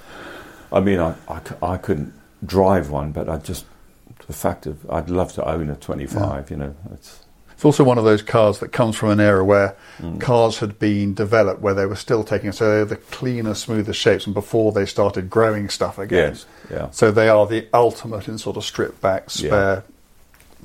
I 0.73 0.81
mean, 0.81 1.01
I 1.01 1.15
I 1.61 1.77
couldn't 1.77 2.13
drive 2.45 2.91
one, 2.91 3.11
but 3.11 3.29
I 3.29 3.39
just 3.39 3.67
the 4.27 4.33
fact 4.33 4.67
of 4.67 4.89
I'd 4.91 5.11
love 5.11 5.33
to 5.35 5.49
own 5.49 5.71
a 5.71 5.77
25. 5.77 6.51
You 6.51 6.57
know, 6.57 6.75
it's 6.93 7.26
It's 7.57 7.65
also 7.65 7.83
one 7.85 7.97
of 7.99 8.05
those 8.05 8.21
cars 8.23 8.59
that 8.61 8.69
comes 8.71 8.97
from 8.97 9.09
an 9.11 9.19
era 9.21 9.43
where 9.45 9.75
Mm. 10.01 10.21
cars 10.21 10.59
had 10.59 10.79
been 10.79 11.15
developed 11.15 11.63
where 11.63 11.73
they 11.73 11.87
were 11.87 11.97
still 11.97 12.23
taking 12.23 12.53
so 12.53 12.69
they're 12.69 12.85
the 12.85 12.97
cleaner, 12.97 13.55
smoother 13.55 13.95
shapes 13.95 14.27
and 14.27 14.35
before 14.35 14.73
they 14.73 14.85
started 14.85 15.31
growing 15.31 15.71
stuff 15.71 15.99
again. 15.99 16.33
yes, 16.35 16.47
yeah. 16.71 16.89
So 16.91 17.11
they 17.11 17.31
are 17.31 17.47
the 17.47 17.67
ultimate 17.73 18.29
in 18.29 18.37
sort 18.37 18.59
of 18.59 18.65
stripped 18.65 19.01
back, 19.01 19.31
spare 19.31 19.85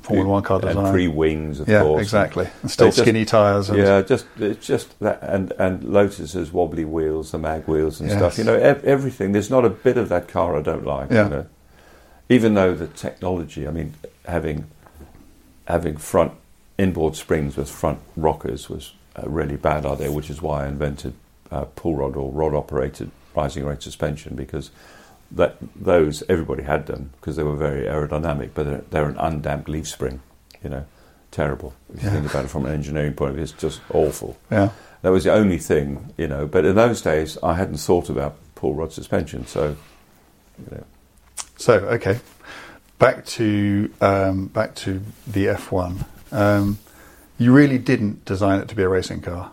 Formula 0.02 0.28
One 0.28 0.42
car 0.42 0.60
design. 0.60 0.84
and 0.84 0.92
pre 0.92 1.06
wings, 1.08 1.60
of 1.60 1.68
yeah, 1.68 1.80
course. 1.82 2.02
exactly. 2.02 2.48
And 2.60 2.70
still 2.70 2.88
just- 2.88 2.98
skinny 2.98 3.24
tyres. 3.24 3.70
Yeah, 3.70 4.02
just 4.02 4.26
it's 4.38 4.66
just 4.66 4.98
that, 5.00 5.20
and 5.22 5.52
and 5.58 5.84
Lotus 5.84 6.32
has 6.34 6.52
wobbly 6.52 6.84
wheels, 6.84 7.30
the 7.30 7.38
mag 7.38 7.66
wheels 7.68 8.00
and 8.00 8.10
Yes. 8.10 8.18
stuff. 8.18 8.36
You 8.36 8.44
know, 8.44 8.54
ev- 8.56 8.84
everything. 8.84 9.30
There's 9.32 9.48
not 9.48 9.64
a 9.64 9.70
bit 9.70 9.96
of 9.96 10.08
that 10.10 10.26
car 10.28 10.58
I 10.58 10.60
don't 10.60 10.84
like. 10.84 11.10
Yeah. 11.10 11.24
You 11.24 11.30
know? 11.30 11.46
Even 12.28 12.54
though 12.54 12.74
the 12.74 12.88
technology, 12.88 13.66
I 13.66 13.70
mean, 13.70 13.94
having 14.26 14.64
having 15.66 15.96
front 15.96 16.32
inboard 16.78 17.16
springs 17.16 17.56
with 17.56 17.68
front 17.70 18.00
rockers 18.16 18.68
was 18.68 18.92
a 19.16 19.28
really 19.28 19.56
bad 19.56 19.84
idea, 19.86 20.10
which 20.10 20.30
is 20.30 20.40
why 20.40 20.64
I 20.64 20.68
invented 20.68 21.14
uh, 21.50 21.64
pull 21.76 21.96
rod 21.96 22.16
or 22.16 22.30
rod 22.30 22.54
operated 22.54 23.10
rising 23.34 23.64
rate 23.64 23.82
suspension 23.82 24.34
because 24.36 24.70
that 25.30 25.56
those 25.74 26.22
everybody 26.28 26.62
had 26.62 26.86
them 26.86 27.10
because 27.20 27.36
they 27.36 27.42
were 27.42 27.56
very 27.56 27.84
aerodynamic, 27.86 28.50
but 28.54 28.64
they're, 28.64 28.84
they're 28.90 29.08
an 29.08 29.16
undamped 29.18 29.68
leaf 29.68 29.88
spring, 29.88 30.20
you 30.62 30.70
know, 30.70 30.84
terrible. 31.30 31.74
If 31.94 32.02
you 32.02 32.08
Yeah. 32.08 32.14
think 32.16 32.30
about 32.30 32.44
it 32.46 32.48
from 32.48 32.66
an 32.66 32.72
engineering 32.72 33.14
point 33.14 33.30
of 33.30 33.34
view, 33.36 33.44
it's 33.44 33.52
just 33.52 33.80
awful. 33.92 34.36
Yeah. 34.50 34.70
That 35.02 35.10
was 35.10 35.24
the 35.24 35.32
only 35.32 35.58
thing, 35.58 36.12
you 36.16 36.28
know. 36.28 36.46
But 36.46 36.64
in 36.64 36.74
those 36.76 37.02
days, 37.02 37.36
I 37.42 37.54
hadn't 37.54 37.78
thought 37.78 38.08
about 38.08 38.36
pull 38.54 38.74
rod 38.74 38.92
suspension, 38.92 39.46
so 39.46 39.76
you 40.58 40.66
know, 40.70 40.84
So 41.56 41.74
okay, 41.74 42.20
back 42.98 43.24
to 43.26 43.90
um, 44.00 44.46
back 44.46 44.74
to 44.76 45.02
the 45.26 45.46
F1. 45.46 46.04
Um, 46.32 46.78
you 47.38 47.52
really 47.52 47.78
didn't 47.78 48.24
design 48.24 48.60
it 48.60 48.68
to 48.68 48.74
be 48.74 48.82
a 48.82 48.88
racing 48.88 49.20
car, 49.20 49.52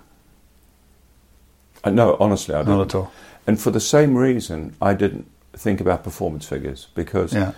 I, 1.84 1.90
no, 1.92 2.18
honestly, 2.20 2.56
I 2.56 2.60
didn't. 2.60 2.78
not 2.78 2.88
at 2.88 2.96
all. 2.96 3.12
And 3.48 3.60
for 3.60 3.72
the 3.72 3.80
same 3.80 4.18
reason, 4.18 4.76
I 4.82 4.94
didn't 4.94 5.30
think 5.54 5.82
about 5.82 6.04
performance 6.04 6.46
figures 6.48 6.88
because 6.94 7.34
Yeah, 7.34 7.54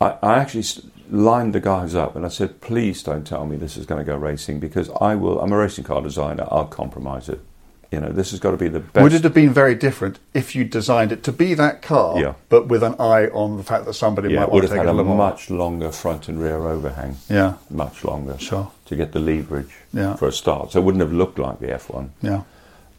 I, 0.00 0.16
I 0.22 0.38
actually 0.38 0.64
lined 1.10 1.54
the 1.54 1.60
guys 1.60 1.94
up 1.94 2.16
and 2.16 2.24
I 2.24 2.28
said, 2.28 2.60
please 2.60 3.02
don't 3.02 3.26
tell 3.26 3.46
me 3.46 3.56
this 3.56 3.76
is 3.76 3.86
going 3.86 3.98
to 3.98 4.04
go 4.04 4.16
racing 4.16 4.60
because 4.60 4.90
I 5.00 5.14
will. 5.14 5.40
I'm 5.40 5.52
a 5.52 5.58
racing 5.58 5.84
car 5.84 6.00
designer. 6.00 6.46
I'll 6.50 6.66
compromise 6.66 7.28
it. 7.28 7.40
You 7.90 8.00
know, 8.00 8.10
this 8.10 8.32
has 8.32 8.40
got 8.40 8.50
to 8.50 8.58
be 8.58 8.68
the 8.68 8.80
best. 8.80 9.02
would 9.02 9.14
it 9.14 9.22
have 9.24 9.32
been 9.32 9.52
very 9.52 9.74
different 9.74 10.18
if 10.34 10.54
you 10.54 10.64
designed 10.64 11.10
it 11.10 11.22
to 11.22 11.32
be 11.32 11.54
that 11.54 11.80
car, 11.80 12.20
Yeah. 12.20 12.34
but 12.50 12.68
with 12.68 12.82
an 12.82 12.94
eye 13.00 13.28
on 13.28 13.56
the 13.56 13.62
fact 13.62 13.86
that 13.86 13.94
somebody 13.94 14.28
yeah, 14.34 14.40
might 14.40 14.50
want 14.52 14.64
to 14.64 14.68
have 14.68 14.76
take 14.78 14.84
it 14.86 14.90
a 14.90 14.92
a 14.92 14.92
little 14.92 15.14
more? 15.14 15.30
much 15.30 15.48
longer 15.48 15.90
front 15.90 16.28
and 16.28 16.38
rear 16.38 16.56
overhang. 16.68 17.16
Yeah, 17.30 17.54
Much 17.70 18.04
longer. 18.04 18.36
Sure. 18.38 18.70
To 18.86 18.94
get 18.96 19.12
the 19.12 19.20
leverage 19.20 19.74
Yeah. 19.94 20.16
for 20.16 20.28
a 20.28 20.32
start. 20.32 20.72
So 20.72 20.80
it 20.80 20.84
wouldn't 20.84 21.00
have 21.00 21.12
looked 21.14 21.38
like 21.38 21.60
the 21.60 21.68
F1. 21.72 22.10
yeah. 22.20 22.42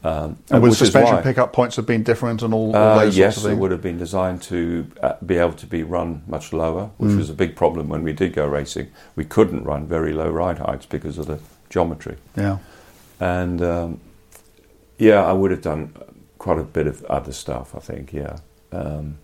Um, 0.04 0.38
And 0.50 0.64
would 0.64 0.74
suspension 0.74 1.18
why- 1.18 1.22
pickup 1.22 1.52
points 1.54 1.76
have 1.76 1.86
been 1.86 2.02
different 2.04 2.42
and 2.42 2.52
all, 2.54 2.76
all 2.76 2.82
Uh, 2.82 3.00
those 3.04 3.18
yes, 3.18 3.44
it 3.46 3.58
would 3.58 3.70
have 3.70 3.82
been 3.84 3.98
designed 4.00 4.42
to 4.44 4.88
uh, 5.04 5.14
be 5.24 5.38
able 5.38 5.52
to 5.54 5.68
be 5.68 5.84
run 5.84 6.22
much 6.26 6.52
lower, 6.54 6.90
which 6.98 7.12
Mm. 7.12 7.18
was 7.18 7.30
a 7.30 7.34
big 7.34 7.56
problem 7.56 7.90
when 7.90 8.02
we 8.02 8.14
did 8.14 8.34
go 8.34 8.48
racing. 8.48 8.88
We 9.16 9.26
couldn't 9.26 9.66
run 9.66 9.86
very 9.88 10.14
low 10.14 10.30
ride 10.30 10.58
heights 10.60 10.86
because 10.88 11.18
of 11.20 11.28
the 11.28 11.38
geometry. 11.70 12.16
Yeah, 12.36 12.58
And 13.20 13.62
um, 13.62 14.00
yeah, 15.00 15.24
I 15.26 15.34
would 15.34 15.50
have 15.52 15.62
done 15.64 15.94
quite 16.38 16.60
a 16.60 16.64
bit 16.64 16.86
of 16.88 17.04
other 17.06 17.32
stuff. 17.34 17.74
I 17.76 17.80
think, 17.80 18.14
yeah. 18.14 18.38
Um, 18.72 19.18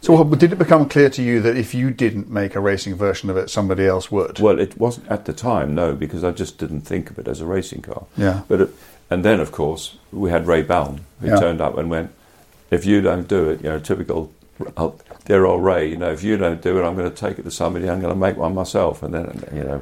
So, 0.00 0.12
what, 0.22 0.38
did 0.38 0.52
it 0.52 0.58
become 0.58 0.88
clear 0.88 1.08
to 1.10 1.22
you 1.22 1.40
that 1.40 1.56
if 1.56 1.74
you 1.74 1.90
didn't 1.90 2.28
make 2.30 2.54
a 2.54 2.60
racing 2.60 2.94
version 2.96 3.30
of 3.30 3.36
it, 3.36 3.48
somebody 3.50 3.86
else 3.86 4.10
would? 4.10 4.38
well, 4.40 4.58
it 4.60 4.76
wasn't 4.78 5.08
at 5.08 5.24
the 5.24 5.32
time, 5.32 5.74
no, 5.74 5.94
because 5.94 6.22
I 6.24 6.30
just 6.32 6.58
didn't 6.58 6.82
think 6.82 7.10
of 7.10 7.18
it 7.18 7.28
as 7.28 7.40
a 7.40 7.46
racing 7.46 7.82
car. 7.82 8.06
Yeah. 8.16 8.42
But 8.48 8.60
it, 8.62 8.70
and 9.10 9.24
then, 9.24 9.40
of 9.40 9.52
course, 9.52 9.96
we 10.12 10.30
had 10.30 10.46
Ray 10.46 10.62
Bellm 10.62 11.00
who 11.20 11.28
Yeah. 11.28 11.36
turned 11.40 11.60
up 11.60 11.78
and 11.78 11.88
went, 11.90 12.10
"If 12.70 12.84
you 12.84 13.00
don't 13.00 13.28
do 13.28 13.48
it, 13.50 13.62
you 13.62 13.68
know, 13.70 13.78
typical." 13.78 14.30
uh, 14.76 14.90
Dear 15.26 15.44
old 15.44 15.62
Ray, 15.64 15.88
you 15.90 15.96
know, 15.96 16.10
if 16.12 16.22
you 16.22 16.36
don't 16.36 16.62
do 16.62 16.78
it, 16.78 16.82
I'm 16.86 16.96
going 16.96 17.10
to 17.10 17.14
take 17.16 17.38
it 17.38 17.42
to 17.42 17.50
somebody. 17.50 17.88
I'm 17.90 18.00
going 18.00 18.12
to 18.14 18.18
make 18.18 18.36
one 18.36 18.54
myself. 18.54 19.02
And 19.02 19.12
then, 19.12 19.44
you 19.52 19.64
know, 19.64 19.80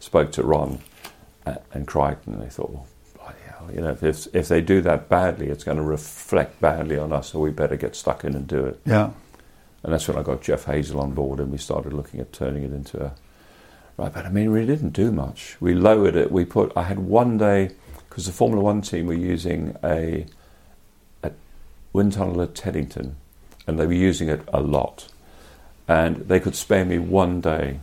spoke 0.00 0.32
to 0.32 0.42
Ron 0.42 0.80
and, 1.46 1.58
and 1.74 1.86
Creighton, 1.86 2.34
and 2.34 2.42
they 2.42 2.48
thought, 2.48 2.70
well, 2.70 2.86
you 3.72 3.80
know, 3.80 3.96
if 4.00 4.26
if 4.34 4.48
they 4.48 4.60
do 4.60 4.80
that 4.82 5.08
badly, 5.08 5.48
it's 5.48 5.64
going 5.64 5.76
to 5.76 5.82
reflect 5.82 6.60
badly 6.60 6.98
on 6.98 7.12
us. 7.12 7.32
So 7.32 7.38
we 7.40 7.50
better 7.50 7.76
get 7.76 7.94
stuck 7.96 8.24
in 8.24 8.34
and 8.34 8.46
do 8.46 8.64
it. 8.66 8.80
Yeah, 8.84 9.10
And 9.82 9.92
that's 9.92 10.08
when 10.08 10.16
I 10.18 10.22
got 10.22 10.42
Jeff 10.42 10.64
Hazel 10.64 11.00
on 11.00 11.12
board, 11.12 11.40
and 11.40 11.50
we 11.52 11.58
started 11.58 11.92
looking 11.92 12.20
at 12.20 12.32
turning 12.32 12.62
it 12.64 12.72
into 12.72 13.02
a 13.02 13.12
right. 13.96 14.12
But 14.12 14.26
I 14.26 14.30
mean, 14.30 14.50
we 14.52 14.64
didn't 14.66 14.90
do 14.90 15.12
much. 15.12 15.56
We 15.60 15.74
lowered 15.74 16.16
it. 16.16 16.30
We 16.32 16.44
put. 16.44 16.72
I 16.76 16.82
had 16.84 16.98
one 16.98 17.38
day 17.38 17.70
because 18.08 18.26
the 18.26 18.32
Formula 18.32 18.62
One 18.62 18.82
team 18.82 19.06
were 19.06 19.14
using 19.14 19.76
a, 19.84 20.26
a 21.22 21.30
wind 21.92 22.14
tunnel 22.14 22.42
at 22.42 22.54
Teddington, 22.54 23.16
and 23.66 23.78
they 23.78 23.86
were 23.86 23.92
using 23.92 24.28
it 24.28 24.42
a 24.52 24.60
lot, 24.60 25.08
and 25.86 26.16
they 26.28 26.40
could 26.40 26.56
spare 26.56 26.84
me 26.84 26.98
one 26.98 27.40
day. 27.40 27.80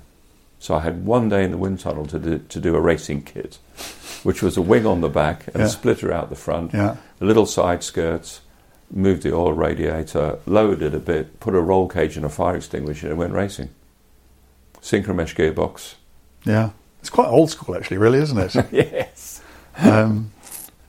So 0.59 0.75
I 0.75 0.79
had 0.79 1.05
one 1.05 1.29
day 1.29 1.43
in 1.43 1.51
the 1.51 1.57
wind 1.57 1.79
tunnel 1.79 2.05
to 2.07 2.17
do, 2.19 2.39
to 2.39 2.59
do 2.59 2.75
a 2.75 2.79
racing 2.81 3.23
kit, 3.23 3.59
which 4.23 4.41
was 4.41 4.57
a 4.57 4.61
wing 4.61 4.85
on 4.85 5.01
the 5.01 5.09
back 5.09 5.47
and 5.47 5.57
Yeah. 5.57 5.65
a 5.65 5.69
splitter 5.69 6.11
out 6.11 6.29
the 6.29 6.35
front 6.35 6.73
yeah, 6.73 6.95
a 7.21 7.25
little 7.25 7.45
side 7.45 7.83
skirts, 7.83 8.41
moved 8.91 9.23
the 9.23 9.33
oil 9.35 9.53
radiator, 9.53 10.39
lowered 10.45 10.81
it 10.81 10.93
a 10.95 10.99
bit, 10.99 11.39
put 11.39 11.53
a 11.55 11.59
roll 11.61 11.87
cage 11.87 12.17
and 12.17 12.25
a 12.25 12.29
fire 12.29 12.55
extinguisher, 12.55 13.09
and 13.09 13.17
went 13.17 13.33
racing. 13.33 13.69
Synchromesh 14.81 15.35
gearbox. 15.35 15.95
yeah. 16.43 16.69
It's 17.01 17.09
quite 17.11 17.27
old 17.27 17.51
school, 17.51 17.75
actually, 17.75 17.97
really, 17.97 18.17
isn't 18.19 18.37
it? 18.37 18.55
yes. 18.71 19.41
um, 19.77 20.31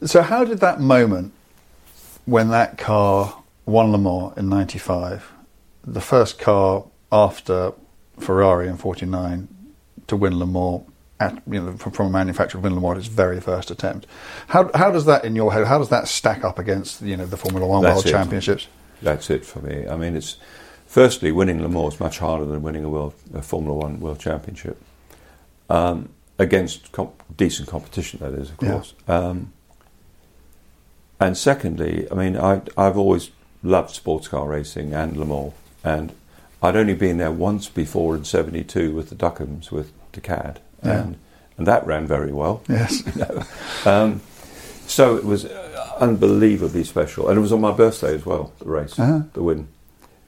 so, 0.02 0.22
how 0.22 0.44
did 0.44 0.60
that 0.60 0.80
moment 0.80 1.32
when 2.24 2.48
that 2.48 2.78
car 2.78 3.42
won 3.66 3.92
Le 3.92 3.98
Mans 3.98 4.32
in 4.38 4.48
'95, 4.48 5.30
the 5.84 6.00
first 6.00 6.38
car 6.38 6.84
after 7.12 7.72
Ferrari 8.18 8.66
in 8.66 8.78
'49 8.78 9.48
to 10.08 10.16
win 10.16 10.38
Le 10.38 10.46
Mans, 10.46 10.82
at, 11.18 11.42
you 11.50 11.62
know, 11.62 11.72
from, 11.76 11.92
from 11.92 12.06
a 12.08 12.10
manufacturer 12.10 12.60
win 12.60 12.74
Le 12.74 12.80
Mans, 12.80 12.98
its 12.98 13.06
very 13.08 13.40
first 13.40 13.70
attempt. 13.70 14.06
How 14.48 14.70
how 14.74 14.90
does 14.90 15.04
that 15.06 15.24
in 15.24 15.34
your 15.36 15.52
head? 15.52 15.66
How 15.66 15.78
does 15.78 15.88
that 15.88 16.08
stack 16.08 16.44
up 16.44 16.58
against 16.58 17.02
you 17.02 17.16
know 17.16 17.26
the 17.26 17.36
Formula 17.36 17.66
One 17.66 17.82
That's 17.82 17.96
World 17.96 18.06
it. 18.06 18.10
Championships? 18.10 18.68
That's 19.02 19.30
it 19.30 19.44
for 19.44 19.60
me. 19.60 19.86
I 19.88 19.96
mean, 19.96 20.16
it's 20.16 20.36
firstly 20.86 21.32
winning 21.32 21.62
Le 21.62 21.68
Mans 21.68 21.94
is 21.94 22.00
much 22.00 22.18
harder 22.18 22.44
than 22.44 22.62
winning 22.62 22.84
a 22.84 22.88
world 22.88 23.14
a 23.34 23.42
Formula 23.42 23.74
One 23.76 24.00
World 24.00 24.20
Championship 24.20 24.80
um, 25.70 26.10
against 26.38 26.92
comp- 26.92 27.22
decent 27.36 27.68
competition. 27.68 28.20
That 28.22 28.34
is, 28.34 28.50
of 28.50 28.56
Yeah. 28.60 28.70
course. 28.72 28.94
Um, 29.08 29.52
and 31.18 31.36
secondly, 31.36 32.06
I 32.10 32.14
mean, 32.14 32.36
I, 32.36 32.60
I've 32.76 32.98
always 32.98 33.30
loved 33.62 33.90
sports 33.94 34.28
car 34.28 34.46
racing 34.48 34.92
and 34.92 35.16
Le 35.16 35.24
Mans, 35.24 35.52
and 35.82 36.12
I'd 36.62 36.76
only 36.76 36.94
been 36.94 37.18
there 37.18 37.30
once 37.32 37.68
before 37.68 38.16
in 38.16 38.24
'72 38.24 38.92
with 38.94 39.10
the 39.10 39.14
Duckhams 39.16 39.70
with 39.70 39.92
Decad, 40.12 40.56
Yeah. 40.84 41.02
and 41.02 41.16
and 41.58 41.66
that 41.66 41.86
ran 41.86 42.06
very 42.06 42.32
well. 42.32 42.62
Yes. 42.68 43.02
Um, 43.86 44.20
so 44.86 45.16
it 45.16 45.24
was 45.24 45.44
uh, 45.44 45.96
unbelievably 46.00 46.84
special, 46.84 47.28
and 47.28 47.36
it 47.38 47.40
was 47.40 47.52
on 47.52 47.60
my 47.60 47.72
birthday 47.72 48.14
as 48.14 48.24
well. 48.26 48.52
The 48.58 48.64
race, 48.66 48.98
Uh-huh. 48.98 49.22
the 49.32 49.42
win. 49.42 49.68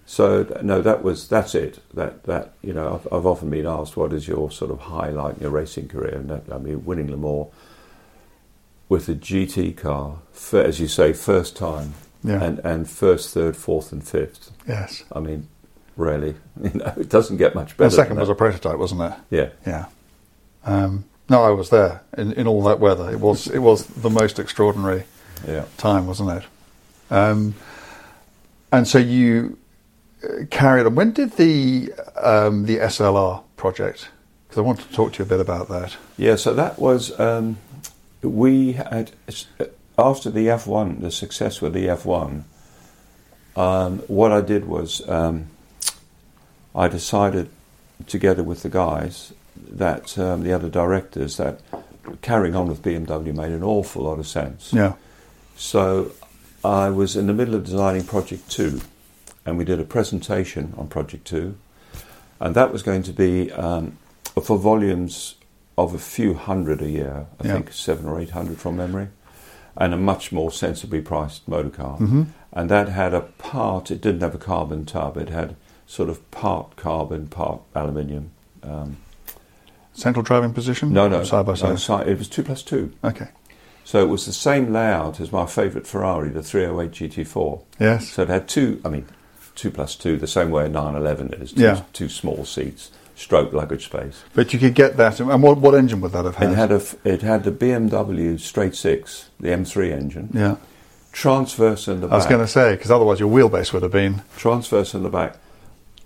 So 0.06 0.42
th- 0.44 0.62
no, 0.62 0.80
that 0.82 1.02
was 1.02 1.28
that's 1.28 1.54
it. 1.54 1.80
That 1.94 2.24
that 2.24 2.52
you 2.62 2.72
know, 2.72 2.94
I've, 2.94 3.12
I've 3.12 3.26
often 3.26 3.50
been 3.50 3.66
asked, 3.66 3.96
what 3.96 4.12
is 4.12 4.26
your 4.26 4.50
sort 4.50 4.70
of 4.70 4.80
highlight 4.80 5.36
in 5.36 5.42
your 5.42 5.50
racing 5.50 5.88
career? 5.88 6.14
And 6.16 6.28
that, 6.30 6.44
I 6.52 6.58
mean, 6.58 6.84
winning 6.84 7.10
Le 7.10 7.16
Mans 7.16 7.46
with 8.88 9.08
a 9.08 9.14
GT 9.14 9.76
car, 9.76 10.18
fir- 10.32 10.64
as 10.64 10.80
you 10.80 10.88
say, 10.88 11.12
first 11.12 11.56
time, 11.56 11.94
Yeah. 12.24 12.42
and 12.42 12.58
and 12.60 12.88
first, 12.88 13.34
third, 13.34 13.56
fourth, 13.56 13.92
and 13.92 14.02
fifth. 14.06 14.50
yes. 14.66 15.04
I 15.12 15.20
mean, 15.20 15.46
really, 15.98 16.34
you 16.62 16.70
know, 16.74 16.92
it 16.96 17.08
doesn't 17.10 17.36
get 17.36 17.54
much 17.54 17.76
better. 17.76 17.90
The 17.90 17.96
second 17.96 18.18
was 18.18 18.28
a 18.30 18.34
prototype, 18.34 18.78
wasn't 18.78 19.02
it? 19.02 19.12
yeah. 19.30 19.48
Yeah. 19.66 19.86
Um, 20.64 21.04
no, 21.28 21.42
I 21.42 21.50
was 21.50 21.68
there 21.70 22.00
in, 22.16 22.32
in 22.32 22.46
all 22.46 22.62
that 22.64 22.80
weather. 22.80 23.10
It 23.10 23.20
was 23.20 23.46
it 23.48 23.58
was 23.58 23.86
the 23.86 24.08
most 24.10 24.38
extraordinary 24.38 25.04
Yeah. 25.46 25.64
time, 25.76 26.06
wasn't 26.06 26.30
it? 26.30 26.44
Um, 27.10 27.54
and 28.72 28.86
so 28.88 28.98
you 28.98 29.58
uh, 30.24 30.44
carried 30.50 30.86
on. 30.86 30.94
When 30.94 31.12
did 31.12 31.32
the 31.32 31.92
um, 32.22 32.64
the 32.66 32.78
SLR 32.78 33.42
project? 33.56 34.08
Because 34.46 34.58
I 34.58 34.62
wanted 34.62 34.88
to 34.88 34.94
talk 34.94 35.12
to 35.14 35.18
you 35.18 35.24
a 35.26 35.28
bit 35.28 35.40
about 35.40 35.68
that. 35.68 35.96
Yeah, 36.16 36.36
so 36.36 36.54
that 36.54 36.78
was 36.78 37.18
um, 37.20 37.58
we 38.22 38.72
had 38.72 39.12
after 39.98 40.30
the 40.30 40.46
F1, 40.46 41.00
the 41.00 41.10
success 41.10 41.60
with 41.60 41.72
the 41.74 41.86
F1. 41.86 42.44
Um, 43.56 43.98
what 44.06 44.32
I 44.32 44.40
did 44.40 44.66
was 44.66 45.06
um, 45.08 45.48
I 46.78 46.86
decided, 46.86 47.48
together 48.06 48.44
with 48.44 48.62
the 48.62 48.68
guys, 48.68 49.32
that 49.56 50.16
um, 50.16 50.44
the 50.44 50.52
other 50.52 50.68
directors, 50.70 51.36
that 51.36 51.60
carrying 52.22 52.54
on 52.54 52.68
with 52.68 52.82
BMW 52.82 53.34
made 53.34 53.50
an 53.50 53.64
awful 53.64 54.04
lot 54.04 54.20
of 54.20 54.28
sense. 54.28 54.72
Yeah, 54.72 54.92
So 55.56 56.12
I 56.64 56.88
was 56.90 57.16
in 57.16 57.26
the 57.26 57.32
middle 57.34 57.56
of 57.56 57.64
designing 57.64 58.04
Project 58.04 58.48
2, 58.50 58.80
and 59.44 59.58
we 59.58 59.64
did 59.64 59.80
a 59.80 59.84
presentation 59.84 60.72
on 60.78 60.86
Project 60.86 61.26
2, 61.26 61.56
and 62.40 62.54
that 62.54 62.72
was 62.72 62.84
going 62.84 63.02
to 63.02 63.12
be 63.12 63.50
um, 63.52 63.98
for 64.40 64.56
volumes 64.56 65.34
of 65.76 65.94
a 65.94 65.98
few 65.98 66.34
hundred 66.34 66.80
a 66.80 66.88
year, 66.88 67.26
I 67.40 67.46
Yeah. 67.48 67.52
think 67.54 67.72
seven 67.72 68.06
or 68.06 68.20
eight 68.20 68.30
hundred 68.30 68.58
from 68.58 68.76
memory, 68.76 69.08
and 69.76 69.92
a 69.92 69.96
much 69.96 70.30
more 70.30 70.52
sensibly 70.52 71.00
priced 71.00 71.48
motor 71.48 71.70
car. 71.70 71.98
Mhm. 71.98 72.26
And 72.52 72.70
that 72.70 72.88
had 72.88 73.14
a 73.14 73.20
part, 73.20 73.90
it 73.90 74.00
didn't 74.00 74.20
have 74.22 74.34
a 74.36 74.38
carbon 74.38 74.84
tub, 74.86 75.16
it 75.16 75.28
had 75.30 75.56
sort 75.88 76.08
of 76.08 76.30
part 76.30 76.76
carbon, 76.76 77.26
part 77.26 77.60
aluminium. 77.74 78.30
Um, 78.62 78.98
central 79.94 80.22
driving 80.22 80.52
position. 80.52 80.92
no, 80.92 81.08
no, 81.08 81.24
side 81.24 81.44
by 81.46 81.54
no, 81.54 81.74
side. 81.74 82.06
it 82.06 82.18
was 82.18 82.28
2 82.28 82.44
plus 82.44 82.62
2. 82.62 82.92
Okay. 83.02 83.28
So 83.84 84.02
it 84.02 84.08
was 84.08 84.26
the 84.26 84.32
same 84.34 84.72
layout 84.72 85.18
as 85.18 85.32
my 85.32 85.46
favourite 85.46 85.86
Ferrari, 85.86 86.28
the 86.28 86.42
308 86.42 86.92
GT4. 87.10 87.62
Yes. 87.80 88.10
So 88.10 88.22
it 88.22 88.28
had 88.28 88.46
two, 88.46 88.80
I 88.84 88.90
mean, 88.90 89.06
two 89.54 89.70
plus 89.70 89.96
two, 89.96 90.18
the 90.18 90.26
same 90.26 90.50
way 90.50 90.66
a 90.66 90.68
911 90.68 91.32
is, 91.42 91.52
two, 91.52 91.62
Yeah. 91.62 91.82
two 91.94 92.10
small 92.10 92.44
seats, 92.44 92.90
stroke 93.16 93.52
luggage 93.54 93.86
space. 93.86 94.22
But 94.34 94.52
you 94.52 94.58
could 94.58 94.74
get 94.74 94.98
that. 94.98 95.18
And 95.20 95.42
what, 95.42 95.56
what 95.58 95.74
engine 95.74 96.02
would 96.02 96.12
that 96.12 96.26
have 96.26 96.36
had? 96.36 96.50
It 96.52 96.54
had 96.56 96.70
a 96.70 96.82
it 97.02 97.22
had 97.22 97.44
the 97.44 97.50
BMW 97.50 98.38
straight 98.38 98.76
six, 98.76 99.30
the 99.40 99.48
M3 99.48 99.90
engine, 99.90 100.28
yeah. 100.34 100.56
transverse 101.12 101.88
in 101.88 102.02
the 102.02 102.08
I 102.08 102.16
was 102.16 102.26
going 102.26 102.42
to 102.42 102.46
say, 102.46 102.74
because 102.74 102.90
otherwise 102.90 103.18
your 103.20 103.30
wheelbase 103.30 103.72
would 103.72 103.82
have 103.82 103.92
been. 103.92 104.22
transverse 104.36 104.92
in 104.94 105.02
the 105.02 105.08
back, 105.08 105.38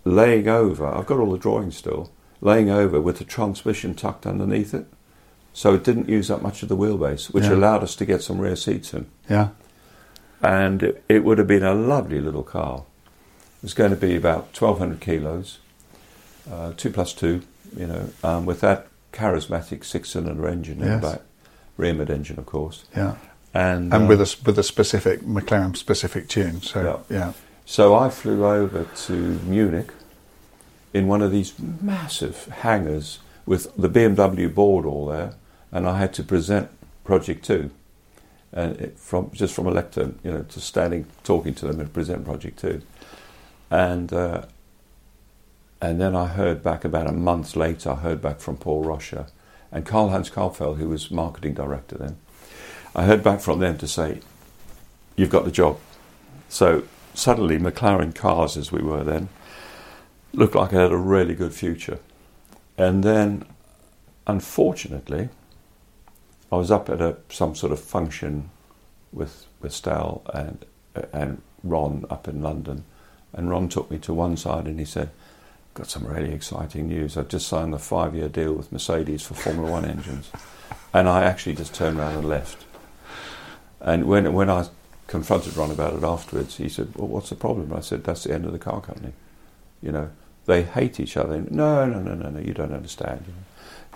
laying 0.05 0.49
over. 0.49 0.87
I've 0.87 1.07
got 1.07 1.19
all 1.19 1.31
the 1.33 1.39
drawings 1.39 1.77
still, 1.77 2.11
laying 2.41 2.71
over 2.71 3.01
with 3.01 3.19
the 3.19 3.25
transmission 3.25 3.95
tucked 3.95 4.27
underneath 4.27 4.75
it, 4.75 4.87
so 5.53 5.75
it 5.75 5.85
didn't 5.85 6.09
use 6.09 6.31
up 6.31 6.43
much 6.43 6.63
of 6.63 6.69
the 6.69 6.77
wheelbase, 6.77 7.33
which 7.33 7.45
Yeah. 7.45 7.55
allowed 7.55 7.83
us 7.83 7.95
to 7.97 8.05
get 8.07 8.23
some 8.23 8.39
rear 8.41 8.57
seats 8.57 8.93
in. 8.95 9.07
Yeah. 9.29 9.49
and 10.45 10.83
it, 10.83 11.05
it 11.09 11.23
would 11.25 11.39
have 11.39 11.47
been 11.47 11.63
a 11.63 11.73
lovely 11.73 12.21
little 12.21 12.43
car. 12.43 12.83
It 13.59 13.63
was 13.63 13.75
going 13.75 13.91
to 13.91 13.97
be 13.97 14.17
about 14.17 14.49
1,200 14.61 15.01
kilos, 15.01 15.59
uh, 16.51 16.73
two 16.77 16.91
plus 16.91 17.13
two, 17.13 17.43
you 17.77 17.87
know, 17.87 18.09
um, 18.25 18.45
with 18.45 18.61
that 18.61 18.89
charismatic 19.13 19.85
six-cylinder 19.85 20.49
engine 20.49 20.81
in 20.83 20.89
Yes. 20.89 21.01
the 21.01 21.09
back, 21.11 21.21
rear 21.77 21.95
mid-engine, 21.95 22.41
of 22.41 22.47
course, 22.47 22.87
Yeah. 22.97 23.15
and 23.55 23.95
And 23.95 24.09
with 24.09 24.19
a 24.19 24.23
s- 24.25 24.43
with 24.45 24.59
a 24.59 24.65
specific 24.65 25.23
McLaren 25.23 25.77
specific 25.77 26.27
tune. 26.29 26.61
So 26.61 27.05
yeah. 27.09 27.35
So 27.65 27.95
I 27.95 28.11
flew 28.11 28.45
over 28.45 28.85
to 28.85 29.13
Munich 29.13 29.93
in 30.93 31.07
one 31.07 31.23
of 31.23 31.31
these 31.31 31.55
massive 31.59 32.47
hangars 32.47 33.21
with 33.47 33.75
the 33.77 33.89
BMW 33.89 34.53
board 34.53 34.85
all 34.85 35.07
there, 35.07 35.35
and 35.71 35.89
I 35.89 35.99
had 35.99 36.13
to 36.15 36.23
present 36.23 36.71
Project 37.05 37.45
Two, 37.45 37.71
and 38.53 38.79
it, 38.81 38.99
from 38.99 39.31
just 39.33 39.55
from 39.55 39.67
a 39.67 39.71
lectern, 39.71 40.19
you 40.23 40.31
know, 40.31 40.43
to 40.43 40.61
standing 40.61 41.07
talking 41.25 41.55
to 41.55 41.67
them 41.67 41.81
and 41.81 41.93
present 41.93 42.25
Project 42.25 42.59
Two, 42.59 42.83
and 43.71 44.13
uh, 44.13 44.43
and 45.81 46.01
then 46.01 46.15
I 46.15 46.27
heard 46.27 46.63
back 46.63 46.85
about 46.85 47.07
a 47.07 47.13
month 47.13 47.57
later. 47.57 47.91
I 47.91 47.97
heard 47.97 48.21
back 48.21 48.41
from 48.41 48.57
Paul 48.57 48.85
Rosche 48.85 49.29
and 49.73 49.87
Karl 49.87 50.11
Heinz 50.11 50.31
Kalbfell, 50.31 50.77
who 50.77 50.89
was 50.89 51.11
marketing 51.11 51.55
director 51.55 51.97
then. 51.97 52.19
I 52.95 53.05
heard 53.05 53.23
back 53.23 53.41
from 53.41 53.61
them 53.61 53.79
to 53.79 53.89
say, 53.89 54.21
"You've 55.17 55.31
got 55.31 55.45
the 55.45 55.51
job." 55.51 55.79
So 56.49 56.85
suddenly, 57.15 57.59
McLaren 57.59 58.15
cars, 58.15 58.57
as 58.57 58.73
we 58.73 58.83
were 58.83 59.05
then, 59.05 59.29
looked 60.33 60.55
like 60.55 60.73
it 60.73 60.77
had 60.77 60.93
a 60.93 60.97
really 60.97 61.35
good 61.35 61.53
future. 61.53 61.99
And 62.79 63.05
then, 63.05 63.45
unfortunately, 64.27 65.29
I 66.51 66.57
was 66.57 66.71
up 66.71 66.89
at 66.89 67.01
a, 67.01 67.17
some 67.29 67.55
sort 67.55 67.73
of 67.73 67.81
function 67.81 68.51
with 69.13 69.47
with 69.61 69.73
Stal 69.73 70.23
and 70.35 70.65
and 71.13 71.41
Ron 71.63 72.05
up 72.11 72.29
in 72.29 72.43
London, 72.43 72.85
and 73.33 73.49
Ron 73.49 73.69
took 73.69 73.91
me 73.91 73.99
to 73.99 74.13
one 74.13 74.37
side 74.37 74.67
and 74.67 74.79
he 74.79 74.85
said, 74.85 75.11
"Got 75.75 75.89
some 75.89 76.07
really 76.07 76.33
exciting 76.33 76.89
news. 76.89 77.17
I've 77.17 77.29
just 77.29 77.49
signed 77.49 77.75
a 77.75 77.79
five-year 77.79 78.29
deal 78.29 78.53
with 78.55 78.73
Mercedes 78.73 79.23
for 79.23 79.35
Formula 79.35 79.71
One 79.71 79.85
engines," 79.85 80.31
and 80.93 81.09
I 81.09 81.25
actually 81.25 81.55
just 81.57 81.75
turned 81.75 81.99
around 81.99 82.15
and 82.15 82.29
left. 82.29 82.65
And 83.81 84.05
when 84.05 84.33
when 84.33 84.51
I 84.51 84.67
confronted 85.13 85.55
Ron 85.59 85.71
about 85.71 85.93
it 85.93 86.03
afterwards, 86.03 86.57
he 86.57 86.71
said, 86.71 86.89
"Well, 86.97 87.07
what's 87.07 87.29
the 87.29 87.37
problem?" 87.37 87.73
I 87.73 87.81
said, 87.81 88.03
"That's 88.03 88.25
the 88.25 88.33
end 88.33 88.47
of 88.47 88.53
the 88.53 88.59
car 88.59 88.81
company. 88.81 89.13
You 89.83 89.93
know, 89.93 90.09
they 90.47 90.63
hate 90.63 90.99
each 90.99 91.19
other. 91.19 91.45
No, 91.51 91.85
no, 91.85 92.01
no, 92.01 92.15
no, 92.15 92.31
no. 92.31 92.41
You 92.41 92.55
don't 92.55 92.73
understand. 92.73 93.25
You 93.27 93.35
know, 93.35 93.45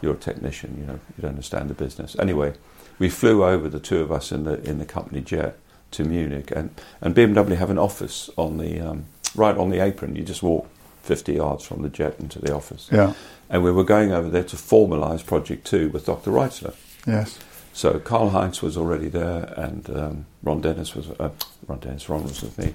you're 0.03 0.15
a 0.15 0.19
technician. 0.29 0.77
You 0.79 0.87
know, 0.87 1.01
you 1.17 1.23
don't 1.23 1.31
understand 1.31 1.71
the 1.71 1.75
business." 1.75 2.17
Anyway, 2.19 2.53
we 2.99 3.09
flew 3.09 3.45
over 3.45 3.67
the 3.69 3.81
two 3.81 4.01
of 4.01 4.13
us 4.13 4.31
in 4.31 4.45
the 4.45 4.63
in 4.63 4.79
the 4.79 4.85
company 4.85 5.23
jet 5.23 5.57
to 5.93 6.05
Munich, 6.05 6.53
and 6.55 6.69
and 7.01 7.15
BMW 7.17 7.57
have 7.57 7.71
an 7.71 7.79
office 7.79 8.29
on 8.37 8.59
the 8.59 8.79
um, 8.81 9.07
right 9.35 9.57
on 9.57 9.71
the 9.71 9.81
apron. 9.81 10.17
You 10.17 10.23
just 10.23 10.43
walk 10.43 10.69
50 11.03 11.33
yards 11.33 11.65
from 11.65 11.81
the 11.81 11.89
jet 11.89 12.17
into 12.21 12.41
the 12.41 12.55
office. 12.55 12.91
Yeah. 12.93 13.15
And 13.49 13.65
we 13.65 13.71
were 13.71 13.85
going 13.85 14.13
over 14.13 14.29
there 14.29 14.45
to 14.45 14.57
formalise 14.57 15.25
Project 15.25 15.67
Two 15.67 15.89
with 15.89 16.05
Dr. 16.05 16.31
Reitzle. 16.31 16.75
Yes. 17.07 17.39
So 17.77 17.99
Karl 17.99 18.31
Heinz 18.31 18.63
was 18.63 18.79
already 18.79 19.11
there, 19.11 19.53
and 19.55 19.91
um, 19.91 20.27
Ron 20.43 20.63
Dennis 20.63 20.95
was 20.95 21.11
uh, 21.11 21.29
Ron 21.67 21.79
Dennis. 21.79 22.09
Ron 22.09 22.23
was 22.23 22.41
with 22.41 22.57
me. 22.57 22.75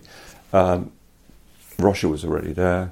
Um, 0.53 0.91
Roger 1.80 2.07
was 2.07 2.23
already 2.23 2.53
there, 2.53 2.91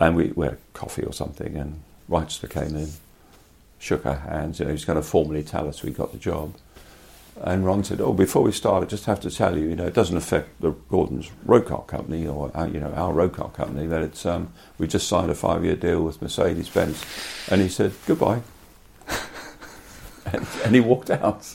and 0.00 0.16
we, 0.16 0.32
we 0.34 0.46
had 0.46 0.58
coffee 0.72 1.04
or 1.04 1.12
something. 1.12 1.56
And 1.56 1.80
Reitzle 2.10 2.50
came 2.50 2.74
in, 2.74 2.88
shook 3.78 4.04
our 4.04 4.16
hands. 4.16 4.58
You 4.58 4.64
know, 4.64 4.72
he's 4.72 4.84
going 4.84 5.00
to 5.00 5.02
formally 5.02 5.44
tell 5.44 5.68
us 5.68 5.84
we 5.84 5.92
got 5.92 6.10
the 6.10 6.18
job. 6.18 6.54
And 7.40 7.64
Ron 7.64 7.84
said, 7.84 8.00
"Oh, 8.00 8.12
before 8.12 8.42
we 8.42 8.50
start, 8.50 8.82
I 8.82 8.86
just 8.86 9.04
have 9.04 9.20
to 9.20 9.30
tell 9.30 9.56
you, 9.56 9.68
you 9.68 9.76
know, 9.76 9.86
it 9.86 9.94
doesn't 9.94 10.16
affect 10.16 10.60
the 10.60 10.72
Gordon's 10.88 11.30
road 11.44 11.66
car 11.66 11.84
company 11.84 12.26
or 12.26 12.50
our, 12.52 12.66
you 12.66 12.80
know 12.80 12.90
our 12.94 13.12
road 13.12 13.32
car 13.32 13.50
company. 13.50 13.86
That 13.86 14.02
it's 14.02 14.26
um, 14.26 14.52
we 14.76 14.88
just 14.88 15.06
signed 15.06 15.30
a 15.30 15.36
five-year 15.36 15.76
deal 15.76 16.02
with 16.02 16.20
Mercedes 16.20 16.68
Benz." 16.68 17.00
And 17.48 17.60
he 17.60 17.68
said, 17.68 17.92
"Goodbye." 18.08 18.42
And, 20.32 20.46
and 20.64 20.74
he 20.74 20.80
walked 20.80 21.10
out, 21.10 21.54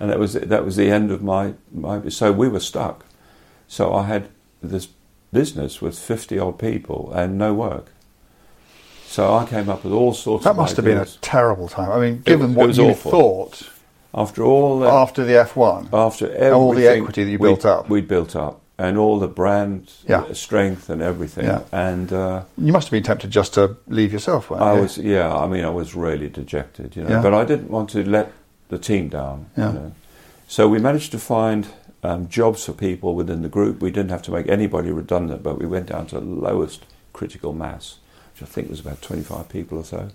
and 0.00 0.10
that 0.10 0.18
was 0.18 0.34
that 0.34 0.64
was 0.64 0.76
the 0.76 0.90
end 0.90 1.10
of 1.10 1.22
my 1.22 1.54
my. 1.72 2.08
So 2.08 2.32
we 2.32 2.48
were 2.48 2.60
stuck. 2.60 3.04
So 3.68 3.94
I 3.94 4.04
had 4.04 4.28
this 4.62 4.88
business 5.32 5.80
with 5.80 5.98
fifty 5.98 6.38
odd 6.38 6.58
people 6.58 7.12
and 7.12 7.38
no 7.38 7.54
work. 7.54 7.92
So 9.06 9.34
I 9.34 9.44
came 9.44 9.68
up 9.68 9.84
with 9.84 9.92
all 9.92 10.14
sorts. 10.14 10.46
Of 10.46 10.56
That 10.56 10.60
must 10.60 10.76
have 10.76 10.84
been 10.84 10.98
a 10.98 11.04
terrible 11.04 11.68
time. 11.68 11.90
I 11.90 12.00
mean, 12.00 12.22
given 12.22 12.52
it 12.52 12.54
what 12.54 12.68
was 12.68 12.78
you 12.78 12.90
awful. 12.90 13.10
thought 13.10 13.68
after 14.14 14.42
all 14.44 14.80
that, 14.80 14.92
after 14.92 15.24
the 15.24 15.32
F1. 15.32 15.92
after 15.92 16.26
everything, 16.26 16.52
all 16.52 16.74
the 16.74 16.86
equity 16.86 17.24
that 17.24 17.30
you 17.30 17.38
built 17.38 17.64
up. 17.64 17.88
we'd 17.88 18.08
built 18.08 18.36
up, 18.36 18.60
and 18.82 18.98
all 18.98 19.18
the 19.20 19.28
brand 19.28 19.80
Yeah. 20.08 20.24
strength 20.32 20.90
and 20.90 21.00
everything, 21.00 21.44
Yeah. 21.44 21.60
and. 21.70 22.12
Uh, 22.12 22.42
You 22.58 22.72
must 22.72 22.88
have 22.88 22.92
been 22.92 23.04
tempted 23.04 23.30
just 23.30 23.54
to 23.54 23.76
leave 23.86 24.12
yourself. 24.12 24.50
weren't 24.50 24.62
I 24.62 24.74
you? 24.74 24.82
was, 24.82 24.98
yeah. 24.98 25.32
I 25.44 25.46
mean, 25.46 25.64
I 25.64 25.70
was 25.70 25.94
really 25.94 26.28
dejected, 26.28 26.96
you 26.96 27.04
know. 27.04 27.10
Yeah. 27.10 27.22
But 27.22 27.32
I 27.34 27.44
didn't 27.44 27.70
want 27.70 27.90
to 27.90 28.02
let 28.02 28.32
the 28.68 28.78
team 28.78 29.08
down. 29.08 29.46
Yeah. 29.56 29.68
You 29.68 29.78
know. 29.78 29.92
So 30.48 30.68
we 30.68 30.78
managed 30.80 31.12
to 31.12 31.18
find 31.18 31.66
um, 32.04 32.28
jobs 32.28 32.64
for 32.64 32.72
people 32.72 33.14
within 33.14 33.42
the 33.42 33.48
group. 33.48 33.80
We 33.80 33.92
didn't 33.92 34.10
have 34.10 34.22
to 34.22 34.32
make 34.32 34.48
anybody 34.48 34.90
redundant, 34.90 35.42
but 35.44 35.54
we 35.60 35.66
went 35.66 35.86
down 35.86 36.06
to 36.06 36.16
the 36.16 36.26
lowest 36.50 36.80
critical 37.12 37.52
mass, 37.52 37.98
which 38.34 38.42
I 38.42 38.52
think 38.52 38.68
was 38.68 38.80
about 38.80 39.00
25 39.02 39.48
people 39.48 39.78
or 39.78 39.84
so. 39.84 40.08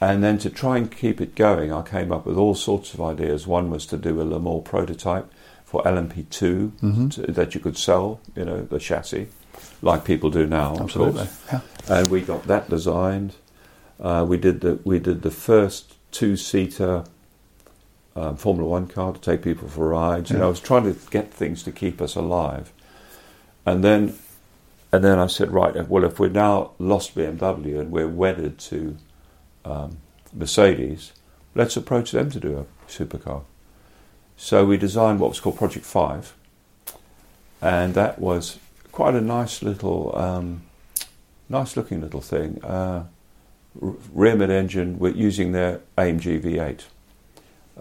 And 0.00 0.22
then 0.24 0.38
to 0.38 0.50
try 0.50 0.76
and 0.76 0.90
keep 0.90 1.20
it 1.20 1.36
going, 1.36 1.72
I 1.72 1.82
came 1.82 2.10
up 2.12 2.26
with 2.26 2.36
all 2.36 2.54
sorts 2.56 2.94
of 2.94 3.00
ideas. 3.00 3.46
One 3.46 3.70
was 3.70 3.86
to 3.86 3.96
do 3.96 4.20
a 4.20 4.24
Mans 4.24 4.62
prototype 4.64 5.26
for 5.68 5.82
LMP2 5.84 6.70
Mm-hmm. 6.80 7.08
to, 7.10 7.22
that 7.32 7.54
you 7.54 7.60
could 7.60 7.76
sell, 7.76 8.20
you 8.34 8.44
know, 8.44 8.62
the 8.62 8.78
chassis, 8.78 9.28
like 9.82 10.04
people 10.04 10.30
do 10.30 10.46
now. 10.46 10.72
of 10.74 10.80
Absolutely. 10.82 11.26
course 11.26 11.42
Yeah. 11.52 11.60
and 11.96 12.08
we 12.08 12.20
got 12.22 12.44
that 12.44 12.70
designed. 12.70 13.34
Uh, 14.00 14.24
we 14.28 14.36
did 14.38 14.60
the 14.62 14.78
we 14.84 14.98
did 14.98 15.22
the 15.22 15.30
first 15.30 15.94
two 16.10 16.36
seater 16.36 17.04
um, 18.16 18.36
Formula 18.36 18.68
One 18.68 18.86
car 18.86 19.12
to 19.12 19.20
take 19.20 19.42
people 19.42 19.68
for 19.68 19.88
rides. 19.88 20.30
You 20.30 20.38
know, 20.38 20.46
I 20.46 20.48
was 20.56 20.60
trying 20.60 20.84
to 20.84 20.96
get 21.10 21.32
things 21.34 21.62
to 21.64 21.72
keep 21.72 22.00
us 22.00 22.14
alive, 22.16 22.72
and 23.66 23.84
then 23.84 24.14
and 24.92 25.04
then 25.04 25.18
I 25.18 25.26
said, 25.26 25.50
right, 25.52 25.74
well, 25.88 26.04
if 26.04 26.18
we're 26.18 26.30
now 26.30 26.70
lost 26.78 27.14
BMW 27.14 27.78
and 27.78 27.90
we're 27.90 28.08
wedded 28.08 28.58
to 28.70 28.96
um, 29.66 29.98
Mercedes, 30.32 31.12
let's 31.54 31.76
approach 31.76 32.12
them 32.12 32.30
to 32.30 32.40
do 32.40 32.58
a 32.58 32.64
supercar. 32.90 33.42
So 34.40 34.64
we 34.64 34.76
designed 34.76 35.18
what 35.18 35.30
was 35.30 35.40
called 35.40 35.58
Project 35.58 35.84
Five, 35.84 36.32
and 37.60 37.94
that 37.94 38.20
was 38.20 38.58
quite 38.92 39.14
a 39.14 39.20
nice 39.20 39.62
little, 39.62 40.16
um, 40.16 40.62
nice 41.48 41.76
looking 41.76 42.00
little 42.00 42.20
thing. 42.20 42.62
Uh, 42.64 43.04
rear 43.74 44.36
mid 44.36 44.50
engine, 44.50 44.98
we're 45.00 45.12
using 45.12 45.50
their 45.52 45.80
AMG 45.98 46.40
V8, 46.40 46.84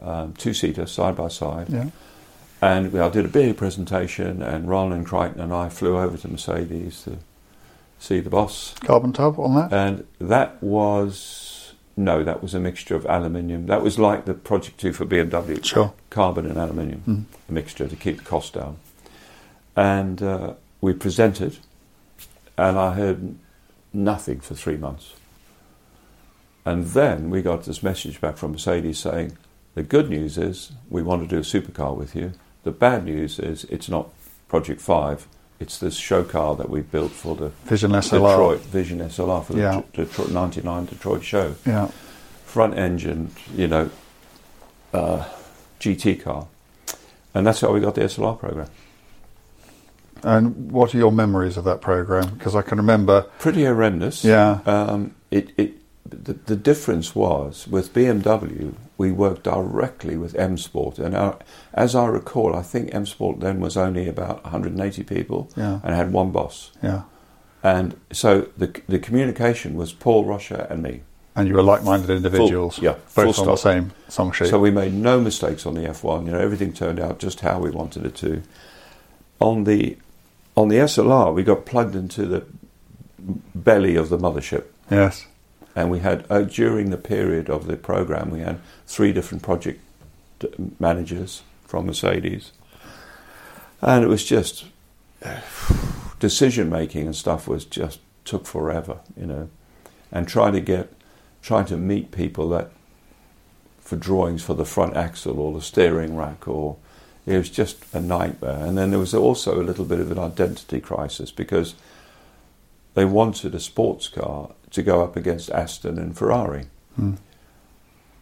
um, 0.01 0.33
two 0.33 0.53
seater, 0.53 0.87
side 0.87 1.15
by 1.15 1.27
side. 1.27 1.69
Yeah. 1.69 1.89
And 2.59 2.91
we- 2.91 2.99
I 2.99 3.09
did 3.09 3.25
a 3.25 3.29
big 3.29 3.55
presentation, 3.55 4.41
and 4.41 4.67
Ron 4.67 4.91
and 4.91 5.05
Creighton 5.05 5.39
and 5.39 5.53
I 5.53 5.69
flew 5.69 5.97
over 5.99 6.17
to 6.17 6.27
Mercedes 6.27 7.03
to 7.03 7.17
see 7.99 8.19
the 8.19 8.31
boss. 8.31 8.73
Carbon 8.83 9.13
tub 9.13 9.39
on 9.39 9.53
that? 9.55 9.71
And 9.71 10.07
that 10.19 10.61
was, 10.61 11.46
no, 11.97 12.23
that 12.23 12.41
was 12.43 12.53
a 12.53 12.59
mixture 12.59 12.95
of 12.95 13.05
aluminium. 13.07 13.65
That 13.65 13.81
was 13.81 13.97
like 13.97 14.25
the 14.25 14.35
Project 14.35 14.79
2 14.79 14.93
for 14.93 15.05
BMW. 15.05 15.63
Sure. 15.65 15.93
Carbon 16.11 16.45
and 16.45 16.57
aluminium, 16.57 17.01
Mm. 17.07 17.23
a 17.49 17.51
mixture 17.51 17.87
to 17.87 17.95
keep 17.95 18.17
the 18.17 18.23
cost 18.23 18.53
down. 18.53 18.77
And 19.75 20.21
uh, 20.21 20.53
we 20.79 20.93
presented, 20.93 21.57
and 22.57 22.77
I 22.77 22.93
heard 22.93 23.35
nothing 23.93 24.39
for 24.39 24.53
three 24.53 24.77
months. 24.77 25.15
And 26.65 26.85
then 26.85 27.29
we 27.29 27.41
got 27.41 27.63
this 27.63 27.81
message 27.81 28.21
back 28.21 28.37
from 28.37 28.51
Mercedes 28.51 28.99
saying, 28.99 29.37
the 29.73 29.83
good 29.83 30.09
news 30.09 30.37
is 30.37 30.71
we 30.89 31.01
want 31.01 31.21
to 31.21 31.27
do 31.27 31.37
a 31.37 31.41
supercar 31.41 31.95
with 31.95 32.15
you. 32.15 32.33
The 32.63 32.71
bad 32.71 33.05
news 33.05 33.39
is 33.39 33.63
it's 33.65 33.89
not 33.89 34.09
Project 34.49 34.81
5, 34.81 35.27
it's 35.59 35.77
this 35.79 35.95
show 35.95 36.23
car 36.23 36.55
that 36.55 36.69
we 36.69 36.81
built 36.81 37.11
for 37.11 37.35
the 37.35 37.49
Vision 37.65 37.91
SLR. 37.91 38.29
Detroit 38.29 38.59
Vision 38.61 38.99
SLR 38.99 39.43
for 39.43 39.53
Yeah. 39.53 39.81
the 39.95 40.05
Detroit 40.05 40.31
99 40.31 40.85
Detroit 40.85 41.23
show. 41.23 41.55
Yeah. 41.65 41.89
Front 42.45 42.77
engine, 42.77 43.31
you 43.55 43.67
know, 43.67 43.89
uh, 44.93 45.25
GT 45.79 46.21
car. 46.21 46.47
And 47.33 47.45
that's 47.45 47.61
how 47.61 47.71
we 47.71 47.79
got 47.79 47.95
the 47.95 48.01
SLR 48.01 48.37
program. 48.39 48.67
And 50.23 50.71
what 50.71 50.95
are 50.95 50.97
your 50.97 51.11
memories 51.11 51.57
of 51.57 51.63
that 51.65 51.81
program? 51.81 52.33
Because 52.33 52.55
I 52.55 52.61
can 52.63 52.77
remember. 52.77 53.23
Pretty 53.39 53.63
horrendous. 53.65 54.23
Yeah. 54.23 54.59
Um, 54.65 55.13
it, 55.29 55.51
it 55.57 55.73
the, 56.09 56.33
the 56.33 56.55
difference 56.55 57.13
was 57.13 57.67
with 57.67 57.93
BMW, 57.93 58.73
we 58.97 59.11
worked 59.11 59.43
directly 59.43 60.17
with 60.17 60.35
M 60.35 60.57
Sport, 60.57 60.97
and 60.99 61.15
our, 61.15 61.37
as 61.73 61.93
I 61.95 62.07
recall, 62.07 62.55
I 62.55 62.61
think 62.63 62.93
M 62.93 63.05
Sport 63.05 63.39
then 63.39 63.59
was 63.59 63.77
only 63.77 64.07
about 64.07 64.43
180 64.43 65.03
people 65.03 65.49
Yeah. 65.55 65.79
and 65.83 65.95
had 65.95 66.11
one 66.11 66.31
boss, 66.31 66.71
Yeah. 66.81 67.01
and 67.63 67.95
so 68.11 68.47
the 68.57 68.69
the 68.87 68.99
communication 68.99 69.75
was 69.75 69.93
Paul 69.93 70.25
Rosche 70.25 70.69
and 70.71 70.81
me. 70.83 71.01
And 71.35 71.47
you 71.47 71.53
were 71.53 71.61
like-minded 71.61 72.09
individuals, 72.09 72.79
yeah, 72.81 72.95
both 73.15 73.35
full 73.35 73.45
on 73.45 73.51
the 73.51 73.57
same 73.57 73.91
song 74.09 74.31
sheet. 74.31 74.47
So 74.47 74.57
we 74.57 74.71
made 74.71 74.93
no 74.93 75.21
mistakes 75.21 75.67
on 75.67 75.75
the 75.75 75.81
F1. 75.81 76.25
You 76.25 76.31
know, 76.31 76.39
everything 76.39 76.73
turned 76.73 76.99
out 76.99 77.19
just 77.19 77.41
how 77.41 77.59
we 77.59 77.69
wanted 77.69 78.07
it 78.07 78.15
to. 78.15 78.41
On 79.39 79.63
the 79.65 79.97
on 80.55 80.69
the 80.69 80.77
SLR, 80.77 81.31
we 81.35 81.43
got 81.43 81.63
plugged 81.67 81.95
into 81.95 82.25
the 82.25 82.43
belly 83.53 83.95
of 83.95 84.09
the 84.09 84.17
mothership, 84.17 84.63
yes. 84.89 85.27
And 85.77 85.91
we 85.91 85.99
had 85.99 86.25
uh, 86.27 86.41
during 86.41 86.89
the 86.89 86.97
period 86.97 87.51
of 87.51 87.67
the 87.67 87.77
program, 87.77 88.31
we 88.31 88.39
had 88.39 88.59
three 88.87 89.13
different 89.13 89.43
project 89.43 89.79
managers 90.79 91.43
from 91.67 91.85
Mercedes, 91.85 92.51
and 93.79 94.03
it 94.03 94.07
was 94.07 94.25
just 94.25 94.65
decision 96.19 96.67
making 96.67 97.05
and 97.05 97.15
stuff 97.15 97.47
was 97.47 97.63
just 97.63 97.99
took 98.25 98.47
forever, 98.47 98.97
you 99.15 99.27
know, 99.27 99.49
and 100.11 100.27
trying 100.27 100.53
to 100.53 100.61
get 100.61 100.91
trying 101.43 101.65
to 101.65 101.77
meet 101.77 102.09
people 102.09 102.49
that 102.49 102.71
for 103.79 103.97
drawings 103.97 104.43
for 104.43 104.55
the 104.55 104.65
front 104.65 104.97
axle 104.97 105.39
or 105.39 105.53
the 105.53 105.61
steering 105.61 106.17
rack 106.17 106.47
or 106.47 106.77
it 107.27 107.37
was 107.37 107.51
just 107.51 107.85
a 107.93 108.01
nightmare. 108.01 108.65
And 108.65 108.75
then 108.75 108.89
there 108.89 108.99
was 108.99 109.13
also 109.13 109.61
a 109.61 109.63
little 109.63 109.85
bit 109.85 109.99
of 109.99 110.11
an 110.11 110.17
identity 110.17 110.81
crisis 110.81 111.29
because 111.29 111.75
they 112.95 113.05
wanted 113.05 113.53
a 113.53 113.59
sports 113.59 114.07
car 114.07 114.49
to 114.77 114.83
go 114.83 115.03
up 115.03 115.15
against 115.15 115.49
Aston 115.49 115.97
and 115.97 116.15
Ferrari. 116.15 116.67
Hmm. 116.95 117.15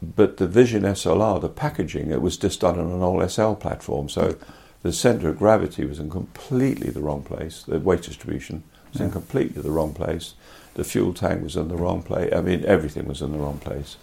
But 0.01 0.37
the 0.37 0.47
Vision 0.47 0.83
SLR, 0.83 1.41
the 1.41 1.49
packaging, 1.49 2.11
it 2.11 2.21
was 2.21 2.37
just 2.37 2.61
done 2.61 2.79
on 2.79 2.91
an 2.91 3.01
old 3.01 3.29
SL 3.29 3.53
platform. 3.53 4.07
So 4.07 4.37
the 4.81 4.93
centre 4.93 5.29
of 5.29 5.37
gravity 5.37 5.85
was 5.85 5.99
in 5.99 6.09
completely 6.09 6.89
the 6.91 7.01
wrong 7.01 7.23
place. 7.23 7.63
The 7.63 7.79
weight 7.79 8.03
distribution 8.03 8.63
was 8.91 9.01
in 9.01 9.11
completely 9.11 9.61
the 9.61 9.71
wrong 9.71 9.93
place. 9.93 10.35
The 10.75 10.83
fuel 10.85 11.13
tank 11.13 11.43
was 11.43 11.57
in 11.57 11.67
the 11.67 11.75
wrong 11.75 12.01
place. 12.03 12.31
I 12.33 12.41
mean, 12.41 12.63
everything 12.65 13.07
was 13.07 13.21
in 13.21 13.31
the 13.31 13.37
wrong 13.37 13.59
place. 13.59 13.97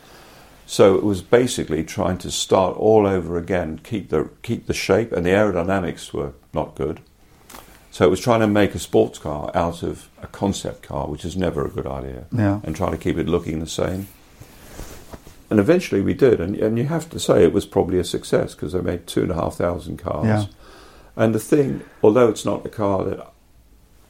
So 0.67 0.95
it 0.95 1.05
was 1.05 1.23
basically 1.23 1.85
trying 1.85 2.19
to 2.19 2.31
start 2.31 2.77
all 2.77 3.07
over 3.07 3.39
again, 3.39 3.81
keep 3.83 4.11
the 4.11 4.31
keep 4.43 4.67
the 4.67 4.75
shape, 4.75 5.13
and 5.13 5.25
the 5.25 5.31
aerodynamics 5.31 6.13
were 6.13 6.33
not 6.53 6.75
good. 6.75 7.01
So 7.93 8.07
it 8.07 8.11
was 8.11 8.21
trying 8.21 8.41
to 8.41 8.47
make 8.47 8.75
a 8.75 8.79
sports 8.79 9.19
car 9.19 9.51
out 9.55 9.83
of 9.83 10.09
a 10.23 10.27
concept 10.27 10.83
car, 10.83 11.07
which 11.09 11.27
is 11.27 11.37
never 11.37 11.65
a 11.65 11.69
good 11.69 11.87
idea, 11.87 12.25
Yeah. 12.33 12.61
and 12.65 12.75
trying 12.75 12.93
to 12.93 12.97
keep 12.99 13.19
it 13.19 13.29
looking 13.29 13.61
the 13.61 13.67
same. 13.67 14.09
And 15.51 15.61
eventually 15.61 16.01
we 16.01 16.15
did, 16.15 16.41
and, 16.41 16.57
and 16.57 16.79
you 16.79 16.85
have 16.85 17.11
to 17.11 17.21
say 17.21 17.45
it 17.45 17.53
was 17.53 17.67
probably 17.67 17.99
a 17.99 18.05
success 18.05 18.55
because 18.55 18.73
they 18.73 18.81
made 18.81 19.07
two 19.07 19.21
and 19.23 19.31
a 19.31 19.35
half 19.35 19.57
thousand 19.57 19.99
cars. 19.99 20.27
Yeah. 20.27 20.45
And 21.17 21.35
the 21.35 21.39
thing, 21.39 21.83
although 22.03 22.29
it's 22.31 22.47
not 22.47 22.65
a 22.65 22.71
car 22.71 23.05
that 23.05 23.31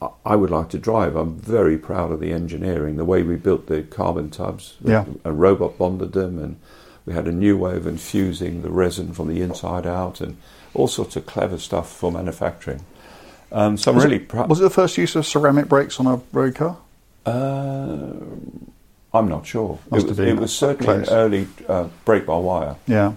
I- 0.01 0.09
I 0.25 0.37
would 0.37 0.51
like 0.51 0.69
to 0.71 0.79
drive, 0.79 1.17
I'm 1.17 1.35
very 1.39 1.77
proud 1.77 2.13
of 2.13 2.21
the 2.21 2.33
engineering, 2.33 2.97
the 2.97 3.05
way 3.05 3.25
we 3.25 3.35
built 3.35 3.67
the 3.67 3.83
carbon 3.83 4.31
tubs, 4.31 4.75
Yeah. 4.85 5.07
and 5.25 5.41
robot 5.41 5.77
bonded 5.77 6.13
them, 6.13 6.39
and 6.39 6.57
we 7.05 7.15
had 7.15 7.27
a 7.27 7.33
new 7.33 7.57
way 7.59 7.77
of 7.77 7.89
infusing 7.89 8.63
the 8.63 8.71
resin 8.71 9.13
from 9.13 9.27
the 9.27 9.43
inside 9.43 9.87
out, 9.89 10.21
and 10.21 10.37
all 10.75 10.87
sorts 10.87 11.17
of 11.17 11.27
clever 11.27 11.59
stuff 11.59 11.91
for 11.91 12.13
manufacturing. 12.13 12.83
Um, 13.53 13.77
so 13.77 13.91
I'm 13.91 13.97
Was 13.97 14.05
really 14.05 14.19
proud. 14.19 14.49
was 14.49 14.61
it 14.61 14.65
the 14.65 14.71
first 14.71 14.97
use 14.99 15.15
of 15.15 15.27
ceramic 15.27 15.69
brakes 15.69 16.01
on 16.01 16.07
a 16.07 16.21
road 16.33 16.55
car? 16.55 16.77
Uh, 17.27 18.13
I'm 19.15 19.29
not 19.29 19.47
sure. 19.47 19.79
Must 19.91 20.07
it, 20.07 20.09
was, 20.09 20.19
it 20.19 20.37
was 20.37 20.57
certainly 20.57 20.85
close. 20.87 21.09
an 21.09 21.15
early 21.15 21.47
uh, 21.69 21.89
brake 22.05 22.25
by 22.27 22.37
wire. 22.39 22.77
Yeah. 22.87 23.13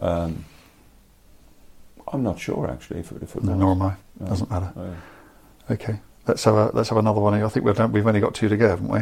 Um, 0.00 0.44
I'm 2.10 2.22
not 2.22 2.38
sure 2.38 2.70
actually 2.70 3.00
if 3.00 3.10
if 3.20 3.34
it 3.36 3.42
No, 3.44 3.54
nor 3.54 3.72
am 3.72 3.82
I. 3.82 3.96
No. 4.20 4.26
Doesn't 4.28 4.50
matter. 4.50 4.72
No. 4.76 4.94
Okay. 5.72 6.00
Let's 6.26 6.44
have 6.44 6.54
a 6.54 6.70
let's 6.72 6.88
have 6.90 6.98
another 6.98 7.20
one. 7.20 7.34
I 7.34 7.48
think 7.48 7.66
we've 7.66 7.76
done, 7.76 7.90
we've 7.92 8.06
only 8.06 8.20
got 8.20 8.34
two 8.34 8.48
to 8.48 8.56
go, 8.56 8.68
haven't 8.68 8.88
we? 8.88 9.00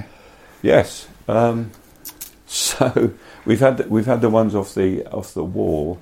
Yes. 0.62 1.06
Um, 1.28 1.70
so 2.46 3.12
we've 3.44 3.60
had 3.60 3.76
the, 3.76 3.88
we've 3.88 4.06
had 4.06 4.22
the 4.22 4.30
ones 4.30 4.54
off 4.54 4.74
the 4.74 5.04
off 5.06 5.34
the 5.34 5.44
wall. 5.44 6.00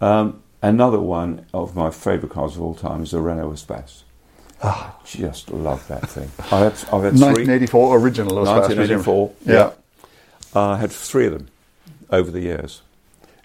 Um, 0.00 0.42
another 0.68 1.00
one 1.00 1.46
of 1.52 1.74
my 1.76 1.90
favourite 1.90 2.32
cars 2.32 2.56
of 2.56 2.62
all 2.62 2.74
time 2.74 3.02
is 3.02 3.10
the 3.12 3.20
Renault 3.20 3.52
Espace. 3.52 4.02
Ah. 4.62 4.96
I 5.00 5.06
just 5.06 5.50
love 5.50 5.86
that 5.88 6.08
thing. 6.08 6.30
I 6.50 6.58
had, 6.60 6.72
I've 6.92 7.02
had 7.02 7.12
three. 7.12 7.46
1984 7.46 7.98
original. 7.98 8.38
I 8.38 8.44
suppose, 8.44 8.76
1984. 8.76 9.28
presumably. 9.28 9.54
Yeah. 9.54 9.70
Uh, 10.56 10.68
I 10.70 10.76
had 10.78 10.90
three 10.92 11.26
of 11.26 11.32
them 11.32 11.48
over 12.10 12.30
the 12.30 12.40
years, 12.40 12.82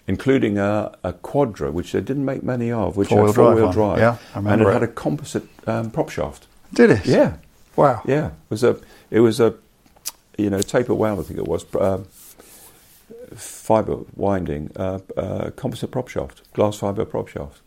including 0.06 0.56
a, 0.58 0.96
a 1.02 1.12
Quadra, 1.12 1.70
which 1.72 1.92
they 1.92 2.00
didn't 2.00 2.24
make 2.24 2.42
many 2.42 2.70
of, 2.70 2.96
which 2.96 3.08
Four-wheel 3.08 3.26
had 3.26 3.34
four-wheel 3.34 3.72
drive 3.72 3.74
drive. 3.74 3.98
Yeah, 3.98 4.16
I 4.34 4.38
and 4.38 4.44
remember 4.46 4.64
it, 4.66 4.70
it. 4.70 4.72
had 4.74 4.82
a 4.84 4.92
composite 4.92 5.46
um, 5.66 5.90
prop 5.90 6.08
shaft. 6.10 6.46
Did 6.72 6.90
it? 6.90 7.06
Yeah, 7.06 7.36
Wow. 7.76 8.02
yeah. 8.06 8.26
It 8.28 8.32
was 8.50 8.62
a, 8.64 8.78
it 9.10 9.20
was 9.20 9.40
a, 9.40 9.54
you 10.38 10.48
know, 10.50 10.60
taper 10.60 10.94
wound. 10.94 11.20
I 11.20 11.24
think 11.24 11.38
it 11.38 11.46
was 11.48 11.64
um, 11.74 12.06
fibre 13.34 13.98
winding, 14.16 14.70
uh, 14.76 15.00
uh, 15.16 15.50
composite 15.56 15.90
prop 15.90 16.08
shaft, 16.08 16.42
glass 16.52 16.78
fibre 16.78 17.04
prop 17.04 17.28
shaft. 17.28 17.60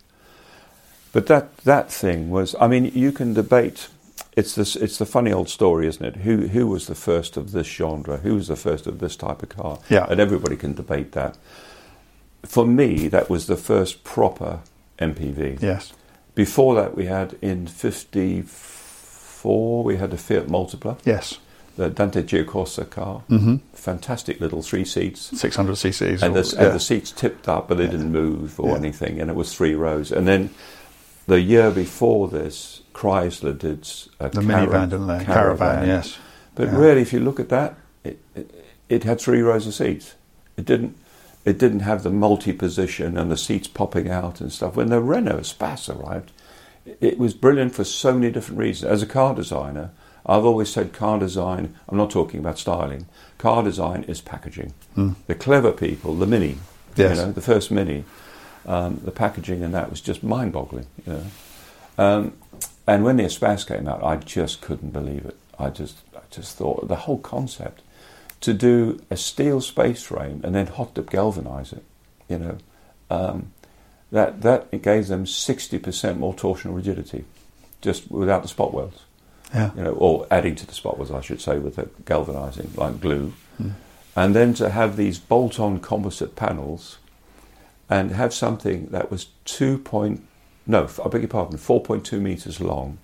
But 1.12 1.28
that 1.28 1.58
that 1.58 1.92
thing 1.92 2.32
was. 2.32 2.56
I 2.60 2.68
mean, 2.68 2.86
you 2.94 3.12
can 3.12 3.34
debate. 3.34 3.90
It's 4.36 4.56
this. 4.56 4.76
It's 4.76 4.98
the 4.98 5.06
funny 5.06 5.32
old 5.32 5.50
story, 5.50 5.88
isn't 5.88 6.04
it? 6.06 6.16
Who 6.18 6.48
who 6.48 6.68
was 6.68 6.88
the 6.88 6.96
first 6.96 7.38
of 7.38 7.52
this 7.52 7.68
genre? 7.68 8.18
Who 8.18 8.36
was 8.36 8.48
the 8.48 8.56
first 8.56 8.88
of 8.88 9.00
this 9.00 9.16
type 9.16 9.44
of 9.44 9.50
car? 9.50 9.80
Yeah. 9.90 10.08
And 10.10 10.20
everybody 10.20 10.56
can 10.56 10.74
debate 10.74 11.12
that. 11.12 11.38
For 12.44 12.66
me, 12.66 13.08
that 13.10 13.30
was 13.30 13.46
the 13.46 13.56
first 13.56 14.04
proper 14.04 14.62
MPV. 15.00 15.62
Yes. 15.62 15.94
Before 16.36 16.74
that, 16.76 16.96
we 16.96 17.06
had 17.06 17.38
in 17.42 17.68
'54 17.68 19.84
we 19.84 19.98
had 19.98 20.12
the 20.12 20.18
Fiat 20.18 20.48
Multipla, 20.48 20.98
Yes. 21.06 21.38
The 21.76 21.90
Dante 21.90 22.22
Giacosa 22.24 22.86
car. 22.90 23.24
Mhm. 23.30 23.60
Fantastic 23.74 24.40
little 24.40 24.62
three 24.62 24.86
seats. 24.86 25.32
600 25.40 25.74
cc's. 25.76 26.22
And 26.22 26.36
the, 26.36 26.54
yeah. 26.56 26.66
and 26.66 26.76
the 26.76 26.80
seats 26.80 27.12
tipped 27.12 27.50
up, 27.50 27.68
but 27.68 27.78
they 27.78 27.88
didn't 27.88 28.12
move 28.12 28.60
or 28.60 28.70
Yeah. 28.72 28.76
anything, 28.78 29.20
and 29.20 29.30
it 29.30 29.36
was 29.36 29.54
three 29.56 29.74
rows. 29.74 30.12
And 30.12 30.28
then 30.28 30.52
the 31.26 31.42
year 31.42 31.72
before 31.72 32.28
this, 32.28 32.82
Chrysler 32.94 33.58
did 33.58 33.90
a 34.20 34.30
the 34.30 34.42
cara- 34.42 34.68
minivan, 34.68 34.90
didn't 34.92 35.08
they? 35.08 35.24
Caravan. 35.26 35.88
yes. 35.88 36.18
But 36.54 36.68
Yeah. 36.68 36.78
really, 36.78 37.02
if 37.02 37.12
you 37.12 37.20
look 37.20 37.40
at 37.40 37.50
that, 37.50 37.76
it, 38.04 38.20
it, 38.36 38.66
it 38.90 39.04
had 39.04 39.20
three 39.20 39.42
rows 39.42 39.66
of 39.66 39.74
seats. 39.74 40.14
It 40.58 40.66
didn't. 40.66 40.96
It 41.46 41.58
didn't 41.58 41.80
have 41.82 42.04
the 42.04 42.10
multi-position 42.12 43.18
and 43.18 43.30
the 43.32 43.36
seats 43.36 43.68
popping 43.68 44.10
out 44.10 44.40
and 44.40 44.50
stuff. 44.52 44.76
When 44.78 44.90
the 44.90 45.02
Renault 45.02 45.40
Espace 45.40 45.90
arrived, 45.90 46.32
it 47.02 47.18
was 47.18 47.34
brilliant 47.34 47.74
for 47.74 47.84
so 47.84 48.14
many 48.14 48.32
different 48.32 48.60
reasons. 48.60 48.92
As 48.92 49.02
a 49.02 49.06
car 49.08 49.34
designer, 49.36 49.90
I've 50.26 50.46
always 50.46 50.70
said 50.72 50.94
car 50.94 51.20
design. 51.20 51.76
I'm 51.90 51.98
not 51.98 52.10
talking 52.10 52.40
about 52.40 52.58
styling. 52.58 53.08
Car 53.38 53.62
design 53.64 54.04
is 54.04 54.22
packaging. 54.22 54.74
The 55.28 55.36
clever 55.36 55.72
people, 55.72 56.16
the 56.16 56.26
Mini, 56.28 56.58
Yes. 56.96 57.18
you 57.18 57.24
know, 57.26 57.32
the 57.32 57.42
first 57.42 57.72
Mini, 57.72 58.04
um, 58.66 59.02
the 59.04 59.12
packaging 59.12 59.64
and 59.64 59.74
that 59.74 59.90
was 59.90 60.00
just 60.00 60.24
mind-boggling. 60.24 60.86
You 61.06 61.14
know, 61.14 61.24
um, 61.98 62.34
and 62.88 63.04
when 63.04 63.18
the 63.18 63.24
Espace 63.24 63.66
came 63.68 63.88
out, 63.88 64.04
I 64.04 64.18
just 64.18 64.62
couldn't 64.62 64.92
believe 64.92 65.26
it. 65.26 65.36
I 65.60 65.70
just, 65.70 65.98
I 66.16 66.20
just 66.30 66.56
thought 66.58 66.88
the 66.88 66.96
whole 66.96 67.18
concept 67.20 67.82
to 68.42 68.54
do 68.54 69.02
a 69.10 69.16
steel 69.18 69.62
space 69.62 70.04
frame 70.04 70.42
and 70.44 70.54
then 70.56 70.68
hot 70.68 70.94
dip 70.94 71.10
galvanize 71.10 71.72
it, 71.74 71.84
you 72.30 72.38
know, 72.38 72.58
um, 73.10 73.52
that 74.12 74.42
that 74.42 74.68
it 74.72 74.82
gave 74.84 75.08
them 75.08 75.26
sixty 75.26 75.80
percent 75.80 76.20
more 76.20 76.34
torsional 76.34 76.76
rigidity, 76.76 77.26
just 77.82 78.12
without 78.12 78.42
the 78.42 78.48
spot 78.50 78.74
welds, 78.74 79.03
Yeah. 79.54 79.72
you 79.76 79.84
know, 79.84 79.92
or 79.94 80.26
adding 80.32 80.56
to 80.56 80.66
the 80.66 80.74
spot 80.74 80.98
was 80.98 81.12
I 81.12 81.22
should 81.22 81.40
say, 81.42 81.60
with 81.60 81.76
the 81.76 81.88
galvanizing 82.06 82.72
like 82.76 83.00
glue, 83.00 83.34
and 84.16 84.36
then 84.36 84.54
to 84.56 84.70
have 84.70 84.96
these 84.98 85.18
bolt-on 85.20 85.80
composite 85.80 86.36
panels, 86.36 86.98
and 87.90 88.12
have 88.12 88.34
something 88.34 88.88
that 88.88 89.12
was 89.12 89.28
two 89.46 89.78
point, 89.78 90.22
no, 90.66 90.88
I 91.04 91.08
beg 91.08 91.22
your 91.22 91.28
pardon, 91.30 91.58
four 91.58 91.82
point 91.82 92.06
two 92.06 92.20
meters 92.20 92.60
long, 92.62 92.98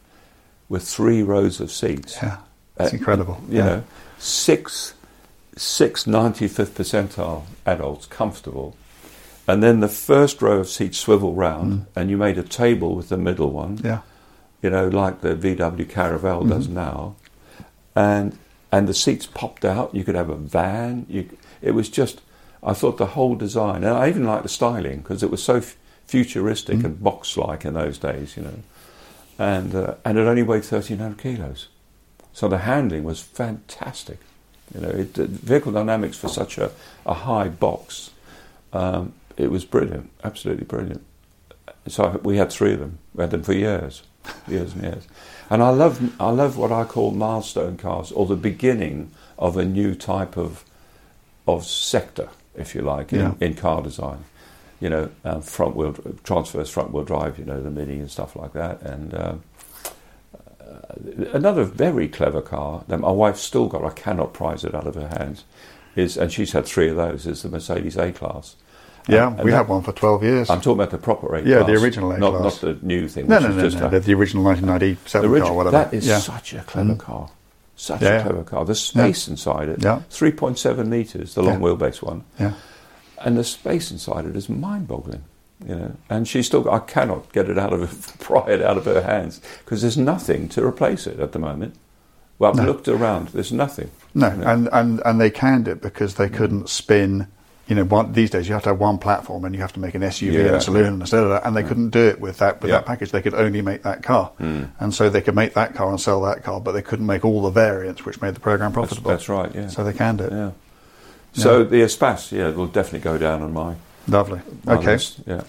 with 0.69 0.83
three 0.87 1.21
rows 1.23 1.59
of 1.59 1.71
seats 1.71 2.17
Yeah. 2.21 2.37
It's 2.79 2.93
Uh, 2.93 2.97
incredible. 2.97 3.37
you 3.49 3.57
yeah. 3.57 3.65
know, 3.65 3.83
six, 4.17 4.93
six 5.57 6.05
95th 6.05 6.71
percentile 6.71 7.43
adults 7.65 8.05
comfortable. 8.05 8.75
And 9.47 9.61
then 9.63 9.79
the 9.81 9.87
first 9.87 10.41
row 10.41 10.59
of 10.59 10.69
seats 10.69 10.97
swivel 10.99 11.33
round, 11.33 11.87
and 11.95 12.09
you 12.09 12.17
made 12.17 12.37
a 12.37 12.43
table 12.43 12.95
with 12.95 13.09
the 13.09 13.17
middle 13.17 13.49
one, 13.51 13.79
Yeah. 13.83 13.99
You 14.61 14.69
know, 14.69 14.87
like 14.87 15.21
the 15.21 15.35
VW 15.35 15.85
Caravelle 15.85 16.47
does 16.47 16.67
now. 16.67 17.15
And 17.95 18.37
and 18.71 18.87
the 18.87 18.93
seats 18.93 19.25
popped 19.25 19.65
out. 19.65 19.93
You 19.95 20.03
could 20.03 20.15
have 20.15 20.29
a 20.29 20.35
van. 20.35 21.05
You, 21.09 21.29
it 21.61 21.71
was 21.71 21.89
just, 21.89 22.21
I 22.61 22.73
thought 22.73 22.97
the 22.97 23.07
whole 23.07 23.35
design, 23.35 23.83
and 23.83 23.97
I 23.97 24.09
even 24.09 24.25
liked 24.25 24.43
the 24.43 24.49
styling 24.49 24.99
because 24.99 25.23
it 25.23 25.31
was 25.31 25.41
so 25.41 25.55
f- 25.55 25.75
futuristic 26.05 26.83
and 26.83 27.01
box-like 27.03 27.65
in 27.65 27.73
those 27.73 27.97
days, 27.97 28.37
you 28.37 28.43
know. 28.43 28.59
And 29.39 29.73
uh, 29.73 29.95
and 30.05 30.17
it 30.17 30.27
only 30.27 30.43
weighed 30.43 30.65
thirteen 30.65 30.99
hundred 30.99 31.17
kilos, 31.19 31.69
so 32.33 32.47
the 32.47 32.59
handling 32.59 33.03
was 33.03 33.21
fantastic, 33.21 34.19
You 34.73 34.81
know, 34.81 34.89
it, 34.89 35.15
vehicle 35.15 35.71
dynamics 35.71 36.17
for 36.17 36.27
such 36.27 36.57
a, 36.57 36.71
a 37.05 37.13
high 37.13 37.47
box, 37.47 38.11
um, 38.73 39.13
it 39.37 39.49
was 39.49 39.65
brilliant, 39.65 40.09
absolutely 40.23 40.65
brilliant. 40.65 41.03
So 41.87 42.19
we 42.23 42.37
had 42.37 42.51
three 42.51 42.73
of 42.73 42.79
them. 42.79 42.99
We 43.15 43.21
had 43.21 43.31
them 43.31 43.43
for 43.43 43.53
years, 43.53 44.03
years 44.47 44.73
and 44.73 44.83
years. 44.83 45.07
And 45.49 45.63
I 45.63 45.69
love, 45.69 45.99
I 46.19 46.29
love 46.29 46.57
what 46.57 46.71
I 46.71 46.83
call 46.83 47.11
milestone 47.11 47.77
cars, 47.77 48.11
or 48.11 48.25
the 48.25 48.35
beginning 48.35 49.11
of 49.37 49.57
a 49.57 49.65
new 49.65 49.95
type 49.95 50.37
of 50.37 50.63
of 51.47 51.65
sector, 51.65 52.29
if 52.55 52.75
you 52.75 52.81
like, 52.81 53.11
in, 53.11 53.19
Yeah. 53.19 53.33
in 53.39 53.55
car 53.55 53.81
design. 53.81 54.19
You 54.79 54.89
know, 54.91 55.09
um, 55.25 55.41
front 55.41 55.75
wheel 55.75 55.95
transverse 56.23 56.69
front 56.69 56.91
wheel 56.93 57.03
drive. 57.03 57.39
You 57.39 57.45
know, 57.45 57.61
the 57.61 57.71
Mini 57.71 57.97
and 57.99 58.11
stuff 58.11 58.35
like 58.35 58.53
that. 58.53 58.81
And 58.83 59.13
um, 59.15 59.43
uh, 60.33 61.25
another 61.33 61.63
very 61.63 62.07
clever 62.07 62.41
car 62.41 62.83
that 62.87 62.99
my 62.99 63.11
wife's 63.11 63.41
still 63.41 63.67
got. 63.67 63.83
I 63.83 63.89
cannot 63.89 64.33
prize 64.33 64.63
it 64.63 64.75
out 64.75 64.87
of 64.87 64.95
her 64.95 65.07
hands. 65.07 65.43
Is 65.95 66.17
and 66.17 66.31
she's 66.31 66.51
had 66.51 66.65
three 66.65 66.89
of 66.89 66.97
those. 66.97 67.25
Is 67.25 67.41
the 67.41 67.49
Mercedes 67.49 67.97
A 67.97 68.11
Class. 68.11 68.55
Yeah, 69.09 69.29
we 69.43 69.51
that- 69.51 69.57
had 69.57 69.67
one 69.67 69.81
for 69.83 69.91
12 69.91 70.23
years. 70.23 70.49
I'm 70.49 70.61
talking 70.61 70.73
about 70.79 70.91
the 70.91 70.97
proper 70.97 71.35
A 71.35 71.41
Yeah, 71.43 71.57
class. 71.57 71.67
the 71.67 71.73
original 71.83 72.11
A 72.11 72.17
not, 72.17 72.31
class. 72.39 72.61
not 72.63 72.79
the 72.79 72.85
new 72.85 73.07
thing. 73.07 73.27
no, 73.27 73.35
which 73.37 73.43
no, 73.43 73.49
is 73.49 73.55
no, 73.55 73.63
just 73.63 73.77
no, 73.79 73.87
a- 73.87 73.89
the, 73.89 73.99
the 73.99 74.13
original 74.13 74.43
1997 74.43 75.21
the 75.27 75.33
original- 75.33 75.47
car, 75.49 75.57
whatever. 75.57 75.77
That 75.77 75.93
is 75.93 76.07
yeah. 76.07 76.19
such 76.19 76.53
a 76.53 76.59
clever 76.61 76.93
Mm. 76.93 76.99
car. 76.99 77.29
Such 77.75 78.01
Yeah, 78.01 78.09
a 78.19 78.23
clever 78.23 78.43
car. 78.43 78.65
The 78.65 78.75
space 78.75 79.27
inside 79.27 79.69
it, 79.69 79.81
Yeah. 79.81 79.99
3.7 80.09 80.89
metres, 80.89 81.33
the 81.33 81.41
long 81.43 81.61
Yeah. 81.61 81.67
wheelbase 81.69 82.01
one. 82.01 82.23
Yeah. 82.39 82.51
And 83.23 83.37
the 83.37 83.43
space 83.43 83.91
inside 83.91 84.25
it 84.25 84.35
is 84.35 84.49
mind 84.49 84.87
boggling. 84.87 85.23
You 85.67 85.75
know, 85.75 85.91
and 86.09 86.25
she 86.25 86.41
still, 86.41 86.69
I 86.71 86.79
cannot 86.79 87.33
get 87.33 87.49
it 87.49 87.57
out 87.59 87.73
of 87.73 87.81
her, 87.81 88.13
pry 88.19 88.45
it 88.53 88.61
out 88.61 88.77
of 88.77 88.85
her 88.85 89.01
hands 89.01 89.41
because 89.65 89.81
there's 89.81 89.97
nothing 89.97 90.47
to 90.49 90.65
replace 90.65 91.05
it 91.05 91.19
at 91.19 91.33
the 91.33 91.39
moment. 91.39 91.75
Well, 92.37 92.51
I've 92.51 92.57
No. 92.57 92.63
looked 92.63 92.87
around, 92.87 93.29
there's 93.29 93.51
nothing. 93.51 93.91
No, 94.13 94.29
you 94.29 94.37
know. 94.37 94.47
and, 94.47 94.69
and, 94.71 95.01
and 95.03 95.19
they 95.19 95.29
canned 95.29 95.67
it 95.67 95.81
because 95.81 96.15
they 96.15 96.29
couldn't 96.29 96.69
spin. 96.69 97.27
You 97.69 97.75
know, 97.75 97.83
one, 97.85 98.13
these 98.13 98.31
days 98.31 98.47
you 98.47 98.53
have 98.55 98.63
to 98.63 98.69
have 98.69 98.79
one 98.79 98.97
platform 98.97 99.45
and 99.45 99.53
you 99.53 99.61
have 99.61 99.73
to 99.73 99.79
make 99.79 99.93
an 99.93 100.01
SUV 100.01 100.47
and 100.47 100.55
a 100.55 100.59
saloon 100.61 101.01
of 101.03 101.09
that, 101.09 101.41
and 101.45 101.55
they 101.55 101.61
couldn't 101.61 101.91
do 101.91 101.99
it 102.07 102.19
with 102.19 102.39
that 102.39 102.61
with 102.61 102.71
Yeah. 102.71 102.77
that 102.77 102.87
package. 102.87 103.11
They 103.11 103.21
could 103.21 103.35
only 103.35 103.61
make 103.61 103.83
that 103.83 104.01
car, 104.01 104.31
Mm. 104.41 104.69
and 104.79 104.91
so 104.91 105.07
they 105.09 105.21
could 105.21 105.35
make 105.35 105.53
that 105.53 105.75
car 105.75 105.87
and 105.89 106.01
sell 106.01 106.19
that 106.23 106.43
car, 106.43 106.59
but 106.59 106.71
they 106.71 106.81
couldn't 106.81 107.05
make 107.05 107.23
all 107.23 107.43
the 107.43 107.51
variants, 107.51 108.03
which 108.05 108.21
made 108.23 108.33
the 108.33 108.39
program 108.39 108.71
profitable. 108.71 109.11
that's 109.11 109.29
right, 109.29 109.51
yeah. 109.53 109.67
So 109.67 109.83
they 109.83 109.93
canned 109.93 110.19
it. 110.19 110.31
yeah. 110.31 110.49
So 111.33 111.63
the 111.63 111.83
Espace, 111.83 112.31
yeah, 112.31 112.49
will 112.49 112.65
definitely 112.65 113.01
go 113.01 113.19
down 113.19 113.43
on 113.43 113.53
my, 113.53 113.75
Lovely. 114.07 114.41
my 114.65 114.73
Okay. 114.73 114.93
list. 114.93 115.19
Yeah. 115.27 115.41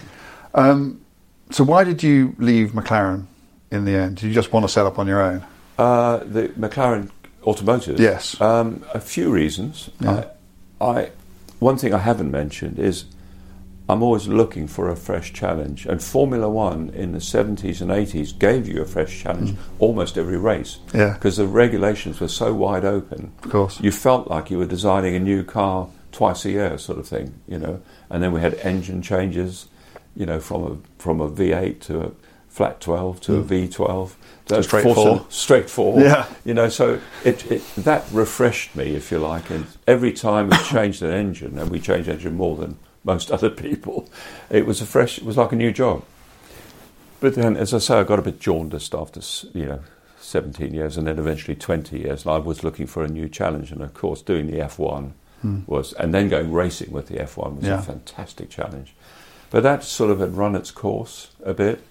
Um, 0.55 1.01
so 1.51 1.65
why 1.65 1.85
did 1.85 2.03
you 2.03 2.35
leave 2.39 2.73
McLaren 2.73 3.25
in 3.71 3.87
the 3.87 3.93
end? 3.97 4.17
Did 4.17 4.27
you 4.27 4.35
just 4.35 4.53
want 4.53 4.65
to 4.65 4.69
set 4.69 4.85
up 4.85 4.99
on 4.99 5.07
your 5.07 5.23
own? 5.23 5.43
Uh, 5.79 6.19
the 6.19 6.49
McLaren 6.51 7.09
Automotive. 7.47 7.99
Yes. 7.99 8.39
Um, 8.43 8.83
a 8.93 9.01
few 9.01 9.31
reasons. 9.31 9.89
Yeah. 10.01 10.25
I, 10.83 10.85
I, 10.85 11.11
one 11.61 11.77
thing 11.77 11.95
I 11.95 11.99
haven't 11.99 12.31
mentioned 12.31 12.79
is 12.79 13.05
I'm 13.89 14.03
always 14.03 14.29
looking 14.29 14.69
for 14.69 14.89
a 14.89 14.97
fresh 14.97 15.33
challenge, 15.33 15.85
and 15.85 16.03
Formula 16.03 16.49
One 16.49 16.91
in 16.91 17.13
the 17.13 17.19
70s 17.19 17.81
and 17.81 17.91
80s 17.91 18.39
gave 18.39 18.69
you 18.69 18.83
a 18.83 18.85
fresh 18.85 19.21
challenge 19.21 19.57
almost 19.81 20.17
every 20.17 20.37
race. 20.37 20.79
Mm. 20.89 20.99
Yeah. 20.99 21.13
Because 21.15 21.37
the 21.39 21.47
regulations 21.47 22.21
were 22.21 22.29
so 22.29 22.55
wide 22.55 22.85
open. 22.85 23.33
Of 23.43 23.51
course. 23.51 23.81
You 23.81 23.91
felt 23.91 24.29
like 24.29 24.51
you 24.51 24.59
were 24.59 24.67
designing 24.67 25.17
a 25.17 25.21
new 25.21 25.43
car 25.43 25.89
twice 26.13 26.45
a 26.45 26.51
year, 26.51 26.79
sort 26.79 26.99
of 26.99 27.09
thing, 27.09 27.35
you 27.49 27.59
know. 27.59 27.83
And 28.09 28.23
then 28.23 28.33
we 28.33 28.41
had 28.41 28.55
engine 28.55 29.03
changes, 29.03 29.67
you 30.15 30.27
know, 30.27 30.39
from 30.39 30.63
a 30.65 31.03
from 31.03 31.21
a 31.21 31.29
V8 31.29 31.81
to 31.83 32.01
a 32.01 32.11
flat 32.49 32.81
12 32.81 33.21
to 33.23 33.37
a 33.37 33.43
V12. 33.43 34.13
That's 34.51 34.67
straightforward. 34.67 34.95
four 34.97 35.05
four. 35.05 35.17
cylinder- 35.17 35.33
straight 35.33 35.71
four. 35.71 36.01
Yeah. 36.01 36.27
You 36.45 36.55
know, 36.55 36.69
so 36.69 37.01
it, 37.25 37.51
it 37.51 37.63
that 37.77 38.05
refreshed 38.13 38.77
me, 38.77 38.95
if 38.95 39.11
you 39.11 39.19
like. 39.19 39.51
And 39.51 39.67
every 39.87 40.13
time 40.13 40.51
we 40.51 40.57
changed 40.59 41.03
an 41.03 41.11
engine, 41.11 41.59
and 41.59 41.71
we 41.71 41.81
changed 41.81 42.09
engine 42.09 42.37
more 42.37 42.57
than 42.57 42.77
most 43.05 43.31
other 43.37 43.51
people, 43.51 44.09
it 44.51 44.67
was 44.67 44.81
a 44.81 44.87
fresh. 44.87 45.19
It 45.19 45.25
was 45.25 45.37
like 45.37 45.53
a 45.53 45.57
new 45.57 45.73
job. 45.73 46.05
But 47.21 47.35
then, 47.35 47.57
as 47.57 47.75
I 47.75 47.79
say, 47.79 47.99
I 47.99 48.05
got 48.05 48.19
a 48.19 48.23
bit 48.23 48.41
jaundiced 48.41 48.95
after 48.95 49.21
you 49.53 49.67
know. 49.67 49.81
17 50.23 50.75
years 50.75 50.97
and 50.97 51.07
then 51.07 51.19
eventually 51.19 51.57
20 51.57 51.99
years 51.99 52.25
and 52.25 52.33
I 52.35 52.39
was 52.39 52.63
looking 52.63 52.87
for 52.87 53.03
a 53.03 53.09
new 53.09 53.29
challenge 53.29 53.73
and 53.73 53.81
of 53.81 53.95
course 53.95 54.21
doing 54.23 54.47
the 54.47 54.59
F1 54.59 55.13
hmm. 55.41 55.61
was 55.67 55.93
and 55.95 56.13
then 56.15 56.29
going 56.29 56.53
racing 56.53 56.93
with 56.93 57.09
the 57.09 57.17
F1 57.17 57.57
was 57.57 57.65
Yeah. 57.65 57.79
a 57.79 57.83
fantastic 57.83 58.51
challenge 58.51 58.95
but 59.51 59.63
that 59.63 59.83
sort 59.83 60.11
of 60.11 60.21
had 60.21 60.37
run 60.37 60.55
its 60.55 60.71
course 60.71 61.31
a 61.43 61.55
bit 61.55 61.83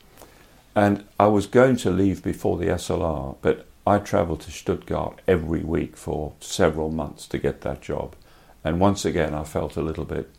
and 0.75 1.03
I 1.19 1.27
was 1.27 1.47
going 1.47 1.75
to 1.77 1.89
leave 1.89 2.23
before 2.23 2.57
the 2.57 2.65
SLR, 2.67 3.37
but 3.41 3.65
I 3.85 3.97
travelled 3.97 4.41
to 4.41 4.51
Stuttgart 4.51 5.21
every 5.27 5.61
week 5.61 5.95
for 5.97 6.33
several 6.39 6.91
months 6.91 7.27
to 7.27 7.37
get 7.37 7.61
that 7.61 7.81
job. 7.81 8.15
And 8.63 8.79
once 8.79 9.05
again, 9.05 9.33
I 9.33 9.43
felt 9.43 9.77
a 9.77 9.81
little 9.81 10.05
bit, 10.05 10.29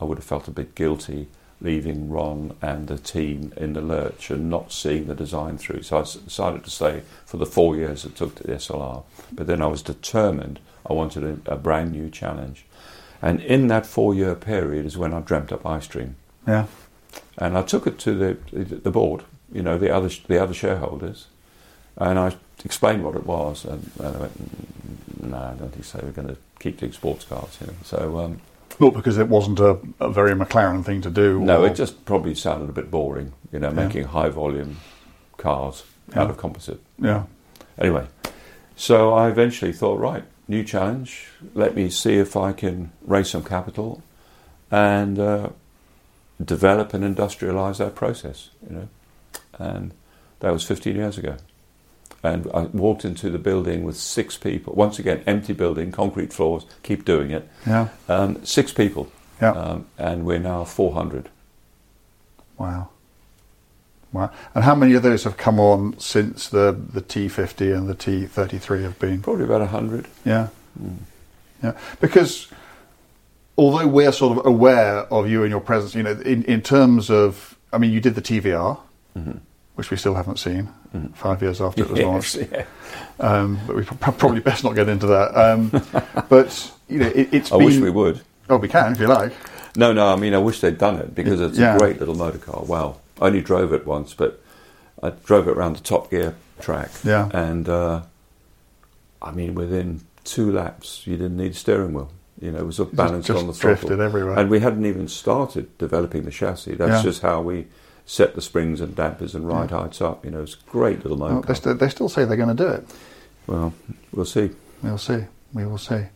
I 0.00 0.04
would 0.04 0.18
have 0.18 0.24
felt 0.24 0.48
a 0.48 0.52
bit 0.52 0.74
guilty 0.74 1.28
leaving 1.62 2.08
Ron 2.08 2.56
and 2.62 2.88
the 2.88 2.96
team 2.98 3.52
in 3.56 3.74
the 3.74 3.82
lurch 3.82 4.30
and 4.30 4.48
not 4.48 4.72
seeing 4.72 5.06
the 5.06 5.14
design 5.14 5.58
through. 5.58 5.82
So 5.82 5.98
I 5.98 6.02
decided 6.02 6.64
to 6.64 6.70
stay 6.70 7.02
for 7.26 7.36
the 7.36 7.46
four 7.46 7.76
years 7.76 8.04
it 8.04 8.16
took 8.16 8.34
to 8.36 8.42
the 8.44 8.54
SLR. 8.54 9.04
But 9.32 9.46
then 9.46 9.60
I 9.60 9.66
was 9.66 9.82
determined 9.82 10.58
I 10.88 10.94
wanted 10.94 11.42
a, 11.46 11.52
a 11.52 11.56
brand 11.56 11.92
new 11.92 12.08
challenge. 12.08 12.64
And 13.20 13.40
in 13.42 13.66
that 13.66 13.84
four 13.84 14.14
year 14.14 14.34
period 14.34 14.86
is 14.86 14.96
when 14.96 15.12
I 15.12 15.20
dreamt 15.20 15.52
up 15.52 15.62
iStream 15.64 16.14
Yeah. 16.46 16.66
and 17.36 17.56
I 17.58 17.62
took 17.62 17.86
it 17.86 17.98
to 18.00 18.14
the 18.14 18.36
the 18.52 18.90
board, 18.90 19.24
you 19.52 19.62
know, 19.62 19.78
the 19.78 19.94
other 19.94 20.08
the 20.28 20.42
other 20.42 20.54
shareholders, 20.54 21.26
and 21.96 22.18
I 22.18 22.36
explained 22.64 23.04
what 23.04 23.14
it 23.16 23.26
was, 23.26 23.64
and, 23.64 23.90
and 23.98 24.14
they 24.14 24.18
went, 24.20 25.22
"No, 25.30 25.36
I 25.36 25.54
don't 25.54 25.70
think 25.72 25.84
so. 25.84 26.00
We're 26.02 26.12
going 26.12 26.28
to 26.28 26.36
keep 26.58 26.78
doing 26.78 26.92
sports 26.92 27.24
cars." 27.24 27.58
You 27.60 27.66
know. 27.68 27.72
So 27.84 28.18
um, 28.18 28.40
Not 28.78 28.94
because 28.94 29.18
it 29.18 29.28
wasn't 29.28 29.58
a, 29.60 29.78
a 30.00 30.10
very 30.10 30.34
McLaren 30.34 30.84
thing 30.84 31.00
to 31.02 31.10
do. 31.10 31.40
no, 31.40 31.62
or- 31.62 31.66
it 31.68 31.74
just 31.74 32.04
probably 32.04 32.34
sounded 32.34 32.68
a 32.68 32.72
bit 32.72 32.90
boring, 32.90 33.32
you 33.52 33.58
know, 33.58 33.68
Yeah. 33.68 33.74
making 33.86 34.04
high 34.04 34.28
volume 34.30 34.76
cars 35.36 35.84
Yeah. 36.12 36.22
out 36.22 36.30
of 36.30 36.36
composite. 36.36 36.80
Yeah. 36.98 37.24
Anyway, 37.78 38.06
so 38.76 39.12
I 39.14 39.28
eventually 39.28 39.72
thought, 39.72 39.98
right, 39.98 40.24
new 40.48 40.62
challenge. 40.64 41.28
Let 41.54 41.74
me 41.74 41.88
see 41.90 42.14
if 42.18 42.36
I 42.36 42.52
can 42.52 42.90
raise 43.06 43.30
some 43.30 43.42
capital 43.44 44.02
and 44.70 45.18
uh, 45.18 45.48
develop 46.44 46.94
and 46.94 47.02
industrialize 47.04 47.78
that 47.78 47.94
process. 47.94 48.50
You 48.68 48.76
know, 48.76 48.88
and 49.60 49.92
that 50.40 50.52
was 50.52 50.64
15 50.64 50.96
years 50.96 51.18
ago. 51.18 51.36
And 52.22 52.50
I 52.52 52.62
walked 52.62 53.04
into 53.04 53.30
the 53.30 53.38
building 53.38 53.82
with 53.84 53.96
six 53.96 54.36
people. 54.36 54.74
Once 54.74 54.98
again, 54.98 55.22
empty 55.26 55.52
building, 55.54 55.90
concrete 55.92 56.32
floors. 56.32 56.66
Keep 56.82 57.04
doing 57.04 57.30
it. 57.30 57.48
Yeah. 57.66 57.88
Um, 58.08 58.44
six 58.44 58.72
people, 58.72 59.10
Yeah. 59.40 59.52
um, 59.52 59.86
and 59.96 60.24
we're 60.26 60.38
now 60.38 60.64
400. 60.64 61.30
Wow. 62.58 62.90
Wow. 64.12 64.30
And 64.54 64.64
how 64.64 64.74
many 64.74 64.94
of 64.94 65.02
those 65.02 65.24
have 65.24 65.36
come 65.36 65.58
on 65.60 65.98
since 65.98 66.48
the, 66.48 66.72
the 66.92 67.00
T50 67.00 67.74
and 67.76 67.88
the 67.88 67.94
T33 67.94 68.82
have 68.82 68.98
been? 68.98 69.22
Probably 69.22 69.44
about 69.44 69.60
100. 69.60 70.06
Yeah. 70.24 70.48
Yeah. 71.62 71.78
Because 72.00 72.48
although 73.56 73.86
we're 73.86 74.12
sort 74.12 74.36
of 74.38 74.44
aware 74.46 75.00
of 75.12 75.28
you 75.30 75.42
and 75.42 75.50
your 75.50 75.60
presence, 75.60 75.94
you 75.94 76.02
know, 76.02 76.12
in, 76.12 76.42
in 76.44 76.60
terms 76.60 77.08
of, 77.08 77.56
I 77.72 77.78
mean, 77.78 77.92
you 77.92 78.00
did 78.00 78.14
the 78.14 78.22
TVR, 78.22 78.78
which 79.80 79.90
we 79.90 79.96
still 79.96 80.14
haven't 80.14 80.38
seen 80.38 80.68
five 81.14 81.40
years 81.40 81.58
after 81.58 81.82
it 81.84 81.88
was 81.90 82.00
launched. 82.02 82.36
Yeah. 82.36 82.66
Um, 83.18 83.58
but 83.66 83.76
we 83.76 83.82
probably 83.84 84.40
best 84.40 84.62
not 84.62 84.74
get 84.74 84.90
into 84.90 85.06
that. 85.06 85.34
Um, 85.34 85.70
but, 86.28 86.70
you 86.86 86.98
know, 86.98 87.06
it, 87.06 87.30
it's 87.32 87.50
I 87.50 87.56
been. 87.56 87.64
wish 87.64 87.78
we 87.78 87.88
would. 87.88 88.20
Oh, 88.50 88.58
we 88.58 88.68
can 88.68 88.92
if 88.92 89.00
you 89.00 89.06
like. 89.06 89.32
No, 89.76 89.94
no. 89.94 90.08
I 90.12 90.16
mean, 90.16 90.34
I 90.34 90.38
wish 90.38 90.60
they'd 90.60 90.76
done 90.76 90.96
it 90.96 91.14
because 91.14 91.40
it's 91.40 91.56
Yeah. 91.58 91.76
a 91.76 91.78
great 91.78 91.98
little 91.98 92.14
motor 92.14 92.36
car. 92.36 92.62
Wow. 92.62 92.98
I 93.22 93.28
only 93.28 93.40
drove 93.40 93.72
it 93.72 93.86
once, 93.86 94.12
but 94.12 94.42
I 95.02 95.10
drove 95.24 95.48
it 95.48 95.56
around 95.56 95.76
the 95.76 95.82
Top 95.82 96.10
Gear 96.10 96.34
track. 96.60 96.90
Yeah. 97.02 97.30
And 97.32 97.66
uh, 97.66 98.02
I 99.22 99.30
mean, 99.30 99.54
within 99.54 100.02
two 100.24 100.52
laps, 100.52 101.06
you 101.06 101.16
didn't 101.16 101.38
need 101.38 101.52
a 101.52 101.54
steering 101.54 101.94
wheel. 101.94 102.10
You 102.38 102.50
know, 102.52 102.58
it 102.58 102.66
was 102.66 102.78
a 102.80 102.84
balanced 102.84 103.28
just 103.28 103.40
on 103.40 103.46
the 103.46 103.54
throttle. 103.54 103.98
everywhere. 104.02 104.38
And 104.38 104.50
we 104.50 104.60
hadn't 104.60 104.84
even 104.84 105.08
started 105.08 105.78
developing 105.78 106.24
the 106.24 106.30
chassis. 106.30 106.74
That's 106.74 107.02
Yeah. 107.02 107.02
just 107.10 107.22
how 107.22 107.40
we 107.40 107.66
set 108.10 108.34
the 108.34 108.42
springs 108.42 108.80
and 108.80 108.96
dampers 108.96 109.36
and 109.36 109.46
ride 109.46 109.70
heights 109.70 110.00
up. 110.00 110.24
You 110.24 110.32
know, 110.32 110.42
it's 110.42 110.54
a 110.54 110.70
great 110.70 111.04
little 111.04 111.16
motor 111.16 111.34
Well, 111.34 111.42
they, 111.42 111.54
st- 111.54 111.78
they 111.78 111.88
still 111.88 112.08
say 112.08 112.24
they're 112.24 112.36
going 112.36 112.56
to 112.56 112.60
do 112.64 112.68
it. 112.68 112.84
well, 113.46 113.72
we'll 114.12 114.24
see. 114.24 114.50
We'll 114.82 114.98
see. 114.98 115.26
We 115.52 115.64
will 115.64 115.78
see. 115.78 116.06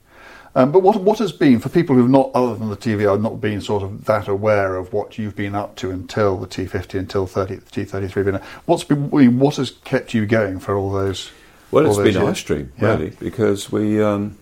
Um, 0.57 0.73
but 0.73 0.81
what 0.81 1.01
what 1.03 1.19
has 1.21 1.31
been 1.31 1.61
for 1.61 1.69
people 1.69 1.95
who've 1.95 2.11
not, 2.11 2.31
other 2.35 2.57
than 2.57 2.69
the 2.69 2.77
TVR, 2.77 3.21
not 3.21 3.41
been 3.41 3.61
sort 3.61 3.85
of 3.85 4.07
that 4.07 4.27
aware 4.27 4.75
of 4.77 4.93
what 4.93 5.19
you've 5.19 5.37
been 5.37 5.55
up 5.55 5.77
to 5.77 5.91
until 5.93 6.37
the 6.37 6.47
T50, 6.49 6.99
until 6.99 7.27
30, 7.29 7.57
the 7.57 7.61
T33? 7.63 8.43
What's 8.67 8.83
been 8.85 9.39
what 9.39 9.57
has 9.57 9.71
kept 9.85 10.15
you 10.15 10.27
going 10.27 10.59
for 10.59 10.77
all 10.77 10.91
those? 10.91 11.31
Well, 11.71 11.85
all 11.85 11.91
it's 11.91 11.99
those 11.99 12.15
been 12.15 12.23
years? 12.25 12.39
iStream, 12.39 12.69
Yeah. 12.81 12.89
really, 12.97 13.11
because 13.21 13.71
we 13.71 14.03
um, 14.03 14.37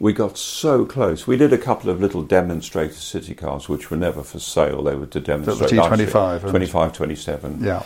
we 0.00 0.12
got 0.12 0.38
so 0.38 0.84
close. 0.84 1.26
We 1.26 1.36
did 1.36 1.52
a 1.52 1.58
couple 1.58 1.90
of 1.90 2.00
little 2.00 2.22
demonstrator 2.22 2.94
city 2.94 3.34
cars, 3.34 3.68
which 3.68 3.90
were 3.90 3.96
never 3.96 4.22
for 4.22 4.38
sale. 4.38 4.82
They 4.82 4.94
were 4.94 5.06
to 5.06 5.20
demonstrate 5.20 5.70
T25 5.70 6.08
iStream, 6.08 6.42
and- 6.42 6.50
25, 6.50 6.92
27. 6.92 7.64
Yeah, 7.64 7.82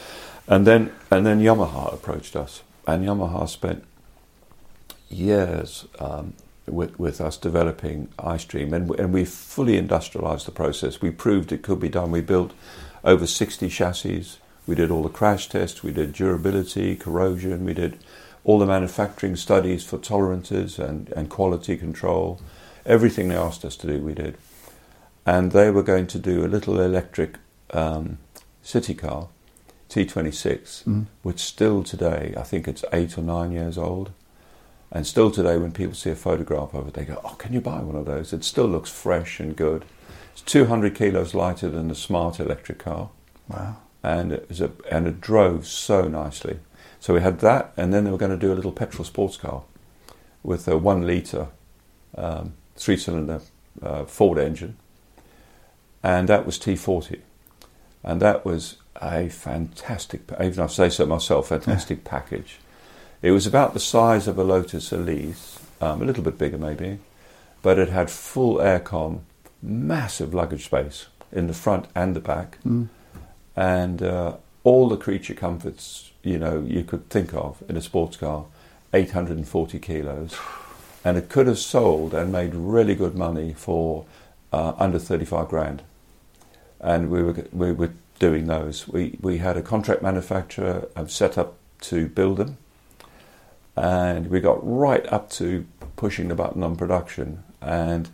And 0.49 0.67
then 0.67 0.93
and 1.11 1.25
then 1.27 1.41
Yamaha 1.41 1.93
approached 1.93 2.37
us, 2.37 2.63
and 2.87 3.05
Yamaha 3.05 3.49
spent 3.49 3.85
years 5.09 5.87
um, 5.99 6.35
with, 6.67 6.99
with 6.99 7.21
us 7.21 7.37
developing 7.37 8.09
iStream, 8.19 8.73
and, 8.73 8.91
and 8.99 9.13
we 9.13 9.25
fully 9.25 9.77
industrialized 9.77 10.47
the 10.47 10.53
process. 10.53 11.01
We 11.01 11.11
proved 11.11 11.53
it 11.53 11.63
could 11.63 11.81
be 11.81 11.89
done. 11.89 12.11
We 12.11 12.21
built 12.21 12.53
over 13.05 13.27
60 13.27 13.69
chassis. 13.69 14.27
We 14.67 14.75
did 14.75 14.91
all 14.91 15.03
the 15.03 15.09
crash 15.09 15.49
tests. 15.49 15.83
We 15.83 15.91
did 15.93 16.13
durability, 16.13 16.95
corrosion. 16.97 17.65
We 17.65 17.75
did 17.75 17.99
all 18.45 18.59
the 18.59 18.67
manufacturing 18.67 19.37
studies 19.37 19.85
for 19.85 19.99
tolerances 19.99 20.79
and, 20.79 21.09
and 21.11 21.31
quality 21.31 21.77
control. 21.77 22.41
Everything 22.85 23.29
they 23.29 23.37
asked 23.37 23.65
us 23.65 23.77
to 23.77 23.87
do, 23.87 23.99
we 23.99 24.15
did. 24.15 24.37
And 25.25 25.53
they 25.53 25.71
were 25.71 25.85
going 25.85 26.09
to 26.09 26.19
do 26.19 26.45
a 26.45 26.49
little 26.49 26.81
electric 26.81 27.37
um, 27.71 28.19
city 28.63 28.95
car, 28.95 29.29
T26, 29.89 30.85
Mm. 30.85 31.07
which 31.23 31.39
still 31.41 31.83
today, 31.85 32.35
I 32.37 32.43
think 32.43 32.67
it's 32.67 32.85
eight 32.93 33.17
or 33.17 33.23
nine 33.23 33.53
years 33.53 33.79
old. 33.79 34.11
And 34.91 35.07
still 35.07 35.31
today, 35.31 35.57
when 35.57 35.73
people 35.73 35.95
see 35.95 36.11
a 36.11 36.15
photograph 36.17 36.75
of 36.75 36.89
it, 36.89 36.95
they 36.95 37.05
go, 37.05 37.21
Oh, 37.25 37.35
can 37.39 37.53
you 37.53 37.61
buy 37.61 37.81
one 37.81 37.97
of 37.97 38.05
those? 38.07 38.33
It 38.33 38.45
still 38.45 38.67
looks 38.67 38.91
fresh 38.91 39.39
and 39.41 39.55
good. 39.57 39.85
It's 40.33 40.43
200 40.43 40.95
kilos 40.95 41.35
lighter 41.35 41.71
than 41.71 41.89
the 41.89 41.95
smart 41.95 42.41
electric 42.41 42.79
car 42.79 43.11
Wow. 43.49 43.77
and 44.03 44.33
it 44.33 44.49
was 44.49 44.61
a, 44.61 44.71
and 44.91 45.07
it 45.07 45.21
drove 45.21 45.67
so 45.67 46.09
nicely. 46.09 46.59
So 47.03 47.15
we 47.15 47.21
had 47.21 47.41
that, 47.41 47.73
and 47.77 47.93
then 47.93 48.05
they 48.05 48.13
were 48.13 48.17
going 48.17 48.31
to 48.31 48.37
do 48.37 48.53
a 48.53 48.55
little 48.55 48.71
petrol 48.71 49.05
sports 49.05 49.37
car 49.37 49.65
with 50.45 50.69
a 50.69 50.79
one 50.79 51.05
liter 51.05 51.49
um, 52.17 52.53
three 52.77 52.97
cylinder 52.97 53.41
uh, 53.83 54.05
Ford 54.05 54.39
engine, 54.39 54.77
and 56.01 56.29
that 56.29 56.47
was 56.47 56.61
T40, 56.61 57.19
and 58.05 58.23
that 58.23 58.45
was 58.45 58.77
a 59.03 59.29
fantastic, 59.31 60.21
even 60.41 60.61
I 60.63 60.69
say 60.69 60.89
so 60.91 61.05
myself, 61.05 61.49
fantastic 61.49 62.05
package. 62.05 62.59
It 63.21 63.33
was 63.33 63.49
about 63.49 63.75
the 63.75 63.81
size 63.81 64.29
of 64.29 64.39
a 64.39 64.45
Lotus 64.45 64.93
Elise, 64.93 65.59
um, 65.81 66.03
a 66.03 66.05
little 66.05 66.23
bit 66.23 66.39
bigger 66.39 66.59
maybe, 66.59 67.01
but 67.63 67.81
it 67.81 67.89
had 67.89 68.11
full 68.13 68.59
aircon, 68.59 69.23
massive 69.61 70.33
luggage 70.35 70.67
space 70.67 71.07
in 71.33 71.49
the 71.49 71.53
front 71.55 71.87
and 71.97 72.15
the 72.15 72.21
back 72.21 72.59
Mm. 72.65 72.89
and 73.57 74.03
uh, 74.05 74.37
all 74.65 74.89
the 74.89 74.97
creature 74.97 75.35
comforts 75.35 76.13
you 76.23 76.39
know 76.39 76.65
you 76.67 76.85
could 76.85 77.09
think 77.11 77.35
of 77.35 77.63
in 77.69 77.77
a 77.77 77.83
sports 77.83 78.17
car, 78.17 78.47
840 78.93 79.79
kilos, 79.79 80.37
and 81.05 81.17
it 81.17 81.29
could 81.29 81.47
have 81.47 81.59
sold 81.59 82.15
and 82.15 82.33
made 82.33 82.55
really 82.55 82.95
good 82.95 83.17
money 83.17 83.53
for 83.53 84.05
uh, 84.53 84.75
under 84.79 84.99
35 84.99 85.49
grand. 85.49 85.83
And 86.81 87.11
we 87.11 87.23
were 87.23 87.45
we 87.53 87.73
were 87.73 87.93
doing 88.19 88.47
those. 88.47 88.89
We 88.89 89.19
we 89.21 89.39
had 89.39 89.57
a 89.57 89.63
contract 89.63 90.03
manufacturer 90.03 90.89
um, 90.97 91.09
set 91.09 91.39
up 91.39 91.55
to 91.83 92.09
build 92.09 92.39
them, 92.39 92.57
and 93.77 94.29
we 94.29 94.41
got 94.41 94.59
right 94.63 95.07
up 95.13 95.31
to 95.31 95.67
pushing 95.97 96.29
the 96.29 96.35
button 96.35 96.63
on 96.63 96.77
production, 96.77 97.45
and 97.61 98.09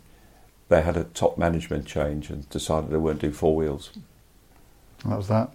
they 0.69 0.83
had 0.83 0.97
a 0.97 1.05
top 1.05 1.39
management 1.39 1.87
change 1.87 2.29
and 2.29 2.49
decided 2.51 2.91
they 2.91 2.99
weren't 2.99 3.21
do 3.21 3.33
four 3.33 3.57
wheels. 3.57 3.91
That 5.05 5.17
was 5.17 5.29
that. 5.29 5.51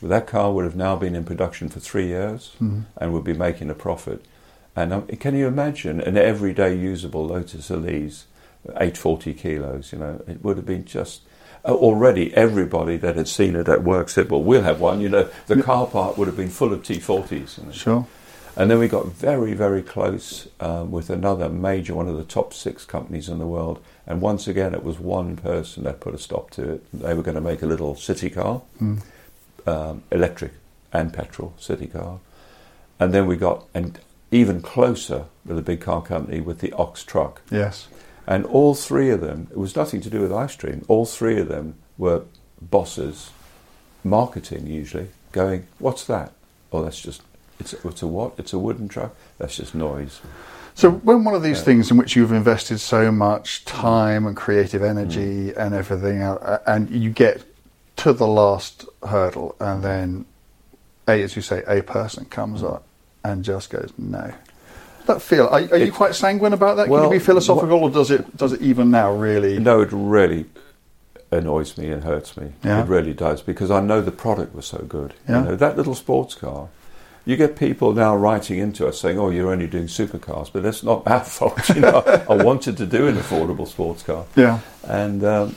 Well, 0.00 0.10
that 0.10 0.26
car 0.26 0.52
would 0.52 0.64
have 0.64 0.76
now 0.76 0.96
been 0.96 1.14
in 1.14 1.24
production 1.24 1.68
for 1.68 1.80
three 1.80 2.06
years 2.08 2.52
Mhm. 2.62 2.84
and 2.98 3.12
would 3.12 3.24
be 3.24 3.32
making 3.34 3.70
a 3.70 3.74
profit. 3.74 4.20
And 4.76 4.92
um, 4.92 5.06
can 5.06 5.34
you 5.36 5.46
imagine 5.46 6.00
an 6.00 6.16
everyday 6.18 6.74
usable 6.76 7.26
Lotus 7.26 7.70
Elise, 7.70 8.24
840 8.68 9.34
kilos? 9.34 9.92
You 9.92 9.98
know, 10.00 10.22
it 10.26 10.42
would 10.44 10.56
have 10.56 10.66
been 10.66 10.84
just. 10.84 11.20
uh, 11.66 11.72
Already, 11.72 12.34
everybody 12.34 12.98
that 12.98 13.16
had 13.16 13.26
seen 13.28 13.56
it 13.56 13.68
at 13.68 13.82
work 13.84 14.10
said, 14.10 14.30
"Well, 14.30 14.42
we'll 14.42 14.62
have 14.64 14.80
one." 14.80 15.00
You 15.00 15.08
know, 15.08 15.28
the 15.46 15.62
car 15.62 15.86
park 15.86 16.18
would 16.18 16.26
have 16.28 16.36
been 16.36 16.50
full 16.50 16.72
of 16.74 16.82
T40s. 16.82 17.56
you 17.58 17.64
know. 17.66 17.72
Sure. 17.72 18.06
And 18.56 18.70
then 18.70 18.78
we 18.78 18.86
got 18.86 19.06
very, 19.06 19.54
very 19.54 19.80
close 19.82 20.46
um, 20.60 20.90
with 20.90 21.08
another 21.10 21.48
major, 21.48 21.94
one 21.94 22.06
of 22.06 22.16
the 22.18 22.22
top 22.24 22.52
six 22.52 22.84
companies 22.84 23.28
in 23.30 23.38
the 23.38 23.46
world. 23.46 23.78
And 24.06 24.20
once 24.20 24.46
again, 24.46 24.74
it 24.74 24.84
was 24.84 25.00
one 25.00 25.36
person 25.36 25.84
that 25.84 26.00
put 26.00 26.14
a 26.14 26.18
stop 26.18 26.50
to 26.50 26.62
it. 26.74 26.84
They 26.92 27.14
were 27.14 27.22
going 27.22 27.34
to 27.36 27.40
make 27.40 27.62
a 27.62 27.66
little 27.66 27.94
city 27.96 28.28
car, 28.30 28.60
Mm. 28.82 28.98
Um, 29.66 30.02
electric 30.10 30.52
and 30.92 31.12
petrol 31.12 31.54
city 31.58 31.86
car. 31.86 32.18
And 33.00 33.12
then 33.12 33.26
we 33.26 33.36
got 33.36 33.66
and 33.74 33.98
even 34.30 34.62
closer 34.62 35.26
with 35.44 35.58
a 35.58 35.62
big 35.62 35.80
car 35.80 36.02
company 36.02 36.40
with 36.40 36.60
the 36.60 36.72
Ox 36.72 37.04
truck. 37.04 37.42
Yes. 37.50 37.86
And 38.26 38.44
all 38.46 38.74
three 38.74 39.10
of 39.10 39.20
them, 39.20 39.48
it 39.50 39.56
was 39.58 39.76
nothing 39.76 40.00
to 40.00 40.10
do 40.10 40.20
with 40.20 40.30
iStream, 40.30 40.84
all 40.88 41.04
three 41.06 41.38
of 41.38 41.48
them 41.48 41.74
were 41.98 42.22
bosses, 42.60 43.30
marketing 44.02 44.66
usually, 44.66 45.08
going, 45.32 45.66
What's 45.78 46.04
that? 46.06 46.32
Oh, 46.72 46.82
that's 46.82 47.00
just, 47.00 47.22
it's, 47.60 47.72
it's 47.74 48.02
a 48.02 48.06
what? 48.06 48.32
It's 48.38 48.52
a 48.52 48.58
wooden 48.58 48.88
truck? 48.88 49.14
That's 49.38 49.56
just 49.56 49.74
noise. 49.74 50.20
So 50.74 50.90
when 50.90 51.22
one 51.22 51.34
of 51.34 51.42
these 51.42 51.58
Yeah. 51.58 51.64
things 51.64 51.90
in 51.90 51.96
which 51.96 52.16
you've 52.16 52.32
invested 52.32 52.78
so 52.78 53.12
much 53.12 53.64
time 53.64 54.26
and 54.26 54.36
creative 54.36 54.82
energy 54.82 55.52
Mm. 55.52 55.56
and 55.56 55.74
everything, 55.74 56.22
uh, 56.22 56.58
and 56.66 56.90
you 56.90 57.10
get 57.10 57.44
to 57.96 58.12
the 58.12 58.26
last 58.26 58.84
hurdle, 59.08 59.54
and 59.60 59.82
then 59.82 60.24
a, 61.08 61.22
as 61.22 61.36
you 61.36 61.42
say, 61.42 61.62
a 61.66 61.82
person 61.82 62.24
comes 62.26 62.62
up 62.62 62.84
and 63.24 63.44
just 63.44 63.70
goes, 63.70 63.92
no. 63.98 64.32
That 65.06 65.20
feel? 65.20 65.46
Are, 65.48 65.60
are 65.60 65.76
you 65.76 65.92
quite 65.92 66.14
sanguine 66.14 66.54
about 66.54 66.76
that? 66.76 66.84
Can 66.84 66.92
Well, 66.92 67.04
you 67.04 67.10
be 67.10 67.18
philosophical, 67.18 67.78
or 67.84 67.90
does 67.90 68.10
it 68.10 68.36
does 68.38 68.52
it 68.54 68.62
even 68.62 68.90
now 68.90 69.12
really? 69.12 69.58
No, 69.58 69.82
it 69.82 69.90
really 69.92 70.46
annoys 71.30 71.76
me 71.76 71.90
and 71.90 72.04
hurts 72.04 72.36
me. 72.38 72.52
Yeah. 72.64 72.82
It 72.82 72.88
really 72.88 73.12
does 73.12 73.42
because 73.42 73.70
I 73.70 73.80
know 73.80 74.00
the 74.00 74.10
product 74.12 74.54
was 74.54 74.64
so 74.66 74.78
good. 74.78 75.12
Yeah. 75.28 75.40
You 75.40 75.44
know, 75.50 75.56
that 75.56 75.76
little 75.76 75.94
sports 75.94 76.34
car. 76.34 76.68
You 77.26 77.36
get 77.36 77.56
people 77.56 77.92
now 77.94 78.14
writing 78.16 78.58
into 78.58 78.86
us 78.86 78.98
saying, 79.00 79.18
"Oh, 79.18 79.28
you're 79.30 79.50
only 79.50 79.66
doing 79.66 79.86
supercars," 79.88 80.50
but 80.52 80.62
that's 80.62 80.82
not 80.82 81.06
our 81.06 81.24
fault. 81.24 81.68
You 81.70 81.82
know, 81.82 82.02
I 82.30 82.36
wanted 82.42 82.76
to 82.78 82.86
do 82.86 83.06
an 83.06 83.16
affordable 83.16 83.66
sports 83.68 84.02
car, 84.02 84.24
Yeah. 84.36 84.60
and 84.88 85.22
um, 85.24 85.54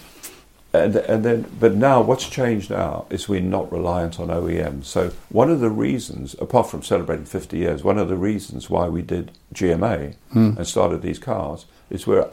and 0.84 0.96
and 0.96 1.24
then, 1.26 1.46
but 1.60 1.76
now 1.76 2.02
what's 2.02 2.28
changed 2.30 2.70
now 2.70 3.06
is 3.10 3.28
we're 3.30 3.42
not 3.42 3.72
reliant 3.72 4.20
on 4.20 4.28
OEMs. 4.30 4.86
So 4.86 5.12
one 5.30 5.50
of 5.50 5.60
the 5.60 5.70
reasons, 5.70 6.36
apart 6.40 6.70
from 6.70 6.84
celebrating 6.84 7.26
50 7.26 7.58
years, 7.58 7.84
one 7.84 7.98
of 7.98 8.08
the 8.10 8.16
reasons 8.18 8.70
why 8.70 8.88
we 8.88 9.02
did 9.02 9.32
GMA 9.54 10.16
Hmm. 10.34 10.52
and 10.58 10.68
started 10.68 11.02
these 11.02 11.20
cars 11.20 11.66
is 11.90 12.06
we're 12.08 12.28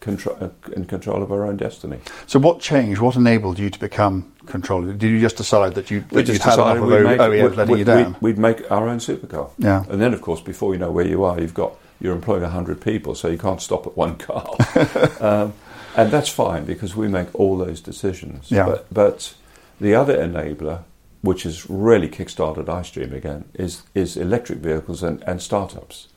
contro- 0.00 0.36
uh, 0.40 0.72
in 0.72 0.84
control 0.86 1.22
of 1.22 1.30
our 1.32 1.46
own 1.46 1.56
destiny. 1.56 1.98
So 2.26 2.38
what 2.38 2.60
changed? 2.60 3.00
What 3.00 3.16
enabled 3.16 3.58
you 3.58 3.70
to 3.70 3.78
become 3.78 4.32
controller? 4.46 4.92
Did 4.92 5.10
you 5.10 5.20
just 5.20 5.36
decide 5.36 5.74
that 5.74 5.90
you 5.90 6.00
that 6.00 6.12
We 6.12 6.22
just 6.24 6.42
decided 6.42 6.82
of 6.82 6.88
we'd 6.88 7.02
make, 7.04 7.18
OEMs 7.20 7.30
we'd, 7.50 7.56
letting 7.56 7.70
you 7.70 7.76
we'd- 7.78 7.84
down? 7.84 8.16
we'd 8.20 8.38
make 8.38 8.70
our 8.70 8.88
own 8.88 8.98
supercar. 8.98 9.50
Yeah. 9.58 9.84
And 9.88 10.00
then, 10.00 10.12
of 10.14 10.20
course, 10.20 10.40
before 10.40 10.72
you 10.74 10.78
know 10.80 10.90
where 10.90 11.06
you 11.06 11.22
are, 11.24 11.40
you've 11.40 11.54
got 11.54 11.74
you're 12.00 12.14
employing 12.16 12.42
100 12.42 12.80
people, 12.80 13.14
so 13.14 13.28
you 13.28 13.38
can't 13.38 13.60
stop 13.62 13.86
at 13.86 13.96
one 13.96 14.16
car. 14.16 14.44
um, 15.20 15.52
and 15.96 16.10
that's 16.10 16.28
fine 16.28 16.64
because 16.64 16.96
we 16.96 17.08
make 17.08 17.34
all 17.34 17.58
those 17.58 17.80
decisions. 17.80 18.50
Yeah. 18.50 18.66
But, 18.66 18.94
but 18.94 19.34
the 19.80 19.94
other 19.94 20.16
enabler, 20.16 20.84
which 21.20 21.42
has 21.44 21.68
really 21.68 22.08
kickstarted 22.08 22.64
iStream 22.66 23.12
again, 23.12 23.44
is, 23.54 23.82
is 23.94 24.16
electric 24.16 24.58
vehicles 24.58 25.02
and, 25.02 25.22
and 25.24 25.42
startups. 25.42 26.08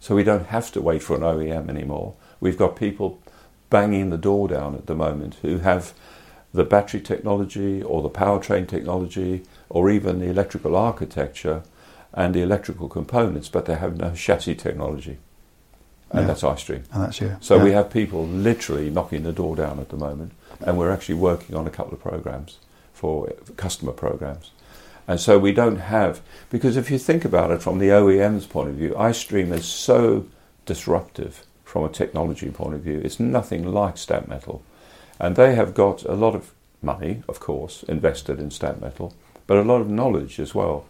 So 0.00 0.14
we 0.14 0.24
don't 0.24 0.46
have 0.46 0.70
to 0.72 0.82
wait 0.82 1.02
for 1.02 1.16
an 1.16 1.22
OEM 1.22 1.68
anymore. 1.68 2.14
We've 2.40 2.58
got 2.58 2.76
people 2.76 3.20
banging 3.70 4.10
the 4.10 4.18
door 4.18 4.48
down 4.48 4.74
at 4.74 4.86
the 4.86 4.94
moment 4.94 5.36
who 5.42 5.58
have 5.58 5.94
the 6.52 6.64
battery 6.64 7.00
technology 7.00 7.82
or 7.82 8.02
the 8.02 8.10
powertrain 8.10 8.68
technology 8.68 9.42
or 9.68 9.90
even 9.90 10.20
the 10.20 10.28
electrical 10.28 10.76
architecture 10.76 11.62
and 12.12 12.34
the 12.34 12.42
electrical 12.42 12.88
components, 12.88 13.48
but 13.48 13.66
they 13.66 13.74
have 13.74 13.96
no 13.96 14.14
chassis 14.14 14.54
technology. 14.54 15.18
And 16.14 16.22
Yeah. 16.22 16.26
that's 16.28 16.42
iStream. 16.42 16.82
and 16.92 17.02
that's 17.02 17.20
you. 17.20 17.36
So 17.40 17.56
Yeah. 17.56 17.64
we 17.64 17.72
have 17.72 17.90
people 17.90 18.24
literally 18.26 18.88
knocking 18.88 19.24
the 19.24 19.32
door 19.32 19.56
down 19.56 19.80
at 19.80 19.88
the 19.88 19.96
moment, 19.96 20.30
and 20.60 20.78
we're 20.78 20.92
actually 20.92 21.16
working 21.16 21.56
on 21.56 21.66
a 21.66 21.70
couple 21.70 21.92
of 21.92 22.00
programs 22.00 22.58
for 22.92 23.28
customer 23.56 23.90
programs. 23.92 24.52
And 25.08 25.18
so 25.20 25.38
we 25.38 25.52
don't 25.52 25.80
have 25.80 26.20
because 26.50 26.76
if 26.76 26.90
you 26.90 26.98
think 26.98 27.24
about 27.24 27.50
it 27.50 27.60
from 27.62 27.78
the 27.78 27.88
OEM's 27.90 28.46
point 28.46 28.68
of 28.70 28.76
view, 28.76 28.90
iStream 28.96 29.52
is 29.52 29.66
so 29.66 30.24
disruptive 30.66 31.44
from 31.64 31.84
a 31.84 31.88
technology 31.88 32.48
point 32.50 32.74
of 32.74 32.80
view. 32.80 33.00
It's 33.04 33.18
nothing 33.20 33.66
like 33.72 33.98
stamp 33.98 34.28
metal, 34.28 34.62
and 35.18 35.34
they 35.34 35.54
have 35.56 35.74
got 35.74 36.04
a 36.04 36.14
lot 36.14 36.34
of 36.36 36.52
money, 36.80 37.22
of 37.28 37.40
course, 37.40 37.82
invested 37.88 38.38
in 38.38 38.50
stamp 38.52 38.80
metal, 38.80 39.12
but 39.48 39.56
a 39.58 39.62
lot 39.62 39.80
of 39.80 39.88
knowledge 39.90 40.38
as 40.38 40.54
well. 40.54 40.84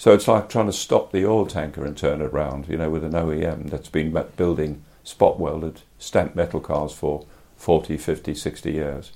So 0.00 0.14
it's 0.14 0.26
like 0.26 0.48
trying 0.48 0.64
to 0.64 0.72
stop 0.72 1.12
the 1.12 1.26
oil 1.26 1.44
tanker 1.44 1.84
and 1.84 1.94
turn 1.94 2.22
it 2.22 2.32
around, 2.32 2.70
you 2.70 2.78
know, 2.78 2.88
with 2.88 3.04
an 3.04 3.12
OEM 3.12 3.68
that's 3.68 3.90
been 3.90 4.16
building 4.34 4.82
spot 5.04 5.38
welded 5.38 5.82
stamped 5.98 6.34
metal 6.34 6.58
cars 6.58 6.94
for 6.94 7.26
40, 7.58 7.98
50, 7.98 8.34
60 8.34 8.72
years. 8.72 9.12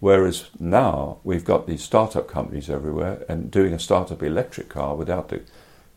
Whereas 0.00 0.50
now 0.58 1.18
we've 1.22 1.44
got 1.44 1.68
these 1.68 1.84
startup 1.84 2.26
companies 2.26 2.68
everywhere 2.68 3.24
and 3.28 3.48
doing 3.48 3.72
a 3.72 3.78
startup 3.78 4.20
electric 4.20 4.68
car 4.68 4.96
without 4.96 5.28
the 5.28 5.42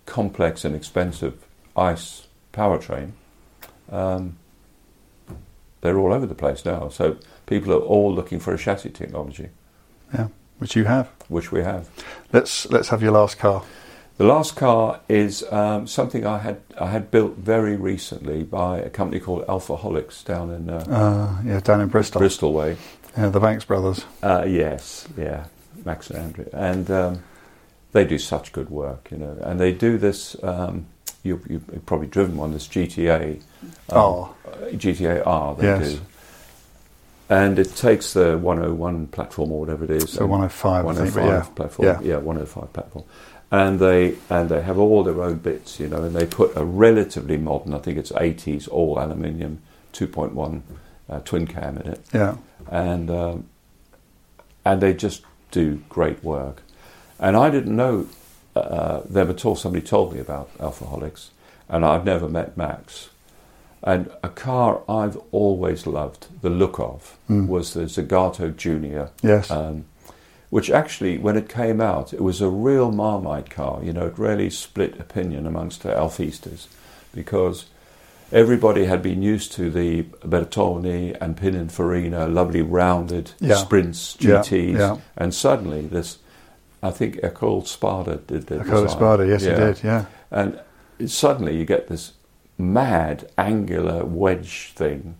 complex 0.06 0.64
and 0.64 0.76
expensive 0.76 1.44
ICE 1.76 2.28
powertrain. 2.54 3.14
Um, 3.92 4.38
they're 5.82 5.98
all 5.98 6.14
over 6.14 6.28
the 6.28 6.36
place 6.36 6.64
now. 6.64 6.90
So 6.90 7.18
people 7.48 7.74
are 7.74 7.80
all 7.80 8.14
looking 8.14 8.40
for 8.40 8.54
a 8.54 8.58
chassis 8.60 8.92
technology, 8.92 9.50
yeah, 10.14 10.28
which 10.60 10.76
you 10.76 10.84
have. 10.84 11.08
which 11.28 11.52
we 11.52 11.64
have. 11.64 11.90
Let's 12.32 12.70
let's 12.70 12.90
have 12.90 13.02
your 13.02 13.14
last 13.14 13.40
car. 13.40 13.64
The 14.22 14.28
last 14.28 14.56
car 14.56 15.00
is 15.10 15.44
um, 15.52 15.88
something 15.88 16.28
I 16.28 16.38
had 16.38 16.62
I 16.80 16.92
had 16.92 17.10
built 17.10 17.38
very 17.38 17.76
recently 17.76 18.44
by 18.44 18.78
a 18.78 18.88
company 18.88 19.20
called 19.20 19.48
Alfaholics 19.48 20.24
down 20.24 20.52
in 20.52 20.70
uh, 20.70 20.86
Uh, 20.88 21.42
yeah, 21.44 21.60
down 21.60 21.82
in 21.82 21.88
Bristol. 21.88 22.20
Bristol 22.20 22.54
way. 22.54 22.78
Yeah, 23.18 23.30
the 23.30 23.40
Banks 23.40 23.66
brothers. 23.66 24.06
Uh, 24.22 24.46
yes, 24.48 25.08
yeah, 25.18 25.46
Max 25.86 26.12
and 26.12 26.20
Andrew, 26.20 26.46
and 26.54 26.92
um, 26.92 27.24
they 27.94 28.06
do 28.06 28.20
such 28.20 28.52
good 28.52 28.70
work, 28.70 29.08
you 29.10 29.18
know. 29.18 29.36
And 29.42 29.60
they 29.60 29.72
do 29.72 29.98
this. 29.98 30.36
Um, 30.44 30.86
you, 31.24 31.42
you've 31.50 31.84
probably 31.88 32.06
driven 32.06 32.38
one. 32.38 32.54
This 32.54 32.68
GTA, 32.68 33.42
um, 33.90 33.98
R. 33.98 34.36
uh, 34.46 34.52
GTA 34.74 35.26
R. 35.26 35.56
They 35.56 35.66
Yes. 35.66 35.94
do, 35.94 36.02
and 37.32 37.58
it 37.58 37.76
takes 37.76 38.14
the 38.14 38.38
101 38.38 39.08
platform 39.08 39.52
or 39.52 39.62
whatever 39.62 39.84
it 39.86 39.90
is. 39.90 40.12
So 40.12 40.22
and 40.22 40.30
105, 40.30 40.86
I 40.86 40.94
think, 40.94 41.16
105 41.16 41.26
yeah. 41.26 41.56
platform. 41.56 41.88
Yeah. 41.88 42.00
Yeah. 42.04 42.18
105 42.18 42.72
platform. 42.72 43.06
And 43.54 43.80
they 43.80 44.16
and 44.30 44.48
they 44.50 44.62
have 44.62 44.78
all 44.80 45.04
their 45.04 45.22
own 45.22 45.38
bits, 45.40 45.80
you 45.80 45.88
know, 45.90 46.04
and 46.04 46.16
they 46.16 46.26
put 46.26 46.56
a 46.56 46.64
relatively 46.64 47.36
modern, 47.38 47.74
I 47.74 47.80
think 47.80 47.98
it's 47.98 48.12
80s, 48.14 48.70
all 48.70 48.98
aluminium 48.98 49.62
2.1 49.94 50.62
uh, 51.10 51.20
twin 51.20 51.46
cam 51.48 51.78
in 51.78 51.88
it 51.88 52.00
Yeah. 52.14 52.36
and 52.70 53.10
um, 53.12 53.46
and 54.64 54.82
they 54.82 54.94
just 54.94 55.24
do 55.52 55.84
great 55.90 56.24
work. 56.24 56.62
And 57.20 57.36
I 57.36 57.50
didn't 57.50 57.76
know 57.76 58.08
uh, 58.56 59.02
them 59.10 59.30
at 59.30 59.44
all. 59.46 59.56
Somebody 59.58 59.86
told 59.86 60.14
me 60.14 60.20
about 60.22 60.56
Alfaholics, 60.58 61.30
and 61.68 61.84
I've 61.86 62.06
never 62.06 62.30
met 62.30 62.56
Max. 62.56 63.10
And 63.84 64.12
a 64.24 64.30
car 64.30 64.82
I've 64.88 65.18
always 65.32 65.86
loved 65.88 66.28
the 66.42 66.50
look 66.50 66.80
of 66.80 67.18
was 67.28 67.74
the 67.74 67.82
Zagato 67.82 68.56
Junior, 68.56 69.10
Yes. 69.24 69.50
um, 69.52 69.86
which 70.52 70.70
actually, 70.70 71.18
when 71.18 71.36
it 71.36 71.50
came 71.50 71.82
out, 71.82 72.14
it 72.14 72.22
was 72.22 72.40
a 72.42 72.50
real 72.50 72.92
Marmite 72.92 73.50
car. 73.50 73.80
You 73.84 73.94
know, 73.94 74.06
it 74.06 74.20
really 74.20 74.50
split 74.52 75.00
opinion 75.00 75.48
amongst 75.48 75.82
the 75.82 75.90
Alfistas 75.90 76.68
because 77.16 77.66
everybody 78.32 78.86
had 78.86 79.02
been 79.02 79.22
used 79.24 79.52
to 79.54 79.70
the 79.72 80.04
Bertone 80.26 81.18
and 81.20 81.36
Pininfarina, 81.38 82.32
lovely 82.32 82.62
rounded 82.62 83.32
Yeah. 83.40 83.56
sprints, 83.56 84.16
GTs, 84.18 84.78
yeah. 84.78 84.98
and 85.18 85.34
suddenly 85.34 85.88
this, 85.88 86.20
I 86.84 86.92
think 86.92 87.18
Ercole 87.24 87.66
Spada 87.66 88.18
did 88.28 88.48
the 88.48 88.60
I 88.60 88.64
call 88.64 88.80
it 88.80 88.84
design. 88.84 88.98
Spada. 89.00 89.28
Yes, 89.28 89.44
it 89.44 89.56
did. 89.56 89.84
Yeah. 89.84 90.06
And 90.32 90.60
suddenly 91.08 91.58
you 91.58 91.66
get 91.66 91.88
this 91.88 92.12
mad 92.58 93.28
angular 93.38 94.06
wedge 94.06 94.72
thing 94.76 95.16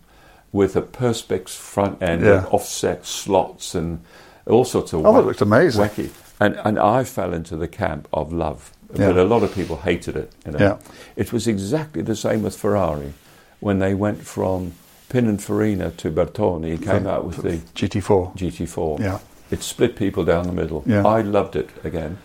with 0.52 0.76
a 0.76 0.82
perspex 0.82 1.50
front 1.56 2.02
end 2.02 2.22
Yeah. 2.24 2.38
and 2.38 2.46
offset 2.48 3.06
slots 3.06 3.74
and 3.74 4.00
all 4.46 4.64
sorts 4.64 4.92
of 4.92 5.04
Oh, 5.06 5.12
that 5.14 5.26
looked 5.26 5.40
amazing. 5.40 5.84
wacky. 5.84 6.10
And 6.40 6.56
and 6.64 6.78
I 6.78 7.04
fell 7.04 7.32
into 7.34 7.56
the 7.56 7.68
camp 7.68 8.08
of 8.12 8.32
love, 8.32 8.72
Yeah. 8.94 9.08
but 9.08 9.16
a 9.16 9.24
lot 9.24 9.42
of 9.42 9.54
people 9.54 9.76
hated 9.76 10.16
it. 10.16 10.32
You 10.46 10.52
know? 10.52 10.58
Yeah. 10.58 10.76
It 11.16 11.32
was 11.32 11.46
exactly 11.46 12.02
the 12.02 12.16
same 12.16 12.42
with 12.42 12.56
Ferrari 12.56 13.12
when 13.60 13.78
they 13.78 13.94
went 13.94 14.22
from 14.24 14.72
Pininfarina 15.10 15.96
to 15.98 16.10
Bertone. 16.10 16.64
He 16.70 16.78
came 16.78 17.06
out 17.06 17.24
with 17.26 17.36
the 17.42 17.58
GT4. 17.74 18.34
GT4. 18.36 18.98
Yeah. 19.00 19.18
It 19.50 19.62
split 19.62 19.96
people 19.96 20.24
down 20.24 20.46
the 20.46 20.52
middle. 20.52 20.82
Yeah. 20.86 21.06
I 21.06 21.20
loved 21.20 21.54
it 21.56 21.68
again, 21.84 22.16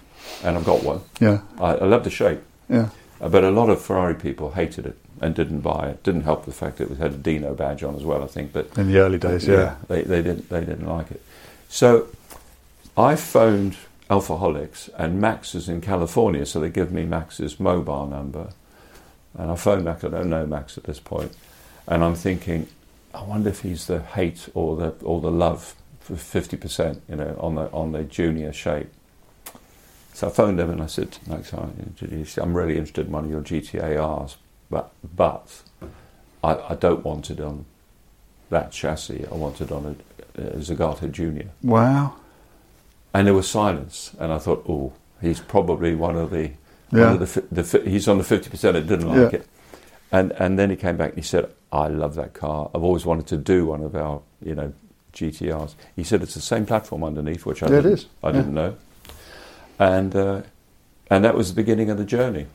and 0.44 0.58
I've 0.58 0.66
got 0.66 0.84
one. 0.84 1.02
Yeah. 1.20 1.40
I, 1.60 1.74
I 1.76 1.86
love 1.86 2.04
the 2.06 2.10
shape. 2.10 2.40
Yeah. 2.70 2.90
Uh, 3.22 3.30
But 3.30 3.44
a 3.44 3.52
lot 3.52 3.70
of 3.70 3.82
Ferrari 3.82 4.16
people 4.16 4.52
hated 4.52 4.86
it 4.86 4.98
and 5.22 5.36
didn't 5.36 5.62
buy 5.62 5.90
it. 5.90 6.04
Didn't 6.04 6.22
help 6.24 6.46
the 6.46 6.52
fact 6.54 6.78
that 6.78 6.90
it 6.92 6.98
had 6.98 7.12
a 7.14 7.18
Dino 7.18 7.54
badge 7.54 7.84
on 7.84 7.96
as 7.96 8.04
well, 8.06 8.24
I 8.24 8.28
think. 8.28 8.54
But 8.54 8.70
In 8.78 8.92
the 8.92 9.00
early 9.00 9.18
days, 9.18 9.46
yeah. 9.48 9.76
they, 9.90 10.02
they 10.04 10.22
didn't 10.22 10.50
they 10.50 10.62
didn't 10.62 10.88
like 10.88 11.12
it. 11.12 11.22
So 11.70 12.08
I 12.96 13.16
phoned 13.16 13.78
Alfaholics, 14.10 14.90
and 14.98 15.20
Max 15.20 15.54
is 15.54 15.68
in 15.68 15.82
California, 15.82 16.46
so 16.46 16.60
they 16.60 16.70
give 16.70 16.92
me 16.92 17.06
Max's 17.06 17.60
mobile 17.60 18.08
number, 18.08 18.50
and 19.38 19.52
I 19.52 19.56
phoned 19.56 19.84
Max. 19.84 20.04
I 20.04 20.08
don't 20.08 20.30
know 20.30 20.46
Max 20.46 20.78
at 20.78 20.86
this 20.86 21.00
point, 21.00 21.36
and 21.88 22.04
I'm 22.04 22.16
thinking, 22.16 22.68
I 23.14 23.24
wonder 23.24 23.50
if 23.50 23.62
he's 23.62 23.88
the 23.88 24.02
hate 24.02 24.48
or 24.54 24.76
the 24.78 24.96
or 25.04 25.20
the 25.20 25.32
love 25.32 25.76
for 26.00 26.16
fifty 26.16 26.56
percent, 26.58 27.02
you 27.10 27.18
know, 27.18 27.36
on 27.40 27.56
the 27.56 27.70
on 27.72 27.92
the 27.92 28.04
junior 28.04 28.54
shape. 28.54 28.90
So 30.14 30.28
I 30.28 30.32
phoned 30.32 30.60
him 30.60 30.72
and 30.72 30.82
I 30.82 30.88
said, 30.88 31.20
Max, 31.28 31.54
I'm 31.54 32.58
really 32.58 32.78
interested 32.78 33.06
in 33.06 33.12
one 33.12 33.26
of 33.26 33.30
your 33.30 33.42
GTARs, 33.42 34.38
but 34.70 34.92
but 35.16 35.62
I, 36.44 36.56
I 36.70 36.76
don't 36.76 37.06
want 37.06 37.30
it 37.30 37.40
on 37.40 37.66
that 38.50 38.72
chassis. 38.72 39.28
I 39.32 39.36
want 39.36 39.62
it 39.62 39.72
on 39.72 39.86
a 39.86 40.17
Zagato 40.38 41.12
Junior. 41.12 41.50
Wow. 41.64 42.16
And 43.14 43.26
there 43.28 43.34
was 43.34 43.50
silence, 43.50 44.12
and 44.20 44.32
I 44.32 44.38
thought, 44.38 44.64
oh, 44.70 44.94
he's 45.22 45.40
probably 45.40 45.96
one 45.96 46.16
of 46.16 46.30
the, 46.32 46.52
Yeah. 46.92 47.12
one 47.14 47.22
of 47.22 47.34
the, 47.34 47.62
the 47.62 47.90
he's 47.90 48.08
on 48.08 48.18
the 48.18 48.24
fifty 48.24 48.50
percent 48.50 48.74
that 48.74 48.88
didn't 48.88 49.08
like 49.10 49.32
Yeah. 49.34 49.40
it. 49.40 49.48
And 50.12 50.32
and 50.34 50.58
then 50.60 50.70
he 50.70 50.76
came 50.76 50.98
back 50.98 51.10
and 51.10 51.18
he 51.18 51.24
said, 51.24 51.50
I 51.72 51.88
love 51.88 52.16
that 52.16 52.34
car. 52.34 52.70
I've 52.74 52.84
always 52.84 53.06
wanted 53.06 53.28
to 53.28 53.38
do 53.38 53.66
one 53.66 53.82
of 53.84 53.96
our, 53.96 54.22
you 54.42 54.56
know, 54.56 54.72
GTRs. 55.14 55.74
He 55.96 56.04
said 56.04 56.22
it's 56.22 56.34
the 56.36 56.42
same 56.42 56.66
platform 56.66 57.04
underneath, 57.04 57.46
which 57.46 57.62
I 57.64 57.68
Yeah, 57.68 57.78
didn't, 57.78 57.94
is. 57.94 58.06
I 58.24 58.32
didn't 58.32 58.54
know. 58.54 58.76
And 59.80 60.16
uh, 60.16 60.42
and 61.10 61.24
that 61.26 61.36
was 61.36 61.50
the 61.50 61.56
beginning 61.56 61.90
of 61.90 61.98
the 61.98 62.06
journey. 62.06 62.46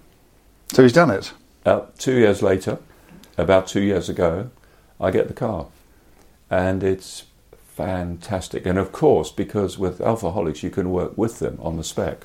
So 0.72 0.82
he's 0.82 0.92
done 0.92 1.10
it. 1.10 1.32
Uh, 1.66 1.82
two 1.98 2.14
years 2.14 2.42
later, 2.42 2.78
about 3.36 3.66
two 3.66 3.80
years 3.82 4.08
ago, 4.08 4.50
I 5.00 5.10
get 5.10 5.28
the 5.28 5.34
car, 5.34 5.66
and 6.50 6.82
it's 6.82 7.24
fantastic. 7.76 8.66
And 8.66 8.78
of 8.78 8.92
course, 8.92 9.30
because 9.30 9.78
with 9.78 9.98
Alfaholics, 9.98 10.62
you 10.62 10.70
can 10.70 10.90
work 10.90 11.16
with 11.16 11.38
them 11.38 11.58
on 11.60 11.76
the 11.76 11.84
spec. 11.84 12.24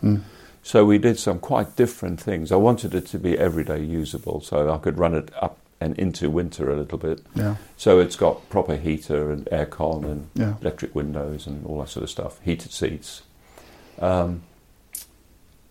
So 0.63 0.83
we 0.83 0.97
did 0.97 1.17
some 1.17 1.39
quite 1.39 1.75
different 1.77 2.19
things. 2.19 2.51
I 2.51 2.57
wanted 2.57 2.93
it 2.93 3.05
to 3.07 3.19
be 3.19 3.37
everyday 3.37 3.81
usable, 3.81 4.41
so 4.41 4.69
I 4.73 4.77
could 4.77 4.97
run 4.97 5.13
it 5.15 5.31
up 5.41 5.57
and 5.79 5.97
into 5.97 6.29
winter 6.29 6.69
a 6.71 6.75
little 6.75 6.97
bit. 6.97 7.21
Yeah. 7.35 7.55
So 7.77 7.99
it's 7.99 8.15
got 8.15 8.49
proper 8.49 8.75
heater 8.75 9.31
and 9.31 9.45
aircon 9.45 10.03
and 10.03 10.27
Yeah. 10.33 10.55
electric 10.61 10.93
windows 10.95 11.47
and 11.47 11.65
all 11.65 11.79
that 11.79 11.89
sort 11.89 12.03
of 12.03 12.09
stuff, 12.09 12.39
heated 12.43 12.71
seats. 12.73 13.21
Um, 13.99 14.41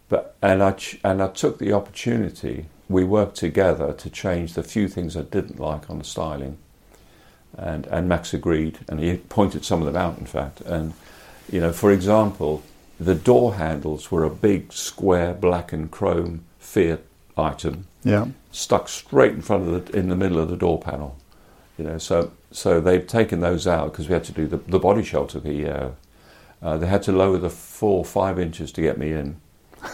but 0.09 0.37
and 0.41 0.63
I 0.63 0.73
ch- 0.73 1.01
and 1.05 1.21
I 1.23 1.29
took 1.29 1.59
the 1.59 1.73
opportunity. 1.73 2.67
We 2.89 3.03
worked 3.05 3.37
together 3.37 3.93
to 3.93 4.09
change 4.09 4.55
the 4.55 4.63
few 4.63 4.87
things 4.89 5.17
I 5.17 5.23
didn't 5.23 5.59
like 5.59 5.91
on 5.91 5.99
the 5.99 6.05
styling, 6.05 6.59
and 7.57 7.87
and 7.87 8.09
Max 8.09 8.35
agreed, 8.35 8.79
and 8.89 9.01
he 9.01 9.17
pointed 9.17 9.65
some 9.65 9.81
of 9.81 9.87
them 9.87 9.97
out, 9.97 10.19
in 10.19 10.27
fact. 10.27 10.61
And 10.63 10.93
you 11.51 11.61
know, 11.61 11.73
for 11.73 11.91
example, 11.93 12.63
the 13.01 13.15
door 13.15 13.55
handles 13.55 14.11
were 14.11 14.25
a 14.25 14.31
big 14.31 14.73
square 14.73 15.33
black 15.35 15.73
and 15.73 15.91
chrome 15.91 16.45
Fiat 16.59 17.01
item 17.37 17.87
Yeah. 18.03 18.27
stuck 18.51 18.89
straight 18.89 19.33
in 19.33 19.43
front 19.43 19.69
of 19.69 19.87
the 19.87 19.97
in 19.99 20.09
the 20.09 20.17
middle 20.17 20.39
of 20.39 20.49
the 20.51 20.57
door 20.57 20.79
panel. 20.81 21.17
You 21.79 21.85
know, 21.85 21.99
so 21.99 22.33
so 22.51 22.81
they've 22.81 23.07
taken 23.07 23.41
those 23.41 23.67
out 23.67 23.93
because 23.93 24.09
we 24.09 24.15
had 24.15 24.25
to 24.25 24.33
do 24.33 24.47
the, 24.47 24.57
the 24.57 24.79
body 24.79 25.03
shelter. 25.05 25.41
The 25.41 25.69
uh, 25.69 25.91
uh, 26.63 26.77
they 26.79 26.87
had 26.87 27.03
to 27.05 27.13
lower 27.13 27.39
the 27.39 27.51
four 27.51 28.05
five 28.05 28.39
inches 28.39 28.73
to 28.73 28.81
get 28.81 28.99
me 28.99 29.13
in, 29.13 29.37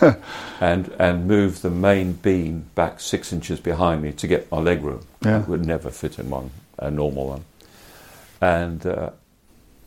and 0.60 0.92
and 0.98 1.26
move 1.26 1.62
the 1.62 1.70
main 1.70 2.12
beam 2.14 2.66
back 2.74 3.00
six 3.00 3.32
inches 3.32 3.60
behind 3.60 4.02
me 4.02 4.12
to 4.12 4.26
get 4.26 4.50
my 4.50 4.58
leg 4.58 4.82
room. 4.82 5.04
Yeah. 5.24 5.42
It 5.42 5.48
would 5.48 5.66
never 5.66 5.90
fit 5.90 6.18
in 6.18 6.30
one 6.30 6.50
a 6.78 6.90
normal 6.90 7.26
one, 7.28 7.44
and. 8.42 8.84
Uh, 8.84 9.10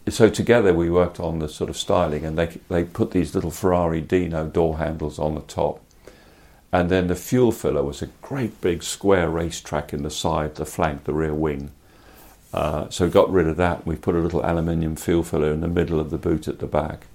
so 0.08 0.30
together 0.30 0.72
we 0.72 0.90
worked 0.90 1.20
on 1.20 1.40
the 1.40 1.50
sort 1.50 1.68
of 1.70 1.76
styling, 1.76 2.26
and 2.26 2.38
they 2.38 2.60
they 2.70 2.84
put 2.84 3.10
these 3.10 3.34
little 3.34 3.50
Ferrari 3.50 4.02
Dino 4.02 4.48
door 4.48 4.78
handles 4.78 5.18
on 5.18 5.34
the 5.34 5.42
top, 5.42 5.82
and 6.72 6.92
then 6.92 7.08
the 7.08 7.16
fuel 7.16 7.52
filler 7.52 7.82
was 7.82 8.04
a 8.04 8.10
great 8.22 8.62
big 8.62 8.84
square 8.84 9.30
racetrack 9.30 9.94
in 9.94 10.04
the 10.04 10.12
side, 10.12 10.56
the 10.56 10.66
flank, 10.66 11.06
the 11.06 11.14
rear 11.14 11.34
wing. 11.34 11.72
Uh, 12.54 12.88
so 12.90 13.10
got 13.10 13.32
rid 13.32 13.48
of 13.48 13.58
that. 13.58 13.86
We 13.86 13.96
put 13.96 14.16
a 14.16 14.20
little 14.20 14.46
aluminium 14.46 14.96
fuel 14.96 15.24
filler 15.24 15.52
in 15.52 15.62
the 15.62 15.68
middle 15.68 16.00
of 16.00 16.12
the 16.12 16.20
boot 16.20 16.48
at 16.48 16.60
the 16.60 16.68
back, 16.68 17.08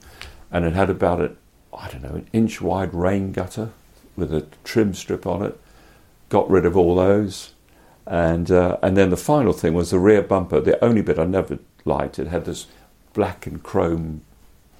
and 0.51 0.65
it 0.65 0.75
had 0.75 0.91
about 0.91 1.21
a, 1.21 1.33
I 1.73 1.89
don't 1.91 2.03
know, 2.03 2.17
an 2.17 2.27
inch 2.33 2.61
wide 2.61 2.93
rain 2.93 3.31
gutter 3.31 3.71
with 4.17 4.35
a 4.35 4.47
trim 4.65 4.95
strip 4.95 5.27
on 5.27 5.43
it. 5.43 5.59
Got 6.29 6.51
rid 6.51 6.67
of 6.67 6.77
all 6.77 6.97
those, 6.97 7.55
and 8.11 8.51
uh, 8.51 8.77
and 8.83 8.97
then 8.97 9.09
the 9.11 9.17
final 9.17 9.53
thing 9.53 9.73
was 9.73 9.91
the 9.93 9.99
rear 10.01 10.21
bumper. 10.21 10.61
The 10.61 10.85
only 10.85 11.01
bit 11.01 11.19
I 11.19 11.25
never 11.25 11.59
liked. 11.85 12.19
It 12.19 12.27
had 12.27 12.45
this 12.45 12.67
black 13.15 13.47
and 13.47 13.63
chrome 13.63 14.23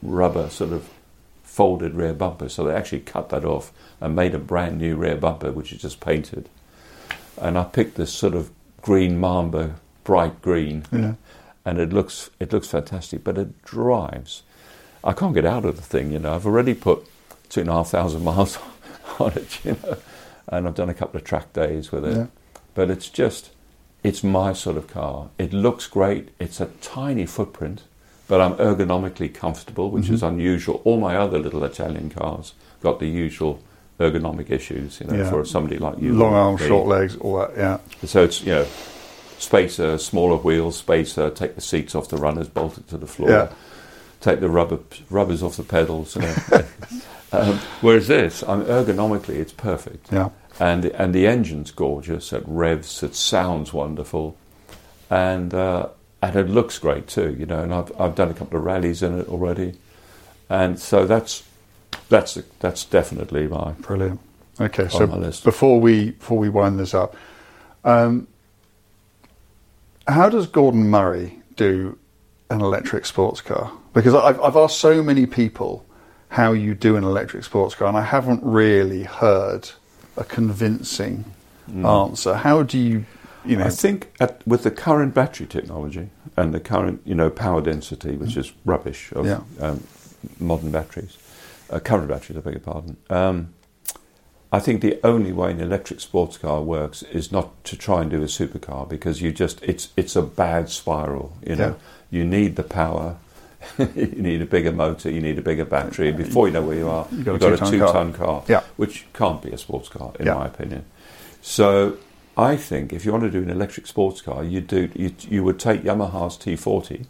rubber 0.03 0.51
sort 0.51 0.73
of 0.73 0.91
folded 1.45 1.95
rear 1.95 2.13
bumper. 2.13 2.49
So 2.49 2.65
they 2.65 2.75
actually 2.75 3.01
cut 3.01 3.29
that 3.29 3.45
off 3.45 3.73
and 4.01 4.17
made 4.17 4.35
a 4.35 4.39
brand 4.39 4.79
new 4.79 4.97
rear 4.97 5.17
bumper, 5.17 5.53
which 5.53 5.73
is 5.73 5.81
just 5.81 6.01
painted. 6.01 6.49
And 7.41 7.57
I 7.57 7.65
picked 7.65 7.95
this 7.97 8.13
sort 8.13 8.35
of 8.35 8.51
green 8.83 9.19
Mamba, 9.19 9.77
bright 10.05 10.43
green, 10.43 10.85
Yeah. 10.91 11.15
and 11.65 11.79
it 11.79 11.93
looks 11.93 12.31
it 12.41 12.53
looks 12.53 12.67
fantastic. 12.69 13.23
But 13.23 13.39
it 13.39 13.63
drives. 13.63 14.43
I 15.05 15.13
can't 15.13 15.35
get 15.35 15.47
out 15.47 15.65
of 15.65 15.77
the 15.77 15.83
thing. 15.83 16.11
You 16.11 16.19
know, 16.19 16.35
I've 16.35 16.47
already 16.47 16.75
put 16.75 17.07
two 17.49 17.61
and 17.61 17.71
a 17.71 17.75
half 17.75 17.91
thousand 17.91 18.25
miles 18.31 18.59
on 19.21 19.33
it. 19.35 19.65
You 19.65 19.77
know, 19.85 19.97
and 20.49 20.67
I've 20.67 20.75
done 20.75 20.89
a 20.91 20.95
couple 20.95 21.17
of 21.19 21.25
track 21.25 21.53
days 21.53 21.93
with 21.93 22.05
it. 22.05 22.17
Yeah. 22.17 22.27
But 22.81 22.89
it's 22.89 23.11
just 23.11 23.51
it's 24.03 24.25
my 24.25 24.55
sort 24.55 24.79
of 24.79 24.87
car. 24.87 25.29
It 25.37 25.53
looks 25.53 25.87
great. 25.87 26.31
It's 26.39 26.63
a 26.63 26.71
tiny 26.81 27.27
footprint, 27.27 27.83
but 28.27 28.41
I'm 28.41 28.55
ergonomically 28.55 29.35
comfortable, 29.35 29.91
which 29.91 30.09
is 30.09 30.23
unusual. 30.23 30.81
All 30.85 30.99
my 30.99 31.15
other 31.15 31.39
little 31.39 31.63
Italian 31.63 32.09
cars 32.09 32.55
got 32.81 32.99
the 32.99 33.07
usual 33.07 33.61
ergonomic 33.99 34.51
issues, 34.51 34.99
you 34.99 35.09
know, 35.09 35.17
Yeah. 35.17 35.29
for 35.29 35.45
somebody 35.45 35.77
like 35.77 36.01
you. 36.01 36.15
Long 36.15 36.33
arms, 36.33 36.63
short 36.63 36.87
legs, 36.89 37.17
all 37.21 37.37
that. 37.41 37.51
Yeah, 37.55 37.81
So 38.07 38.23
it's 38.25 38.41
you 38.43 38.53
know, 38.55 38.67
spacer, 39.37 39.99
smaller 39.99 40.39
wheels, 40.39 40.79
spacer, 40.79 41.29
take 41.29 41.57
the 41.57 41.61
seats 41.61 41.95
off 41.95 42.09
the 42.09 42.17
runners, 42.17 42.49
bolt 42.49 42.79
it 42.79 42.89
to 42.89 42.97
the 42.97 43.07
floor, 43.07 43.29
Yeah. 43.29 43.49
take 44.23 44.41
the 44.41 44.49
rubber 44.49 44.79
rubbers 45.11 45.43
off 45.43 45.59
the 45.59 45.65
pedals. 45.65 46.17
You 46.17 46.23
know. 46.23 46.65
um, 47.33 47.59
whereas 47.83 48.07
this, 48.09 48.43
I 48.49 48.57
mean, 48.57 48.67
ergonomically, 48.69 49.37
it's 49.37 49.53
perfect, 49.53 50.11
yeah, 50.11 50.31
and 50.61 50.85
and 50.85 51.15
the 51.15 51.27
engine's 51.27 51.71
gorgeous. 51.73 52.33
It 52.33 52.45
revs, 52.47 53.03
it 53.03 53.17
sounds 53.17 53.73
wonderful, 53.73 54.37
and 55.09 55.53
uh, 55.53 55.89
and 56.23 56.37
it 56.37 56.49
looks 56.49 56.79
great 56.79 57.09
too. 57.09 57.35
You 57.37 57.47
know, 57.47 57.63
and 57.63 57.75
I've 57.75 57.99
I've 57.99 58.15
done 58.15 58.31
a 58.31 58.35
couple 58.35 58.59
of 58.59 58.65
rallies 58.65 59.03
in 59.03 59.19
it 59.19 59.29
already, 59.29 59.79
and 60.49 60.79
so 60.79 61.07
that's 61.07 61.43
that's 62.09 62.39
that's 62.61 62.85
definitely 62.85 63.49
my 63.49 63.73
brilliant. 63.73 64.21
Okay, 64.61 64.89
so 64.89 65.07
my 65.07 65.17
list. 65.17 65.43
before 65.43 65.81
we 65.81 66.11
before 66.11 66.39
we 66.39 66.51
wind 66.51 66.79
this 66.79 66.93
up, 66.93 67.17
um, 67.85 68.29
how 70.07 70.29
does 70.29 70.47
Gordon 70.47 70.91
Murray 70.91 71.41
do 71.57 71.99
an 72.51 72.61
electric 72.61 73.07
sports 73.07 73.41
car? 73.41 73.73
Because 73.95 74.15
I've, 74.15 74.39
I've 74.41 74.57
asked 74.57 74.79
so 74.79 75.03
many 75.03 75.25
people 75.25 75.87
how 76.29 76.53
you 76.53 76.75
do 76.75 76.97
an 76.97 77.05
electric 77.05 77.45
sports 77.45 77.75
car, 77.75 77.89
and 77.89 77.97
I 77.97 78.03
haven't 78.03 78.43
really 78.45 79.05
heard 79.05 79.71
a 80.21 80.25
convincing 80.25 81.25
answer. 81.85 82.35
How 82.35 82.63
do 82.63 82.79
you, 82.79 83.05
you 83.45 83.57
know? 83.57 83.65
Mm. 83.65 83.67
I 83.67 83.71
think 83.71 84.13
at, 84.21 84.47
with 84.47 84.63
the 84.63 84.71
current 84.71 85.15
battery 85.15 85.47
technology 85.47 86.11
and 86.37 86.53
the 86.55 86.61
current, 86.61 87.01
you 87.05 87.15
know, 87.15 87.31
power 87.31 87.61
density, 87.61 88.17
which 88.17 88.37
is 88.37 88.53
rubbish 88.65 89.13
of 89.13 89.27
Yeah. 89.27 89.41
um, 89.61 89.83
modern 90.39 90.71
batteries, 90.71 91.17
uh, 91.71 91.79
current 91.81 92.09
batteries, 92.09 92.37
I 92.39 92.41
beg 92.43 92.55
your 92.55 92.61
pardon. 92.61 92.97
Um, 93.09 93.55
I 94.53 94.59
think 94.59 94.81
the 94.83 94.99
only 95.05 95.33
way 95.33 95.53
an 95.53 95.61
electric 95.61 96.01
sports 96.01 96.37
car 96.37 96.61
works 96.61 97.03
is 97.05 97.31
not 97.31 97.63
to 97.65 97.77
try 97.77 98.03
and 98.03 98.11
do 98.11 98.21
a 98.21 98.27
supercar 98.27 98.89
because 98.89 99.23
you 99.23 99.31
just 99.33 99.63
it's 99.63 99.89
it's 99.97 100.17
a 100.17 100.23
bad 100.23 100.69
spiral. 100.69 101.37
You 101.47 101.55
know, 101.55 101.69
Yeah. 101.69 101.75
you 102.19 102.25
need 102.25 102.57
the 102.57 102.65
power. 102.65 103.17
you 103.79 104.07
need 104.07 104.41
a 104.43 104.47
bigger 104.47 104.73
motor. 104.73 105.11
You 105.11 105.21
need 105.21 105.39
a 105.39 105.43
bigger 105.43 105.65
battery. 105.65 106.09
and 106.09 106.17
Before 106.19 106.47
you 106.47 106.53
know 106.53 106.63
where 106.63 106.77
you 106.77 106.89
are, 106.89 107.07
You've 107.11 107.25
got 107.25 107.35
a 107.37 107.39
got 107.39 107.51
two-ton 107.51 107.79
car. 107.79 107.89
two-ton 107.89 108.13
car, 108.13 108.43
Yeah. 108.49 108.63
which 108.77 109.07
can't 109.13 109.43
be 109.43 109.51
a 109.51 109.59
sports 109.59 109.89
car, 109.89 110.13
in 110.19 110.27
Yeah. 110.27 110.35
my 110.35 110.47
opinion. 110.47 110.85
So 111.43 111.97
I 112.37 112.57
think 112.57 112.93
if 112.93 113.05
you 113.05 113.13
want 113.13 113.25
to 113.25 113.31
do 113.31 113.43
an 113.43 113.51
electric 113.51 113.87
sports 113.87 114.21
car, 114.23 114.43
you 114.45 114.61
do 114.61 114.89
you, 114.95 115.13
you 115.29 115.45
would 115.45 115.59
take 115.59 115.83
Yamaha's 115.83 116.37
T40, 116.37 117.05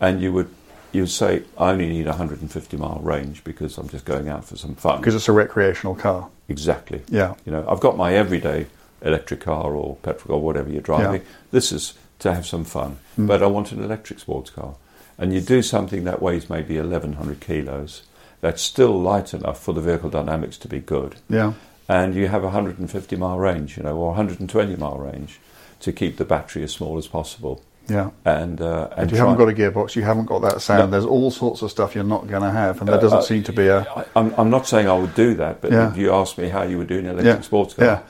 and 0.00 0.20
you 0.22 0.32
would 0.32 0.48
you 0.92 1.02
would 1.02 1.10
say 1.10 1.44
I 1.56 1.70
only 1.70 1.88
need 1.88 2.06
a 2.06 2.10
150 2.10 2.76
mile 2.76 2.98
range 3.02 3.44
because 3.44 3.78
I'm 3.78 3.88
just 3.88 4.04
going 4.04 4.28
out 4.28 4.44
for 4.44 4.56
some 4.56 4.74
fun. 4.74 4.98
because 5.00 5.14
it's 5.14 5.28
a 5.28 5.32
recreational 5.32 5.94
car. 5.94 6.28
Exactly. 6.48 7.02
Yeah. 7.08 7.34
You 7.44 7.52
know, 7.52 7.64
I've 7.68 7.78
got 7.80 7.96
my 7.96 8.12
everyday 8.14 8.66
electric 9.02 9.40
car 9.40 9.72
or 9.72 9.96
petrol 10.02 10.38
or 10.38 10.42
whatever 10.42 10.68
you're 10.68 10.82
driving. 10.82 11.22
Yeah. 11.22 11.28
Mm. 11.28 11.50
This 11.52 11.70
is 11.72 11.94
to 12.18 12.34
have 12.34 12.44
some 12.44 12.64
fun, 12.64 12.98
but 13.16 13.40
I 13.42 13.46
want 13.46 13.70
an 13.72 13.82
electric 13.84 14.18
sports 14.18 14.50
car. 14.50 14.74
And 15.20 15.32
you 15.34 15.40
do 15.40 15.60
something 15.62 16.04
that 16.04 16.20
weighs 16.22 16.48
maybe 16.50 16.78
1,100 16.78 17.40
kilos. 17.40 18.02
That's 18.40 18.62
still 18.62 18.98
light 18.98 19.34
enough 19.34 19.62
for 19.62 19.74
the 19.74 19.82
vehicle 19.82 20.08
dynamics 20.10 20.56
to 20.58 20.68
be 20.68 20.80
good 20.80 21.16
Yeah, 21.28 21.52
and 21.88 22.14
you 22.14 22.28
have 22.28 22.42
a 22.42 22.46
150 22.46 23.16
mile 23.16 23.38
range, 23.38 23.76
you 23.76 23.82
know, 23.82 23.96
or 23.98 24.08
120 24.08 24.76
mile 24.76 24.96
range 24.96 25.38
to 25.80 25.92
keep 25.92 26.16
the 26.16 26.24
battery 26.24 26.62
as 26.62 26.72
small 26.72 26.96
as 26.96 27.06
possible. 27.06 27.62
yeah. 27.86 28.10
And 28.24 28.60
uh, 28.62 28.88
and 28.96 29.10
you 29.10 29.18
haven't 29.18 29.36
got 29.36 29.48
a 29.50 29.52
gearbox, 29.52 29.94
you 29.94 30.02
haven't 30.04 30.24
got 30.26 30.40
that 30.40 30.62
sound. 30.62 30.90
No. 30.90 30.98
There's 30.98 31.04
all 31.04 31.30
sorts 31.30 31.60
of 31.60 31.70
stuff 31.70 31.94
you're 31.94 32.02
not 32.16 32.26
going 32.28 32.42
to 32.42 32.50
have, 32.50 32.80
and 32.80 32.88
there 32.88 32.98
doesn't 33.00 33.18
Uh, 33.18 33.22
seem 33.22 33.42
to 33.44 33.52
be 33.52 33.66
a. 33.66 33.80
I, 33.94 34.04
I'm, 34.16 34.32
I'm 34.38 34.48
not 34.50 34.66
saying 34.66 34.88
I 34.88 34.94
would 34.96 35.14
do 35.14 35.34
that, 35.34 35.60
but 35.60 35.70
Yeah. 35.72 35.90
if 35.90 35.98
you 35.98 36.12
ask 36.14 36.38
me 36.38 36.48
how 36.48 36.62
you 36.62 36.78
would 36.78 36.88
do 36.88 36.98
an 36.98 37.06
electric 37.06 37.36
Yeah, 37.36 37.40
sports 37.42 37.74
car, 37.74 38.02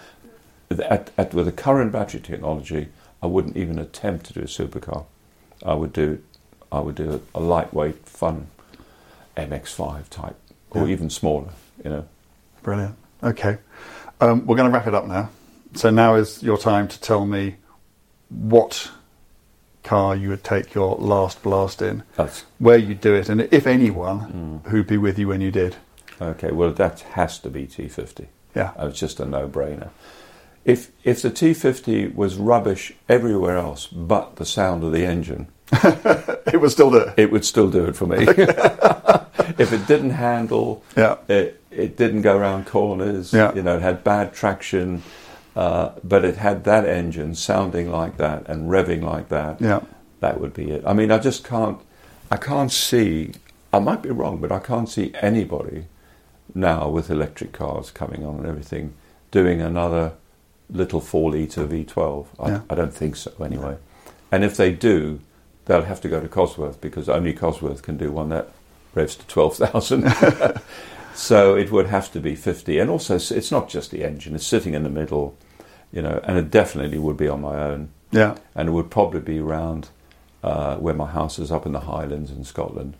yeah. 0.70 0.84
at, 0.88 1.10
at, 1.18 1.34
with 1.34 1.46
the 1.46 1.52
current 1.52 1.90
battery 1.90 2.20
technology, 2.20 2.88
I 3.20 3.26
wouldn't 3.26 3.56
even 3.56 3.78
attempt 3.80 4.26
to 4.26 4.32
do 4.32 4.40
a 4.40 4.44
supercar. 4.44 5.06
I 5.66 5.74
would 5.74 5.92
do, 5.92 6.20
I 6.72 6.80
would 6.80 6.94
do 6.94 7.20
a, 7.34 7.38
a 7.38 7.40
lightweight, 7.40 8.06
fun 8.06 8.46
MX-5 9.36 10.08
type, 10.08 10.36
or 10.70 10.86
Yeah. 10.86 10.92
even 10.92 11.10
smaller. 11.10 11.50
You 11.84 11.90
know, 11.90 12.04
Brilliant. 12.62 12.96
Okay. 13.22 13.58
Um, 14.20 14.46
we're 14.46 14.56
going 14.56 14.70
to 14.70 14.74
wrap 14.76 14.86
it 14.86 14.94
up 14.94 15.06
now. 15.06 15.30
So 15.74 15.88
now 15.90 16.14
is 16.16 16.42
your 16.42 16.58
time 16.58 16.88
to 16.88 17.00
tell 17.00 17.24
me 17.26 17.56
what 18.28 18.90
car 19.82 20.14
you 20.14 20.28
would 20.28 20.44
take 20.44 20.74
your 20.74 20.96
last 20.96 21.42
blast 21.42 21.80
in, 21.80 22.02
that's 22.16 22.44
where 22.58 22.76
you'd 22.76 23.00
do 23.00 23.14
it, 23.14 23.28
and 23.30 23.40
if 23.50 23.66
anyone, 23.66 24.60
Mm. 24.64 24.70
who'd 24.70 24.86
be 24.86 24.98
with 24.98 25.18
you 25.18 25.28
when 25.28 25.40
you 25.40 25.50
did. 25.50 25.76
okay. 26.20 26.50
Well, 26.52 26.70
that 26.72 27.00
has 27.12 27.38
to 27.40 27.48
be 27.50 27.66
T50. 27.66 28.26
Yeah. 28.54 28.72
It's 28.78 28.98
just 29.00 29.20
a 29.20 29.24
no-brainer. 29.24 29.88
If 30.66 30.90
if 31.02 31.22
the 31.22 31.30
T50 31.30 32.14
was 32.14 32.36
rubbish 32.36 32.92
everywhere 33.08 33.56
else 33.56 33.86
but 33.86 34.36
the 34.36 34.44
sound 34.44 34.84
of 34.84 34.92
the 34.92 35.06
engine, 35.06 35.48
It 36.52 36.60
was 36.60 36.72
still 36.72 36.90
there. 36.90 37.14
it 37.16 37.30
would 37.30 37.44
still 37.44 37.70
do 37.70 37.84
it 37.84 37.94
for 37.96 38.06
me. 38.06 38.18
if 39.58 39.72
it 39.72 39.86
didn't 39.86 40.10
handle, 40.10 40.82
Yeah. 40.96 41.16
it, 41.28 41.60
it 41.70 41.96
didn't 41.96 42.22
go 42.22 42.36
around 42.36 42.66
corners, 42.66 43.32
Yeah. 43.32 43.54
you 43.54 43.62
know, 43.62 43.76
it 43.76 43.82
had 43.82 44.02
bad 44.02 44.32
traction, 44.34 45.02
uh, 45.54 45.90
but 46.02 46.24
it 46.24 46.36
had 46.36 46.64
that 46.64 46.86
engine 46.86 47.34
sounding 47.34 47.90
like 47.90 48.16
that 48.16 48.48
and 48.48 48.68
revving 48.70 49.02
like 49.02 49.28
that, 49.28 49.60
Yeah. 49.60 49.80
that 50.20 50.40
would 50.40 50.52
be 50.54 50.70
it. 50.70 50.82
I 50.86 50.92
mean, 50.92 51.10
I 51.12 51.18
just 51.18 51.44
can't, 51.44 51.78
I 52.30 52.36
can't 52.36 52.72
see, 52.72 53.32
I 53.72 53.78
might 53.78 54.02
be 54.02 54.10
wrong, 54.10 54.38
but 54.38 54.50
I 54.50 54.58
can't 54.58 54.88
see 54.88 55.12
anybody 55.20 55.84
now 56.54 56.88
with 56.88 57.10
electric 57.10 57.52
cars 57.52 57.90
coming 57.92 58.24
on 58.26 58.38
and 58.38 58.46
everything 58.46 58.94
doing 59.30 59.60
another 59.60 60.12
little 60.68 61.00
4 61.00 61.30
litre 61.32 61.64
V12. 61.66 62.26
I, 62.40 62.48
Yeah. 62.48 62.60
I 62.68 62.74
don't 62.74 62.94
think 62.94 63.14
so, 63.16 63.30
anyway. 63.40 63.76
And 64.32 64.42
if 64.44 64.56
they 64.56 64.72
do, 64.72 65.20
they'll 65.70 65.82
have 65.82 66.00
to 66.00 66.08
go 66.08 66.20
to 66.20 66.26
Cosworth 66.26 66.80
because 66.80 67.08
only 67.08 67.32
Cosworth 67.32 67.80
can 67.80 67.96
do 67.96 68.10
one 68.10 68.28
that 68.30 68.48
revs 68.92 69.14
to 69.14 69.24
12,000. 69.28 70.12
so 71.14 71.54
it 71.54 71.70
would 71.70 71.86
have 71.86 72.10
to 72.10 72.18
be 72.18 72.34
50. 72.34 72.80
And 72.80 72.90
also, 72.90 73.14
it's 73.14 73.52
not 73.52 73.68
just 73.68 73.92
the 73.92 74.02
engine, 74.02 74.34
it's 74.34 74.44
sitting 74.44 74.74
in 74.74 74.82
the 74.82 74.90
middle, 74.90 75.36
you 75.92 76.02
know, 76.02 76.20
and 76.24 76.36
it 76.36 76.50
definitely 76.50 76.98
would 76.98 77.16
be 77.16 77.28
on 77.28 77.40
my 77.40 77.56
own. 77.56 77.90
Yeah. 78.10 78.36
And 78.56 78.68
it 78.68 78.72
would 78.72 78.90
probably 78.90 79.20
be 79.20 79.38
around 79.38 79.90
uh, 80.42 80.74
where 80.78 80.94
my 80.94 81.06
house 81.06 81.38
is 81.38 81.52
up 81.52 81.66
in 81.66 81.70
the 81.70 81.80
Highlands 81.80 82.32
in 82.32 82.42
Scotland. 82.42 82.96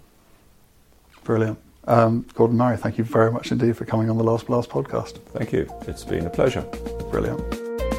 Brilliant. 1.24 1.58
Um, 1.88 2.24
Gordon 2.34 2.56
Murray, 2.56 2.76
thank 2.76 2.98
you 2.98 3.04
very 3.04 3.32
much 3.32 3.50
indeed 3.50 3.76
for 3.76 3.84
coming 3.84 4.08
on 4.10 4.16
the 4.16 4.22
Last 4.22 4.46
Blast 4.46 4.70
podcast. 4.70 5.18
Thank 5.32 5.52
you. 5.52 5.68
It's 5.88 6.04
been 6.04 6.24
a 6.24 6.30
pleasure. 6.30 6.62
Brilliant. 7.10 7.89